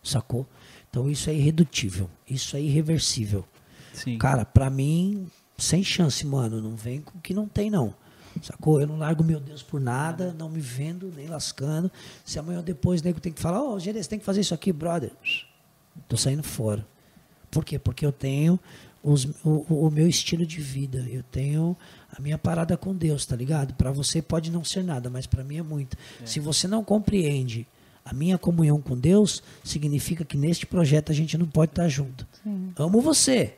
Sacou? 0.00 0.46
Então 0.88 1.10
isso 1.10 1.28
é 1.28 1.34
irredutível. 1.34 2.08
Isso 2.28 2.56
é 2.56 2.60
irreversível. 2.60 3.44
Sim. 3.92 4.16
Cara, 4.16 4.44
pra 4.44 4.70
mim, 4.70 5.26
sem 5.60 5.82
chance, 5.84 6.26
mano. 6.26 6.60
Não 6.60 6.74
vem 6.74 7.00
com 7.00 7.18
o 7.18 7.20
que 7.20 7.32
não 7.34 7.46
tem, 7.46 7.70
não. 7.70 7.94
Sacou? 8.42 8.80
Eu 8.80 8.86
não 8.86 8.96
largo 8.98 9.24
meu 9.24 9.40
Deus 9.40 9.62
por 9.62 9.80
nada, 9.80 10.34
não 10.38 10.48
me 10.48 10.60
vendo, 10.60 11.12
nem 11.16 11.26
lascando. 11.26 11.90
Se 12.24 12.38
amanhã 12.38 12.58
ou 12.58 12.62
depois 12.64 13.00
o 13.00 13.04
nego 13.04 13.20
tem 13.20 13.32
que 13.32 13.40
falar, 13.40 13.62
ô, 13.62 13.74
oh, 13.74 13.80
você 13.80 13.92
tem 14.04 14.18
que 14.18 14.24
fazer 14.24 14.40
isso 14.40 14.54
aqui, 14.54 14.72
brother. 14.72 15.10
Tô 16.08 16.16
saindo 16.16 16.42
fora. 16.42 16.86
Por 17.50 17.64
quê? 17.64 17.78
Porque 17.78 18.06
eu 18.06 18.12
tenho 18.12 18.58
os- 19.02 19.24
o, 19.44 19.86
o 19.86 19.90
meu 19.90 20.08
estilo 20.08 20.46
de 20.46 20.60
vida. 20.60 21.04
Eu 21.10 21.22
tenho 21.24 21.76
a 22.16 22.20
minha 22.22 22.38
parada 22.38 22.76
com 22.76 22.94
Deus, 22.94 23.26
tá 23.26 23.34
ligado? 23.34 23.74
Para 23.74 23.90
você 23.90 24.22
pode 24.22 24.50
não 24.50 24.62
ser 24.64 24.84
nada, 24.84 25.10
mas 25.10 25.26
para 25.26 25.42
mim 25.42 25.56
é 25.58 25.62
muito. 25.62 25.96
Se 26.24 26.38
você 26.38 26.68
não 26.68 26.84
compreende 26.84 27.66
a 28.04 28.14
minha 28.14 28.38
comunhão 28.38 28.80
com 28.80 28.96
Deus, 28.96 29.42
significa 29.64 30.24
que 30.24 30.36
neste 30.36 30.64
projeto 30.66 31.10
a 31.10 31.14
gente 31.14 31.36
não 31.36 31.46
pode 31.46 31.72
estar 31.72 31.88
junto. 31.88 32.26
Amo 32.76 33.00
você. 33.00 33.56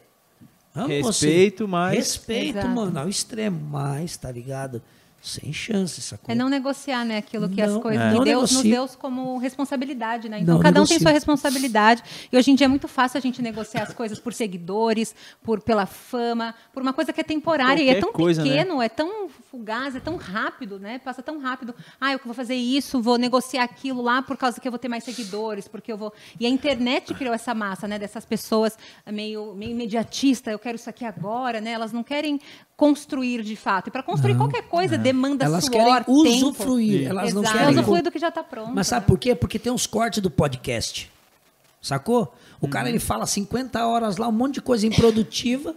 Amo 0.74 0.88
Respeito, 0.88 1.64
você. 1.64 1.70
mas- 1.70 1.96
Respeito, 1.96 2.58
Exato. 2.58 2.68
mano, 2.74 2.98
ao 3.00 3.08
extremo. 3.08 3.60
Mas, 3.70 4.16
tá 4.16 4.30
ligado? 4.30 4.80
Sem 5.24 5.52
chance, 5.52 6.00
sacou? 6.02 6.32
É 6.32 6.34
não 6.34 6.48
negociar, 6.48 7.04
né? 7.04 7.18
Aquilo 7.18 7.48
que 7.48 7.64
Não, 7.64 7.76
as 7.76 7.80
coisas. 7.82 8.02
é. 8.02 8.10
Deus 8.10 8.24
nos 8.24 8.64
negocie. 8.64 8.70
deu 8.72 8.88
como 8.98 9.38
responsabilidade, 9.38 10.28
né? 10.28 10.40
Então 10.40 10.54
Não 10.56 10.60
cada 10.62 10.82
um 10.82 10.84
tem 10.84 10.98
sua 10.98 11.12
responsabilidade. 11.12 12.02
E 12.32 12.36
hoje 12.36 12.50
em 12.50 12.56
dia 12.56 12.64
é 12.64 12.68
muito 12.68 12.88
fácil 12.88 13.18
a 13.18 13.20
gente 13.20 13.40
negociar 13.40 13.84
as 13.84 13.94
coisas 13.94 14.18
por 14.18 14.32
seguidores, 14.34 15.14
por 15.40 15.60
pela 15.60 15.86
fama, 15.86 16.52
por 16.72 16.82
uma 16.82 16.92
coisa 16.92 17.12
que 17.12 17.20
é 17.20 17.24
temporária. 17.24 17.80
e 17.80 17.88
é 17.88 17.92
Qualquer 17.94 18.00
tão 18.00 18.12
coisa, 18.12 18.42
né? 18.42 18.48
pequeno, 18.50 18.82
é 18.82 18.88
tão 18.88 19.28
fugaz, 19.52 19.94
é 19.94 20.00
tão 20.00 20.16
rápido, 20.16 20.80
né? 20.80 20.98
Passa 20.98 21.22
tão 21.22 21.38
rápido. 21.38 21.74
Ah, 22.00 22.14
eu 22.14 22.20
vou 22.24 22.32
fazer 22.32 22.54
isso, 22.54 23.02
vou 23.02 23.18
negociar 23.18 23.64
aquilo 23.64 24.00
lá 24.00 24.22
por 24.22 24.34
causa 24.34 24.58
que 24.58 24.66
eu 24.66 24.72
vou 24.72 24.78
ter 24.78 24.88
mais 24.88 25.04
seguidores, 25.04 25.68
porque 25.68 25.92
eu 25.92 25.96
vou. 25.98 26.10
E 26.40 26.46
a 26.46 26.48
internet 26.48 27.12
criou 27.12 27.34
essa 27.34 27.54
massa, 27.54 27.86
né? 27.86 27.98
Dessas 27.98 28.24
pessoas 28.24 28.78
meio, 29.06 29.54
meio 29.54 29.72
imediatista, 29.72 30.50
eu 30.50 30.58
quero 30.58 30.76
isso 30.76 30.88
aqui 30.88 31.04
agora, 31.04 31.60
né? 31.60 31.72
Elas 31.72 31.92
não 31.92 32.02
querem 32.02 32.40
construir 32.74 33.42
de 33.42 33.54
fato. 33.54 33.88
E 33.88 33.90
para 33.90 34.02
construir 34.02 34.36
qualquer 34.36 34.62
coisa 34.62 34.96
demanda 34.96 35.44
Elas 35.44 35.66
suor, 35.66 35.72
querem 35.72 35.94
tempo. 35.98 36.12
usufruir, 36.12 37.08
elas 37.10 37.34
não 37.34 37.42
Exato. 37.42 37.58
querem. 37.58 37.74
usufruir 37.74 38.02
do 38.02 38.10
que 38.10 38.18
já 38.18 38.28
está 38.28 38.42
pronto. 38.42 38.72
Mas 38.72 38.86
sabe 38.86 39.02
né? 39.02 39.06
por 39.06 39.18
quê? 39.18 39.34
Porque 39.34 39.58
tem 39.58 39.70
uns 39.70 39.86
cortes 39.86 40.22
do 40.22 40.30
podcast. 40.30 41.12
Sacou? 41.78 42.34
O 42.58 42.68
cara 42.68 42.88
ele 42.88 43.00
fala 43.00 43.26
50 43.26 43.86
horas 43.86 44.16
lá, 44.16 44.28
um 44.28 44.32
monte 44.32 44.54
de 44.54 44.62
coisa 44.62 44.86
improdutiva. 44.86 45.76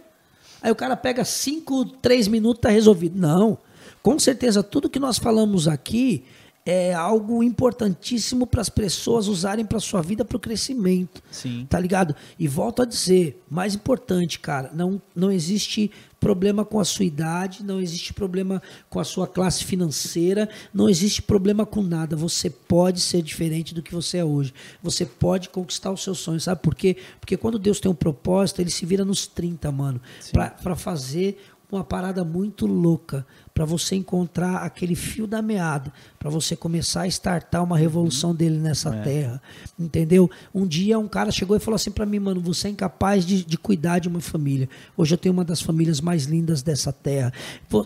Aí 0.66 0.72
o 0.72 0.74
cara 0.74 0.96
pega 0.96 1.24
5, 1.24 1.84
3 2.02 2.26
minutos 2.26 2.60
tá 2.60 2.68
resolvido. 2.68 3.16
Não. 3.16 3.56
Com 4.02 4.18
certeza 4.18 4.64
tudo 4.64 4.90
que 4.90 4.98
nós 4.98 5.16
falamos 5.16 5.68
aqui 5.68 6.24
é 6.66 6.92
algo 6.92 7.44
importantíssimo 7.44 8.44
para 8.44 8.60
as 8.60 8.68
pessoas 8.68 9.28
usarem 9.28 9.64
para 9.64 9.78
sua 9.78 10.02
vida 10.02 10.24
para 10.24 10.36
o 10.36 10.40
crescimento. 10.40 11.22
Sim. 11.30 11.64
Tá 11.70 11.78
ligado? 11.78 12.16
E 12.36 12.48
volto 12.48 12.82
a 12.82 12.84
dizer, 12.84 13.40
mais 13.48 13.76
importante, 13.76 14.40
cara, 14.40 14.72
não, 14.74 15.00
não 15.14 15.30
existe 15.30 15.92
problema 16.18 16.64
com 16.64 16.80
a 16.80 16.84
sua 16.84 17.04
idade, 17.04 17.62
não 17.62 17.80
existe 17.80 18.12
problema 18.12 18.60
com 18.90 18.98
a 18.98 19.04
sua 19.04 19.28
classe 19.28 19.64
financeira, 19.64 20.48
não 20.74 20.88
existe 20.88 21.22
problema 21.22 21.64
com 21.64 21.82
nada. 21.82 22.16
Você 22.16 22.50
pode 22.50 23.00
ser 23.00 23.22
diferente 23.22 23.72
do 23.72 23.82
que 23.82 23.94
você 23.94 24.18
é 24.18 24.24
hoje. 24.24 24.52
Você 24.82 25.06
pode 25.06 25.48
conquistar 25.50 25.92
os 25.92 26.02
seus 26.02 26.18
sonhos, 26.18 26.42
sabe 26.42 26.60
por 26.62 26.74
quê? 26.74 26.96
Porque 27.20 27.36
quando 27.36 27.60
Deus 27.60 27.78
tem 27.78 27.88
um 27.88 27.94
propósito, 27.94 28.60
ele 28.60 28.70
se 28.70 28.84
vira 28.84 29.04
nos 29.04 29.28
30, 29.28 29.70
mano, 29.70 30.00
pra 30.32 30.74
fazer 30.74 31.38
uma 31.70 31.82
parada 31.82 32.24
muito 32.24 32.66
louca 32.66 33.26
para 33.52 33.64
você 33.64 33.96
encontrar 33.96 34.58
aquele 34.58 34.94
fio 34.94 35.26
da 35.26 35.42
meada, 35.42 35.92
para 36.18 36.30
você 36.30 36.54
começar 36.54 37.02
a 37.02 37.06
startar 37.06 37.64
uma 37.64 37.76
revolução 37.76 38.34
dele 38.34 38.58
nessa 38.58 38.90
terra, 39.02 39.40
entendeu? 39.78 40.30
Um 40.54 40.66
dia 40.66 40.98
um 40.98 41.08
cara 41.08 41.30
chegou 41.30 41.56
e 41.56 41.60
falou 41.60 41.76
assim 41.76 41.90
para 41.90 42.06
mim, 42.06 42.18
mano, 42.18 42.40
você 42.40 42.68
é 42.68 42.70
incapaz 42.70 43.24
de, 43.24 43.44
de 43.44 43.58
cuidar 43.58 43.98
de 43.98 44.08
uma 44.08 44.20
família. 44.20 44.68
Hoje 44.96 45.14
eu 45.14 45.18
tenho 45.18 45.32
uma 45.32 45.44
das 45.44 45.60
famílias 45.60 46.00
mais 46.00 46.24
lindas 46.24 46.62
dessa 46.62 46.92
terra. 46.92 47.32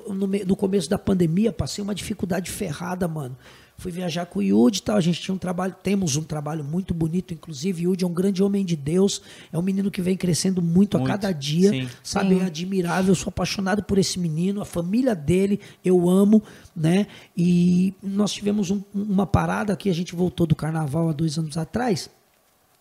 No, 0.08 0.26
no 0.26 0.56
começo 0.56 0.90
da 0.90 0.98
pandemia 0.98 1.52
passei 1.52 1.82
uma 1.82 1.94
dificuldade 1.94 2.50
ferrada, 2.50 3.08
mano. 3.08 3.36
Fui 3.80 3.90
viajar 3.90 4.26
com 4.26 4.40
o 4.40 4.42
Yudi 4.42 4.80
e 4.80 4.82
tal. 4.82 4.96
A 4.96 5.00
gente 5.00 5.22
tinha 5.22 5.34
um 5.34 5.38
trabalho, 5.38 5.74
temos 5.82 6.14
um 6.14 6.22
trabalho 6.22 6.62
muito 6.62 6.92
bonito, 6.92 7.32
inclusive. 7.32 7.84
Yudi 7.84 8.04
é 8.04 8.06
um 8.06 8.12
grande 8.12 8.42
homem 8.42 8.62
de 8.62 8.76
Deus. 8.76 9.22
É 9.50 9.58
um 9.58 9.62
menino 9.62 9.90
que 9.90 10.02
vem 10.02 10.18
crescendo 10.18 10.60
muito, 10.60 10.98
a 10.98 11.00
Muito, 11.00 11.10
cada 11.10 11.32
dia. 11.32 11.70
sim. 11.70 11.88
Sabe, 12.02 12.38
é 12.38 12.44
admirável. 12.44 13.12
Eu 13.12 13.14
sou 13.14 13.30
apaixonado 13.30 13.82
por 13.82 13.96
esse 13.96 14.18
menino, 14.18 14.60
a 14.60 14.66
família 14.66 15.14
dele, 15.14 15.58
eu 15.82 16.10
amo, 16.10 16.42
né? 16.76 17.06
E 17.34 17.94
nós 18.02 18.32
tivemos 18.32 18.70
um- 18.70 18.82
uma 18.94 19.26
parada 19.26 19.74
que 19.74 19.88
a 19.88 19.94
gente 19.94 20.14
voltou 20.14 20.46
do 20.46 20.54
carnaval 20.54 21.08
há 21.08 21.12
dois 21.12 21.38
anos 21.38 21.56
atrás. 21.56 22.10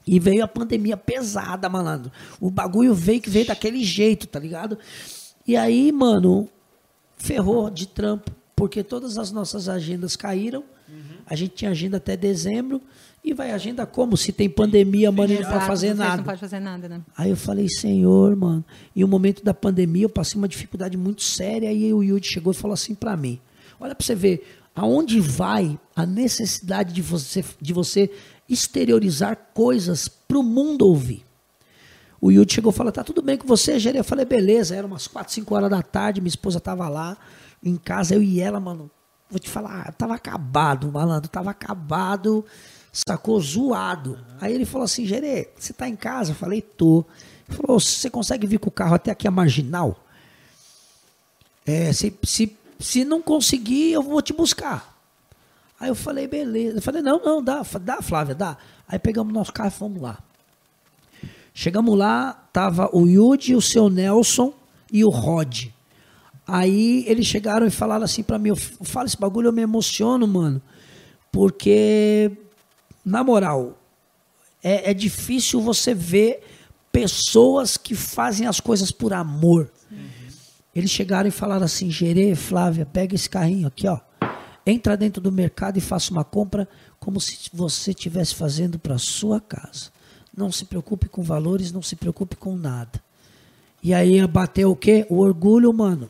E 0.06 0.20
veio 0.20 0.44
a 0.44 0.48
pandemia 0.50 0.98
pesada, 0.98 1.70
malandro. 1.70 2.12
O 2.42 2.52
bagulho 2.52 2.94
veio 2.94 3.22
que 3.22 3.30
veio 3.30 3.48
daquele 3.48 3.86
jeito, 3.86 4.28
tá 4.28 4.38
ligado? 4.38 4.78
E 5.48 5.56
aí, 5.56 5.94
mano, 5.94 6.50
ferrou 7.16 7.70
de 7.70 7.88
trampo, 7.88 8.32
porque 8.54 8.84
todas 8.84 9.18
as 9.18 9.32
nossas 9.32 9.70
agendas 9.70 10.18
caíram. 10.18 10.62
A 11.26 11.36
gente 11.36 11.56
tinha 11.56 11.72
agenda 11.72 11.98
até 11.98 12.18
dezembro. 12.18 12.82
E 13.24 13.34
vai 13.34 13.52
agenda 13.52 13.86
como? 13.86 14.16
Se 14.16 14.32
tem 14.32 14.50
pandemia, 14.50 15.12
mano, 15.12 15.34
não 15.34 15.44
pode 15.44 15.66
fazer 15.66 15.94
nada. 15.94 16.18
Não 16.18 16.24
pode 16.24 16.40
fazer 16.40 16.60
nada, 16.60 16.88
né? 16.88 17.02
Aí 17.18 17.30
eu 17.30 17.36
falei, 17.36 17.68
Senhor, 17.68 18.36
mano. 18.36 18.64
E 18.96 19.04
o 19.04 19.08
momento 19.08 19.44
da 19.44 19.54
pandemia, 19.54 20.06
eu 20.06 20.10
passei 20.10 20.38
uma 20.38 20.48
dificuldade 20.48 20.98
muito 20.98 21.22
séria. 21.22 21.72
E 21.72 21.86
aí 21.86 21.94
o 21.94 22.02
Yudi 22.02 22.28
chegou 22.28 22.52
e 22.54 22.56
falou 22.56 22.74
assim 22.74 22.96
pra 22.96 23.18
mim: 23.18 23.40
Olha 23.80 23.94
pra 23.94 24.06
você 24.06 24.16
ver, 24.16 24.48
aonde 24.74 25.20
vai 25.20 25.78
a 25.96 26.06
necessidade 26.06 26.94
de 26.94 27.02
você, 27.02 27.44
de 27.60 27.74
você 27.74 28.10
exteriorizar 28.48 29.38
coisas 29.54 30.08
pro 30.08 30.42
mundo 30.42 30.88
ouvir? 30.88 31.26
O 32.22 32.32
Yudi 32.32 32.54
chegou 32.54 32.72
e 32.72 32.76
falou: 32.76 32.92
Tá 32.92 33.04
tudo 33.04 33.22
bem 33.22 33.38
com 33.38 33.46
você, 33.46 33.78
Gerê? 33.78 34.00
Eu 34.00 34.04
falei: 34.04 34.24
Beleza. 34.26 34.76
Era 34.76 34.88
umas 34.88 35.08
4, 35.08 35.34
5 35.34 35.54
horas 35.54 35.70
da 35.70 35.82
tarde. 35.82 36.22
Minha 36.22 36.30
esposa 36.30 36.60
tava 36.60 36.88
lá 36.88 37.18
em 37.62 37.76
casa, 37.76 38.16
eu 38.16 38.24
e 38.24 38.40
ela, 38.40 38.62
mano. 38.62 38.90
Vou 39.30 39.40
te 39.40 39.50
falar, 39.50 39.88
eu 39.88 39.94
tava 39.94 40.16
acabado, 40.16 40.92
malandro. 40.92 41.30
Tava 41.30 41.52
acabado, 41.52 42.46
sacou? 42.92 43.40
Zoado. 43.40 44.20
Aí 44.42 44.54
ele 44.54 44.66
falou 44.66 44.86
assim: 44.86 45.06
Gerê, 45.06 45.50
você 45.58 45.74
tá 45.74 45.88
em 45.88 45.96
casa? 45.96 46.32
Eu 46.32 46.36
falei: 46.36 46.62
Tô. 46.62 47.06
Ele 47.48 47.58
falou: 47.58 47.80
Você 47.80 48.10
consegue 48.10 48.48
vir 48.48 48.60
com 48.60 48.70
o 48.70 48.72
carro 48.72 48.96
até 48.96 49.12
aqui 49.12 49.28
a 49.28 49.32
marginal? 49.32 50.04
É, 51.66 51.94
se, 51.94 52.12
se, 52.24 52.58
se 52.80 53.06
não 53.06 53.22
conseguir, 53.22 53.92
eu 53.92 54.02
vou 54.02 54.22
te 54.22 54.34
buscar. 54.34 54.98
Aí 55.80 55.90
eu 55.90 55.96
falei, 55.96 56.28
beleza. 56.28 56.78
Eu 56.78 56.82
falei, 56.82 57.02
não, 57.02 57.22
não, 57.24 57.44
dá, 57.44 57.62
dá, 57.80 58.02
Flávia, 58.02 58.36
dá. 58.36 58.58
Aí 58.88 59.00
pegamos 59.00 59.34
nosso 59.34 59.54
carro 59.54 59.70
e 59.70 59.72
fomos 59.72 60.02
lá. 60.02 60.18
Chegamos 61.54 61.98
lá, 61.98 62.34
tava 62.52 62.90
o 62.92 63.06
Yudi, 63.06 63.56
o 63.56 63.62
seu 63.62 63.90
Nelson 63.90 64.54
e 64.92 65.06
o 65.06 65.10
Rod. 65.10 65.68
Aí 66.52 67.04
eles 67.08 67.28
chegaram 67.28 67.68
e 67.68 67.70
falaram 67.70 68.04
assim 68.04 68.24
pra 68.24 68.40
mim, 68.40 68.50
eu 68.50 68.56
falo 68.56 69.06
esse 69.06 69.20
bagulho, 69.20 69.50
eu 69.50 69.54
me 69.54 69.62
emociono, 69.62 70.28
mano. 70.28 70.60
Porque, 71.32 72.32
na 73.06 73.24
moral, 73.24 73.78
é, 74.64 74.90
é 74.90 74.94
difícil 74.96 75.62
você 75.62 75.94
ver 75.94 76.42
pessoas 76.92 77.78
que 77.78 77.94
fazem 77.94 78.48
as 78.48 78.60
coisas 78.60 78.90
por 78.90 79.14
amor. 79.14 79.72
Eles 80.74 80.90
chegaram 80.90 81.28
e 81.28 81.32
falaram 81.32 81.66
assim: 81.66 81.92
Gerê, 81.92 82.34
Flávia, 82.34 82.84
pega 82.84 83.14
esse 83.14 83.30
carrinho 83.30 83.68
aqui, 83.68 83.88
ó. 83.88 84.00
Entra 84.66 84.98
dentro 84.98 85.22
do 85.22 85.32
mercado 85.32 85.78
e 85.78 85.82
faça 85.82 86.12
uma 86.12 86.24
compra 86.24 86.68
como 87.00 87.22
se 87.22 87.38
você 87.54 87.92
estivesse 87.92 88.34
fazendo 88.34 88.80
para 88.80 88.98
sua 88.98 89.40
casa. 89.40 89.92
Não 90.36 90.52
se 90.52 90.66
preocupe 90.66 91.08
com 91.08 91.22
valores, 91.22 91.72
não 91.72 91.84
se 91.84 91.96
preocupe 91.96 92.36
com 92.36 92.56
nada. 92.56 93.00
E 93.84 93.94
aí 93.94 94.26
bateu 94.26 94.72
o 94.72 94.76
quê? 94.76 95.06
O 95.10 95.20
orgulho, 95.20 95.72
mano. 95.72 96.10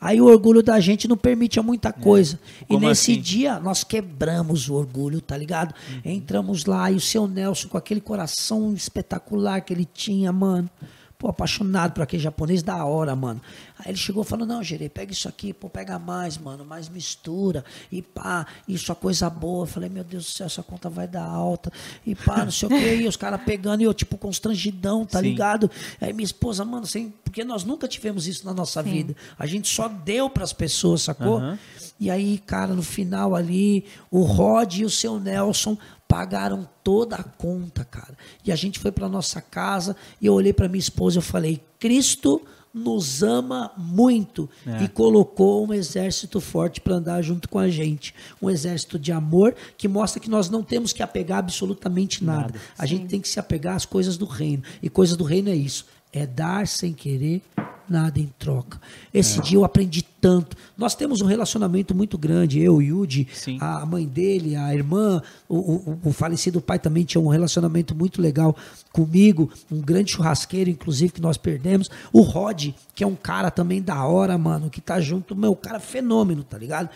Aí 0.00 0.20
o 0.20 0.26
orgulho 0.26 0.62
da 0.62 0.78
gente 0.78 1.08
não 1.08 1.16
permite 1.16 1.60
muita 1.60 1.92
coisa. 1.92 2.38
E 2.62 2.74
Como 2.74 2.86
nesse 2.86 3.12
assim? 3.12 3.20
dia 3.20 3.58
nós 3.58 3.82
quebramos 3.82 4.68
o 4.68 4.74
orgulho, 4.74 5.20
tá 5.20 5.36
ligado? 5.36 5.74
Entramos 6.04 6.64
lá 6.64 6.90
e 6.90 6.94
o 6.94 7.00
seu 7.00 7.26
Nelson, 7.26 7.68
com 7.68 7.76
aquele 7.76 8.00
coração 8.00 8.72
espetacular 8.74 9.60
que 9.60 9.72
ele 9.72 9.84
tinha, 9.84 10.32
mano. 10.32 10.70
Pô, 11.18 11.28
apaixonado 11.28 11.94
por 11.94 12.02
aquele 12.02 12.22
japonês 12.22 12.62
da 12.62 12.84
hora, 12.84 13.16
mano. 13.16 13.40
Aí 13.76 13.90
ele 13.90 13.98
chegou 13.98 14.22
falando, 14.22 14.48
não, 14.48 14.62
Gerê, 14.62 14.88
pega 14.88 15.10
isso 15.10 15.28
aqui, 15.28 15.52
pô, 15.52 15.68
pega 15.68 15.98
mais, 15.98 16.38
mano, 16.38 16.64
mais 16.64 16.88
mistura. 16.88 17.64
E 17.90 18.00
pá, 18.00 18.46
isso 18.68 18.92
é 18.92 18.94
coisa 18.94 19.28
boa. 19.28 19.64
Eu 19.64 19.66
falei, 19.66 19.88
meu 19.88 20.04
Deus 20.04 20.26
do 20.26 20.30
céu, 20.30 20.46
essa 20.46 20.62
conta 20.62 20.88
vai 20.88 21.08
dar 21.08 21.24
alta. 21.24 21.72
E 22.06 22.14
pá, 22.14 22.44
não 22.44 22.52
sei 22.52 22.68
o 22.68 22.70
quê. 22.70 22.96
E 23.02 23.08
os 23.08 23.16
caras 23.16 23.40
pegando 23.42 23.80
e 23.80 23.84
eu, 23.84 23.92
tipo, 23.92 24.16
constrangidão, 24.16 25.04
tá 25.04 25.18
Sim. 25.18 25.24
ligado? 25.24 25.68
Aí 26.00 26.12
minha 26.12 26.24
esposa, 26.24 26.64
mano, 26.64 26.84
assim, 26.84 27.12
porque 27.24 27.42
nós 27.42 27.64
nunca 27.64 27.88
tivemos 27.88 28.28
isso 28.28 28.46
na 28.46 28.54
nossa 28.54 28.80
vida. 28.80 29.16
A 29.36 29.44
gente 29.44 29.68
só 29.68 29.88
deu 29.88 30.30
pras 30.30 30.52
pessoas, 30.52 31.02
sacou? 31.02 31.38
Aham. 31.38 31.58
E 32.00 32.10
aí, 32.10 32.38
cara, 32.38 32.74
no 32.74 32.82
final 32.82 33.34
ali, 33.34 33.84
o 34.08 34.22
Rod 34.22 34.72
e 34.76 34.84
o 34.84 34.90
seu 34.90 35.18
Nelson 35.18 35.76
pagaram 36.08 36.66
toda 36.82 37.14
a 37.16 37.22
conta, 37.22 37.84
cara. 37.84 38.16
E 38.44 38.50
a 38.50 38.56
gente 38.56 38.78
foi 38.78 38.90
para 38.90 39.08
nossa 39.08 39.40
casa 39.40 39.94
e 40.20 40.26
eu 40.26 40.32
olhei 40.34 40.52
para 40.52 40.68
minha 40.68 40.80
esposa 40.80 41.16
e 41.16 41.18
eu 41.18 41.22
falei: 41.22 41.62
"Cristo 41.78 42.40
nos 42.72 43.22
ama 43.22 43.72
muito 43.76 44.48
É. 44.66 44.84
e 44.84 44.88
colocou 44.88 45.66
um 45.66 45.72
exército 45.72 46.40
forte 46.40 46.80
para 46.80 46.94
andar 46.96 47.22
junto 47.22 47.48
com 47.48 47.58
a 47.58 47.68
gente, 47.68 48.14
um 48.40 48.48
exército 48.48 48.98
de 48.98 49.10
amor 49.10 49.54
que 49.76 49.88
mostra 49.88 50.20
que 50.20 50.30
nós 50.30 50.48
não 50.48 50.62
temos 50.62 50.92
que 50.92 51.02
apegar 51.02 51.38
absolutamente 51.38 52.22
nada. 52.24 52.42
Nada. 52.42 52.60
A 52.78 52.86
gente 52.86 53.06
tem 53.06 53.20
que 53.20 53.28
se 53.28 53.40
apegar 53.40 53.74
às 53.74 53.84
coisas 53.84 54.16
do 54.16 54.26
reino. 54.26 54.62
E 54.82 54.88
coisas 54.88 55.16
do 55.16 55.24
reino 55.24 55.48
é 55.48 55.56
isso, 55.56 55.86
é 56.12 56.26
dar 56.26 56.66
sem 56.66 56.92
querer 56.92 57.42
nada 57.88 58.18
em 58.20 58.32
troca. 58.38 58.80
Esse 59.12 59.40
dia 59.40 59.56
eu 59.58 59.64
aprendi 59.64 60.02
tanto. 60.20 60.56
Nós 60.76 60.94
temos 60.94 61.20
um 61.20 61.26
relacionamento 61.26 61.94
muito 61.94 62.18
grande, 62.18 62.60
eu, 62.60 62.80
Yudi, 62.82 63.26
Sim. 63.32 63.58
a 63.60 63.84
mãe 63.86 64.06
dele, 64.06 64.56
a 64.56 64.74
irmã, 64.74 65.22
o, 65.48 65.56
o- 65.56 65.98
o 66.04 66.12
falecido 66.12 66.60
pai 66.60 66.78
também 66.78 67.04
tinha 67.04 67.20
um 67.20 67.28
relacionamento 67.28 67.94
muito 67.94 68.20
legal 68.20 68.56
comigo, 68.92 69.50
um 69.70 69.80
grande 69.80 70.12
churrasqueiro, 70.12 70.70
inclusive, 70.70 71.12
que 71.12 71.20
nós 71.20 71.36
perdemos. 71.36 71.88
O 72.12 72.20
Rod, 72.20 72.70
que 72.94 73.04
é 73.04 73.06
um 73.06 73.14
cara 73.16 73.50
também 73.50 73.80
da 73.82 74.04
hora, 74.04 74.36
mano, 74.36 74.68
que 74.70 74.80
tá 74.80 75.00
junto, 75.00 75.34
meu, 75.36 75.54
cara 75.56 75.80
fenômeno, 75.80 76.42
tá 76.44 76.58
ligado? 76.58 76.88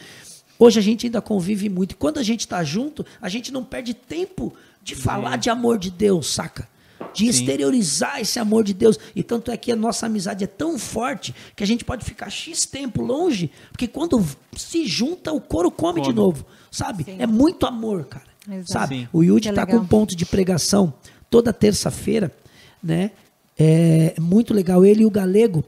Hoje 0.59 0.79
a 0.79 0.83
gente 0.83 1.07
ainda 1.07 1.21
convive 1.21 1.69
muito. 1.69 1.93
E 1.93 1.95
quando 1.97 2.19
a 2.19 2.23
gente 2.23 2.47
tá 2.47 2.63
junto, 2.63 3.05
a 3.21 3.29
gente 3.29 3.53
não 3.53 3.65
perde 3.65 3.95
tempo 3.95 4.53
de 4.83 4.95
falar 4.95 5.37
de 5.37 5.49
amor 5.51 5.79
de 5.79 5.91
Deus, 5.91 6.33
saca? 6.33 6.69
De 7.15 7.27
exteriorizar 7.27 8.21
esse 8.21 8.39
amor 8.39 8.65
de 8.65 8.75
Deus. 8.75 8.99
E 9.15 9.23
tanto 9.23 9.51
é 9.51 9.57
que 9.57 9.73
a 9.73 9.77
nossa 9.77 10.07
amizade 10.07 10.45
é 10.45 10.47
tão 10.47 10.79
forte 10.79 11.35
que 11.55 11.63
a 11.63 11.67
gente 11.67 11.85
pode 11.85 12.05
ficar 12.05 12.31
X 12.31 12.67
tempo 12.67 13.03
longe, 13.03 13.51
porque 13.71 13.87
quando 13.87 14.25
se 14.57 14.87
junta, 14.87 15.33
o 15.33 15.41
couro 15.41 15.71
come, 15.71 16.01
de 16.01 16.13
novo, 16.13 16.45
sabe? 16.71 17.05
Sim. 17.05 17.17
É 17.19 17.27
muito 17.27 17.67
amor, 17.67 18.05
cara. 18.07 18.27
Exato. 18.49 18.73
Sabe? 18.73 18.97
Sim. 18.97 19.09
O 19.13 19.23
Yudi 19.23 19.49
Que 19.49 19.55
tá 19.55 19.67
com 19.67 19.77
um 19.77 19.87
ponto 19.87 20.17
de 20.17 20.27
pregação 20.27 20.93
toda 21.31 21.53
terça-feira, 21.53 22.33
né? 22.83 23.13
É 23.59 24.15
muito 24.19 24.53
legal. 24.53 24.85
Ele 24.85 25.03
e 25.03 25.07
o 25.07 25.11
Galego, 25.11 25.65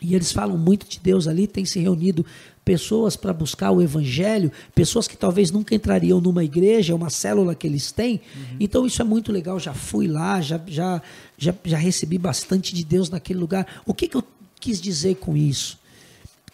e 0.00 0.14
eles 0.14 0.32
falam 0.32 0.58
muito 0.58 0.86
de 0.88 1.00
Deus 1.00 1.26
ali, 1.26 1.46
tem 1.46 1.64
se 1.64 1.78
reunido 1.78 2.24
pessoas 2.66 3.14
para 3.14 3.32
buscar 3.32 3.70
o 3.70 3.80
evangelho, 3.80 4.50
pessoas 4.74 5.06
que 5.06 5.16
talvez 5.16 5.52
nunca 5.52 5.72
entrariam 5.72 6.20
numa 6.20 6.42
igreja, 6.42 6.96
uma 6.96 7.08
célula 7.08 7.54
que 7.54 7.64
eles 7.64 7.92
têm. 7.92 8.20
Então 8.58 8.84
isso 8.84 9.00
é 9.00 9.04
muito 9.04 9.30
legal, 9.30 9.60
já 9.60 9.72
fui 9.72 10.08
lá, 10.08 10.40
já, 10.40 10.60
já, 10.66 11.00
já, 11.38 11.54
já 11.64 11.78
recebi 11.78 12.18
bastante 12.18 12.74
de 12.74 12.84
Deus 12.84 13.08
naquele 13.08 13.38
lugar. 13.38 13.82
O 13.86 13.94
que, 13.94 14.08
que 14.08 14.16
eu 14.16 14.24
quis 14.60 14.80
dizer 14.80 15.14
com 15.14 15.36
isso? 15.36 15.78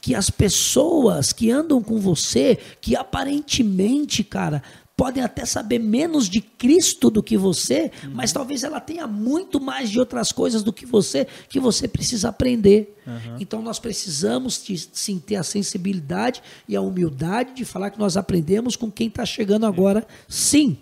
que 0.03 0.17
as 0.17 0.29
pessoas 0.29 1.33
que 1.33 1.49
andam 1.49 1.81
com 1.81 2.01
você, 2.01 2.59
que 2.81 2.97
aparentemente, 2.97 4.25
cara, 4.25 4.61
podem 4.97 5.23
até 5.23 5.45
saber 5.45 5.79
menos 5.79 6.29
de 6.29 6.41
Cristo 6.41 7.11
do 7.11 7.23
que 7.23 7.37
você, 7.37 7.91
mas 8.13 8.33
talvez 8.33 8.63
ela 8.63 8.81
tenha 8.81 9.07
muito 9.07 9.61
mais 9.61 9.91
de 9.91 9.99
outras 9.99 10.31
coisas 10.33 10.63
do 10.63 10.73
que 10.73 10.87
você, 10.87 11.27
que 11.49 11.59
você 11.59 11.89
precisa 11.89 12.29
aprender. 12.29 12.97
Então 13.41 13.63
nós 13.63 13.79
precisamos 13.79 14.63
de, 14.65 14.79
sim 14.93 15.19
ter 15.19 15.37
a 15.37 15.43
sensibilidade 15.43 16.43
e 16.69 16.77
a 16.77 16.81
humildade 16.81 17.55
de 17.55 17.65
falar 17.65 17.91
que 17.91 17.99
nós 17.99 18.17
aprendemos 18.17 18.77
com 18.77 18.91
quem 18.91 19.09
está 19.09 19.25
chegando 19.25 19.67
agora, 19.67 20.07
sim. 20.29 20.79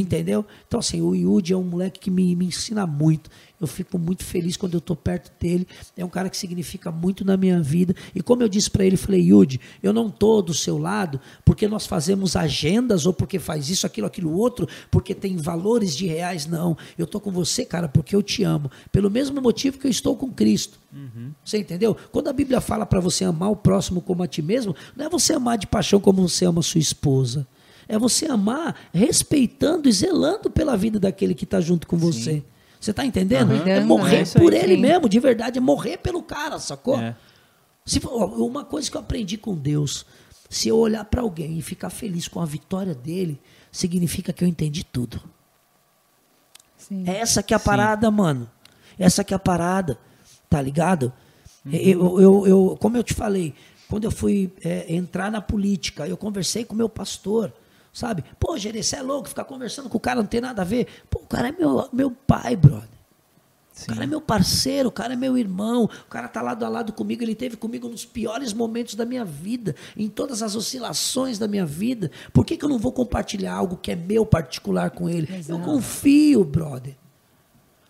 Entendeu? 0.00 0.44
Então, 0.66 0.80
assim, 0.80 1.00
o 1.00 1.14
Yudi 1.14 1.52
é 1.52 1.56
um 1.56 1.62
moleque 1.62 1.98
que 1.98 2.10
me, 2.10 2.34
me 2.36 2.46
ensina 2.46 2.86
muito. 2.86 3.30
Eu 3.60 3.66
fico 3.66 3.98
muito 3.98 4.24
feliz 4.24 4.56
quando 4.56 4.74
eu 4.74 4.80
tô 4.80 4.94
perto 4.94 5.32
dele. 5.40 5.66
É 5.96 6.04
um 6.04 6.08
cara 6.08 6.30
que 6.30 6.36
significa 6.36 6.92
muito 6.92 7.24
na 7.24 7.36
minha 7.36 7.60
vida. 7.60 7.94
E 8.14 8.22
como 8.22 8.42
eu 8.42 8.48
disse 8.48 8.70
para 8.70 8.84
ele, 8.84 8.96
falei, 8.96 9.20
Yudi, 9.20 9.60
eu 9.82 9.92
não 9.92 10.08
tô 10.08 10.40
do 10.40 10.54
seu 10.54 10.78
lado 10.78 11.20
porque 11.44 11.66
nós 11.66 11.86
fazemos 11.86 12.36
agendas 12.36 13.04
ou 13.04 13.12
porque 13.12 13.38
faz 13.38 13.68
isso, 13.68 13.84
aquilo, 13.84 14.06
aquilo 14.06 14.32
outro, 14.32 14.68
porque 14.90 15.14
tem 15.14 15.36
valores 15.36 15.96
de 15.96 16.06
reais. 16.06 16.46
Não. 16.46 16.76
Eu 16.96 17.06
tô 17.06 17.18
com 17.18 17.32
você, 17.32 17.64
cara, 17.64 17.88
porque 17.88 18.14
eu 18.14 18.22
te 18.22 18.44
amo. 18.44 18.70
Pelo 18.92 19.10
mesmo 19.10 19.40
motivo 19.40 19.78
que 19.78 19.86
eu 19.86 19.90
estou 19.90 20.16
com 20.16 20.30
Cristo. 20.30 20.78
Você 21.44 21.58
entendeu? 21.58 21.96
Quando 22.12 22.28
a 22.28 22.32
Bíblia 22.32 22.60
fala 22.60 22.86
para 22.86 23.00
você 23.00 23.24
amar 23.24 23.50
o 23.50 23.56
próximo 23.56 24.00
como 24.00 24.22
a 24.22 24.28
ti 24.28 24.40
mesmo, 24.40 24.74
não 24.96 25.06
é 25.06 25.08
você 25.08 25.32
amar 25.32 25.58
de 25.58 25.66
paixão 25.66 26.00
como 26.00 26.26
você 26.28 26.44
ama 26.44 26.62
sua 26.62 26.80
esposa. 26.80 27.46
É 27.88 27.98
você 27.98 28.26
amar 28.26 28.76
respeitando 28.92 29.88
e 29.88 29.92
zelando 29.92 30.50
pela 30.50 30.76
vida 30.76 31.00
daquele 31.00 31.34
que 31.34 31.44
está 31.44 31.60
junto 31.60 31.86
com 31.86 31.96
você. 31.96 32.42
Você 32.78 32.90
está 32.90 33.04
entendendo? 33.04 33.52
Aham. 33.52 33.66
É 33.68 33.78
É 33.78 33.80
morrer 33.80 34.18
aí. 34.18 34.26
por 34.40 34.52
ele 34.52 34.74
Sim. 34.74 34.80
mesmo, 34.82 35.08
de 35.08 35.18
verdade, 35.18 35.58
é 35.58 35.60
morrer 35.60 35.96
pelo 35.96 36.22
cara, 36.22 36.58
sacou? 36.58 36.98
É. 37.00 37.16
Se 37.86 37.98
uma 38.06 38.64
coisa 38.64 38.90
que 38.90 38.96
eu 38.96 39.00
aprendi 39.00 39.38
com 39.38 39.54
Deus, 39.56 40.04
se 40.50 40.68
eu 40.68 40.76
olhar 40.76 41.04
para 41.06 41.22
alguém 41.22 41.58
e 41.58 41.62
ficar 41.62 41.88
feliz 41.90 42.28
com 42.28 42.40
a 42.40 42.44
vitória 42.44 42.94
dele, 42.94 43.40
significa 43.72 44.32
que 44.32 44.44
eu 44.44 44.48
entendi 44.48 44.84
tudo. 44.84 45.20
Sim. 46.76 47.04
É 47.06 47.16
essa 47.18 47.42
que 47.42 47.52
é 47.54 47.56
a 47.56 47.60
parada, 47.60 48.10
mano. 48.10 48.48
Essa 48.98 49.24
que 49.24 49.32
é 49.32 49.36
a 49.36 49.40
parada, 49.40 49.98
tá 50.48 50.60
ligado? 50.60 51.12
Eu, 51.70 52.20
eu, 52.20 52.46
eu- 52.46 52.78
como 52.80 52.96
eu 52.96 53.02
te 53.02 53.14
falei, 53.14 53.54
quando 53.88 54.04
eu 54.04 54.10
fui 54.10 54.52
é, 54.64 54.92
entrar 54.94 55.30
na 55.30 55.40
política, 55.40 56.06
eu 56.06 56.16
conversei 56.16 56.64
com 56.64 56.74
meu 56.74 56.88
pastor, 56.88 57.52
sabe? 57.98 58.24
Pô, 58.38 58.56
você 58.56 58.96
é 58.96 59.02
louco, 59.02 59.28
ficar 59.28 59.42
conversando 59.42 59.88
com 59.88 59.96
o 59.96 60.00
cara 60.00 60.20
não 60.20 60.28
tem 60.28 60.40
nada 60.40 60.62
a 60.62 60.64
ver. 60.64 60.86
Pô, 61.10 61.18
o 61.18 61.26
cara 61.26 61.48
é 61.48 61.52
meu, 61.52 61.88
meu 61.92 62.10
pai, 62.12 62.54
brother. 62.54 62.88
O 63.82 63.86
cara 63.86 64.04
é 64.04 64.06
meu 64.06 64.20
parceiro, 64.20 64.88
o 64.88 64.92
cara 64.92 65.14
é 65.14 65.16
meu 65.16 65.36
irmão, 65.36 65.84
o 65.84 66.08
cara 66.08 66.28
tá 66.28 66.40
lado 66.42 66.64
a 66.64 66.68
lado 66.68 66.92
comigo, 66.92 67.22
ele 67.22 67.34
teve 67.34 67.56
comigo 67.56 67.88
nos 67.88 68.04
piores 68.04 68.52
momentos 68.52 68.94
da 68.94 69.04
minha 69.04 69.24
vida, 69.24 69.74
em 69.96 70.08
todas 70.08 70.42
as 70.42 70.54
oscilações 70.54 71.38
da 71.38 71.48
minha 71.48 71.66
vida. 71.66 72.10
Por 72.32 72.44
que, 72.44 72.56
que 72.56 72.64
eu 72.64 72.68
não 72.68 72.78
vou 72.78 72.92
compartilhar 72.92 73.54
algo 73.54 73.76
que 73.76 73.90
é 73.90 73.96
meu 73.96 74.24
particular 74.24 74.90
com 74.90 75.08
ele? 75.08 75.28
Eu 75.48 75.58
confio, 75.60 76.44
brother. 76.44 76.96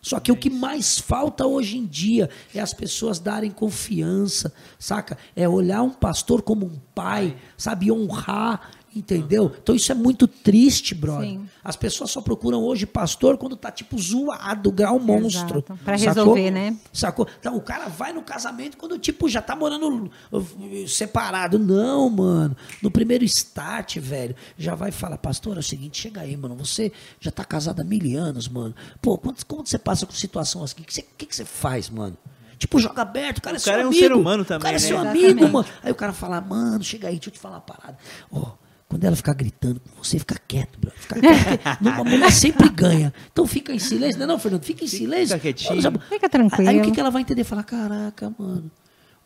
Só 0.01 0.21
que 0.21 0.31
o 0.31 0.37
que 0.37 0.49
mais 0.49 0.99
falta 0.99 1.47
hoje 1.47 1.77
em 1.77 1.85
dia 1.85 2.31
é 2.55 2.61
as 2.61 2.73
pessoas 2.73 3.19
darem 3.19 3.51
confiança, 3.51 4.53
saca? 4.79 5.19
É 5.35 5.49
olhar 5.49 5.83
um 5.83 5.91
pastor 5.91 6.41
como 6.41 6.67
um 6.67 6.79
pai, 6.95 7.37
sabe? 7.57 7.91
Honrar, 7.91 8.71
entendeu? 8.99 9.53
Então 9.63 9.75
isso 9.75 9.91
é 9.93 9.95
muito 9.95 10.27
triste, 10.27 10.95
brother. 10.95 11.29
Sim. 11.29 11.49
As 11.63 11.77
pessoas 11.77 12.11
só 12.11 12.21
procuram 12.21 12.63
hoje 12.63 12.87
pastor 12.87 13.37
quando 13.39 13.57
tá 13.57 13.71
tipo 13.71 13.99
zoado, 13.99 14.71
grau 14.73 14.99
monstro. 14.99 15.65
Sacou? 15.67 15.97
resolver, 15.97 16.51
né? 16.51 16.77
Sacou? 16.93 17.27
Então 17.39 17.57
o 17.57 17.61
cara 17.61 17.89
vai 17.89 18.13
no 18.13 18.23
casamento 18.23 18.77
quando 18.77 18.99
tipo 18.99 19.29
já 19.29 19.41
tá 19.43 19.55
morando 19.57 20.11
uh, 20.33 20.89
separado. 20.89 21.59
Não, 21.59 22.09
mano. 22.11 22.57
No 22.83 22.91
primeiro 22.91 23.25
start, 23.25 23.99
velho, 23.99 24.35
já 24.57 24.75
vai 24.75 24.91
falar, 24.91 25.19
pastor, 25.19 25.57
é 25.57 25.61
o 25.61 25.63
seguinte, 25.63 26.01
chega 26.01 26.21
aí, 26.23 26.37
mano. 26.37 26.55
Você 26.57 26.93
já 27.21 27.31
tá 27.31 27.45
casado 27.45 27.81
há 27.81 27.85
mil 27.85 28.19
anos, 28.19 28.49
mano. 28.49 28.75
Pô, 29.03 29.17
quando, 29.19 29.45
quando 29.45 29.67
você 29.67 29.79
passa 29.79 30.07
com 30.07 30.13
situação 30.13 30.63
assim, 30.63 30.75
o 30.81 30.85
que, 30.85 30.93
você- 30.95 31.05
que, 31.17 31.27
que 31.27 31.35
você 31.37 31.45
faz, 31.45 31.89
mano? 31.91 32.17
Tipo, 32.59 32.81
joga 32.81 33.03
aberto, 33.03 33.39
o 33.39 33.43
cara 33.43 33.57
é 33.57 33.59
O 33.59 33.61
seu 33.61 33.71
cara 33.73 33.83
é 33.83 33.85
um 33.85 33.89
amigo. 33.91 34.03
ser 34.05 34.13
humano 34.13 34.43
O 34.43 34.47
também, 34.47 34.63
cara 34.63 34.77
é 34.77 34.81
né? 34.81 34.87
seu 34.87 34.97
Exatamente. 34.97 35.25
amigo, 35.31 35.49
mano. 35.49 35.67
Aí 35.83 35.93
o 35.93 35.95
cara 35.95 36.13
fala, 36.13 36.41
mano, 36.41 36.83
chega 36.83 37.07
aí, 37.07 37.15
deixa 37.15 37.29
eu 37.29 37.33
te 37.33 37.39
falar 37.39 37.57
uma 37.57 37.61
parada. 37.61 37.97
Ó, 38.33 38.51
quando 38.89 39.05
ela 39.05 39.15
ficar 39.15 39.35
gritando 39.35 39.81
com 39.81 40.03
você, 40.03 40.19
fica 40.19 40.41
quieto, 40.49 40.79
bro. 40.81 40.91
Fica 40.97 41.21
quieto. 41.21 41.81
Uma 41.83 42.05
mulher 42.05 42.33
sempre 42.33 42.69
ganha. 42.71 43.13
Então 43.31 43.47
fica 43.47 43.73
em 43.73 43.79
silêncio. 43.79 44.19
Não, 44.19 44.25
é 44.25 44.29
não, 44.29 44.39
Fernando? 44.39 44.63
Fica 44.63 44.83
em 44.83 44.89
silêncio. 44.89 45.39
quietinho. 45.39 45.73
Olha, 45.73 45.83
sabe? 45.83 45.99
Fica 46.09 46.29
tranquilo. 46.29 46.71
Aí 46.71 46.81
o 46.81 46.83
que, 46.83 46.93
que 46.93 47.01
ela 47.01 47.11
vai 47.11 47.21
entender? 47.21 47.45
Falar, 47.45 47.65
caraca, 47.65 48.33
mano, 48.39 48.71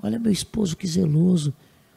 olha 0.03 0.19
meu 0.19 0.33
esposo 0.33 0.77
que 0.77 0.87
zeloso. 0.87 1.55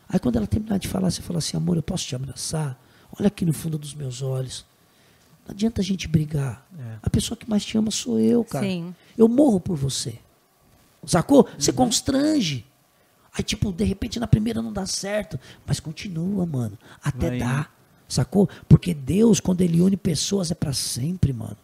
Aí 0.08 0.20
quando 0.20 0.36
ela 0.36 0.46
terminar 0.46 0.78
de 0.78 0.88
falar, 0.88 1.10
você 1.10 1.24
fala 1.24 1.40
assim, 1.40 1.58
amor, 1.58 1.76
eu 1.76 1.82
posso 1.82 2.06
te 2.06 2.16
abraçar? 2.16 2.80
Olha 3.20 3.28
aqui 3.28 3.44
no 3.44 3.54
fundo 3.54 3.80
dos 3.80 3.96
meus 3.96 4.22
olhos. 4.22 4.64
Não 5.48 5.54
adianta 5.54 5.82
a 5.82 5.84
gente 5.84 6.08
brigar. 6.08 6.68
A 7.02 7.10
pessoa 7.10 7.36
que 7.36 7.50
mais 7.50 7.66
te 7.66 7.78
ama 7.78 7.90
sou 7.90 8.20
eu, 8.20 8.44
cara. 8.44 8.66
Sim. 8.66 8.94
Eu 9.18 9.28
morro 9.28 9.60
por 9.60 9.76
você. 9.76 10.20
Sacou? 11.04 11.48
Você 11.58 11.72
constrange. 11.72 12.66
Aí, 13.38 13.44
tipo, 13.44 13.72
de 13.72 13.84
repente 13.84 14.20
na 14.20 14.28
primeira 14.28 14.62
não 14.62 14.72
dá 14.72 14.86
certo. 14.86 15.40
Mas 15.66 15.80
continua, 15.80 16.46
mano. 16.46 16.78
Até 17.04 17.30
Vai 17.30 17.40
dá. 17.40 17.68
Sacou? 18.08 18.48
Porque 18.70 18.94
Deus, 18.94 19.40
quando 19.40 19.62
Ele 19.62 19.82
une 19.82 19.98
pessoas, 19.98 20.52
é 20.52 20.56
pra 20.56 20.72
sempre, 20.74 21.34
mano. 21.34 21.58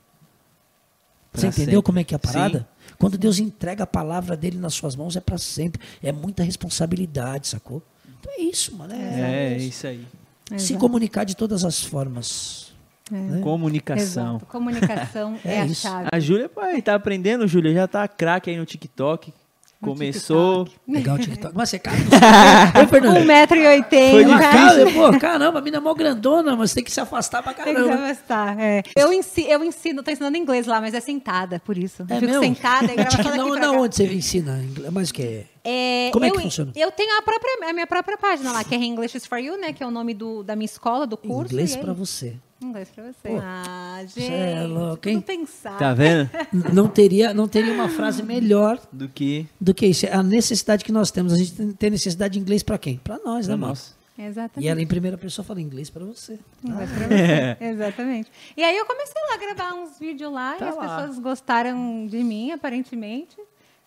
Você 1.34 1.42
Pra 1.42 1.50
entendeu 1.50 1.66
sempre. 1.80 1.82
como 1.84 2.00
é 2.00 2.04
que 2.04 2.14
é 2.14 2.18
a 2.18 2.20
parada? 2.20 2.68
Quando 2.98 3.18
Deus 3.18 3.40
entrega 3.40 3.84
a 3.84 3.88
palavra 3.88 4.36
dele 4.36 4.58
nas 4.58 4.74
suas 4.74 4.96
mãos, 4.96 5.16
é 5.16 5.22
pra 5.22 5.38
sempre. 5.38 5.82
É 6.04 6.12
muita 6.12 6.44
responsabilidade, 6.44 7.48
sacou? 7.48 7.82
Então 8.20 8.34
é 8.34 8.42
isso, 8.42 8.76
mano. 8.76 8.94
É, 8.94 9.54
É, 9.54 9.58
isso 9.58 9.88
aí. 9.88 10.06
se 10.50 10.56
Exato. 10.56 10.80
comunicar 10.80 11.24
de 11.24 11.36
todas 11.36 11.64
as 11.64 11.82
formas. 11.82 12.74
né? 13.10 13.40
Comunicação. 13.42 14.36
Exato. 14.36 14.46
Comunicação 14.48 15.40
é, 15.46 15.56
É 15.56 15.62
a 15.62 15.66
isso. 15.66 15.82
chave. 15.84 16.10
A 16.12 16.20
Júlia, 16.20 16.50
pai, 16.50 16.82
tá 16.82 16.96
aprendendo, 16.96 17.48
Júlia. 17.48 17.74
Já 17.74 17.88
tá 17.88 18.06
craque 18.08 18.50
aí 18.50 18.58
no 18.58 18.66
TikTok. 18.66 19.34
Começou. 19.82 20.68
Legal 20.88 21.16
o 21.16 21.20
TikTok. 21.20 21.54
Mas 21.56 21.70
você 21.70 21.80
cai 21.80 21.96
no 21.98 22.06
Ô, 22.84 22.88
Fernando. 22.88 23.18
1,80m. 23.26 24.12
Foi 24.12 24.26
difícil. 24.26 24.94
pô, 25.12 25.20
caramba, 25.20 25.60
a 25.60 25.62
mina 25.62 25.78
é 25.78 25.80
mó 25.80 25.94
grandona, 25.94 26.56
mas 26.56 26.74
tem 26.74 26.84
que 26.84 26.92
se 26.92 27.00
afastar 27.02 27.42
pra 27.44 27.54
Tem 27.54 27.74
que 27.76 27.82
caramba. 27.82 28.08
gostar, 28.08 28.60
é. 28.60 28.84
Eu 28.96 29.12
ensino, 29.12 29.48
eu 29.50 29.64
ensino, 29.64 30.04
tô 30.04 30.12
ensinando 30.12 30.38
inglês 30.38 30.68
lá, 30.68 30.80
mas 30.80 30.94
é 30.94 31.00
sentada, 31.00 31.60
por 31.60 31.78
isso. 31.78 32.04
É 32.10 32.14
eu 32.16 32.20
fico 32.20 32.32
mesmo? 32.32 32.44
sentada 32.56 32.86
e 32.92 32.96
grava 32.96 33.10
Tik- 33.10 33.24
só 33.24 33.30
daqui 33.30 33.38
não, 33.38 33.52
pra 33.52 33.60
não, 33.62 33.74
cá. 33.74 33.80
onde 33.82 33.96
você 33.96 34.06
ensina 34.14 34.60
inglês? 34.64 34.92
Mas 34.94 35.10
o 35.10 35.14
que 35.14 35.24
é? 35.24 35.46
É, 35.64 36.10
Como 36.12 36.26
é 36.26 36.30
eu, 36.30 36.34
que 36.34 36.42
funciona? 36.42 36.72
Eu 36.76 36.92
tenho 36.92 37.18
a, 37.18 37.22
própria, 37.22 37.70
a 37.70 37.74
minha 37.74 37.86
própria 37.88 38.18
página 38.18 38.52
lá, 38.52 38.64
que 38.64 38.74
é 38.74 38.78
English 38.78 39.16
is 39.18 39.26
for 39.26 39.38
You, 39.38 39.58
né? 39.60 39.74
Que 39.74 39.84
é 39.84 39.86
o 39.88 39.92
nome 39.92 40.14
do, 40.14 40.42
da 40.44 40.56
minha 40.56 40.66
escola, 40.66 41.06
do 41.06 41.16
curso. 41.18 41.54
Inglês 41.54 41.74
e 41.74 41.78
aí- 41.78 41.84
pra 41.84 41.94
você. 41.94 42.36
Inglês 42.62 42.90
pra 42.94 43.04
você. 43.06 43.28
Pô, 43.30 43.40
ah, 43.42 44.04
cê 44.08 44.22
gente. 44.22 44.34
é 44.34 44.64
louco, 44.68 45.10
hein? 45.10 45.20
pensar. 45.22 45.78
Tá 45.78 45.94
vendo? 45.94 46.30
Não 46.74 46.88
teria, 46.88 47.34
não 47.34 47.48
teria 47.48 47.74
uma 47.74 47.90
frase 47.90 48.22
melhor 48.22 48.80
Do 48.92 49.10
que 49.10 49.48
do 49.60 49.74
que 49.74 49.88
isso. 49.88 50.06
É 50.06 50.14
a 50.14 50.22
necessidade 50.22 50.86
que 50.86 50.92
nós 50.92 51.10
temos. 51.12 51.34
A 51.34 51.38
gente 51.38 51.74
tem- 51.76 51.90
necessidade 51.90 52.34
de 52.36 52.40
inglês 52.40 52.62
pra 52.62 52.78
quem? 52.78 52.98
Pra 53.04 53.18
nós, 53.26 53.48
né, 53.48 53.54
pra 53.54 53.58
mano? 53.58 53.70
nós. 53.70 53.96
Exatamente. 54.18 54.64
E 54.66 54.68
ela 54.70 54.80
em 54.80 54.86
primeira 54.86 55.18
pessoa 55.18 55.44
fala 55.44 55.60
inglês 55.60 55.90
pra 55.90 56.06
você. 56.06 56.38
Inglês 56.64 56.90
pra 56.92 57.08
você. 57.08 57.58
Exatamente. 57.66 58.32
E 58.56 58.64
aí 58.64 58.78
eu 58.78 58.86
comecei 58.86 59.16
lá 59.30 59.34
a 59.34 59.38
gravar 59.56 59.74
uns 59.82 59.98
vídeos 59.98 60.32
lá 60.32 60.54
Tá 60.58 60.66
e 60.66 60.70
as 60.70 60.76
lá. 60.76 60.98
pessoas 61.00 61.20
gostaram 61.20 62.06
de 62.06 62.18
mim, 62.24 62.52
aparentemente. 62.52 63.36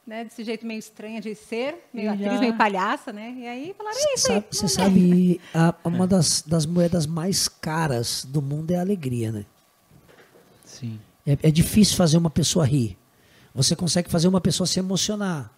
Né, 0.06 0.24
desse 0.24 0.44
jeito 0.44 0.66
meio 0.66 0.78
estranho 0.78 1.20
de 1.20 1.34
ser, 1.34 1.86
meio 1.92 2.06
E 2.06 2.08
atriz, 2.08 2.32
já- 2.32 2.40
meio 2.40 2.56
palhaça, 2.56 3.12
né? 3.12 3.34
E 3.38 3.46
aí 3.46 3.74
falaram, 3.76 3.96
é 3.98 4.14
isso 4.14 4.32
aí. 4.32 4.44
Você 4.50 4.68
sabe, 4.68 5.40
a- 5.54 5.74
uma 5.84 6.06
das, 6.06 6.42
das 6.46 6.66
moedas 6.66 7.06
mais 7.06 7.48
caras 7.48 8.24
do 8.28 8.42
mundo 8.42 8.70
é 8.70 8.76
a 8.76 8.80
alegria, 8.80 9.32
né? 9.32 9.44
Sim. 10.64 10.98
É, 11.26 11.38
é 11.44 11.50
difícil 11.50 11.96
fazer 11.96 12.16
uma 12.18 12.30
pessoa 12.30 12.66
rir. 12.66 12.96
Você 13.54 13.74
consegue 13.76 14.10
fazer 14.10 14.28
uma 14.28 14.40
pessoa 14.40 14.66
se 14.66 14.78
emocionar. 14.78 15.50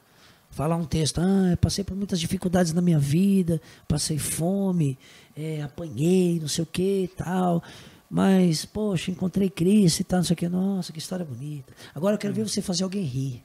Falar 0.50 0.76
um 0.76 0.84
texto, 0.84 1.18
ah, 1.20 1.50
eu 1.50 1.56
passei 1.56 1.82
por 1.82 1.96
muitas 1.96 2.20
dificuldades 2.20 2.72
na 2.72 2.80
minha 2.80 2.98
vida, 2.98 3.60
passei 3.88 4.16
fome, 4.16 4.96
é, 5.36 5.60
apanhei, 5.62 6.38
não 6.40 6.48
sei 6.48 6.62
o 6.62 6.66
que 6.66 7.02
e 7.04 7.08
tal. 7.08 7.62
Mas, 8.08 8.64
poxa, 8.64 9.10
encontrei 9.10 9.50
Cristo 9.50 10.00
e 10.00 10.04
tal, 10.04 10.18
não 10.18 10.24
sei 10.24 10.34
o 10.34 10.36
que. 10.36 10.48
Nossa, 10.48 10.92
que 10.92 10.98
história 11.00 11.24
bonita. 11.26 11.72
Agora 11.94 12.14
eu 12.14 12.18
quero 12.18 12.32
ver 12.32 12.48
você 12.48 12.62
fazer 12.62 12.84
alguém 12.84 13.02
rir. 13.02 13.42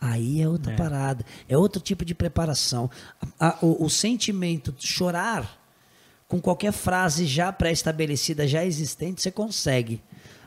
Aí 0.00 0.40
é 0.40 0.48
outra 0.48 0.72
É. 0.72 0.76
parada. 0.76 1.24
É 1.48 1.56
outro 1.58 1.80
tipo 1.80 2.04
de 2.04 2.14
preparação. 2.14 2.90
A- 3.38 3.48
a- 3.48 3.58
o, 3.60 3.84
o 3.84 3.90
sentimento 3.90 4.72
de 4.72 4.86
chorar 4.86 5.58
com 6.26 6.40
qualquer 6.40 6.72
frase 6.72 7.26
já 7.26 7.52
pré-estabelecida, 7.52 8.46
já 8.48 8.64
existente, 8.64 9.20
você 9.20 9.30
consegue. 9.30 10.00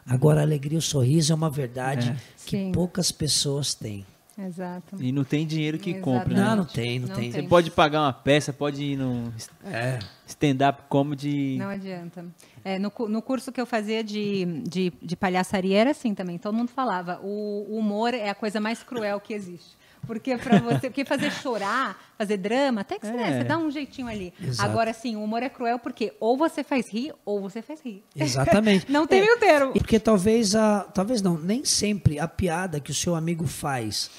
Agora, 0.06 0.40
a 0.40 0.44
alegria 0.44 0.76
e 0.76 0.80
o 0.80 0.82
sorriso 0.82 1.32
é 1.32 1.36
uma 1.36 1.50
verdade 1.50 2.10
É. 2.10 2.16
que 2.46 2.58
Sim. 2.58 2.72
poucas 2.72 3.12
pessoas 3.12 3.74
têm. 3.74 4.06
Exato. 4.38 4.96
E 5.00 5.12
não 5.12 5.24
tem 5.24 5.46
dinheiro 5.46 5.78
que 5.78 5.94
compre, 5.96 6.34
né? 6.34 6.42
Não, 6.42 6.56
não 6.58 6.66
tem, 6.66 7.00
não, 7.00 7.08
Não 7.08 7.16
tem. 7.16 7.32
Você 7.32 7.40
tem. 7.40 7.48
pode 7.48 7.70
pagar 7.70 8.02
uma 8.02 8.14
peça, 8.14 8.52
pode 8.52 8.84
ir 8.84 8.98
no 8.98 9.32
É. 9.64 10.00
stand-up 10.26 10.84
comedy. 10.90 11.58
Não 11.60 11.70
adianta. 11.70 12.26
É, 12.64 12.80
no, 12.80 12.92
no 13.08 13.22
curso 13.22 13.52
que 13.52 13.62
eu 13.62 13.66
fazia 13.66 14.04
de, 14.04 14.46
de, 14.68 14.92
de 15.02 15.16
palhaçaria 15.16 15.78
era 15.80 15.92
assim 15.92 16.16
também. 16.16 16.38
Todo 16.40 16.56
mundo 16.56 16.70
falava, 16.70 17.20
o, 17.22 17.66
o 17.70 17.78
humor 17.78 18.14
é 18.14 18.30
a 18.30 18.36
coisa 18.36 18.60
mais 18.60 18.82
cruel 18.82 19.20
que 19.20 19.34
existe. 19.34 19.78
Porque 20.06 20.36
para 20.38 20.60
você, 20.60 20.90
porque 20.90 21.06
fazer 21.06 21.32
chorar, 21.32 21.98
fazer 22.18 22.36
drama, 22.38 22.82
até 22.82 23.00
que 23.00 23.06
você, 23.06 23.14
né, 23.14 23.30
É. 23.30 23.38
você 23.38 23.44
dá 23.46 23.58
um 23.58 23.72
jeitinho 23.72 24.08
ali. 24.08 24.34
Exato. 24.42 24.70
Agora, 24.70 24.92
assim, 24.92 25.16
o 25.16 25.24
humor 25.24 25.42
é 25.44 25.48
cruel 25.50 25.80
porque 25.80 26.14
ou 26.20 26.36
você 26.38 26.64
faz 26.64 26.90
rir 26.90 27.14
ou 27.24 27.40
você 27.40 27.62
faz 27.62 27.80
rir. 27.82 28.04
Exatamente. 28.16 28.86
Não 28.92 29.08
tem 29.08 29.20
É, 29.20 29.22
meio 29.22 29.40
termo. 29.40 29.72
E 29.76 29.80
porque 29.80 30.00
talvez 30.00 30.56
a. 30.56 30.82
Talvez 30.82 31.22
não, 31.22 31.38
nem 31.38 31.64
sempre 31.64 32.20
a 32.20 32.28
piada 32.28 32.80
que 32.80 32.92
o 32.92 32.94
seu 32.94 33.16
amigo 33.16 33.48
faz. 33.48 34.10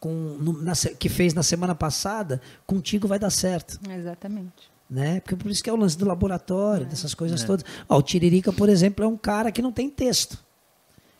Com, 0.00 0.10
no- 0.40 0.62
na 0.62 0.72
que 0.98 1.08
fez 1.08 1.34
na 1.34 1.42
semana 1.42 1.74
passada, 1.74 2.40
contigo 2.66 3.08
vai 3.08 3.18
dar 3.18 3.30
certo. 3.30 3.78
Exatamente. 3.90 4.70
né? 4.88 5.20
Porque 5.20 5.36
por 5.36 5.50
isso 5.50 5.62
que 5.62 5.68
é 5.68 5.72
o 5.72 5.76
lance 5.76 5.98
do 5.98 6.06
laboratório, 6.06 6.86
dessas 6.86 7.12
coisas 7.14 7.42
É. 7.42 7.46
todas. 7.46 7.64
Ó, 7.86 7.98
o 7.98 8.02
Tiririca, 8.02 8.50
por 8.52 8.70
exemplo, 8.70 9.04
é 9.04 9.08
um 9.08 9.16
cara 9.18 9.52
que 9.52 9.60
não 9.60 9.70
tem 9.72 9.90
texto. 9.90 10.38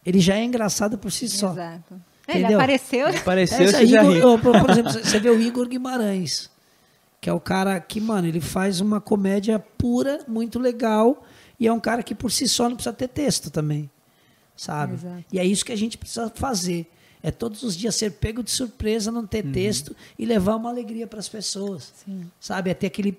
Ele 0.06 0.20
já 0.20 0.36
é 0.36 0.42
engraçado 0.44 0.96
por 0.96 1.12
si 1.12 1.28
só. 1.28 1.50
Exato. 1.52 2.00
Ele 2.28 2.38
Entendeu? 2.40 2.58
apareceu. 2.58 3.06
Apareceu, 3.08 3.66
É, 3.74 3.82
Igor- 3.84 4.38
por, 4.40 4.60
por 4.60 4.70
exemplo, 4.70 4.92
você 4.92 5.18
vê 5.18 5.30
o 5.30 5.40
Igor 5.40 5.66
Guimarães, 5.66 6.50
que 7.20 7.30
é 7.30 7.32
o 7.32 7.40
cara 7.40 7.80
que, 7.80 8.00
mano, 8.00 8.28
ele 8.28 8.40
faz 8.40 8.80
uma 8.80 9.00
comédia 9.00 9.58
pura, 9.58 10.20
muito 10.28 10.58
legal, 10.58 11.24
e 11.58 11.66
é 11.66 11.72
um 11.72 11.80
cara 11.80 12.02
que 12.02 12.14
por 12.14 12.30
si 12.30 12.46
só 12.46 12.68
não 12.68 12.76
precisa 12.76 12.92
ter 12.94 13.08
texto 13.08 13.50
também, 13.50 13.90
sabe? 14.54 14.94
Exato. 14.94 15.24
E 15.32 15.38
é 15.38 15.44
isso 15.44 15.64
que 15.64 15.72
a 15.72 15.76
gente 15.76 15.96
precisa 15.96 16.30
fazer. 16.34 16.86
É 17.22 17.30
todos 17.32 17.62
os 17.64 17.74
dias 17.76 17.96
ser 17.96 18.12
pego 18.12 18.42
de 18.44 18.50
surpresa, 18.50 19.10
não 19.10 19.22
Uhum. 19.22 19.26
ter 19.26 19.42
texto 19.50 19.96
e 20.18 20.24
levar 20.24 20.54
uma 20.56 20.68
alegria 20.70 21.06
para 21.06 21.18
as 21.18 21.28
pessoas. 21.28 21.92
Sim. 22.04 22.30
Sabe? 22.38 22.70
É 22.70 22.74
ter 22.74 22.86
aquele, 22.88 23.18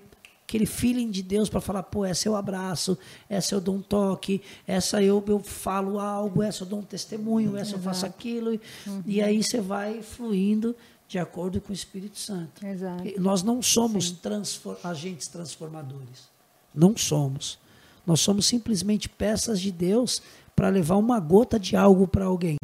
aquele 0.50 0.66
feeling 0.66 1.10
de 1.12 1.22
Deus 1.22 1.48
para 1.48 1.60
falar, 1.60 1.84
pô, 1.84 2.04
essa 2.04 2.26
eu 2.28 2.34
abraço, 2.34 2.98
essa 3.28 3.54
eu 3.54 3.60
dou 3.60 3.76
um 3.76 3.80
toque, 3.82 4.42
essa 4.66 5.00
eu, 5.00 5.22
eu 5.28 5.38
falo 5.38 6.00
algo, 6.00 6.42
essa 6.42 6.64
eu 6.64 6.66
dou 6.66 6.80
um 6.80 6.82
testemunho, 6.82 7.56
essa 7.56 7.76
eu 7.76 7.78
faço 7.78 8.04
aquilo. 8.04 8.52
E- 8.54 8.60
Uhum. 8.86 9.02
E 9.06 9.22
aí 9.22 9.42
você 9.44 9.60
vai 9.60 10.02
fluindo 10.02 10.74
de 11.06 11.18
acordo 11.20 11.60
com 11.60 11.70
o 11.70 11.72
Espírito 11.74 12.18
Santo. 12.18 12.66
Exato. 12.66 13.04
Nós 13.20 13.42
não 13.44 13.62
somos 13.62 14.10
transfor- 14.10 14.76
agentes 14.82 15.28
transformadores. 15.28 16.28
Não 16.74 16.96
somos. 16.96 17.56
Nós 18.04 18.20
somos 18.20 18.46
simplesmente 18.46 19.08
peças 19.08 19.60
de 19.60 19.70
Deus 19.70 20.20
para 20.56 20.68
levar 20.68 20.96
uma 20.96 21.20
gota 21.20 21.60
de 21.60 21.76
algo 21.76 22.08
para 22.08 22.24
alguém. 22.24 22.56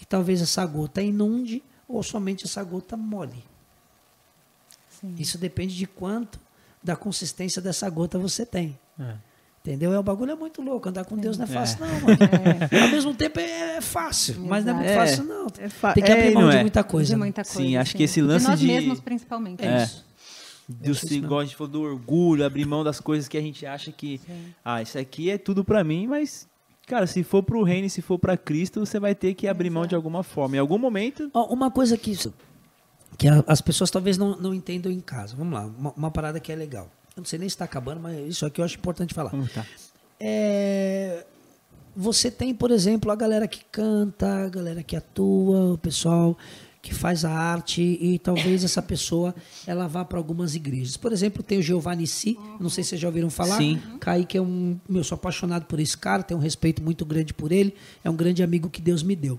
E 0.00 0.04
talvez 0.04 0.40
essa 0.40 0.64
gota 0.64 1.02
inunde 1.02 1.60
ou 1.88 2.02
somente 2.04 2.44
essa 2.44 2.62
gota 2.62 2.96
molhe. 2.96 3.42
Sim. 5.00 5.14
Isso 5.18 5.36
depende 5.38 5.74
de 5.76 5.86
quanto 5.86 6.38
da 6.84 6.94
consistência 6.94 7.60
dessa 7.62 7.88
gota 7.88 8.18
você 8.18 8.44
tem. 8.44 8.78
É. 9.00 9.14
Entendeu? 9.62 9.94
É, 9.94 9.98
o 9.98 10.02
bagulho 10.02 10.30
é 10.32 10.34
muito 10.34 10.60
louco. 10.60 10.90
Andar 10.90 11.06
com 11.06 11.16
Deus 11.16 11.38
não 11.38 11.44
é 11.44 11.48
fácil, 11.48 11.78
não, 11.80 11.88
mano. 11.88 12.18
Ao 12.82 12.88
mesmo 12.90 13.14
tempo 13.14 13.40
é, 13.40 13.78
é 13.78 13.80
fácil, 13.80 14.36
mas 14.40 14.62
não 14.62 14.72
é 14.72 14.76
muito 14.76 14.90
Exato. 14.90 15.08
fácil, 15.08 15.24
não. 15.24 15.46
É 15.46 15.92
Tem 15.94 16.04
que 16.04 16.12
é, 16.12 16.18
abrir 16.20 16.34
mão 16.34 16.50
de 16.50 16.56
é. 16.56 16.60
muita 16.60 16.84
coisa. 16.84 17.06
de 17.06 17.12
né? 17.14 17.18
muita 17.18 17.42
Sim, 17.44 17.54
coisa. 17.62 17.80
acho 17.80 17.96
que 17.96 18.02
esse 18.02 18.20
lance 18.20 18.44
de 18.44 18.50
nós 18.50 18.60
de- 18.60 18.66
mesmos, 18.66 19.00
principalmente. 19.00 19.64
É. 19.64 19.82
isso. 19.84 20.04
Do 20.68 20.92
isso 20.92 21.06
se, 21.08 21.16
igual 21.16 21.40
a 21.40 21.44
gente 21.44 21.56
falou 21.56 21.72
do 21.72 21.80
orgulho, 21.82 22.44
abrir 22.44 22.66
mão 22.66 22.84
das 22.84 23.00
coisas 23.00 23.26
que 23.26 23.36
a 23.38 23.40
gente 23.40 23.64
acha 23.64 23.90
que, 23.90 24.20
ah, 24.62 24.82
isso 24.82 24.98
aqui 24.98 25.30
é 25.30 25.38
tudo 25.38 25.62
pra 25.64 25.82
mim, 25.84 26.06
mas, 26.06 26.46
cara, 26.86 27.06
se 27.06 27.22
for 27.22 27.42
pro 27.42 27.62
reino, 27.62 27.86
e 27.86 27.90
se 27.90 28.00
for 28.02 28.18
pra 28.18 28.36
Cristo, 28.36 28.80
você 28.80 28.98
vai 29.00 29.14
ter 29.14 29.32
que 29.34 29.46
abrir 29.48 29.68
mão 29.70 29.86
de 29.86 29.94
alguma 29.94 30.22
forma. 30.22 30.56
Em 30.56 30.58
algum 30.58 30.78
momento, 30.78 31.30
Ó, 31.34 31.52
uma 31.52 31.70
coisa 31.70 31.96
que, 31.98 32.14
que 33.18 33.28
a- 33.28 33.44
as 33.46 33.60
pessoas 33.60 33.90
talvez 33.90 34.16
não, 34.18 34.36
não 34.36 34.54
entendam 34.54 34.90
em 34.90 35.00
casa. 35.00 35.34
Vamos 35.36 35.54
lá, 35.54 35.66
uma, 35.66 35.92
uma 35.96 36.10
parada 36.10 36.38
que 36.40 36.50
é 36.52 36.56
legal. 36.56 36.90
Eu 37.16 37.20
não 37.20 37.24
sei 37.24 37.38
nem 37.38 37.48
se 37.48 37.54
está 37.54 37.64
acabando, 37.64 38.00
mas 38.00 38.18
isso 38.28 38.44
aqui 38.46 38.60
eu 38.60 38.64
acho 38.64 38.76
importante 38.76 39.14
falar. 39.14 39.30
Como 39.30 39.46
tá? 39.48 39.64
É, 40.18 41.24
você 41.96 42.30
tem, 42.30 42.54
por 42.54 42.70
exemplo, 42.70 43.10
a 43.10 43.14
galera 43.16 43.46
que 43.46 43.64
canta, 43.70 44.44
a 44.44 44.48
galera 44.48 44.82
que 44.82 44.96
atua, 44.96 45.74
o 45.74 45.78
pessoal 45.78 46.36
que 46.82 46.92
faz 46.94 47.24
a 47.24 47.30
arte 47.30 47.80
e 47.80 48.18
talvez 48.18 48.62
essa 48.62 48.82
pessoa 48.82 49.34
ela 49.66 49.86
vá 49.88 50.04
para 50.04 50.18
algumas 50.18 50.54
igrejas. 50.54 50.98
Por 50.98 51.12
exemplo, 51.12 51.42
tem 51.42 51.58
o 51.58 51.62
Giovanni 51.62 52.06
Si, 52.06 52.36
não 52.60 52.68
sei 52.68 52.84
se 52.84 52.90
vocês 52.90 53.00
já 53.00 53.08
ouviram 53.08 53.30
falar. 53.30 53.56
Sim. 53.56 53.80
Kaique 54.00 54.36
é 54.36 54.42
um, 54.42 54.78
meu, 54.86 55.02
sou 55.02 55.16
apaixonado 55.16 55.64
por 55.64 55.80
esse 55.80 55.96
cara, 55.96 56.22
tenho 56.22 56.38
um 56.38 56.42
respeito 56.42 56.82
muito 56.82 57.06
grande 57.06 57.32
por 57.32 57.52
ele, 57.52 57.74
é 58.02 58.10
um 58.10 58.14
grande 58.16 58.42
amigo 58.42 58.68
que 58.68 58.82
Deus 58.82 59.02
me 59.02 59.16
deu. 59.16 59.38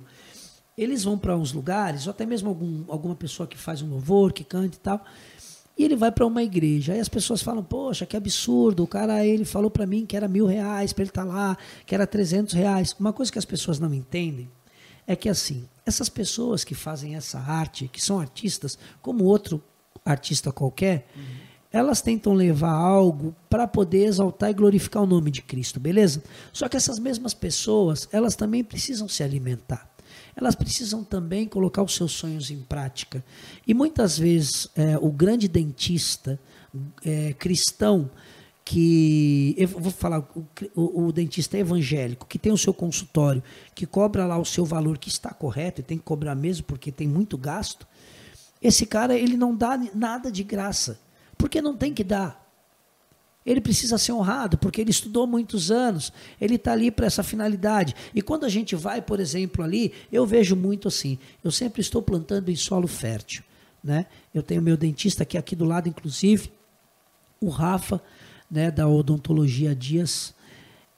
Eles 0.78 1.04
vão 1.04 1.18
para 1.18 1.38
uns 1.38 1.54
lugares, 1.54 2.06
ou 2.06 2.12
até 2.12 2.26
mesmo 2.26 2.50
algum, 2.50 2.84
alguma 2.90 3.16
pessoa 3.16 3.48
que 3.48 3.58
faz 3.58 3.82
um 3.82 3.90
louvor, 3.90 4.34
que 4.34 4.44
canta 4.44 4.76
e 4.76 4.80
tal, 4.80 5.06
e 5.78 5.84
ele 5.84 5.96
vai 5.96 6.12
para 6.12 6.26
uma 6.26 6.44
igreja. 6.44 6.94
Aí 6.94 7.00
as 7.00 7.10
pessoas 7.10 7.42
falam, 7.42 7.64
poxa, 7.64 8.06
que 8.06 8.16
absurdo, 8.16 8.84
o 8.84 8.88
cara, 8.88 9.26
ele 9.26 9.46
falou 9.46 9.70
para 9.70 9.86
mim 9.86 10.06
que 10.06 10.16
era 10.16 10.28
mil 10.28 10.46
reais 10.46 10.94
para 10.94 11.04
ele 11.04 11.10
estar 11.10 11.24
lá, 11.24 11.58
que 11.86 11.94
era 11.94 12.08
trezentos 12.08 12.54
reais. 12.54 12.96
Uma 13.00 13.14
coisa 13.14 13.32
que 13.32 13.40
as 13.40 13.46
pessoas 13.46 13.80
não 13.80 13.94
entendem 13.94 14.50
é 15.08 15.16
que, 15.16 15.30
assim, 15.30 15.68
essas 15.86 16.10
pessoas 16.10 16.64
que 16.64 16.74
fazem 16.74 17.16
essa 17.16 17.40
arte, 17.40 17.88
que 17.88 18.02
são 18.02 18.20
artistas, 18.20 18.78
como 19.02 19.24
outro 19.24 19.64
artista 20.04 20.52
qualquer, 20.52 21.08
elas 21.72 22.02
tentam 22.02 22.34
levar 22.34 22.72
algo 22.72 23.36
para 23.50 23.68
poder 23.68 24.06
exaltar 24.06 24.50
e 24.50 24.54
glorificar 24.54 25.04
o 25.04 25.08
nome 25.08 25.30
de 25.30 25.42
Cristo, 25.42 25.80
beleza? 25.80 26.24
Só 26.54 26.70
que 26.70 26.78
essas 26.78 27.00
mesmas 27.00 27.34
pessoas, 27.34 28.08
elas 28.12 28.36
também 28.36 28.64
precisam 28.64 29.08
se 29.08 29.24
alimentar. 29.24 29.95
Elas 30.36 30.56
precisam 30.56 31.04
também 31.04 31.48
colocar 31.48 31.82
os 31.82 31.96
seus 31.96 32.12
sonhos 32.12 32.52
em 32.52 32.60
prática. 32.60 33.24
E 33.66 33.74
muitas 33.74 34.18
vezes 34.18 34.68
é, 34.76 34.98
o 34.98 35.10
grande 35.12 35.48
dentista 35.48 36.40
é, 37.04 37.34
cristão 37.34 38.10
que 38.64 39.54
eu 39.58 39.68
vou 39.68 39.92
falar 39.92 40.20
o, 40.36 40.44
o- 40.76 41.06
o 41.06 41.12
dentista 41.12 41.56
evangélico 41.58 42.26
que 42.26 42.40
tem 42.40 42.52
o 42.52 42.58
seu 42.58 42.74
consultório 42.74 43.44
que 43.76 43.86
cobra 43.86 44.26
lá 44.26 44.38
o 44.40 44.44
seu 44.44 44.66
valor 44.66 44.98
que 44.98 45.08
está 45.08 45.30
correto 45.30 45.82
e 45.82 45.84
tem 45.84 45.98
que 46.00 46.04
cobrar 46.04 46.34
mesmo 46.34 46.66
porque 46.66 46.92
tem 46.92 47.08
muito 47.08 47.38
gasto 47.38 47.88
esse 48.60 48.88
cara 48.88 49.16
ele 49.16 49.38
não 49.38 49.56
dá 49.56 49.80
nada 49.94 50.32
de 50.32 50.44
graça 50.44 51.00
porque 51.38 51.62
não 51.62 51.78
tem 51.78 51.94
que 51.94 52.04
dar 52.04 52.44
ele 53.46 53.62
precisa 53.62 53.98
ser 53.98 54.12
honrado, 54.12 54.58
porque 54.58 54.82
ele 54.82 54.90
estudou 54.90 55.28
muitos 55.28 55.70
anos, 55.70 56.12
ele 56.42 56.56
está 56.56 56.72
ali 56.72 56.90
para 56.90 57.06
essa 57.06 57.22
finalidade. 57.22 57.94
E 58.14 58.22
quando 58.22 58.46
a 58.46 58.50
gente 58.50 58.76
vai, 58.76 59.02
por 59.02 59.20
exemplo, 59.20 59.64
ali, 59.64 59.94
eu 60.12 60.26
vejo 60.26 60.56
muito 60.56 60.88
assim, 60.88 61.20
eu 61.44 61.52
sempre 61.52 61.82
estou 61.82 62.02
plantando 62.02 62.50
em 62.50 62.56
solo 62.56 62.88
fértil. 62.88 63.44
Né? 63.84 64.08
Eu 64.34 64.42
tenho 64.42 64.64
meu 64.64 64.76
dentista 64.76 65.22
aqui, 65.22 65.38
aqui 65.38 65.56
do 65.56 65.64
lado, 65.64 65.88
inclusive, 65.88 66.52
o 67.40 67.50
Rafa, 67.50 68.02
né, 68.50 68.72
da 68.72 68.88
Odontologia 68.88 69.76
Dias. 69.76 70.34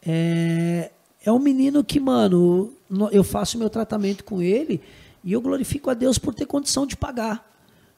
É, 0.05 0.91
é 1.25 1.31
um 1.31 1.39
menino 1.39 1.83
que, 1.83 1.99
mano, 1.99 2.73
no- 2.89 3.09
eu 3.09 3.23
faço 3.23 3.57
meu 3.57 3.69
tratamento 3.69 4.23
com 4.23 4.41
ele 4.41 4.81
e 5.21 5.33
eu 5.33 5.41
glorifico 5.41 5.89
a 5.89 5.93
Deus 5.93 6.17
por 6.17 6.33
ter 6.33 6.45
condição 6.45 6.85
de 6.85 6.95
pagar. 6.95 7.46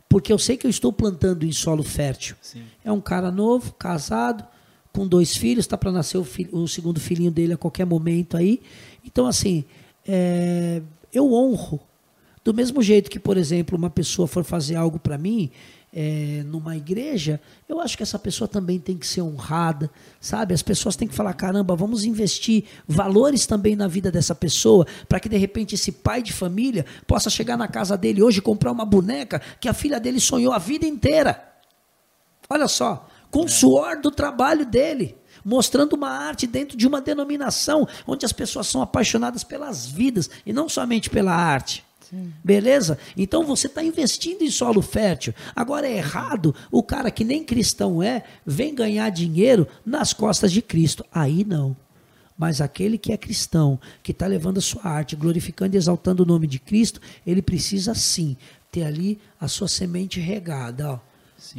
Porque 0.10 0.34
eu 0.34 0.40
sei 0.40 0.57
que 0.57 0.65
eu 0.65 0.69
estou 0.72 0.91
plantando 0.91 1.45
em 1.45 1.52
solo 1.52 1.84
fértil. 1.84 2.36
Sim. 2.41 2.64
É 2.84 2.91
um 2.91 2.99
cara 2.99 3.31
novo, 3.31 3.73
casado, 3.73 4.44
com 4.91 5.07
dois 5.07 5.38
filhos, 5.38 5.65
está 5.65 5.77
para 5.77 5.91
nascer 5.91 6.18
o, 6.18 6.23
filho- 6.23 6.49
o 6.52 6.68
segundo 6.68 6.99
filhinho 6.99 7.30
dele 7.30 7.53
a 7.53 7.57
qualquer 7.57 7.86
momento 7.86 8.36
aí. 8.36 8.60
Então, 9.06 9.27
assim, 9.27 9.64
é, 10.07 10.81
eu 11.14 11.31
honro. 11.31 11.80
Do 12.44 12.53
mesmo 12.53 12.81
jeito 12.81 13.10
que, 13.11 13.19
por 13.19 13.38
exemplo, 13.38 13.77
uma 13.77 13.90
pessoa 13.90 14.27
for 14.27 14.44
fazer 14.44 14.76
algo 14.76 14.98
para 14.98 15.18
mim, 15.18 15.52
é, 15.91 16.44
numa 16.45 16.78
igreja, 16.78 17.41
eu 17.68 17.82
acho 17.82 17.98
que 17.98 18.03
essa 18.03 18.20
pessoa 18.20 18.48
também 18.48 18.80
tem 18.80 18.95
que 18.95 19.07
ser 19.07 19.22
honrada, 19.22 19.90
sabe? 20.22 20.53
As 20.53 20.61
pessoas 20.61 20.95
têm 20.95 21.07
que 21.07 21.16
falar: 21.16 21.34
caramba, 21.34 21.76
vamos 21.76 22.03
investir 22.03 22.66
valores 22.88 23.45
também 23.45 23.76
na 23.76 23.88
vida 23.88 24.11
dessa 24.11 24.36
pessoa, 24.36 24.86
para 25.07 25.20
que 25.20 25.28
de 25.28 25.38
repente 25.38 25.76
esse 25.76 25.91
pai 25.91 26.22
de 26.22 26.32
família 26.32 26.86
possa 27.07 27.30
chegar 27.30 27.57
na 27.57 27.68
casa 27.68 27.98
dele 27.98 28.22
hoje 28.22 28.38
e 28.38 28.41
comprar 28.41 28.72
uma 28.72 28.86
boneca 28.86 29.41
que 29.60 29.68
a 29.68 29.74
filha 29.74 29.99
dele 29.99 30.20
sonhou 30.20 30.53
a 30.53 30.60
vida 30.60 30.86
inteira. 30.86 31.44
Olha 32.49 32.68
só, 32.68 33.07
com 33.32 33.45
o 33.45 33.49
suor 33.49 33.99
do 33.99 34.11
trabalho 34.11 34.66
dele 34.66 35.18
mostrando 35.44 35.94
uma 35.94 36.10
arte 36.10 36.45
dentro 36.45 36.78
de 36.78 36.86
uma 36.86 36.99
denominação 36.99 37.88
onde 38.06 38.26
as 38.26 38.34
pessoas 38.34 38.68
são 38.68 38.82
apaixonadas 38.82 39.44
pelas 39.44 39.86
vidas 39.86 40.30
e 40.45 40.52
não 40.52 40.68
somente 40.68 41.10
pela 41.10 41.34
arte. 41.34 41.84
Sim. 42.10 42.34
Beleza? 42.44 42.98
Então 43.15 43.45
você 43.45 43.68
está 43.68 43.84
investindo 43.84 44.41
em 44.41 44.49
solo 44.49 44.81
fértil. 44.81 45.34
Agora 45.56 45.88
é 45.88 45.98
errado 45.98 46.56
o 46.72 46.81
cara 46.81 47.11
que 47.11 47.23
nem 47.23 47.44
cristão 47.44 48.02
é, 48.02 48.23
vem 48.45 48.73
ganhar 48.73 49.10
dinheiro 49.10 49.68
nas 49.86 50.14
costas 50.14 50.52
de 50.52 50.61
Cristo. 50.61 51.06
Aí 51.11 51.45
não. 51.45 51.76
Mas 52.38 52.61
aquele 52.61 52.98
que 52.98 53.11
é 53.11 53.18
cristão, 53.18 53.80
que 54.02 54.11
está 54.11 54.26
levando 54.26 54.60
a 54.60 54.61
sua 54.61 54.86
arte, 54.86 55.15
glorificando 55.15 55.76
e 55.76 55.77
exaltando 55.77 56.23
o 56.23 56.26
nome 56.26 56.48
de 56.48 56.57
Cristo, 56.57 57.02
ele 57.27 57.41
precisa 57.41 57.94
sim 57.94 58.38
ter 58.72 58.84
ali 58.84 59.19
a 59.40 59.48
sua 59.48 59.68
semente 59.68 60.19
regada. 60.19 60.94
Ó 60.94 61.10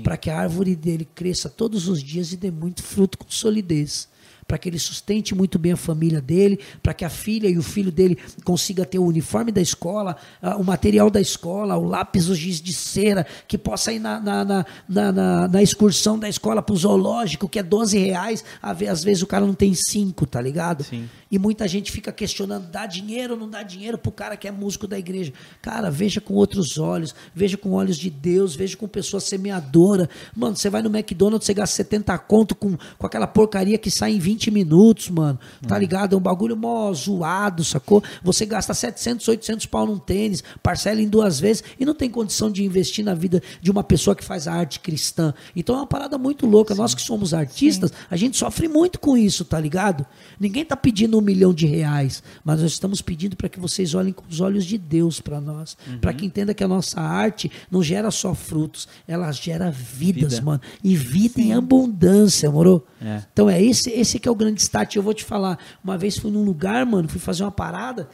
para 0.05 0.17
que 0.17 0.29
a 0.29 0.39
árvore 0.39 0.77
dele 0.77 1.09
cresça 1.15 1.49
todos 1.49 1.89
os 1.89 2.03
dias 2.03 2.33
e 2.33 2.37
dê 2.37 2.51
muito 2.51 2.83
fruto 2.83 3.17
com 3.17 3.31
solidez 3.31 4.10
para 4.51 4.59
que 4.59 4.69
ele 4.69 4.81
sustente 4.81 5.33
muito 5.33 5.61
bem 5.61 5.71
a 5.71 5.77
família 5.77 6.21
dele, 6.21 6.59
para 6.83 6.93
que 6.93 7.05
a 7.05 7.09
filha 7.09 7.49
e 7.49 7.57
o 7.57 7.63
filho 7.63 7.93
dele 7.93 8.19
consiga 8.43 8.85
ter 8.85 8.99
o 8.99 9.05
uniforme 9.05 9.53
da 9.53 9.61
escola, 9.61 10.17
o 10.59 10.65
material 10.65 11.09
da 11.09 11.21
escola, 11.21 11.77
o 11.77 11.85
lápis, 11.85 12.29
o 12.29 12.35
giz 12.35 12.61
de 12.61 12.73
cera, 12.73 13.25
que 13.47 13.57
possa 13.57 13.93
ir 13.93 14.01
na, 14.01 14.19
na, 14.19 14.45
na, 14.45 14.65
na, 15.13 15.47
na 15.47 15.63
excursão 15.63 16.19
da 16.19 16.29
escola 16.29 16.61
para 16.61 16.73
o 16.73 16.77
zoológico, 16.77 17.49
que 17.49 17.61
é 17.61 17.63
12 17.63 17.97
reais, 17.97 18.45
às 18.61 19.05
vezes 19.05 19.23
o 19.23 19.27
cara 19.29 19.47
não 19.47 19.55
tem 19.55 19.73
cinco, 19.73 20.27
tá 20.27 20.41
ligado? 20.41 20.83
Sim. 20.83 21.09
E 21.31 21.39
muita 21.39 21.69
gente 21.69 21.93
fica 21.93 22.11
questionando, 22.11 22.67
dá 22.71 22.87
dinheiro 22.87 23.35
ou 23.35 23.39
não 23.39 23.49
dá 23.49 23.63
dinheiro 23.63 23.97
pro 23.97 24.11
cara 24.11 24.37
que 24.37 24.49
é 24.49 24.51
músico 24.51 24.89
da 24.89 24.99
igreja. 24.99 25.33
Cara, 25.63 25.89
veja 25.89 26.21
com 26.21 26.35
outros 26.35 26.77
olhos, 26.77 27.15
veja 27.33 27.57
com 27.57 27.71
olhos 27.71 27.97
de 27.97 28.11
Deus, 28.11 28.57
veja 28.57 28.77
com 28.77 28.89
pessoa 28.89 29.21
semeadora. 29.21 30.11
Mano, 30.35 30.57
você 30.57 30.69
vai 30.69 30.83
no 30.83 30.89
McDonald's, 30.89 31.47
você 31.47 31.55
gasta 31.55 31.77
70 31.77 32.19
conto 32.19 32.57
com, 32.57 32.77
com 32.99 33.07
aquela 33.07 33.29
porcaria 33.29 33.79
que 33.79 33.93
sai 33.93 34.15
em 34.15 34.19
20 34.19 34.51
minutos, 34.51 35.09
mano. 35.09 35.39
Tá 35.69 35.77
hum. 35.77 35.79
ligado? 35.79 36.17
É 36.17 36.19
um 36.19 36.21
bagulho 36.21 36.57
mó 36.57 36.93
zoado, 36.93 37.63
sacou? 37.63 38.03
Você 38.25 38.45
gasta 38.45 38.75
700, 38.75 39.29
800 39.29 39.67
pau 39.67 39.87
num 39.87 39.99
tênis, 39.99 40.43
parcela 40.61 41.01
em 41.01 41.09
duas 41.09 41.39
vezes 41.39 41.63
e 41.79 41.85
não 41.85 41.95
tem 41.95 42.11
condição 42.11 42.51
de 42.51 42.65
investir 42.65 43.05
na 43.05 43.15
vida 43.15 43.41
de 43.63 43.71
uma 43.71 43.85
pessoa 43.85 44.17
que 44.17 44.25
faz 44.25 44.49
a 44.49 44.53
arte 44.53 44.81
cristã. 44.81 45.33
Então 45.55 45.77
é 45.77 45.79
uma 45.79 45.87
parada 45.87 46.19
muito 46.19 46.45
louca. 46.45 46.75
Sim. 46.75 46.81
Nós 46.81 46.93
que 46.93 47.03
somos 47.03 47.33
artistas, 47.33 47.91
Sim. 47.91 47.97
a 48.11 48.17
gente 48.17 48.37
sofre 48.37 48.67
muito 48.67 48.99
com 48.99 49.17
isso, 49.17 49.45
tá 49.45 49.61
ligado? 49.61 50.05
Ninguém 50.41 50.65
tá 50.65 50.77
pedindo 50.77 51.20
um 51.21 51.25
milhão 51.25 51.55
de 51.55 51.67
reais, 51.67 52.23
mas 52.45 52.61
nós 52.61 52.73
estamos 52.73 53.01
pedindo 53.01 53.37
para 53.37 53.49
que 53.49 53.61
vocês 53.61 53.95
olhem 53.95 54.13
com 54.13 54.25
os 54.29 54.41
olhos 54.41 54.65
de 54.65 54.77
Deus 54.77 55.21
para 55.21 55.41
nós, 55.41 55.77
uhum. 55.87 55.99
para 55.99 56.13
que 56.13 56.27
entenda 56.27 56.53
que 56.53 56.65
a 56.65 56.69
nossa 56.69 57.01
arte 57.01 57.51
não 57.71 57.83
gera 57.83 58.11
só 58.11 58.35
frutos, 58.35 58.89
ela 59.07 59.31
gera 59.33 59.71
vidas, 59.71 60.35
Vida. 60.35 60.45
mano, 60.45 60.61
e 60.83 60.97
vida 60.97 61.35
Sim. 61.35 61.43
em 61.43 61.53
abundância, 61.53 62.51
moro? 62.51 62.85
É. 63.01 63.23
Então 63.33 63.49
é 63.49 63.63
esse, 63.63 63.91
esse 63.91 64.19
que 64.19 64.29
é 64.29 64.31
o 64.31 64.35
grande 64.35 64.61
start. 64.61 64.97
Eu 64.97 65.03
vou 65.03 65.15
te 65.15 65.25
falar, 65.25 65.59
uma 65.85 65.97
vez 65.97 66.19
fui 66.19 66.31
num 66.31 66.45
lugar, 66.45 66.85
mano, 66.87 67.09
fui 67.09 67.21
fazer 67.21 67.45
uma 67.45 67.53
parada, 67.53 68.09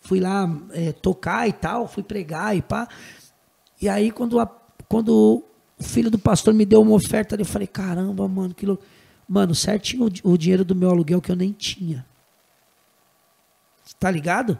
fui 0.00 0.20
lá 0.20 0.50
é, 0.72 0.92
tocar 0.92 1.48
e 1.48 1.52
tal, 1.52 1.86
fui 1.86 2.02
pregar 2.02 2.56
e 2.56 2.62
pá, 2.62 2.88
e 3.80 3.88
aí 3.88 4.10
quando, 4.10 4.40
a, 4.40 4.46
quando 4.88 5.44
o 5.78 5.82
filho 5.82 6.10
do 6.10 6.18
pastor 6.18 6.52
me 6.52 6.64
deu 6.64 6.82
uma 6.82 6.94
oferta, 6.94 7.36
eu 7.38 7.44
falei, 7.44 7.66
caramba, 7.66 8.26
mano, 8.26 8.54
que 8.54 8.66
louco. 8.66 8.82
Mano, 9.28 9.54
certinho 9.54 10.06
o, 10.24 10.32
o 10.32 10.38
dinheiro 10.38 10.64
do 10.64 10.74
meu 10.74 10.88
aluguel 10.88 11.20
que 11.20 11.30
eu 11.30 11.36
nem 11.36 11.52
tinha. 11.52 12.04
Tá 13.98 14.10
ligado? 14.10 14.58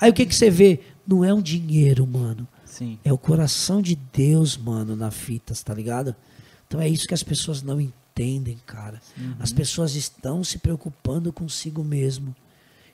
Aí 0.00 0.10
o 0.10 0.14
que, 0.14 0.26
que 0.26 0.34
você 0.34 0.50
vê? 0.50 0.80
Não 1.06 1.24
é 1.24 1.32
um 1.32 1.42
dinheiro, 1.42 2.06
mano. 2.06 2.46
Sim. 2.64 2.98
É 3.04 3.12
o 3.12 3.18
coração 3.18 3.82
de 3.82 3.94
Deus, 3.94 4.56
mano, 4.56 4.96
na 4.96 5.10
fita, 5.10 5.54
tá 5.64 5.74
ligado? 5.74 6.16
Então 6.66 6.80
é 6.80 6.88
isso 6.88 7.06
que 7.06 7.14
as 7.14 7.22
pessoas 7.22 7.62
não 7.62 7.80
entendem, 7.80 8.58
cara. 8.66 9.00
Uhum. 9.16 9.34
As 9.38 9.52
pessoas 9.52 9.94
estão 9.94 10.42
se 10.42 10.58
preocupando 10.58 11.32
consigo 11.32 11.84
mesmo. 11.84 12.34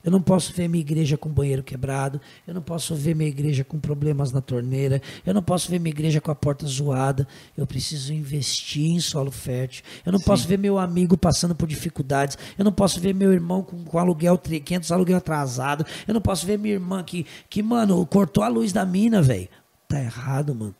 Eu 0.04 0.10
não 0.10 0.20
posso 0.20 0.52
ver 0.52 0.68
minha 0.68 0.80
igreja 0.80 1.16
com 1.16 1.28
banheiro 1.28 1.62
quebrado. 1.62 2.20
Eu 2.46 2.54
não 2.54 2.62
posso 2.62 2.94
ver 2.94 3.14
minha 3.14 3.28
igreja 3.28 3.64
com 3.64 3.78
problemas 3.78 4.32
na 4.32 4.40
torneira. 4.40 5.02
Eu 5.26 5.34
não 5.34 5.42
posso 5.42 5.70
ver 5.70 5.78
minha 5.78 5.92
igreja 5.92 6.20
com 6.20 6.30
a 6.30 6.34
porta 6.34 6.66
zoada. 6.66 7.26
Eu 7.56 7.66
preciso 7.66 8.12
investir 8.12 8.90
em 8.90 9.00
solo 9.00 9.30
fértil. 9.30 9.84
Eu 10.04 10.12
não 10.12 10.18
Sim. 10.18 10.24
posso 10.24 10.48
ver 10.48 10.58
meu 10.58 10.78
amigo 10.78 11.16
passando 11.16 11.54
por 11.54 11.68
dificuldades. 11.68 12.38
Eu 12.56 12.64
não 12.64 12.72
posso 12.72 13.00
ver 13.00 13.14
meu 13.14 13.32
irmão 13.32 13.62
com, 13.62 13.84
com 13.84 13.98
aluguel 13.98 14.38
500 14.38 14.92
aluguel 14.92 15.18
atrasado. 15.18 15.84
Eu 16.06 16.14
não 16.14 16.20
posso 16.20 16.46
ver 16.46 16.58
minha 16.58 16.74
irmã 16.74 17.02
que, 17.02 17.26
que 17.48 17.62
mano, 17.62 18.04
cortou 18.06 18.42
a 18.42 18.48
luz 18.48 18.72
da 18.72 18.84
mina, 18.84 19.20
velho. 19.20 19.48
Tá 19.88 20.00
errado, 20.00 20.54
mano. 20.54 20.74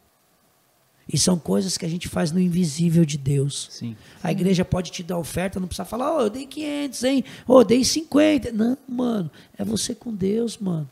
E 1.10 1.16
são 1.16 1.38
coisas 1.38 1.78
que 1.78 1.86
a 1.86 1.88
gente 1.88 2.06
faz 2.06 2.30
no 2.30 2.38
invisível 2.38 3.04
de 3.04 3.16
Deus. 3.16 3.68
Sim. 3.70 3.96
A 4.22 4.30
igreja 4.30 4.62
pode 4.64 4.90
te 4.90 5.02
dar 5.02 5.18
oferta, 5.18 5.58
não 5.58 5.66
precisa 5.66 5.86
falar, 5.86 6.14
oh, 6.16 6.20
eu 6.20 6.30
dei 6.30 6.46
500, 6.46 7.04
hein? 7.04 7.24
Oh, 7.46 7.60
eu 7.60 7.64
dei 7.64 7.82
50. 7.82 8.52
Não, 8.52 8.76
mano, 8.86 9.30
é 9.56 9.64
você 9.64 9.94
com 9.94 10.14
Deus, 10.14 10.58
mano. 10.58 10.88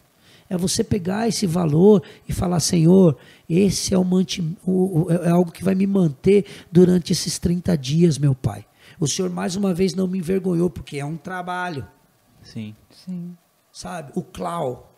É 0.49 0.57
você 0.57 0.83
pegar 0.83 1.29
esse 1.29 1.47
valor 1.47 2.03
e 2.27 2.33
falar, 2.33 2.61
Senhor, 2.61 3.19
esse 3.51 3.93
é, 3.93 3.99
o 3.99 4.05
manti 4.05 4.43
o, 4.65 5.09
é 5.11 5.29
algo 5.29 5.53
que 5.53 5.65
vai 5.65 5.75
me 5.75 5.87
manter 5.87 6.47
durante 6.71 7.13
esses 7.13 7.39
30 7.39 7.77
dias, 7.77 8.17
meu 8.17 8.35
Pai. 8.35 8.65
O 8.99 9.07
Senhor 9.07 9.31
mais 9.31 9.57
uma 9.57 9.75
vez 9.75 9.95
não 9.95 10.07
me 10.07 10.19
envergonhou, 10.19 10.71
porque 10.71 10.99
é 10.99 11.05
um 11.05 11.17
trabalho. 11.17 11.87
Sim. 12.43 12.75
Sim. 12.91 13.37
Sabe? 13.73 14.13
O 14.15 14.23
clau 14.23 14.96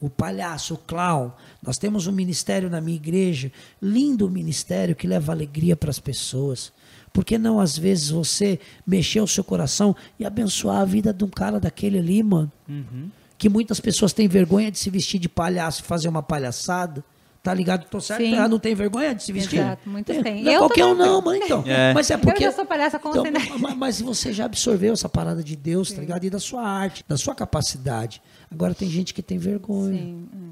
o 0.00 0.08
palhaço, 0.08 0.74
o 0.74 0.78
clown. 0.78 1.30
Nós 1.62 1.76
temos 1.76 2.06
um 2.06 2.12
ministério 2.12 2.70
na 2.70 2.80
minha 2.80 2.96
igreja, 2.96 3.52
lindo 3.80 4.28
ministério 4.30 4.96
que 4.96 5.06
leva 5.06 5.32
alegria 5.32 5.76
para 5.76 5.90
as 5.90 5.98
pessoas. 5.98 6.72
Por 7.12 7.24
que 7.24 7.36
não, 7.36 7.60
às 7.60 7.76
vezes, 7.76 8.10
você 8.10 8.58
mexer 8.86 9.20
o 9.20 9.26
seu 9.26 9.44
coração 9.44 9.94
e 10.18 10.24
abençoar 10.24 10.80
a 10.80 10.84
vida 10.84 11.12
de 11.12 11.24
um 11.24 11.28
cara 11.28 11.60
daquele 11.60 11.98
ali, 11.98 12.22
mano? 12.22 12.50
Uhum. 12.68 13.10
Que 13.36 13.48
muitas 13.48 13.80
pessoas 13.80 14.12
têm 14.12 14.28
vergonha 14.28 14.70
de 14.70 14.78
se 14.78 14.90
vestir 14.90 15.18
de 15.18 15.28
palhaço 15.28 15.82
e 15.82 15.84
fazer 15.84 16.08
uma 16.08 16.22
palhaçada. 16.22 17.04
Tá 17.42 17.54
ligado? 17.54 17.86
Tô 17.86 17.98
certo? 18.02 18.20
Sim. 18.20 18.36
não 18.36 18.58
tem 18.58 18.74
vergonha 18.74 19.14
de 19.14 19.22
se 19.22 19.32
vestir? 19.32 19.60
Exato, 19.60 19.88
muitos 19.88 20.14
é, 20.14 20.22
têm. 20.22 20.44
Não 20.44 20.52
é 20.52 20.58
qualquer 20.58 20.84
um 20.84 20.94
não, 20.94 21.22
mãe, 21.22 21.40
então. 21.42 21.64
É. 21.66 21.94
Mas 21.94 22.10
é 22.10 22.18
porque... 22.18 22.44
Eu 22.44 22.50
já 22.50 22.56
sou 22.56 22.66
palhaça 22.66 22.98
com 22.98 23.08
então, 23.08 23.24
mas, 23.58 23.76
mas 23.76 24.00
você 24.02 24.30
já 24.30 24.44
absorveu 24.44 24.92
essa 24.92 25.08
parada 25.08 25.42
de 25.42 25.56
Deus, 25.56 25.88
tá 25.88 25.90
Sim. 25.90 25.96
tá 25.96 26.00
ligado? 26.02 26.24
E 26.24 26.30
da 26.30 26.38
sua 26.38 26.62
arte, 26.62 27.02
da 27.08 27.16
sua 27.16 27.34
capacidade. 27.34 28.20
Agora 28.50 28.74
tem 28.74 28.88
gente 28.88 29.14
que 29.14 29.22
tem 29.22 29.38
vergonha. 29.38 29.98
Sim. 29.98 30.28
Hum. 30.34 30.50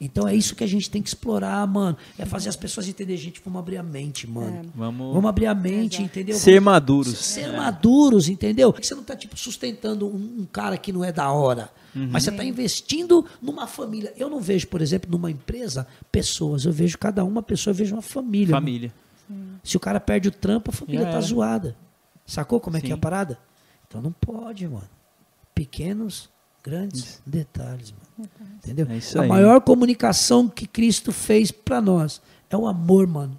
Então 0.00 0.28
é 0.28 0.34
isso 0.34 0.54
que 0.54 0.62
a 0.62 0.66
gente 0.66 0.90
tem 0.90 1.00
que 1.00 1.08
explorar, 1.08 1.66
mano. 1.66 1.96
É 2.18 2.26
fazer 2.26 2.48
as 2.48 2.56
pessoas 2.56 2.86
entenderem, 2.86 3.20
gente, 3.20 3.40
vamos 3.42 3.58
abrir 3.58 3.78
a 3.78 3.82
mente, 3.82 4.28
mano. 4.28 4.58
É. 4.58 4.62
Vamos... 4.74 5.14
vamos 5.14 5.28
abrir 5.28 5.46
a 5.46 5.54
mente, 5.54 5.96
Exato. 5.96 6.02
entendeu? 6.02 6.36
Ser 6.36 6.60
maduros. 6.60 7.18
Ser 7.18 7.48
é. 7.48 7.56
maduros, 7.56 8.28
entendeu? 8.28 8.72
Você 8.72 8.94
não 8.94 9.02
está 9.02 9.16
tipo 9.16 9.36
sustentando 9.38 10.06
um, 10.06 10.40
um, 10.40 10.46
cara 10.50 10.76
que 10.76 10.92
não 10.92 11.02
é 11.02 11.10
da 11.10 11.30
hora. 11.30 11.70
Uhum. 11.94 12.08
Mas 12.10 12.24
você 12.24 12.30
está 12.30 12.44
investindo 12.44 13.24
numa 13.40 13.66
família. 13.66 14.12
Eu 14.16 14.28
não 14.28 14.40
vejo, 14.40 14.66
por 14.66 14.82
exemplo, 14.82 15.10
numa 15.10 15.30
empresa, 15.30 15.86
pessoas. 16.12 16.66
Eu 16.66 16.72
vejo 16.72 16.98
cada 16.98 17.24
uma 17.24 17.42
pessoa, 17.42 17.72
eu 17.72 17.76
vejo 17.76 17.94
uma 17.94 18.02
família. 18.02 18.54
Família. 18.54 18.92
Se 19.62 19.76
o 19.76 19.80
cara 19.80 19.98
perde 19.98 20.28
o 20.28 20.32
trampo, 20.32 20.70
a 20.70 20.74
família 20.74 21.06
tá 21.06 21.20
zoada. 21.20 21.74
Sacou 22.26 22.60
como 22.60 22.76
é 22.76 22.80
Sim. 22.80 22.86
que 22.86 22.92
é 22.92 22.94
a 22.94 22.98
parada? 22.98 23.38
Então 23.88 24.02
não 24.02 24.12
pode, 24.12 24.68
mano. 24.68 24.88
Pequenos 25.54 26.28
Grandes 26.64 27.04
isso. 27.04 27.22
detalhes, 27.26 27.92
mano. 27.92 28.30
Entendeu? 28.56 28.86
É 28.90 29.18
a 29.18 29.26
maior 29.26 29.60
comunicação 29.60 30.48
que 30.48 30.66
Cristo 30.66 31.12
fez 31.12 31.50
para 31.50 31.78
nós 31.80 32.22
é 32.48 32.56
o 32.56 32.66
amor, 32.66 33.06
mano. 33.06 33.38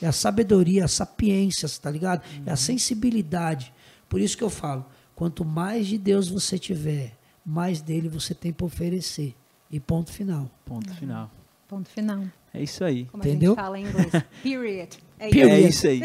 É 0.00 0.06
a 0.06 0.12
sabedoria, 0.12 0.84
a 0.84 0.88
sapiência, 0.88 1.68
tá 1.80 1.90
ligado? 1.90 2.22
Uhum. 2.24 2.42
É 2.46 2.50
a 2.50 2.52
uhum. 2.52 2.56
sensibilidade. 2.56 3.74
Por 4.08 4.20
isso 4.20 4.36
que 4.36 4.44
eu 4.44 4.50
falo, 4.50 4.86
quanto 5.16 5.44
mais 5.44 5.86
de 5.86 5.98
Deus 5.98 6.28
você 6.28 6.58
tiver, 6.58 7.18
mais 7.44 7.82
dele 7.82 8.08
você 8.08 8.34
tem 8.34 8.52
para 8.52 8.66
oferecer. 8.66 9.34
E 9.70 9.80
ponto 9.80 10.12
final. 10.12 10.48
Ponto 10.64 10.92
final. 10.94 11.30
Ponto 11.68 11.88
final. 11.88 12.24
É 12.54 12.62
isso 12.62 12.84
aí. 12.84 13.06
Como 13.06 13.22
Entendeu? 13.22 13.52
a 13.52 13.54
gente 13.54 13.64
fala 13.64 13.78
em 13.78 13.86
inglês. 13.86 14.10
Period. 14.42 14.98
É 15.20 15.28
Period. 15.28 15.52
É 15.52 15.68
isso 15.68 15.86
aí. 15.86 16.00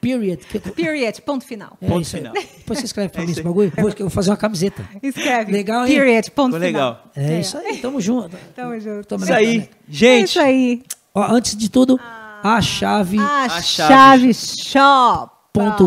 Period. 0.00 0.40
Period. 0.74 1.20
Ponto 1.20 1.44
final. 1.44 1.76
É 1.78 1.86
ponto 1.86 2.06
final. 2.06 2.32
Depois 2.32 2.78
você 2.78 2.86
escreve 2.86 3.10
pra 3.10 3.22
é 3.22 3.26
mim 3.26 3.32
esse 3.32 3.42
bagulho. 3.42 3.70
Vou, 3.76 3.90
eu 3.90 3.96
vou 3.98 4.10
fazer 4.10 4.30
uma 4.30 4.36
camiseta. 4.38 4.88
Escreve. 5.02 5.52
Legal, 5.52 5.86
hein? 5.86 5.94
Period. 5.94 6.30
Ponto 6.30 6.54
Ficou 6.54 6.66
final. 6.66 6.90
legal. 6.90 7.10
É, 7.14 7.34
é, 7.34 7.40
isso 7.40 7.58
aí. 7.58 7.76
Tamo 7.76 8.00
junto. 8.00 8.34
Tamo 8.54 8.80
junto. 8.80 9.06
Tamo 9.06 9.24
isso 9.24 9.32
aí. 9.34 9.68
Gente. 9.86 10.06
É 10.06 10.20
isso 10.20 10.40
aí. 10.40 10.82
Ó, 11.14 11.22
antes 11.22 11.54
de 11.54 11.68
tudo, 11.68 12.00
a 12.42 12.62
chave. 12.62 13.18
A, 13.18 13.60
chave 13.60 14.32
shop. 14.32 15.36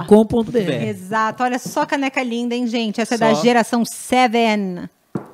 .com.br. 0.08 0.58
Exato. 0.88 1.44
Olha 1.44 1.58
só 1.60 1.82
a 1.82 1.86
caneca 1.86 2.22
linda, 2.24 2.56
hein, 2.56 2.68
gente? 2.68 3.02
Essa 3.02 3.16
é 3.16 3.18
da 3.18 3.34
geração 3.34 3.84
7. 3.84 4.90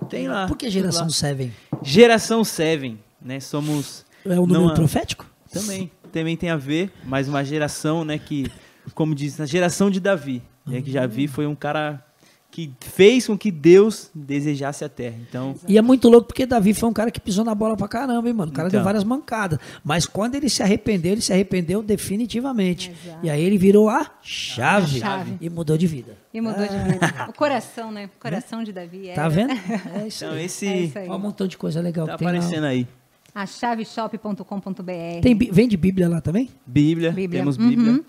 Tem 0.09 0.27
lá. 0.27 0.47
Por 0.47 0.57
que 0.57 0.69
geração 0.69 1.09
7? 1.09 1.51
Geração 1.81 2.43
7, 2.43 2.97
né? 3.21 3.39
Somos. 3.41 4.05
É 4.25 4.39
o 4.39 4.45
número 4.45 4.73
profético? 4.73 5.25
Também. 5.51 5.91
Também 6.19 6.37
tem 6.37 6.49
a 6.49 6.55
ver, 6.57 6.91
mais 7.03 7.27
uma 7.27 7.43
geração, 7.43 8.05
né, 8.05 8.17
que, 8.17 8.49
como 8.93 9.13
diz, 9.13 9.39
a 9.41 9.45
geração 9.45 9.89
de 9.91 9.99
Davi. 9.99 10.41
Né, 10.65 10.81
que 10.81 10.91
Davi 10.91 11.27
foi 11.27 11.45
um 11.45 11.53
cara 11.55 12.03
que 12.49 12.71
fez 12.79 13.27
com 13.27 13.37
que 13.37 13.51
Deus 13.51 14.09
desejasse 14.15 14.85
a 14.85 14.87
terra. 14.87 15.17
Então, 15.27 15.55
E 15.67 15.77
é 15.77 15.81
muito 15.81 16.07
louco 16.07 16.27
porque 16.27 16.45
Davi 16.45 16.73
foi 16.73 16.87
um 16.87 16.93
cara 16.93 17.11
que 17.11 17.19
pisou 17.19 17.43
na 17.43 17.53
bola 17.53 17.75
pra 17.75 17.85
caramba, 17.85 18.25
hein, 18.29 18.33
mano? 18.33 18.49
O 18.49 18.55
cara 18.55 18.69
Então. 18.69 18.77
deu 18.79 18.83
várias 18.85 19.03
mancadas. 19.03 19.59
Mas 19.83 20.05
quando 20.05 20.35
ele 20.35 20.47
se 20.49 20.63
arrependeu, 20.63 21.11
ele 21.11 21.21
se 21.21 21.33
arrependeu 21.33 21.83
definitivamente. 21.83 22.91
Exato. 22.91 23.19
E 23.25 23.29
aí 23.29 23.43
ele 23.43 23.57
virou 23.57 23.89
a 23.89 24.09
chave, 24.21 24.97
A 24.97 24.99
chave. 25.01 25.37
e 25.41 25.49
mudou 25.49 25.77
de 25.77 25.85
vida. 25.85 26.17
E 26.33 26.39
mudou 26.39 26.65
de 26.65 26.77
vida. 26.93 27.25
O 27.27 27.33
coração, 27.33 27.91
né? 27.91 28.05
O 28.05 28.21
coração 28.21 28.63
de 28.63 28.71
Davi. 28.71 29.11
Tá 29.13 29.23
era. 29.23 29.29
vendo? 29.29 29.51
É 29.93 30.07
isso 30.07 30.23
então 30.23 30.37
aí. 30.37 30.45
esse 30.45 30.65
É 30.67 30.77
isso 30.79 30.97
aí. 30.99 31.09
Olha 31.09 31.17
um 31.17 31.19
montão 31.19 31.47
de 31.47 31.57
coisa 31.57 31.81
legal 31.81 32.05
tá 32.07 32.13
que 32.13 32.19
tem 32.19 32.27
lá. 32.27 32.33
aparecendo 32.37 32.63
aí. 32.63 32.87
A 33.35 33.45
chaveshop.com.br. 33.45 35.21
Tem, 35.21 35.35
vende 35.37 35.75
Bíblia 35.75 36.07
lá 36.07 36.21
também? 36.21 36.49
Bíblia, 36.65 37.11
Bíblia. 37.11 37.41
temos 37.41 37.57
Bíblia. 37.57 37.91
Uhum. 37.91 38.03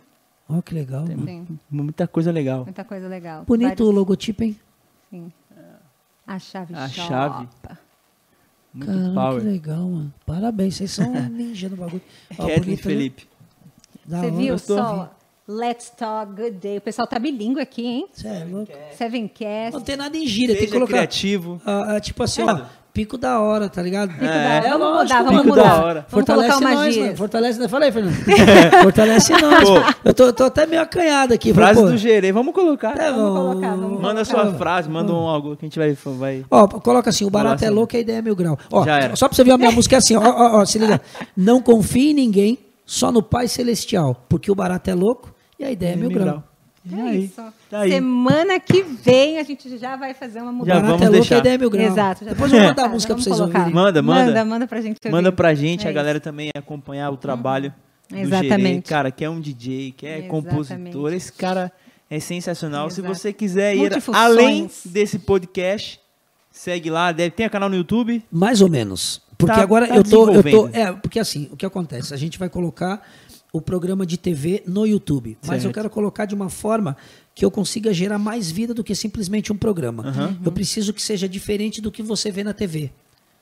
Olha 0.49 0.63
que 0.63 0.73
legal. 0.75 1.05
Sim, 1.07 1.59
Muita 1.69 2.07
coisa 2.07 2.31
legal. 2.31 2.63
muita 2.65 2.85
coisa 2.85 3.09
legal. 3.09 3.45
Bonito 3.45 3.73
o 3.73 3.77
Vários- 3.87 3.95
logotipo, 3.95 4.45
hein? 4.45 4.57
Sim. 5.11 5.33
A 6.27 6.39
chave 6.39 6.75
A 6.75 6.89
shop. 6.89 7.09
chave. 7.09 7.49
Muito 8.73 8.87
Caramba, 8.87 9.21
power. 9.21 9.41
que 9.41 9.47
legal, 9.49 9.81
mano. 9.89 10.15
Parabéns, 10.25 10.77
vocês 10.77 10.91
são 10.93 11.11
ninja 11.31 11.69
no 11.69 11.77
bagulho. 11.77 12.03
Ó, 12.39 12.45
bonito, 12.45 12.69
né? 12.69 12.77
Felipe. 12.77 13.27
Da 14.05 14.21
Você 14.21 14.31
viu 14.31 14.59
só? 14.59 15.11
Let's 15.49 15.91
Talk 15.91 16.33
Good 16.35 16.59
Day. 16.59 16.79
O 16.79 16.81
pessoal 16.81 17.07
tá 17.09 17.19
bilíngue 17.19 17.61
aqui, 17.61 17.85
hein? 17.87 18.07
Cê 18.13 18.29
é 18.29 18.45
louco. 18.45 18.73
Sevencast. 18.97 19.73
Não 19.75 19.81
tem 19.81 19.97
nada 19.97 20.17
em 20.17 20.27
gíria, 20.27 20.49
tem 20.55 20.57
que 20.57 20.61
Seja 20.69 20.73
colocar. 20.75 20.93
criativo. 20.95 21.61
ah, 21.65 21.97
ah, 21.97 22.01
tipo 22.01 22.23
assim, 22.23 22.43
ó, 22.43 22.47
Mano. 22.47 22.69
Pico 22.97 23.19
da 23.19 23.39
hora, 23.41 23.69
tá 23.69 23.83
ligado? 23.83 24.09
Pico 24.13 24.25
da 24.25 24.35
É. 24.35 24.57
hora. 24.59 24.69
Vamos 24.71 24.87
lógico, 24.89 25.03
mudar, 25.19 25.23
vamos 25.25 25.43
pico 25.43 25.55
da 25.57 25.63
mudar. 25.65 25.85
hora. 25.85 25.95
Vamos 25.95 26.11
Fortalece 26.11 26.49
colocar 26.53 26.67
uma 26.75 26.85
nós, 26.85 26.97
mano. 26.97 27.17
Fortalece, 27.17 27.59
não 27.61 27.69
falei, 27.69 27.93
Fernando? 27.93 28.15
Fortalece 28.83 29.33
nós. 29.33 29.69
Pô. 29.69 29.75
Eu 30.05 30.15
tô, 30.15 30.33
tô 30.33 30.45
até 30.45 30.67
meio 30.67 30.81
acanhado 30.81 31.35
aqui. 31.35 31.53
Frase 31.53 31.81
pô. 31.81 31.87
do 31.89 31.97
Gerê, 31.99 32.33
vamos 32.33 32.55
colocar. 32.55 32.99
É, 32.99 33.11
Vamos 33.13 33.33
vamos- 33.35 33.39
colocar, 33.51 33.69
vamos 33.77 34.01
Manda 34.01 34.23
a 34.23 34.25
colocar. 34.25 34.49
sua 34.49 34.55
frase, 34.59 34.89
manda 34.89 35.13
um 35.13 35.29
algo 35.29 35.57
que 35.57 35.67
a 35.67 35.69
gente 35.69 35.79
vai. 35.79 35.93
vai... 36.17 36.45
Ó, 36.51 36.67
coloca 36.67 37.11
assim, 37.11 37.25
o 37.27 37.31
barato 37.31 37.63
é 37.63 37.67
assim. 37.67 37.75
louco 37.77 37.95
e 37.95 37.99
a 37.99 38.01
ideia 38.01 38.17
é 38.19 38.23
mil 38.23 38.35
grau. 38.35 38.59
Ó, 38.73 38.85
Já 38.85 38.97
era. 38.99 39.15
só 39.17 39.29
pra 39.29 39.37
você 39.37 39.45
ver 39.45 39.51
a 39.53 39.59
minha 39.59 39.71
música 39.73 39.97
é 39.97 39.99
assim, 39.99 40.17
ó, 40.17 40.23
ó, 40.23 40.61
ó, 40.61 40.65
se 40.65 40.79
liga. 40.79 40.99
Não 41.37 41.61
confie 41.61 42.13
em 42.13 42.15
ninguém, 42.15 42.59
só 42.87 43.13
no 43.13 43.23
Pai 43.23 43.47
Celestial, 43.47 44.25
porque 44.29 44.51
o 44.51 44.55
barato 44.55 44.89
é 44.91 44.95
louco 44.95 45.35
e 45.59 45.65
a 45.65 45.71
ideia 45.71 45.93
é 45.93 45.97
mil 45.97 46.09
grau. 46.11 46.43
E 46.85 46.95
É 46.99 47.03
aí? 47.03 47.25
isso. 47.25 47.43
Tá. 47.69 47.83
Semana 47.89 48.61
que 48.61 48.83
vem 48.83 49.39
a 49.39 49.43
gente 49.43 49.77
já 49.77 49.97
vai 49.97 50.15
fazer 50.15 50.39
uma 50.41 50.53
Já 50.53 50.53
mudança. 50.53 50.81
barato 50.83 50.99
vamos 50.99 51.07
é 51.07 51.09
e 51.09 51.21
deixar. 51.21 51.35
a 51.35 51.39
ideia 51.39 51.55
é 51.55 51.59
mil 51.59 51.71
grau. 51.71 51.85
Exato. 51.87 52.25
já 52.25 52.31
Depois 52.31 52.51
tá 52.51 52.57
eu 52.57 52.61
vou 52.61 52.69
mandar 52.71 52.85
a 52.85 52.89
música 52.89 53.15
pra 53.15 53.23
vamos 53.23 53.25
vocês 53.25 53.37
colocar. 53.39 53.59
ouvirem. 53.59 53.75
Manda, 53.75 54.03
manda. 54.03 54.25
Manda, 54.27 54.45
manda 54.45 54.67
pra 54.69 54.81
gente 54.81 54.99
ouvir. 55.05 55.11
Manda 55.11 55.33
pra 55.33 55.55
gente, 55.55 55.85
É 55.85 55.89
a 55.89 55.91
isso. 55.91 55.95
galera 55.97 56.21
também 56.21 56.51
acompanhar 56.57 57.11
o 57.11 57.17
trabalho 57.17 57.75
do 58.09 58.17
Exatamente. 58.19 58.63
Gerê. 58.63 58.83
Cara, 58.83 59.11
que 59.11 59.25
é 59.25 59.31
um 59.31 59.41
DJ, 59.41 59.93
que 59.97 60.07
é 60.07 60.19
Exatamente. 60.19 60.31
compositor. 60.31 61.13
Esse 61.13 61.33
cara 61.33 61.73
é 62.09 62.21
sensacional. 62.21 62.89
Se 62.89 63.01
Exato. 63.01 63.15
você 63.15 63.33
quiser 63.33 63.75
ir 63.77 63.91
além 64.13 64.71
desse 64.85 65.19
podcast, 65.19 65.99
segue 66.53 66.89
lá. 66.89 67.11
Deve, 67.11 67.31
tem 67.33 67.49
canal 67.49 67.69
no 67.69 67.75
YouTube. 67.75 68.23
Mais 68.31 68.61
ou 68.61 68.69
menos. 68.71 69.21
Porque 69.37 69.55
Tá- 69.55 69.61
agora 69.61 69.87
tá 69.89 69.97
eu 69.97 70.03
tô, 70.05 70.33
eu 70.33 70.43
tô. 70.43 70.69
É, 70.73 70.93
porque 70.93 71.19
assim, 71.19 71.49
o 71.53 71.57
que 71.57 71.67
acontece? 71.67 72.15
A 72.15 72.17
gente 72.17 72.39
vai 72.39 72.49
colocar 72.49 73.03
o 73.57 73.61
programa 73.61 74.05
de 74.07 74.17
TV 74.17 74.63
no 74.67 74.87
YouTube. 74.87 75.37
Mas 75.47 75.65
eu 75.65 75.73
quero 75.73 75.89
colocar 75.91 76.27
de 76.27 76.35
uma 76.35 76.49
forma 76.49 76.97
que 77.35 77.45
eu 77.45 77.51
consiga 77.51 77.93
gerar 77.93 78.19
mais 78.19 78.51
vida 78.51 78.73
do 78.75 78.83
que 78.85 78.95
simplesmente 78.95 79.53
um 79.53 79.57
programa. 79.57 80.09
Aham. 80.09 80.39
Eu 80.45 80.53
preciso 80.53 80.93
que 80.93 81.03
seja 81.03 81.29
diferente 81.29 81.81
do 81.81 81.91
que 81.91 82.03
você 82.03 82.31
vê 82.31 82.43
na 82.45 82.53
TV. 82.53 82.91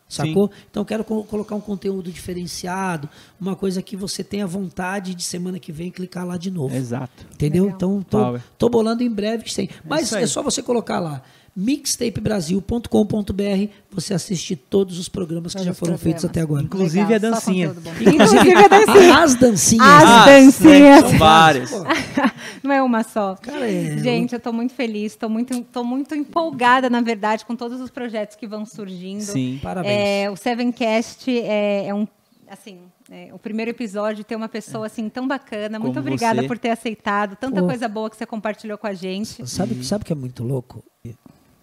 Sacou? 0.07 0.51
Então 0.71 0.83
eu 0.83 0.85
quero 0.85 1.03
co- 1.03 1.25
colocar 1.25 1.55
um 1.55 1.61
conteúdo 1.61 2.13
diferenciado, 2.13 3.09
uma 3.41 3.57
coisa 3.57 3.81
que 3.83 3.97
você 3.97 4.23
tenha 4.23 4.47
vontade 4.47 5.15
de 5.15 5.23
semana 5.25 5.59
que 5.59 5.73
vem 5.73 5.91
clicar 5.91 6.27
lá 6.27 6.37
de 6.37 6.51
novo. 6.51 6.75
Exato. 6.77 7.27
Entendeu? 7.33 7.65
Legal. 7.65 7.77
Então, 7.77 8.03
tô, 8.03 8.39
tô 8.59 8.69
bolando 8.69 9.03
em 9.03 9.11
breve 9.11 9.45
que 9.45 9.55
tem. 9.55 9.69
Mas 9.89 10.03
isso 10.07 10.17
aí. 10.17 10.25
é 10.25 10.27
só 10.27 10.43
você 10.43 10.63
colocar 10.63 11.01
lá 11.01 11.23
mixtapebrasil.com.br, 11.57 13.69
você 13.91 14.15
assiste 14.15 14.57
todos 14.57 14.99
os 14.99 15.09
programas 15.09 15.53
que 15.53 15.59
Todos 15.59 15.67
já 15.67 15.75
foram 15.75 15.97
feitos 15.97 16.25
até 16.25 16.41
agora. 16.41 16.65
Inclusive 16.65 17.05
Legal, 17.05 17.15
a 17.15 17.19
dancinha. 17.35 17.75
Inclusive 18.01 18.55
a 18.55 18.69
dancinha. 18.69 19.19
As 19.19 19.35
dancinhas. 19.35 19.87
As 19.87 20.27
dancinhas. 20.27 21.01
São 21.01 21.19
várias. 21.19 21.71
Não 22.63 22.73
é 22.73 22.83
uma 22.83 23.03
só. 23.03 23.37
Cara, 23.37 23.71
é- 23.71 23.99
Gente, 23.99 24.35
eu 24.35 24.41
tô 24.41 24.53
muito 24.53 24.75
feliz, 24.75 25.15
tô 25.15 25.29
muito, 25.29 25.61
tô 25.65 25.85
muito 25.85 26.15
empolgada, 26.15 26.91
na 26.91 27.01
verdade, 27.01 27.45
com 27.45 27.55
todos 27.55 27.81
os 27.81 27.91
projetos 27.91 28.37
que 28.37 28.47
vão 28.47 28.67
surgindo. 28.67 29.23
Sim. 29.23 29.61
Parabéns. 29.63 29.95
É, 29.95 30.31
o 30.31 30.37
Sevencast 30.37 31.31
é, 31.31 31.87
é 31.87 31.95
um, 31.95 32.07
assim, 32.49 32.79
é, 33.11 33.29
o 33.33 33.39
primeiro 33.39 33.71
episódio 33.71 34.25
ter 34.25 34.35
uma 34.35 34.49
pessoa 34.49 34.87
assim 34.87 35.09
tão 35.09 35.29
bacana. 35.29 35.79
Muito 35.79 35.95
Como 35.95 36.07
obrigada 36.07 36.43
você. 36.43 36.49
por 36.49 36.59
ter 36.59 36.71
aceitado, 36.71 37.37
tanta 37.37 37.61
Pô. 37.61 37.69
coisa 37.69 37.87
boa 37.89 38.11
que 38.11 38.17
você 38.17 38.27
compartilhou 38.27 38.79
com 38.79 38.87
a 38.87 38.95
gente. 38.95 39.47
Sabe, 39.49 39.85
sabe 39.85 40.03
o 40.03 40.07
que 40.07 40.13
é 40.13 40.17
muito 40.17 40.43
louco? 40.43 40.83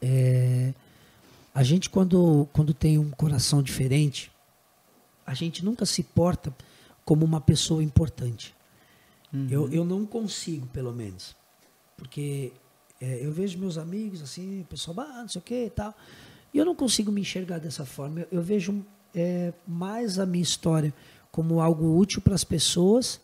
É, 0.02 0.74
a 1.54 1.64
gente, 1.64 1.90
quando, 1.90 2.48
quando 2.54 2.74
tem 2.74 2.98
um 2.98 3.12
coração 3.12 3.62
diferente, 3.62 4.32
a 5.26 5.34
gente 5.34 5.64
nunca 5.64 5.86
se 5.86 6.04
porta 6.04 6.54
como 7.06 7.26
uma 7.26 7.42
pessoa 7.42 7.84
importante. 7.84 8.56
Eu, 9.50 9.72
eu 9.72 9.86
não 9.86 10.06
consigo, 10.06 10.68
pelo 10.68 10.92
menos. 10.92 11.36
Porque 11.96 12.52
é, 13.00 13.26
eu 13.26 13.32
vejo 13.32 13.58
meus 13.58 13.78
amigos 13.78 14.22
assim, 14.22 14.62
o 14.62 14.66
pessoal, 14.66 15.00
ah, 15.02 15.22
não 15.22 15.30
sei 15.30 15.40
o 15.40 15.44
que 15.44 15.66
e 15.66 15.70
tal. 15.70 15.96
E 16.54 16.58
eu 16.58 16.66
não 16.66 16.76
consigo 16.76 17.12
me 17.12 17.22
enxergar 17.22 17.60
dessa 17.60 17.86
forma. 17.86 18.22
Eu, 18.22 18.28
eu 18.32 18.42
vejo 18.42 18.86
é, 19.16 19.54
mais 19.66 20.20
a 20.20 20.26
minha 20.26 20.44
história 20.44 20.94
como 21.32 21.62
algo 21.62 21.98
útil 21.98 22.22
para 22.22 22.36
as 22.36 22.44
pessoas, 22.44 23.22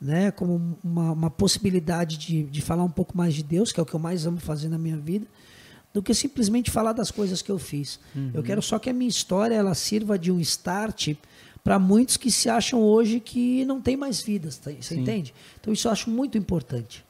né? 0.00 0.30
como 0.30 0.78
uma, 0.84 1.10
uma 1.12 1.30
possibilidade 1.30 2.16
de, 2.16 2.44
de 2.44 2.62
falar 2.62 2.84
um 2.84 2.90
pouco 2.90 3.16
mais 3.16 3.34
de 3.34 3.42
Deus, 3.42 3.72
que 3.72 3.80
é 3.80 3.82
o 3.82 3.86
que 3.86 3.94
eu 3.94 4.00
mais 4.00 4.26
amo 4.26 4.38
fazer 4.38 4.68
na 4.68 4.78
minha 4.78 4.96
vida, 4.96 5.26
do 5.98 6.02
que 6.02 6.14
simplesmente 6.14 6.70
falar 6.70 6.92
das 6.92 7.10
coisas 7.10 7.42
que 7.42 7.50
eu 7.50 7.58
fiz. 7.58 7.98
Eu 8.32 8.40
quero 8.42 8.62
só 8.62 8.78
que 8.78 8.88
a 8.88 8.92
minha 8.92 9.08
história 9.08 9.54
ela 9.56 9.74
sirva 9.74 10.16
de 10.16 10.30
um 10.30 10.38
start 10.40 11.14
para 11.64 11.76
muitos 11.76 12.16
que 12.16 12.30
se 12.30 12.48
acham 12.48 12.80
hoje 12.80 13.18
que 13.18 13.64
não 13.64 13.80
tem 13.80 13.96
mais 13.96 14.22
vidas, 14.22 14.56
tá? 14.58 14.70
você 14.70 14.94
Sim. 14.94 15.00
entende? 15.00 15.34
Então 15.60 15.72
isso 15.72 15.88
eu 15.88 15.92
acho 15.92 16.08
muito 16.08 16.38
importante, 16.38 17.04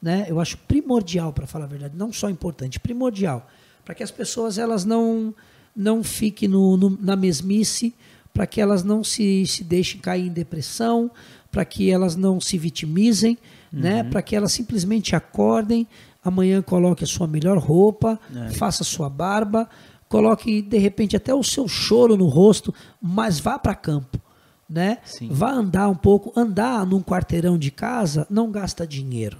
né? 0.00 0.24
Eu 0.28 0.38
acho 0.38 0.56
primordial 0.56 1.32
para 1.32 1.46
falar 1.48 1.64
a 1.64 1.68
verdade, 1.68 1.96
não 1.96 2.12
só 2.12 2.30
importante, 2.30 2.78
primordial, 2.78 3.50
para 3.84 3.94
que 3.94 4.02
as 4.04 4.10
pessoas 4.12 4.56
elas 4.56 4.84
não 4.84 5.34
não 5.74 6.02
fiquem 6.04 6.48
no, 6.48 6.76
no- 6.76 6.98
na 7.00 7.16
mesmice, 7.16 7.92
para 8.32 8.46
que 8.46 8.60
elas 8.60 8.84
não 8.84 9.02
se, 9.02 9.44
se 9.46 9.64
deixem 9.64 10.00
cair 10.00 10.26
em 10.26 10.32
depressão, 10.32 11.10
para 11.50 11.64
que 11.64 11.90
elas 11.90 12.14
não 12.14 12.40
se 12.40 12.56
vitimizem, 12.56 13.36
né? 13.72 14.02
Para 14.04 14.22
que 14.22 14.34
elas 14.36 14.52
simplesmente 14.52 15.14
acordem, 15.16 15.86
amanhã 16.28 16.62
coloque 16.62 17.04
a 17.04 17.06
sua 17.06 17.26
melhor 17.26 17.58
roupa, 17.58 18.18
É. 18.34 18.50
faça 18.50 18.82
a 18.82 18.86
sua 18.86 19.10
barba, 19.10 19.68
coloque 20.08 20.62
de 20.62 20.78
repente 20.78 21.16
até 21.16 21.34
o 21.34 21.42
seu 21.42 21.66
choro 21.68 22.16
no 22.16 22.26
rosto, 22.26 22.72
mas 23.00 23.38
vá 23.40 23.58
para 23.58 23.74
campo, 23.74 24.18
né? 24.68 24.98
Sim. 25.04 25.28
Vá 25.30 25.50
andar 25.50 25.88
um 25.88 25.94
pouco, 25.94 26.32
andar 26.38 26.86
num 26.86 27.02
quarteirão 27.02 27.58
de 27.58 27.70
casa 27.70 28.26
não 28.30 28.50
gasta 28.50 28.86
dinheiro. 28.86 29.38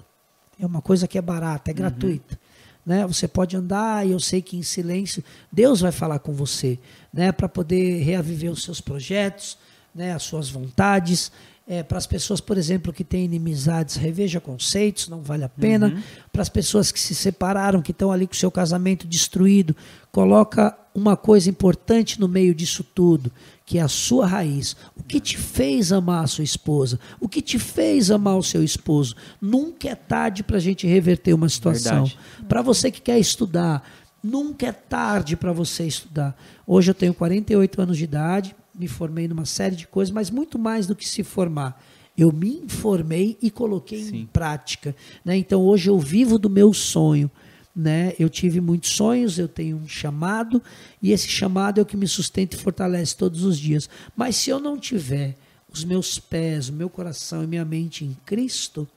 É 0.61 0.67
uma 0.67 0.83
coisa 0.83 1.07
que 1.07 1.17
é 1.17 1.23
barata, 1.23 1.71
é 1.71 1.75
gratuita. 1.75 2.39
Né? 2.85 3.07
Você 3.07 3.29
pode 3.29 3.55
andar 3.57 4.07
e 4.07 4.13
eu 4.13 4.19
sei 4.19 4.41
que 4.43 4.57
em 4.57 4.63
silêncio 4.63 5.23
Deus 5.53 5.81
vai 5.81 5.93
falar 5.93 6.19
com 6.19 6.33
você, 6.33 6.79
né? 7.13 7.31
Para 7.31 7.49
poder 7.49 8.03
reaviver 8.03 8.51
os 8.51 8.63
seus 8.63 8.81
projetos, 8.81 9.59
né? 9.95 10.15
As 10.15 10.23
suas 10.23 10.49
vontades. 10.49 11.31
É, 11.71 11.83
para 11.83 11.99
as 11.99 12.07
pessoas, 12.07 12.41
por 12.41 12.57
exemplo, 12.57 12.95
que 12.95 13.05
têm 13.05 13.27
inimizades, 13.27 13.97
reveja 13.97 14.41
conceitos, 14.41 15.07
não 15.07 15.21
vale 15.21 15.45
a 15.45 15.51
pena. 15.51 16.03
Para 16.33 16.41
as 16.41 16.49
pessoas 16.49 16.91
que 16.91 16.99
se 16.99 17.15
separaram, 17.15 17.83
que 17.83 17.91
estão 17.91 18.11
ali 18.11 18.27
com 18.27 18.33
o 18.33 18.37
seu 18.37 18.51
casamento 18.51 19.07
destruído, 19.07 19.77
coloca 20.11 20.75
uma 20.95 21.15
coisa 21.15 21.51
importante 21.51 22.19
no 22.19 22.27
meio 22.27 22.55
disso 22.55 22.83
tudo, 22.83 23.31
que 23.67 23.77
é 23.77 23.83
a 23.83 23.89
sua 23.89 24.27
raiz. 24.27 24.75
O 24.97 25.03
que 25.03 25.21
te 25.21 25.37
fez 25.37 25.93
amar 25.93 26.25
a 26.25 26.27
sua 26.27 26.43
esposa? 26.43 26.99
O 27.21 27.29
que 27.29 27.43
te 27.43 27.59
fez 27.59 28.11
amar 28.11 28.39
o 28.39 28.43
seu 28.43 28.65
esposo? 28.65 29.15
Nunca 29.39 29.91
é 29.91 29.95
tarde 29.95 30.43
para 30.43 30.57
a 30.57 30.61
gente 30.61 30.87
reverter 30.87 31.35
uma 31.35 31.51
situação. 31.51 32.11
Para 32.49 32.63
você 32.63 32.91
que 32.91 33.03
quer 33.03 33.19
estudar, 33.19 33.87
nunca 34.23 34.67
é 34.67 34.73
tarde 34.73 35.37
para 35.37 35.53
você 35.53 35.87
estudar. 35.87 36.35
Hoje 36.67 36.91
eu 36.91 36.95
tenho 36.95 37.13
48 37.13 37.83
anos 37.83 37.99
de 37.99 38.05
idade, 38.05 38.57
me 38.79 38.89
formei 38.89 39.27
numa 39.27 39.45
série 39.45 39.77
de 39.77 39.87
coisas, 39.87 40.13
mas 40.13 40.31
muito 40.31 40.59
mais 40.59 40.87
do 40.87 40.95
que 40.95 41.07
se 41.07 41.23
formar. 41.23 41.83
Eu 42.17 42.33
me 42.33 42.59
informei 42.59 43.37
e 43.41 43.51
coloquei 43.51 44.01
em 44.01 44.05
Sim. 44.05 44.29
prática. 44.33 44.95
Né? 45.25 45.37
Então 45.37 45.63
hoje 45.63 45.89
eu 45.89 45.99
vivo 45.99 46.39
do 46.39 46.51
meu 46.51 46.73
sonho. 46.73 47.31
Né? 47.75 48.13
Eu 48.19 48.29
tive 48.29 48.61
muitos 48.61 48.91
sonhos, 48.91 49.39
eu 49.39 49.47
tenho 49.47 49.77
um 49.77 49.87
chamado, 49.87 50.61
e 51.01 51.13
esse 51.13 51.29
chamado 51.29 51.79
é 51.79 51.83
o 51.83 51.87
que 51.87 51.97
me 51.97 52.09
sustenta 52.09 52.57
e 52.57 52.59
fortalece 52.59 53.17
todos 53.17 53.45
os 53.45 53.57
dias. 53.57 53.89
Mas 54.17 54.35
se 54.35 54.51
eu 54.51 54.59
não 54.59 54.77
tiver 54.77 55.37
os 55.73 55.85
meus 55.85 56.19
pés, 56.19 56.69
o 56.69 56.73
meu 56.73 56.91
coração 56.91 57.45
e 57.45 57.47
minha 57.47 57.65
mente 57.65 58.05
em 58.05 58.17
Cristo, 58.27 58.89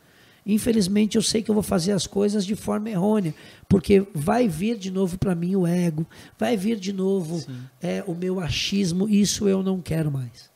infelizmente 0.46 1.16
eu 1.16 1.22
sei 1.22 1.42
que 1.42 1.50
eu 1.50 1.56
vou 1.56 1.64
fazer 1.64 1.92
as 1.92 2.08
coisas 2.08 2.46
de 2.46 2.56
forma 2.56 2.90
errônea, 2.90 3.34
porque 3.70 4.06
vai 4.14 4.48
vir 4.48 4.78
de 4.78 4.92
novo 4.92 5.18
para 5.18 5.36
mim 5.36 5.56
o 5.56 5.68
ego, 5.68 6.06
vai 6.38 6.58
vir 6.58 6.80
de 6.80 6.92
novo 6.92 7.44
é, 7.82 8.04
o 8.08 8.16
meu 8.16 8.40
achismo, 8.40 9.08
isso 9.08 9.48
eu 9.48 9.62
não 9.62 9.82
quero 9.82 10.12
mais. 10.12 10.50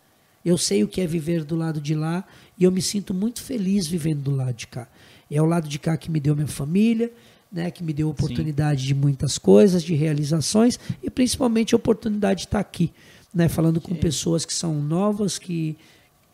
Eu 0.44 0.57
sei 0.57 0.84
o 0.84 0.88
que 0.88 1.02
é 1.02 1.07
viver 1.07 1.44
do 1.44 1.56
lado 1.56 1.82
de 1.82 1.95
lá 1.95 2.24
e 2.57 2.64
eu 2.64 2.72
me 2.72 2.82
sinto 2.82 3.14
muito 3.14 3.41
feliz 3.41 3.88
vivendo 3.88 4.22
do 4.22 4.32
lado 4.32 4.53
de 4.53 4.68
cá. 4.68 4.88
É 5.30 5.41
o 5.41 5.45
lado 5.45 5.68
de 5.68 5.80
cá 5.80 5.98
que 5.98 6.12
me 6.12 6.20
deu 6.20 6.36
minha 6.36 6.48
família, 6.48 7.12
né, 7.52 7.72
que 7.72 7.84
me 7.84 7.94
deu 7.94 8.10
oportunidade 8.10 8.86
de 8.86 8.94
muitas 8.94 9.38
coisas, 9.38 9.82
de 9.82 9.95
realizações 9.95 10.80
e 11.02 11.10
principalmente 11.10 11.74
a 11.74 11.78
oportunidade 11.78 12.41
de 12.41 12.48
estar 12.48 12.60
aqui, 12.60 12.91
né, 13.34 13.48
falando 13.48 13.82
com 13.82 13.95
pessoas 13.95 14.45
que 14.45 14.53
são 14.53 14.82
novas, 14.82 15.40
que, 15.40 15.78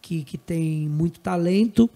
que, 0.01 0.23
que 0.23 0.37
têm 0.37 0.89
muito 0.89 1.19
talento. 1.19 1.89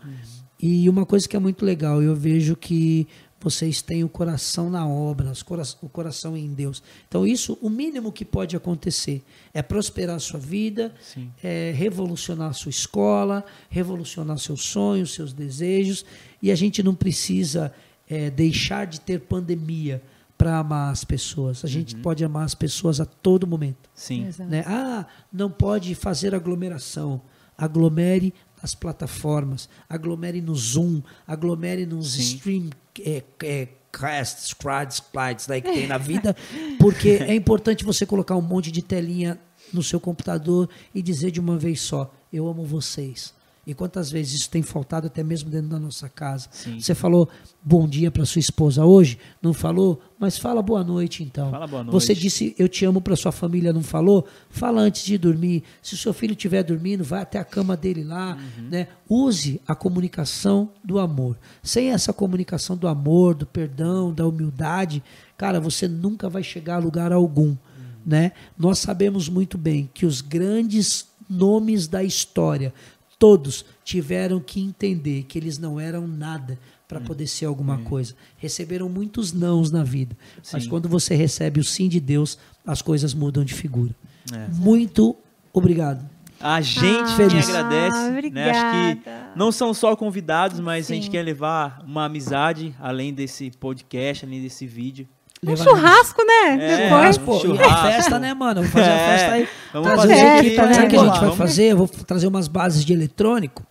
E 0.67 0.89
uma 0.89 1.05
coisa 1.05 1.29
que 1.29 1.35
é 1.35 1.39
muito 1.39 1.63
legal, 1.63 2.01
eu 2.01 2.15
vejo 2.15 2.55
que 2.55 3.07
vocês 3.39 3.83
têm 3.83 4.03
o 4.03 4.09
coração 4.09 4.67
na 4.67 4.87
obra, 4.87 5.31
o 5.79 5.87
coração 5.87 6.35
em 6.35 6.51
Deus. 6.51 6.81
Então, 7.07 7.27
isso, 7.27 7.55
o 7.61 7.69
mínimo 7.69 8.11
que 8.11 8.25
pode 8.25 8.55
acontecer 8.55 9.23
é 9.53 9.61
prosperar 9.61 10.15
a 10.15 10.19
sua 10.19 10.39
vida, 10.39 10.91
Sim. 10.99 11.31
é 11.43 11.71
revolucionar 11.71 12.49
a 12.49 12.53
sua 12.53 12.71
escola, 12.71 13.45
revolucionar 13.69 14.39
seus 14.39 14.63
sonhos, 14.63 15.13
seus 15.13 15.33
desejos. 15.33 16.03
E 16.41 16.51
a 16.51 16.55
gente 16.55 16.81
não 16.81 16.95
precisa 16.95 17.71
é, 18.09 18.31
deixar 18.31 18.87
de 18.87 18.99
ter 18.99 19.19
pandemia 19.19 20.01
para 20.35 20.57
amar 20.57 20.91
as 20.91 21.03
pessoas. 21.03 21.63
A 21.63 21.67
gente 21.67 21.95
pode 21.97 22.25
amar 22.25 22.43
as 22.43 22.55
pessoas 22.55 22.99
a 22.99 23.05
todo 23.05 23.45
momento. 23.45 23.87
Sim. 23.93 24.31
Né? 24.39 24.63
Ah, 24.65 25.05
não 25.31 25.51
pode 25.51 25.93
fazer 25.93 26.33
aglomeração. 26.33 27.21
Aglomere 27.55 28.33
nas 28.65 28.73
plataformas, 28.73 29.69
aglomere 29.87 30.41
no 30.41 30.55
Zoom, 30.55 31.03
aglomere 31.27 31.85
nos 31.85 32.17
stream 32.17 32.71
é, 32.99 33.23
é, 33.43 33.67
casts, 33.91 34.55
crowds, 34.55 35.03
slides 35.07 35.47
né, 35.47 35.61
que 35.61 35.71
tem 35.71 35.85
na 35.85 35.99
vida, 36.01 36.35
porque 36.79 37.09
é 37.09 37.35
importante 37.35 37.85
você 37.85 38.07
colocar 38.07 38.35
um 38.35 38.41
monte 38.41 38.71
de 38.71 38.81
telinha 38.81 39.39
no 39.71 39.83
seu 39.83 39.99
computador 39.99 40.67
e 40.95 41.01
dizer 41.03 41.29
de 41.29 41.39
uma 41.39 41.59
vez 41.59 41.79
só: 41.79 42.11
Eu 42.33 42.47
amo 42.47 42.65
vocês. 42.65 43.35
E 43.67 43.73
quantas 43.73 44.11
vezes 44.11 44.33
isso 44.41 44.49
tem 44.49 44.61
faltado 44.61 45.07
até 45.07 45.23
mesmo 45.23 45.49
dentro 45.49 45.69
da 45.69 45.79
nossa 45.79 46.07
casa? 46.07 46.47
Sim. 46.51 46.79
Você 46.79 46.93
falou 46.93 47.27
bom 47.63 47.87
dia 47.87 48.11
para 48.11 48.23
sua 48.23 48.39
esposa 48.39 48.85
hoje? 48.85 49.17
Não 49.41 49.53
falou? 49.55 49.99
Mas 50.19 50.37
fala 50.37 50.61
boa 50.61 50.83
noite 50.83 51.23
então. 51.23 51.49
Fala 51.49 51.65
boa 51.65 51.83
Você 51.85 52.09
noite. 52.13 52.21
disse 52.21 52.55
eu 52.59 52.69
te 52.69 52.85
amo 52.85 53.01
para 53.01 53.15
sua 53.15 53.31
família, 53.31 53.73
não 53.73 53.81
falou? 53.81 54.27
Fala 54.51 54.81
antes 54.81 55.03
de 55.03 55.17
dormir. 55.17 55.63
Se 55.81 55.95
o 55.95 55.97
seu 55.97 56.13
filho 56.13 56.33
estiver 56.33 56.61
dormindo, 56.63 57.03
vai 57.03 57.23
até 57.23 57.39
a 57.39 57.43
cama 57.43 57.75
dele 57.75 58.03
lá, 58.03 58.37
Uhum. 58.57 58.69
né? 58.69 58.87
Use 59.09 59.59
a 59.67 59.73
comunicação 59.73 60.69
do 60.83 60.99
amor. 60.99 61.35
Sem 61.63 61.89
essa 61.91 62.13
comunicação 62.13 62.77
do 62.77 62.87
amor, 62.87 63.33
do 63.33 63.47
perdão, 63.47 64.13
da 64.13 64.27
humildade, 64.27 65.01
cara, 65.35 65.59
você 65.59 65.87
nunca 65.87 66.29
vai 66.29 66.43
chegar 66.43 66.75
a 66.75 66.79
lugar 66.79 67.11
algum, 67.11 67.49
Uhum. 67.49 67.57
né? 68.05 68.31
Nós 68.57 68.77
sabemos 68.77 69.27
muito 69.27 69.57
bem 69.57 69.89
que 69.91 70.05
os 70.05 70.21
grandes 70.21 71.07
nomes 71.27 71.87
da 71.87 72.03
história, 72.03 72.71
todos 73.19 73.65
tiveram 73.83 74.39
que 74.39 74.59
entender 74.59 75.23
que 75.23 75.37
eles 75.37 75.57
não 75.57 75.79
eram 75.79 76.07
nada 76.07 76.57
para 76.87 76.99
Hum. 76.99 77.03
poder 77.03 77.27
ser 77.27 77.45
alguma 77.45 77.79
coisa. 77.79 78.13
Receberam 78.37 78.87
muitos 78.87 79.33
nãos 79.33 79.71
na 79.71 79.83
vida, 79.83 80.15
mas 80.53 80.63
Sim. 80.63 80.69
quando 80.69 80.87
você 80.87 81.15
recebe 81.15 81.59
o 81.59 81.63
sim 81.63 81.87
de 81.89 81.99
Deus, 81.99 82.37
as 82.65 82.81
coisas 82.81 83.13
mudam 83.13 83.43
de 83.43 83.53
figura. 83.53 83.95
É. 84.31 84.47
Muito 84.53 85.15
obrigado. 85.51 86.07
A 86.39 86.59
gente 86.61 86.85
Ah, 86.99 87.03
que 87.05 87.15
Feliz. 87.15 87.49
agradece. 87.49 88.29
Né? 88.29 88.49
Acho 88.51 88.59
que 88.59 88.77
obrigada. 88.99 89.31
não 89.35 89.51
são 89.51 89.73
só 89.73 89.95
convidados, 89.95 90.59
mas 90.59 90.91
a 90.91 90.93
gente 90.93 91.05
Sim. 91.05 91.11
quer 91.11 91.23
levar 91.23 91.81
uma 91.87 92.05
amizade 92.05 92.75
além 92.79 93.13
desse 93.13 93.49
podcast, 93.51 94.25
além 94.25 94.41
desse 94.41 94.67
vídeo. 94.67 95.07
Um 95.43 95.55
churrasco, 95.55 96.23
né? 96.25 96.57
É, 96.59 96.77
Depois. 96.89 97.17
Pô, 97.17 97.35
a 97.37 97.39
churrasco. 97.39 97.87
festa, 97.87 98.19
né, 98.19 98.33
mano? 98.33 98.55
Vamos 98.61 98.71
fazer 98.71 98.89
uma 98.89 98.99
É, 98.99 99.07
festa 99.17 99.31
aí. 99.33 99.47
vamos 99.73 99.87
Trazer 99.89 100.07
fazer 100.07 100.21
festa, 100.21 100.45
equipamentos. 100.47 100.67
né? 100.67 100.73
Sabe 100.75 100.85
o 100.85 100.89
que 100.89 100.95
a 100.95 100.99
gente 101.13 101.19
vai 101.27 101.35
fazer? 101.37 101.63
Eu 101.71 101.77
vou 101.77 101.87
trazer 101.87 102.27
umas 102.27 102.47
bases 102.47 102.83
de 102.85 102.93
eletrônico. 102.93 103.63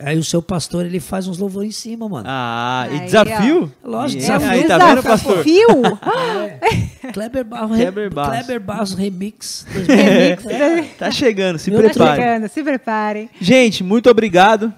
Aí 0.00 0.16
o 0.16 0.22
seu 0.22 0.40
pastor, 0.40 0.86
ele 0.86 1.00
faz 1.00 1.26
uns 1.26 1.38
louvores 1.38 1.70
em 1.70 1.72
cima, 1.72 2.08
mano. 2.08 2.24
Ah, 2.28 2.86
e 2.88 2.94
Aí, 2.94 3.00
desafio? 3.06 3.72
ó. 3.84 3.88
Lógico, 3.90 4.18
E- 4.18 4.20
desafio. 4.20 4.48
Aí, 4.50 4.64
tá 4.64 4.78
vendo, 4.78 5.02
pastor? 5.02 5.32
Desafio? 5.44 5.82
Kleber 7.12 7.44
Barros, 7.44 7.76
Kleber 7.76 8.10
Barros. 8.14 8.36
Kleber 8.36 8.60
Barros 8.60 8.94
Remix. 8.94 9.66
Remix. 10.44 10.96
Tá 10.98 11.10
chegando, 11.10 11.58
se 11.58 11.70
Meu 11.70 11.82
Tá 11.82 11.88
prepare. 11.88 12.20
chegando, 12.22 12.48
se 12.48 12.62
preparem. 12.62 13.30
Gente, 13.40 13.82
muito 13.82 14.08
obrigado, 14.08 14.72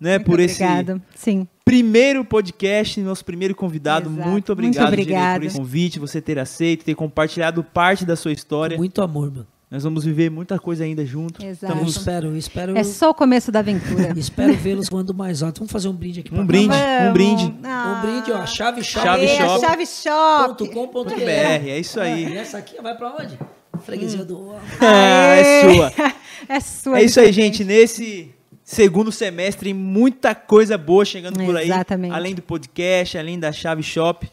né, 0.00 0.12
Muito 0.18 0.26
por 0.26 0.40
esse 0.40 0.62
obrigado. 0.62 1.02
Sim. 1.14 1.46
primeiro 1.64 2.24
podcast, 2.24 3.00
nosso 3.00 3.24
primeiro 3.24 3.54
convidado. 3.54 4.08
Exato. 4.08 4.16
Muito 4.16 4.30
Muito 4.30 4.52
obrigado, 4.52 4.90
Girei, 4.90 5.04
obrigada. 5.04 5.40
por 5.40 5.46
esse 5.46 5.56
convite, 5.58 5.98
você 5.98 6.20
ter 6.20 6.38
aceito, 6.38 6.84
ter 6.84 6.94
compartilhado 6.94 7.62
parte 7.64 8.04
da 8.04 8.16
sua 8.16 8.32
história. 8.32 8.76
Muito 8.76 9.02
amor, 9.02 9.30
mano. 9.30 9.46
Nós 9.68 9.82
vamos 9.82 10.04
viver 10.04 10.30
muita 10.30 10.60
coisa 10.60 10.84
ainda 10.84 11.04
junto. 11.04 11.44
Exato. 11.44 11.72
Então, 11.74 11.84
espero, 11.86 12.36
espero, 12.36 12.78
É 12.78 12.84
só 12.84 13.10
o 13.10 13.14
começo 13.14 13.50
da 13.50 13.58
aventura. 13.58 14.12
espero 14.16 14.54
vê-los 14.54 14.88
voando 14.88 15.12
mais 15.12 15.42
alto. 15.42 15.58
Vamos 15.58 15.72
fazer 15.72 15.88
um 15.88 15.92
brinde 15.92 16.20
aqui. 16.20 16.30
pra 16.30 16.40
Um 16.40 16.46
brinde, 16.46 16.72
um 17.08 17.12
brinde. 17.12 17.44
Um 17.46 18.00
brinde, 18.00 18.32
ó. 18.32 18.46
Chave 18.46 18.84
Shop. 18.84 19.04
Chave 19.04 19.26
Aê, 19.26 19.36
Shop. 19.36 19.60
Chave 19.66 19.86
Shop. 19.86 20.68
.com.br. 20.72 21.14
BR, 21.16 21.68
é 21.68 21.80
isso 21.80 21.98
aí. 21.98 22.28
E 22.32 22.36
essa 22.36 22.58
aqui 22.58 22.80
vai 22.80 22.96
pra 22.96 23.12
onde? 23.16 23.36
Freguesia 23.84 24.24
do 24.24 24.54
Ah, 24.80 25.34
é 25.36 25.74
sua. 25.74 25.92
É 26.48 26.60
sua. 26.60 27.00
É 27.00 27.02
isso 27.02 27.18
aí, 27.18 27.32
gente. 27.32 27.64
Nesse 27.64 28.30
segundo 28.66 29.12
semestre, 29.12 29.72
muita 29.72 30.34
coisa 30.34 30.76
boa 30.76 31.04
chegando 31.04 31.38
por 31.42 31.56
aí. 31.56 31.66
Exatamente. 31.66 32.12
Além 32.12 32.34
do 32.34 32.42
podcast, 32.42 33.16
além 33.16 33.38
da 33.38 33.52
Chave 33.52 33.82
Shop. 33.82 34.28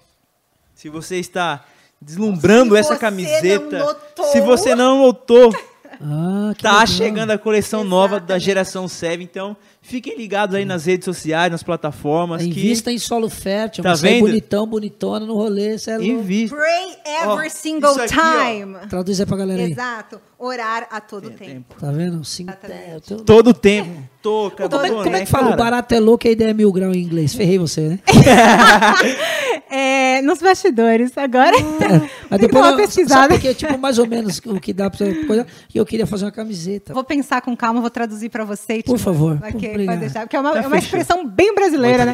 Se 0.74 0.90
você 0.90 1.18
está 1.18 1.64
deslumbrando 2.02 2.74
Se 2.74 2.82
essa 2.82 2.98
camiseta, 2.98 3.86
se 4.32 4.42
você 4.42 4.74
não 4.74 4.98
notou, 5.04 5.54
Ah, 6.02 6.54
que 6.56 6.64
tá 6.64 6.72
legal. 6.72 6.88
chegando 6.88 7.32
a 7.32 7.38
coleção 7.38 7.84
nova 7.84 8.20
da 8.20 8.38
geração 8.40 8.88
7. 8.88 9.22
Então, 9.24 9.56
fiquem 9.82 10.18
ligados 10.18 10.56
aí 10.56 10.66
nas 10.66 10.86
redes 10.86 11.06
sociais, 11.06 11.52
nas 11.52 11.64
plataformas. 11.64 12.42
que 12.42 12.50
Invista 12.50 12.92
em 12.92 12.98
solo 12.98 13.30
fértil. 13.30 13.84
Tá 13.84 13.92
Tá 13.92 13.96
vendo? 13.96 14.22
bonitão, 14.22 14.66
bonitona 14.68 15.26
no 15.26 15.36
rolê. 15.36 15.78
Cê 15.78 15.92
é 15.92 15.98
louco. 15.98 16.12
invista. 16.12 16.56
Pray 16.56 16.98
every 17.22 17.48
Ó, 17.48 17.50
single 17.50 17.92
aqui, 18.02 18.16
ó. 18.20 18.44
time. 18.50 18.76
Traduz 18.90 19.20
aí 19.20 19.26
pra 19.26 19.38
galera 19.38 19.62
aí. 19.64 19.72
Exato. 19.72 20.22
Orar 20.40 20.88
a 20.92 21.00
todo 21.00 21.30
Tem 21.30 21.48
tempo. 21.50 21.76
Tá 21.80 21.90
vendo? 21.92 22.24
Sim, 22.26 22.46
é, 22.64 23.00
tô- 23.00 23.16
Todo 23.18 23.52
o 23.52 23.54
tempo. 23.54 24.02
Touca, 24.22 24.68
Como 24.68 24.86
é, 24.86 24.90
como 24.90 25.16
é 25.16 25.20
que 25.22 25.26
fala? 25.26 25.46
O 25.48 25.50
cara. 25.52 25.64
barato 25.64 25.94
é 25.96 26.00
louco 26.00 26.28
e 26.28 26.30
a 26.30 26.32
ideia 26.32 26.50
é 26.50 26.54
mil 26.54 26.72
grau 26.72 26.94
em 26.94 27.02
inglês. 27.02 27.34
Ferrei 27.34 27.58
você, 27.58 27.82
né? 27.90 28.00
É, 29.76 30.03
nos 30.22 30.40
bastidores. 30.42 31.18
Agora. 31.18 31.56
Mas 32.30 32.40
Tem 32.40 32.50
que 32.50 32.54
dar 32.56 32.60
uma 32.62 32.72
eu- 32.72 32.78
pesquisada. 32.78 33.22
Sabe 33.22 33.34
porque, 33.36 33.54
tipo, 33.54 33.78
mais 33.78 33.98
ou 33.98 34.08
menos 34.08 34.40
o 34.46 34.60
que 34.60 34.74
dá 34.74 34.90
pra 34.90 34.98
você 34.98 35.14
coisa. 35.26 35.48
E 35.74 35.78
eu 35.78 35.86
queria 35.86 36.06
fazer 36.08 36.26
uma 36.26 36.32
camiseta. 36.32 36.94
Vou 36.94 37.04
pensar 37.04 37.42
com 37.42 37.56
calma, 37.56 37.82
vou 37.82 37.90
traduzir 37.90 38.30
pra 38.30 38.44
você. 38.44 38.74
e 38.76 38.82
te 38.82 38.86
Por 38.86 38.98
favor, 38.98 39.38
pode 39.40 39.58
deixar. 39.98 40.22
Porque 40.22 40.36
é 40.36 40.40
uma, 40.40 40.52
Tá 40.54 40.64
é 40.64 40.68
uma 40.68 40.78
expressão 40.78 41.26
bem 41.28 41.54
brasileira, 41.56 42.06
né? 42.06 42.14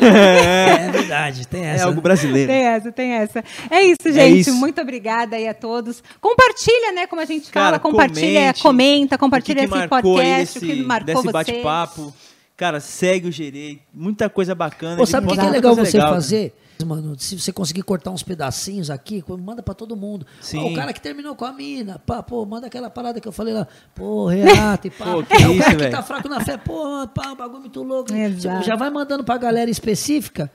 É 0.88 0.92
verdade, 0.92 1.48
tem 1.48 1.66
É 1.66 1.76
essa. 1.76 1.86
algo 1.86 1.96
né? 1.98 2.02
brasileiro. 2.02 2.52
Tem 2.52 2.62
essa, 2.62 2.92
tem 2.92 3.12
essa. 3.14 3.44
É 3.70 3.84
isso, 3.84 3.98
gente. 4.12 4.40
isso. 4.40 4.54
Muito 4.54 4.80
obrigada 4.82 5.36
aí 5.36 5.48
a 5.48 5.54
todos. 5.54 6.04
Compartilha, 6.22 6.92
né? 6.94 7.08
Como 7.08 7.22
a 7.22 7.26
gente 7.26 7.52
Cara, 7.52 7.66
fala, 7.66 7.80
compartilha, 7.80 8.54
comente 8.54 8.62
comenta, 8.64 9.18
compartilha 9.18 9.62
que 9.64 9.68
que 9.72 9.78
esse 9.78 9.88
podcast, 9.88 10.58
o 10.58 10.62
que 10.62 10.84
marcou 10.84 11.16
desse 11.22 11.32
bate-papo. 11.32 12.14
Cara, 12.56 12.80
segue 12.80 13.28
o 13.30 13.32
Gerei. 13.32 13.80
Muita 13.94 14.30
coisa 14.30 14.54
bacana. 14.54 14.98
Pô, 14.98 15.06
sabe 15.06 15.28
o 15.28 15.30
que, 15.30 15.38
que 15.38 15.46
é 15.46 15.50
legal 15.50 15.76
você 15.76 15.98
legal. 15.98 16.14
fazer? 16.14 16.54
Mano, 16.86 17.14
se 17.20 17.38
você 17.38 17.52
conseguir 17.52 17.82
cortar 17.82 18.10
uns 18.10 18.24
pedacinhos 18.24 18.90
aqui, 18.90 19.22
manda 19.42 19.62
pra 19.62 19.74
todo 19.74 19.98
mundo. 19.98 20.26
Sim. 20.40 20.60
Ó, 20.60 20.68
o 20.70 20.74
cara 20.74 20.94
que 20.94 21.02
terminou 21.02 21.36
com 21.36 21.44
a 21.44 21.52
mina, 21.52 22.00
pá, 22.00 22.24
pô, 22.24 22.46
manda 22.46 22.68
aquela 22.68 22.90
parada 22.90 23.20
que 23.20 23.28
eu 23.28 23.34
falei 23.34 23.54
lá, 23.54 23.68
pô, 23.94 24.28
reata 24.32 24.88
e 24.88 24.90
pá. 24.90 25.06
Pô, 25.12 25.24
que 25.24 25.34
é 25.34 25.48
o 25.48 25.52
isso, 25.52 25.60
cara 25.60 25.72
que 25.76 25.78
velho. 25.78 25.92
tá 25.92 26.02
fraco 26.02 26.30
na 26.30 26.40
fé, 26.40 26.56
pô, 26.58 27.06
pá, 27.08 27.32
um 27.34 27.36
bagulho 27.36 27.60
muito 27.60 27.84
louco. 27.84 28.14
Exato. 28.14 28.66
Já 28.66 28.78
vai 28.78 28.90
mandando 28.90 29.26
pra 29.26 29.38
galera 29.38 29.70
específica, 29.70 30.50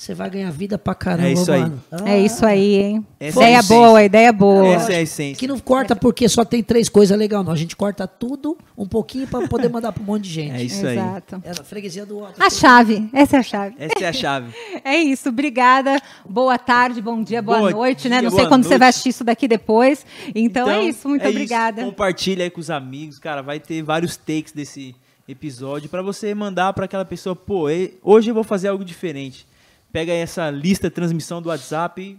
você 0.00 0.14
vai 0.14 0.30
ganhar 0.30 0.50
vida 0.50 0.78
pra 0.78 0.94
caramba, 0.94 1.28
É 1.28 1.32
isso 1.34 1.52
aí. 1.52 1.60
mano. 1.60 1.82
É 2.06 2.18
isso 2.18 2.46
aí, 2.46 2.74
hein? 2.76 3.06
Essa 3.20 3.38
é 3.38 3.44
a 3.44 3.44
ideia 3.44 3.58
essência. 3.58 3.76
boa, 3.76 4.02
ideia 4.02 4.32
boa. 4.32 4.66
Essa 4.68 4.92
é 4.94 4.96
a 4.96 5.02
essência. 5.02 5.38
Que 5.38 5.46
não 5.46 5.58
corta 5.58 5.94
porque 5.94 6.26
só 6.26 6.42
tem 6.42 6.62
três 6.62 6.88
coisas 6.88 7.18
legais, 7.18 7.44
não. 7.44 7.52
A 7.52 7.56
gente 7.56 7.76
corta 7.76 8.08
tudo 8.08 8.56
um 8.78 8.88
pouquinho 8.88 9.26
pra 9.26 9.46
poder 9.46 9.68
mandar 9.68 9.92
pra 9.92 10.02
um 10.02 10.06
monte 10.06 10.22
de 10.22 10.30
gente. 10.30 10.54
É 10.54 10.62
isso 10.62 10.86
aí. 10.86 10.96
Exato. 10.96 11.42
É 11.44 11.48
na 11.50 11.62
freguesia 11.62 12.06
do 12.06 12.16
outro. 12.16 12.42
A 12.42 12.48
chave, 12.48 13.10
essa 13.12 13.36
é 13.36 13.40
a 13.40 13.42
chave. 13.42 13.76
Essa 13.78 14.04
é 14.04 14.08
a 14.08 14.12
chave. 14.14 14.54
É 14.82 14.96
isso, 14.96 15.28
obrigada. 15.28 16.00
Boa 16.26 16.56
tarde, 16.56 17.02
bom 17.02 17.22
dia, 17.22 17.42
boa 17.42 17.58
Boa 17.58 17.70
noite, 17.70 18.08
né? 18.08 18.20
dia, 18.20 18.30
Não 18.30 18.34
sei 18.34 18.46
quando 18.46 18.62
você 18.62 18.70
noite. 18.70 18.78
vai 18.78 18.88
assistir 18.88 19.10
isso 19.10 19.22
daqui 19.22 19.46
depois. 19.46 20.06
Então, 20.34 20.70
é 20.70 20.82
isso, 20.82 21.06
muito 21.10 21.26
é 21.26 21.28
obrigada. 21.28 21.84
Compartilha 21.84 22.44
aí 22.44 22.50
com 22.50 22.60
os 22.60 22.70
amigos, 22.70 23.18
cara. 23.18 23.42
Vai 23.42 23.60
ter 23.60 23.82
vários 23.82 24.16
takes 24.16 24.52
desse 24.52 24.96
episódio 25.28 25.90
pra 25.90 26.00
você 26.00 26.34
mandar 26.34 26.72
pra 26.72 26.86
aquela 26.86 27.04
pessoa, 27.04 27.36
pô, 27.36 27.66
hoje 28.02 28.30
eu 28.30 28.34
vou 28.34 28.42
fazer 28.42 28.68
algo 28.68 28.82
diferente. 28.82 29.49
Pega 29.92 30.12
aí 30.12 30.18
essa 30.18 30.50
lista 30.50 30.88
de 30.88 30.94
transmissão 30.94 31.42
do 31.42 31.48
WhatsApp 31.48 32.00
e 32.00 32.18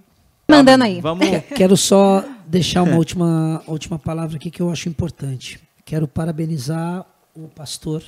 Mandando 0.52 0.84
aí. 0.84 1.00
Vamos. 1.00 1.26
Quero 1.56 1.78
só 1.78 2.26
deixar 2.46 2.84
uma 2.84 2.98
última, 2.98 3.64
última 3.66 3.98
palavra 3.98 4.36
aqui 4.36 4.52
que 4.52 4.62
eu 4.62 4.70
acho 4.70 4.90
importante. 4.90 5.60
Quero 5.86 6.08
parabenizar 6.08 7.06
o 7.34 7.48
pastor, 7.48 8.04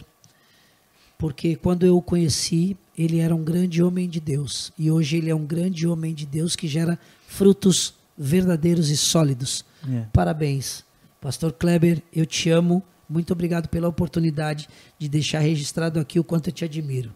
porque 1.18 1.56
quando 1.56 1.85
eu 1.85 1.95
o 1.95 2.02
conheci, 2.02 2.76
ele 2.98 3.19
era 3.19 3.34
um 3.34 3.44
grande 3.44 3.81
homem 3.81 4.10
de 4.10 4.19
Deus. 4.19 4.73
E 4.77 4.91
hoje 4.91 5.18
ele 5.18 5.30
é 5.30 5.35
um 5.35 5.45
grande 5.45 5.88
homem 5.88 6.14
de 6.14 6.26
Deus 6.26 6.56
que 6.56 6.68
gera 6.68 6.99
frutos 7.27 7.94
verdadeiros 8.18 8.90
e 8.90 8.98
sólidos. 8.98 9.64
É. 9.90 10.06
Parabéns. 10.11 10.84
Pastor 11.22 11.53
Kleber, 11.53 12.02
eu 12.14 12.26
te 12.26 12.49
amo. 12.49 12.84
Muito 13.07 13.31
obrigado 13.31 13.69
pela 13.69 13.88
oportunidade 13.88 14.68
de 14.99 15.07
deixar 15.07 15.40
registrado 15.40 15.99
aqui 15.99 16.19
o 16.19 16.23
quanto 16.23 16.49
eu 16.49 16.53
te 16.53 16.65
admiro. 16.65 17.11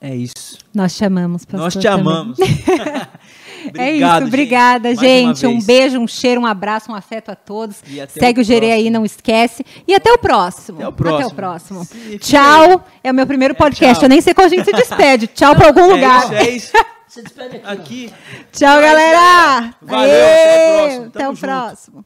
É 0.00 0.14
isso. 0.14 0.58
Nós 0.72 0.96
te 0.96 1.04
amamos, 1.04 1.44
pastor. 1.44 1.60
Nós 1.60 1.74
te 1.74 1.82
também. 1.82 2.00
amamos. 2.00 2.38
é 3.76 3.92
isso, 3.92 4.24
obrigada, 4.26 4.94
gente. 4.94 5.44
uma 5.44 5.56
Um 5.56 5.60
beijo, 5.60 5.98
um 5.98 6.06
cheiro, 6.06 6.40
um 6.40 6.46
abraço, 6.46 6.92
um 6.92 6.94
afeto 6.94 7.30
a 7.30 7.34
todos. 7.34 7.82
E 7.86 8.00
até 8.00 8.20
Segue 8.20 8.38
o 8.38 8.42
o 8.42 8.44
Gerê 8.44 8.70
aí, 8.70 8.90
não 8.90 9.04
esquece. 9.04 9.64
E 9.88 9.94
até 9.94 10.12
o 10.12 10.18
próximo. 10.18 10.78
Até 10.78 10.88
o 10.88 10.92
próximo. 10.92 11.16
Até 11.18 11.26
o 11.26 11.34
próximo. 11.34 11.84
Se- 11.84 12.18
Tchau. 12.20 12.86
É 13.02 13.10
o 13.10 13.14
meu 13.14 13.26
primeiro 13.26 13.56
podcast. 13.56 13.96
tchau. 13.96 14.04
Eu 14.04 14.08
nem 14.08 14.20
sei 14.20 14.34
qual 14.34 14.46
a 14.46 14.48
gente 14.50 14.64
se 14.64 14.72
despede. 14.72 15.26
Tchau 15.34 15.56
pra 15.56 15.66
algum 15.66 15.80
É 15.90 15.94
lugar. 15.94 16.24
isso, 16.24 16.34
é 16.34 16.50
isso. 16.50 16.72
Você 17.08 17.22
despede 17.22 17.56
aqui. 17.56 17.66
Aqui. 17.66 18.12
Tchau, 18.52 18.80
galera. 18.80 19.74
Valeu, 19.82 19.82
até 19.82 19.96
o 19.96 19.98
Aê, 19.98 20.76
próximo. 20.78 21.06
Até 21.06 21.18
Tamo 21.18 21.32
o 21.32 21.34
junto. 21.34 21.40
próximo. 21.40 22.04